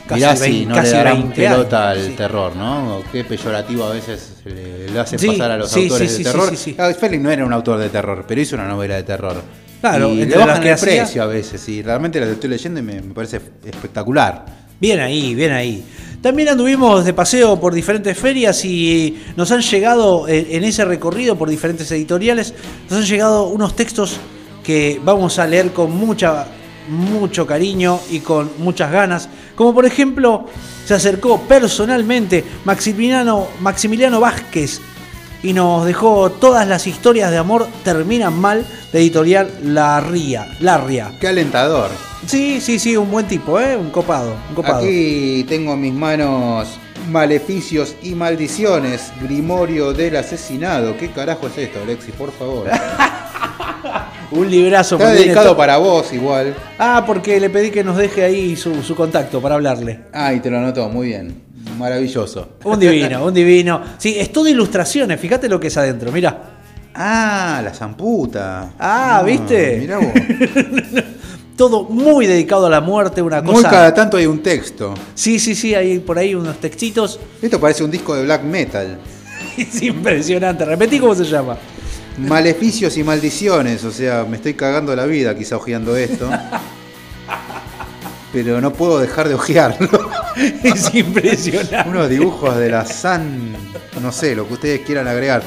casi, 0.08 0.16
Mirá 0.22 0.36
si 0.36 0.42
20, 0.42 0.66
no 0.70 0.76
casi 0.76 0.92
le 0.92 0.98
darán 0.98 1.18
20 1.22 1.36
pelota 1.36 1.90
años, 1.90 2.04
al 2.04 2.08
sí. 2.10 2.16
terror, 2.18 2.56
¿no? 2.56 3.02
Qué 3.12 3.24
peyorativo 3.24 3.84
a 3.86 3.90
veces 3.92 4.34
le, 4.46 4.90
le 4.90 5.00
hace 5.00 5.18
Sí, 5.18 5.28
pasar 5.28 5.52
a 5.52 5.58
los 5.58 5.70
sí, 5.72 5.84
autores 5.84 6.18
de 6.18 6.24
terror. 6.24 6.58
sí. 6.58 6.76
Ah, 6.78 6.92
Failing 7.00 7.24
no 7.24 7.32
era 7.32 7.46
un 7.46 7.54
autor 7.54 7.80
de 7.80 7.90
terror, 7.90 8.26
pero 8.28 8.42
hizo 8.42 8.56
una 8.56 8.68
novela 8.68 8.96
de 8.96 9.04
terror. 9.04 9.42
Claro, 9.82 10.10
y 10.14 10.26
le 10.26 10.38
bajan 10.38 10.62
que 10.62 10.68
el 10.70 10.74
hacía- 10.76 11.02
precio 11.04 11.24
a 11.24 11.26
veces 11.26 11.68
y 11.70 11.82
realmente 11.82 12.20
la 12.20 12.28
estoy 12.28 12.50
leyendo 12.50 12.80
y 12.80 12.84
me, 12.84 13.02
me 13.02 13.14
parece 13.14 13.42
espectacular. 13.66 14.46
Bien 14.80 15.00
ahí, 15.00 15.34
bien 15.36 15.52
ahí. 15.52 15.84
También 16.22 16.50
anduvimos 16.50 17.04
de 17.04 17.14
paseo 17.14 17.60
por 17.60 17.74
diferentes 17.74 18.16
ferias 18.18 18.64
y 18.64 19.24
nos 19.36 19.52
han 19.52 19.62
llegado 19.62 20.28
eh, 20.28 20.50
en 20.52 20.64
ese 20.64 20.86
recorrido 20.86 21.36
por 21.36 21.50
diferentes 21.50 21.92
editoriales, 21.92 22.54
nos 22.90 23.00
han 23.00 23.06
llegado 23.06 23.48
unos 23.48 23.76
textos 23.76 24.18
que 24.64 25.02
vamos 25.04 25.40
a 25.40 25.48
leer 25.48 25.72
con 25.72 25.92
mucha, 25.92 26.46
mucho 26.88 27.48
cariño 27.48 28.00
y 28.12 28.20
con 28.20 28.52
muchas 28.60 28.92
ganas. 28.92 29.30
Como 29.62 29.76
por 29.76 29.86
ejemplo, 29.86 30.48
se 30.88 30.96
acercó 30.96 31.40
personalmente 31.42 32.44
Maximiliano, 32.66 33.48
Maximiliano 33.60 34.20
Vázquez, 34.20 34.82
y 35.44 35.54
nos 35.54 35.86
dejó 35.86 36.32
todas 36.32 36.68
las 36.68 36.88
historias 36.88 37.30
de 37.30 37.38
amor 37.38 37.68
terminan 37.84 38.42
mal 38.42 38.66
de 38.92 39.00
editorial 39.00 39.54
La 39.64 40.02
Ría. 40.02 40.48
La 40.62 40.80
Ría. 40.80 41.12
Qué 41.22 41.28
alentador. 41.28 41.92
Sí, 42.26 42.60
sí, 42.60 42.80
sí, 42.80 42.98
un 42.98 43.12
buen 43.12 43.28
tipo, 43.28 43.60
¿eh? 43.60 43.78
Un 43.78 43.92
copado, 43.92 44.36
un 44.50 44.56
copado. 44.56 44.80
Aquí 44.80 45.46
tengo 45.48 45.74
en 45.74 45.82
mis 45.82 45.94
manos 45.94 46.80
Maleficios 47.12 47.96
y 48.02 48.16
Maldiciones, 48.16 49.12
Grimorio 49.22 49.94
del 49.94 50.16
Asesinado. 50.16 50.98
¿Qué 50.98 51.12
carajo 51.12 51.46
es 51.46 51.58
esto, 51.60 51.78
Alexis? 51.84 52.16
Por 52.16 52.32
favor. 52.32 52.68
un 54.32 54.50
librazo. 54.50 54.96
Está 54.96 55.12
dedicado 55.12 55.56
para 55.56 55.78
vos 55.78 56.12
igual. 56.14 56.54
Ah, 56.80 57.04
porque 57.06 57.40
le 57.40 57.50
pedí 57.50 57.70
que 57.72 57.84
nos 57.84 57.98
deje 57.98 58.24
ahí 58.24 58.56
su, 58.56 58.82
su 58.84 58.96
contacto 58.96 59.42
para 59.42 59.56
hablarle. 59.56 60.02
Ah, 60.14 60.34
y 60.34 60.40
te 60.40 60.50
lo 60.50 60.58
anotó, 60.58 60.90
muy 60.90 61.08
bien. 61.08 61.42
Maravilloso. 61.78 62.50
Un 62.64 62.80
divino, 62.80 63.26
un 63.26 63.34
divino. 63.34 63.82
Sí, 63.98 64.16
es 64.18 64.32
todo 64.32 64.48
ilustraciones, 64.48 65.20
fíjate 65.20 65.48
lo 65.50 65.60
que 65.60 65.68
es 65.68 65.78
adentro, 65.78 66.12
mira. 66.12 66.42
Ah, 66.94 67.62
la 67.64 67.74
zamputa. 67.74 68.74
Ah, 68.80 69.24
¿viste? 69.26 69.78
Mirá 69.80 69.98
vos. 70.00 70.12
Todo 71.56 71.84
muy 71.84 72.26
dedicado 72.26 72.66
a 72.66 72.70
la 72.70 72.82
muerte, 72.82 73.22
una 73.22 73.42
Muy 73.42 73.56
cosa. 73.56 73.70
cada 73.70 73.94
tanto 73.94 74.18
hay 74.18 74.26
un 74.26 74.42
texto. 74.42 74.94
Sí, 75.14 75.38
sí, 75.40 75.54
sí, 75.54 75.76
hay 75.76 76.00
por 76.00 76.18
ahí 76.18 76.34
unos 76.34 76.58
textitos. 76.58 77.20
Esto 77.42 77.60
parece 77.60 77.84
un 77.84 77.92
disco 77.92 78.16
de 78.16 78.24
black 78.24 78.44
metal. 78.44 78.98
Es 79.58 79.82
impresionante. 79.84 80.64
Repetí 80.66 80.98
cómo 81.00 81.14
se 81.14 81.26
llama. 81.26 81.58
Maleficios 82.28 82.98
y 82.98 83.04
maldiciones, 83.04 83.84
o 83.84 83.92
sea, 83.92 84.26
me 84.26 84.38
estoy 84.38 84.54
cagando 84.54 84.96
la 84.96 85.06
vida 85.06 85.36
quizá 85.36 85.58
hojeando 85.58 85.96
esto. 85.96 86.30
Pero 88.34 88.62
no 88.62 88.72
puedo 88.72 89.00
dejar 89.00 89.28
de 89.28 89.36
hojearlo. 89.36 89.90
Es 90.64 90.96
impresionante. 90.96 91.90
Unos 91.90 92.10
dibujos 92.10 92.56
de 92.56 92.70
la 92.70 92.86
San. 92.86 93.54
No 94.02 94.14
sé, 94.14 94.34
lo 94.34 94.48
que 94.48 94.54
ustedes 94.54 94.82
quieran 94.82 95.06
agregar. 95.08 95.44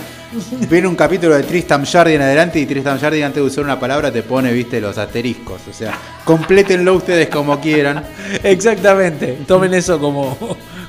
Ven 0.69 0.87
un 0.87 0.95
capítulo 0.95 1.35
de 1.35 1.43
Tristam 1.43 1.85
Shardy 1.85 2.15
en 2.15 2.23
adelante 2.23 2.61
y 2.61 2.67
Tristam 2.67 2.99
Shardy 2.99 3.23
antes 3.23 3.43
de 3.43 3.47
usar 3.47 3.65
una 3.65 3.81
palabra 3.81 4.13
te 4.13 4.23
pone, 4.23 4.53
viste, 4.53 4.81
los 4.83 4.99
asteriscos. 4.99 5.63
O 5.71 5.73
sea, 5.73 5.99
complétenlo 6.25 6.95
ustedes 6.95 7.29
como 7.29 7.59
quieran. 7.61 8.05
Exactamente. 8.43 9.39
Tomen 9.47 9.73
eso 9.73 9.99
como, 9.99 10.37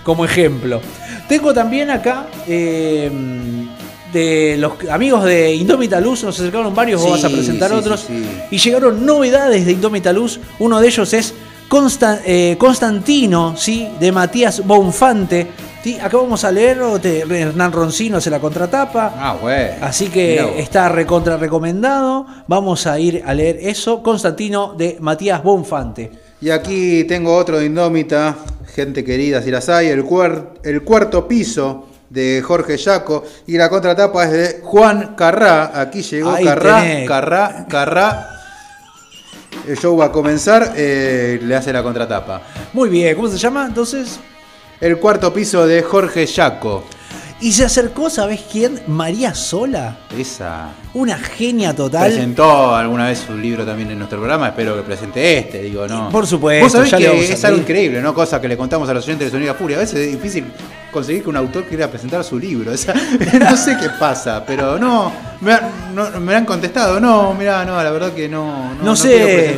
como 0.03 0.25
ejemplo. 0.25 0.81
Tengo 1.29 1.53
también 1.53 1.89
acá 1.89 2.27
eh, 2.47 3.09
de 4.15 4.55
los 4.57 4.73
amigos 4.89 5.23
de 5.25 5.53
Indómita 5.53 5.99
Luz, 5.99 6.23
nos 6.23 6.39
acercaron 6.39 6.73
varios, 6.73 7.01
vos 7.01 7.17
Sí, 7.17 7.23
vas 7.23 7.31
a 7.31 7.35
presentar 7.35 7.69
sí, 7.69 7.75
otros. 7.75 7.99
sí, 8.07 8.23
sí. 8.23 8.25
Y 8.51 8.57
llegaron 8.57 9.05
novedades 9.05 9.65
de 9.65 9.73
Indómita 9.73 10.11
Luz. 10.13 10.39
Uno 10.59 10.79
de 10.79 10.87
ellos 10.87 11.13
es 11.13 11.33
Consta- 11.69 12.21
eh, 12.25 12.55
Constantino, 12.57 13.55
¿sí? 13.57 13.87
de 13.99 14.11
Matías 14.11 14.65
Bonfante. 14.65 15.47
¿sí? 15.83 15.97
Acá 16.01 16.17
vamos 16.17 16.43
a 16.43 16.51
leer, 16.51 16.81
o 16.81 16.99
te- 16.99 17.19
Hernán 17.21 17.71
Roncino 17.71 18.17
hace 18.17 18.29
la 18.29 18.39
contratapa. 18.39 19.13
Ah, 19.17 19.35
güey. 19.41 19.71
Así 19.81 20.07
que 20.07 20.41
vos. 20.41 20.51
está 20.57 20.89
recontra 20.89 21.37
recomendado. 21.37 22.25
Vamos 22.47 22.87
a 22.87 22.99
ir 22.99 23.21
a 23.25 23.33
leer 23.33 23.57
eso. 23.61 24.01
Constantino 24.01 24.73
de 24.77 24.97
Matías 24.99 25.43
Bonfante. 25.43 26.11
Y 26.41 26.49
aquí 26.51 27.03
tengo 27.05 27.35
otro 27.35 27.57
de 27.59 27.65
Indómita, 27.65 28.35
gente 28.75 29.03
querida, 29.03 29.41
si 29.41 29.49
las 29.51 29.67
hay, 29.69 29.87
el 29.87 30.03
cuarto 30.03 31.27
piso 31.27 31.87
de 32.15 32.41
Jorge 32.41 32.77
Yaco 32.77 33.25
y 33.45 33.57
la 33.57 33.69
contratapa 33.69 34.23
es 34.23 34.31
de 34.31 34.61
Juan 34.63 35.15
Carrá. 35.15 35.79
Aquí 35.79 36.01
llegó 36.01 36.31
Ahí 36.31 36.45
Carrá, 36.45 36.81
tenés. 36.81 37.07
Carrá, 37.07 37.65
Carrá. 37.69 38.29
El 39.67 39.77
show 39.77 39.97
va 39.97 40.05
a 40.05 40.11
comenzar, 40.11 40.73
eh, 40.75 41.39
le 41.43 41.55
hace 41.55 41.73
la 41.73 41.83
contratapa. 41.83 42.41
Muy 42.73 42.89
bien, 42.89 43.15
¿cómo 43.15 43.27
se 43.27 43.37
llama 43.37 43.65
entonces? 43.67 44.19
El 44.79 44.97
cuarto 44.97 45.33
piso 45.33 45.67
de 45.67 45.83
Jorge 45.83 46.25
Yaco. 46.25 46.83
Y 47.41 47.51
se 47.51 47.65
acercó, 47.65 48.09
¿sabés 48.09 48.41
quién? 48.49 48.79
María 48.87 49.35
Sola. 49.35 49.97
Esa. 50.17 50.69
Una 50.93 51.17
genia 51.17 51.75
total. 51.75 52.11
Presentó 52.11 52.73
alguna 52.73 53.07
vez 53.07 53.25
un 53.29 53.41
libro 53.41 53.65
también 53.65 53.91
en 53.91 53.97
nuestro 53.97 54.19
programa, 54.19 54.47
espero 54.47 54.75
que 54.77 54.83
presente 54.83 55.37
este, 55.39 55.61
digo, 55.63 55.85
¿no? 55.85 56.09
Por 56.09 56.25
supuesto, 56.25 56.63
Vos 56.63 56.71
sabés 56.71 56.91
ya 56.91 56.97
que 56.97 57.33
es 57.33 57.43
algo 57.43 57.59
increíble, 57.59 58.01
¿no? 58.01 58.13
Cosa 58.13 58.39
que 58.39 58.47
le 58.47 58.55
contamos 58.55 58.87
a 58.87 58.93
los 58.93 59.03
oyentes 59.03 59.27
de 59.27 59.31
Sonido 59.31 59.53
Furia. 59.55 59.75
A 59.77 59.81
veces 59.81 59.99
es 59.99 60.11
difícil 60.13 60.45
conseguir 60.95 61.21
que 61.23 61.29
un 61.29 61.37
autor 61.37 61.65
quiera 61.65 61.87
presentar 61.89 62.23
su 62.23 62.39
libro. 62.39 62.71
O 62.73 62.77
sea, 62.77 62.93
no 63.39 63.55
sé 63.57 63.77
qué 63.79 63.89
pasa, 63.99 64.43
pero 64.45 64.79
no 64.79 65.11
me, 65.41 65.53
han, 65.53 65.69
no- 65.93 66.19
me 66.19 66.33
han 66.35 66.45
contestado, 66.45 66.99
no, 66.99 67.33
mirá, 67.35 67.63
no, 67.65 67.81
la 67.83 67.91
verdad 67.91 68.11
que 68.13 68.27
no, 68.27 68.73
no, 68.73 68.83
No 68.83 68.95
sé, 68.95 69.09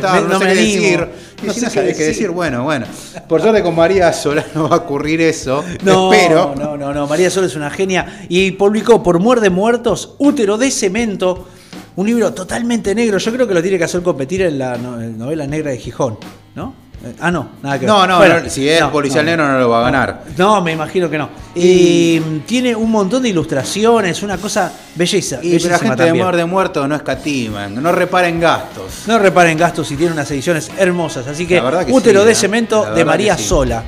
quiero 0.02 0.10
me- 0.14 0.28
no, 0.28 0.40
sé 0.40 0.46
me 0.46 0.54
qué 0.54 0.60
animo. 0.60 0.82
decir. 0.82 1.08
No 1.44 1.54
sé 1.54 1.70
qué 1.72 1.82
decir. 1.84 2.06
decir, 2.08 2.30
bueno, 2.32 2.64
bueno. 2.64 2.86
Por 3.30 3.42
suerte 3.42 3.62
con 3.64 3.76
María 3.76 4.12
Sola 4.12 4.44
no 4.56 4.68
va 4.68 4.76
a 4.78 4.80
ocurrir 4.80 5.22
eso. 5.22 5.64
No, 5.84 6.12
espero. 6.12 6.54
no, 6.58 6.76
no, 6.76 6.94
no. 6.94 7.08
María 7.08 7.30
Sola 7.30 7.46
es 7.48 7.56
una 7.56 7.70
genia. 7.70 8.26
Y 8.28 8.52
publicó 8.52 9.02
por 9.04 9.20
Muerde 9.20 9.50
Muertos, 9.52 10.16
Útero 10.18 10.58
de 10.58 10.72
Cemento. 10.72 11.48
Un 11.96 12.08
libro 12.08 12.34
totalmente 12.34 12.94
negro. 12.96 13.18
Yo 13.20 13.32
creo 13.32 13.48
que 13.48 13.54
lo 13.54 13.62
tiene 13.62 13.78
que 13.78 13.84
hacer 13.84 14.02
competir 14.02 14.42
en 14.44 14.58
la 14.60 14.78
novela 14.78 15.46
negra 15.48 15.72
de 15.72 15.78
Gijón, 15.78 16.18
¿no? 16.56 16.74
Eh, 17.06 17.16
Ah, 17.20 17.32
no, 17.32 17.50
nada 17.62 17.80
que 17.80 17.86
ver. 17.86 17.94
No, 17.94 18.08
no, 18.08 18.18
Bueno, 18.18 18.40
no, 18.42 18.50
si 18.50 18.68
es 18.68 18.80
no, 18.82 18.92
policial 18.92 19.24
no. 19.24 19.32
negro 19.32 19.48
no 19.48 19.60
lo 19.60 19.70
va 19.70 19.80
a 19.80 19.84
ganar. 19.84 20.24
No, 20.38 20.62
me 20.62 20.72
imagino 20.72 21.10
que 21.10 21.18
no. 21.18 21.30
Y 21.56 22.20
mm, 22.20 22.40
tiene 22.40 22.76
un 22.76 22.90
montón 22.90 23.24
de 23.24 23.30
ilustraciones, 23.30 24.24
una 24.24 24.38
cosa 24.38 24.72
belleza. 24.96 25.40
Y 25.42 25.60
la 25.60 25.80
gente 25.80 26.04
de 26.04 26.14
muerte 26.14 26.46
muerto 26.46 26.88
no 26.88 26.96
escatiman, 26.96 27.82
no 27.82 27.92
reparen 27.92 28.40
gastos. 28.40 29.04
No 29.08 29.20
reparen 29.20 29.58
gastos 29.58 29.92
y 29.92 29.96
tiene 29.96 30.14
unas 30.14 30.30
ediciones 30.32 30.72
hermosas. 30.78 31.28
Así 31.28 31.46
que, 31.46 31.62
útero 31.90 32.22
sí, 32.22 32.26
de 32.26 32.32
¿eh? 32.32 32.36
cemento 32.36 32.94
de 32.94 33.06
María 33.06 33.38
sí. 33.38 33.44
Sola. 33.44 33.84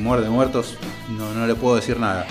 Muerde 0.00 0.30
muertos, 0.30 0.76
no, 1.10 1.32
no 1.34 1.46
le 1.46 1.54
puedo 1.54 1.76
decir 1.76 1.98
nada. 1.98 2.26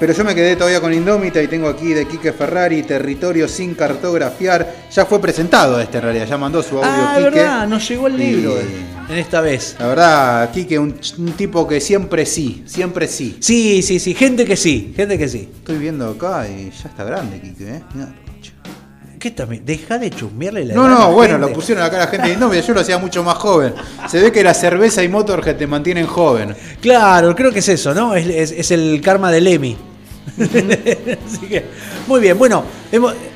Pero 0.00 0.14
yo 0.14 0.24
me 0.24 0.34
quedé 0.34 0.56
todavía 0.56 0.80
con 0.80 0.94
Indómita 0.94 1.42
y 1.42 1.46
tengo 1.46 1.68
aquí 1.68 1.92
de 1.92 2.06
Quique 2.08 2.32
Ferrari, 2.32 2.82
Territorio 2.84 3.46
sin 3.46 3.74
cartografiar. 3.74 4.74
Ya 4.90 5.04
fue 5.04 5.20
presentado 5.20 5.78
este 5.78 5.98
en 5.98 6.04
realidad, 6.04 6.26
ya 6.26 6.38
mandó 6.38 6.62
su 6.62 6.78
audio 6.78 6.88
Ah, 6.90 7.14
Quique. 7.18 7.30
verdad, 7.30 7.68
nos 7.68 7.86
llegó 7.86 8.06
el 8.06 8.16
libro 8.16 8.54
Y- 8.62 9.12
en 9.12 9.18
esta 9.18 9.42
vez. 9.42 9.76
La 9.78 9.88
verdad, 9.88 10.50
Quique, 10.52 10.78
un, 10.78 10.94
tipo 11.36 11.68
que 11.68 11.80
siempre 11.82 12.24
sí, 12.24 12.62
siempre 12.66 13.06
sí. 13.08 13.36
Sí, 13.40 13.82
sí, 13.82 13.98
sí, 14.00 14.14
gente 14.14 14.46
que 14.46 14.56
sí, 14.56 14.94
gente 14.96 15.18
que 15.18 15.28
sí. 15.28 15.50
Estoy 15.58 15.76
viendo 15.76 16.08
acá 16.08 16.48
y 16.48 16.70
ya 16.70 16.88
está 16.88 17.04
grande 17.04 17.38
Quique, 17.40 17.64
¿eh? 17.68 17.82
Mirá. 17.94 18.14
¿Qué 19.18 19.30
también? 19.32 19.66
Deja 19.66 19.98
de 19.98 20.08
chusmearle 20.08 20.64
la 20.64 20.74
No, 20.74 20.88
no, 20.88 20.98
la 20.98 21.04
bueno, 21.08 21.34
gente. 21.34 21.48
lo 21.48 21.52
pusieron 21.52 21.84
acá 21.84 21.98
la 21.98 22.06
gente 22.06 22.28
de 22.28 22.32
Indómita, 22.32 22.62
yo 22.66 22.72
lo 22.72 22.80
hacía 22.80 22.96
mucho 22.96 23.22
más 23.22 23.36
joven. 23.36 23.74
Se 24.08 24.18
ve 24.18 24.32
que 24.32 24.42
la 24.42 24.54
cerveza 24.54 25.02
y 25.04 25.08
Motorhead 25.10 25.56
te 25.56 25.66
mantienen 25.66 26.06
joven. 26.06 26.56
Claro, 26.80 27.36
creo 27.36 27.52
que 27.52 27.58
es 27.58 27.68
eso, 27.68 27.92
¿no? 27.92 28.14
Es, 28.14 28.26
es- 28.26 28.52
es 28.52 28.70
el 28.70 28.98
karma 29.02 29.30
del 29.30 29.46
Emi. 29.46 29.76
así 31.26 31.46
que, 31.46 31.64
muy 32.06 32.20
bien, 32.20 32.38
bueno, 32.38 32.64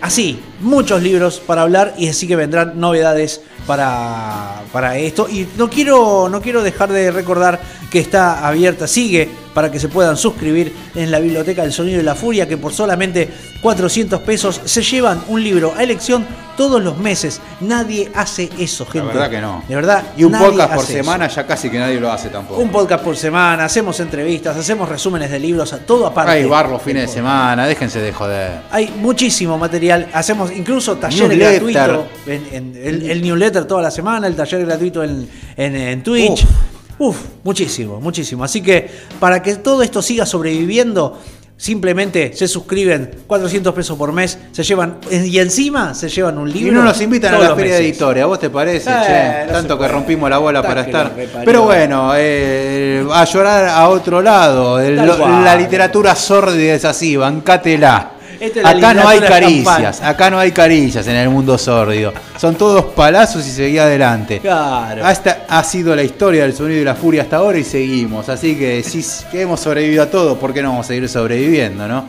así, 0.01 0.41
muchos 0.61 1.03
libros 1.03 1.41
para 1.41 1.63
hablar 1.63 1.95
y 1.97 2.09
así 2.09 2.27
que 2.27 2.37
vendrán 2.37 2.79
novedades 2.81 3.41
para, 3.67 4.63
para 4.73 4.99
esto. 4.99 5.29
Y 5.29 5.47
no 5.57 5.69
quiero, 5.71 6.29
no 6.29 6.41
quiero 6.41 6.63
dejar 6.63 6.93
de 6.93 7.11
recordar 7.11 7.61
que 7.91 7.99
está 8.01 8.47
abierta, 8.47 8.87
sigue 8.87 9.29
para 9.55 9.71
que 9.71 9.79
se 9.79 9.89
puedan 9.89 10.17
suscribir 10.17 10.75
en 10.97 11.13
la 11.13 11.21
Biblioteca 11.21 11.63
del 11.63 11.73
Sonido 11.73 12.01
y 12.01 12.03
la 12.03 12.17
Furia, 12.17 12.49
que 12.49 12.57
por 12.57 12.73
solamente 12.73 13.31
400 13.63 14.21
pesos 14.23 14.61
se 14.65 14.83
llevan 14.83 15.23
un 15.29 15.43
libro 15.43 15.73
a 15.77 15.83
elección 15.83 16.27
todos 16.57 16.83
los 16.83 16.99
meses. 16.99 17.41
Nadie 17.61 18.11
hace 18.15 18.51
eso, 18.59 18.85
gente. 18.85 19.07
verdad 19.07 19.31
que 19.31 19.41
no. 19.41 19.63
De 19.69 19.75
verdad. 19.77 20.03
Y 20.17 20.25
un 20.25 20.33
nadie 20.33 20.49
podcast 20.49 20.75
por 20.75 20.85
eso. 20.85 20.93
semana 20.93 21.29
ya 21.29 21.47
casi 21.47 21.71
que 21.71 21.79
nadie 21.79 22.01
lo 22.01 22.11
hace 22.13 22.29
tampoco. 22.31 22.61
Un 22.61 22.71
podcast 22.71 23.05
por 23.05 23.17
semana, 23.17 23.65
hacemos 23.65 23.99
entrevistas, 24.01 24.57
hacemos 24.57 24.89
resúmenes 24.89 25.31
de 25.31 25.39
libros, 25.39 25.73
a 25.73 25.79
todo 25.79 26.07
aparte. 26.07 26.33
Hay 26.33 26.45
bar 26.45 26.69
los 26.69 26.83
fines 26.83 27.03
de 27.03 27.15
semana, 27.15 27.67
déjense 27.67 28.01
de 28.01 28.13
joder. 28.13 28.61
Hay 28.71 28.93
muchísimo 28.97 29.44
material, 29.47 30.09
hacemos 30.13 30.51
incluso 30.51 30.97
talleres 30.97 31.39
gratuitos, 31.39 32.07
en, 32.27 32.43
en- 32.53 32.77
el, 32.83 33.11
el 33.11 33.23
newsletter 33.23 33.65
toda 33.65 33.83
la 33.83 33.91
semana, 33.91 34.27
el 34.27 34.35
taller 34.35 34.65
gratuito 34.67 35.03
en, 35.05 35.29
en- 35.57 35.77
en 35.77 36.03
Twitch. 36.03 36.43
Uf. 36.43 36.51
Uf, 36.97 37.17
muchísimo, 37.43 38.01
muchísimo. 38.01 38.45
Así 38.45 38.61
que 38.63 38.89
para 39.19 39.43
que 39.43 39.57
todo 39.57 39.83
esto 39.83 40.01
siga 40.01 40.25
sobreviviendo, 40.27 41.19
simplemente 41.57 42.33
se 42.35 42.47
suscriben 42.47 43.11
400 43.27 43.75
pesos 43.75 43.97
por 43.99 44.13
mes, 44.13 44.39
se 44.53 44.63
llevan, 44.63 44.99
y 45.11 45.39
encima 45.39 45.93
se 45.95 46.09
llevan 46.09 46.39
un 46.39 46.53
libro. 46.53 46.71
Y 46.73 46.75
no 46.75 46.83
nos 46.85 47.01
invitan 47.01 47.35
a 47.35 47.39
la 47.39 47.57
feria 47.57 47.75
de 47.75 47.81
meses. 47.81 47.93
editores, 47.97 48.23
¿a 48.23 48.27
vos 48.27 48.39
te 48.39 48.49
parece? 48.51 48.91
Eh, 48.91 48.95
che? 49.07 49.47
no 49.47 49.53
Tanto 49.53 49.79
que 49.79 49.89
rompimos 49.89 50.31
la 50.31 50.39
bola 50.39 50.61
Está 50.61 50.69
para 50.69 50.81
estar. 50.83 51.13
Pero 51.45 51.63
bueno, 51.63 52.13
eh, 52.17 53.05
a 53.13 53.25
llorar 53.25 53.69
a 53.69 53.89
otro 53.89 54.23
lado. 54.23 54.79
El- 54.81 54.97
la 54.97 55.57
literatura 55.57 56.15
sórdida 56.15 56.75
es 56.75 56.85
así, 56.85 57.17
bancátela. 57.17 58.11
Esta 58.41 58.61
es 58.61 58.65
la 58.65 58.71
Acá 58.71 58.95
no 58.95 59.09
hay 59.09 59.21
caricias, 59.21 60.01
acá 60.01 60.31
no 60.31 60.39
hay 60.39 60.53
caricias 60.53 61.07
en 61.07 61.17
el 61.17 61.29
mundo 61.29 61.57
sórdido. 61.59 62.13
Son 62.39 62.55
todos 62.55 62.87
palazos 62.87 63.47
y 63.47 63.51
seguí 63.51 63.79
adelante. 63.79 64.41
Claro. 64.41 65.09
Esta 65.09 65.45
ha 65.49 65.63
sido 65.65 65.95
la 65.95 66.03
historia 66.03 66.43
del 66.43 66.55
sonido 66.55 66.81
y 66.81 66.85
la 66.85 66.95
furia 66.95 67.23
hasta 67.23 67.37
ahora 67.37 67.59
y 67.59 67.65
seguimos. 67.65 68.29
Así 68.29 68.57
que 68.57 68.83
si 68.83 69.05
que 69.31 69.43
hemos 69.43 69.61
sobrevivido 69.61 70.03
a 70.03 70.11
todo, 70.11 70.39
¿por 70.39 70.53
qué 70.53 70.63
no 70.63 70.71
vamos 70.71 70.87
a 70.87 70.89
seguir 70.89 71.09
sobreviviendo, 71.09 71.87
no? 71.89 72.07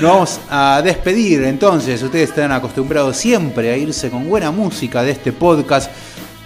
Nos 0.00 0.10
vamos 0.12 0.40
a 0.48 0.80
despedir 0.84 1.42
entonces. 1.42 2.00
Ustedes 2.02 2.28
están 2.30 2.52
acostumbrados 2.52 3.16
siempre 3.16 3.72
a 3.72 3.76
irse 3.76 4.10
con 4.10 4.28
buena 4.28 4.52
música 4.52 5.02
de 5.02 5.10
este 5.10 5.32
podcast. 5.32 5.90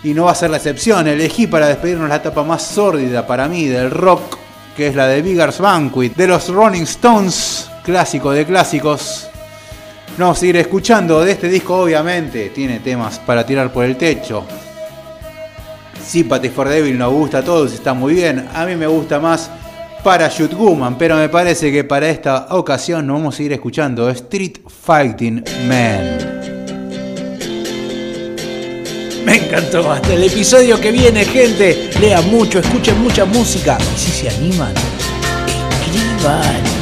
Y 0.04 0.14
no 0.14 0.24
va 0.24 0.32
a 0.32 0.34
ser 0.34 0.50
la 0.50 0.56
excepción. 0.56 1.06
Elegí 1.06 1.46
para 1.46 1.68
despedirnos 1.68 2.08
la 2.08 2.16
etapa 2.16 2.42
más 2.42 2.62
sórdida 2.62 3.26
para 3.26 3.48
mí 3.48 3.66
del 3.66 3.90
rock, 3.90 4.38
que 4.76 4.88
es 4.88 4.94
la 4.94 5.06
de 5.06 5.20
Bigger's 5.22 5.58
Banquet, 5.58 6.14
de 6.16 6.26
los 6.26 6.48
Rolling 6.48 6.82
Stones, 6.82 7.70
clásico 7.84 8.30
de 8.32 8.44
clásicos. 8.44 9.28
No 10.18 10.34
seguir 10.34 10.56
escuchando 10.56 11.24
de 11.24 11.32
este 11.32 11.48
disco, 11.48 11.82
obviamente. 11.82 12.50
Tiene 12.50 12.80
temas 12.80 13.18
para 13.18 13.44
tirar 13.46 13.72
por 13.72 13.84
el 13.84 13.96
techo. 13.96 14.44
Sympathy 16.04 16.48
for 16.48 16.68
Devil 16.68 16.98
nos 16.98 17.12
gusta 17.12 17.38
a 17.38 17.42
todos, 17.42 17.72
está 17.72 17.94
muy 17.94 18.14
bien. 18.14 18.48
A 18.54 18.66
mí 18.66 18.76
me 18.76 18.86
gusta 18.86 19.20
más 19.20 19.50
Parachute 20.02 20.54
Woman, 20.54 20.98
pero 20.98 21.16
me 21.16 21.28
parece 21.28 21.70
que 21.70 21.84
para 21.84 22.08
esta 22.08 22.48
ocasión 22.50 23.06
nos 23.06 23.18
vamos 23.18 23.38
a 23.38 23.42
ir 23.42 23.52
escuchando 23.52 24.10
Street 24.10 24.58
Fighting 24.84 25.44
Man. 25.66 26.42
Me 29.24 29.36
encantó. 29.36 29.90
Hasta 29.90 30.12
el 30.12 30.24
episodio 30.24 30.80
que 30.80 30.90
viene, 30.90 31.24
gente. 31.24 31.90
Lean 32.00 32.28
mucho, 32.30 32.58
escuchen 32.58 33.00
mucha 33.00 33.24
música. 33.24 33.78
Y 33.80 33.98
si 33.98 34.10
se 34.10 34.28
animan, 34.28 34.74
escriban. 35.70 36.81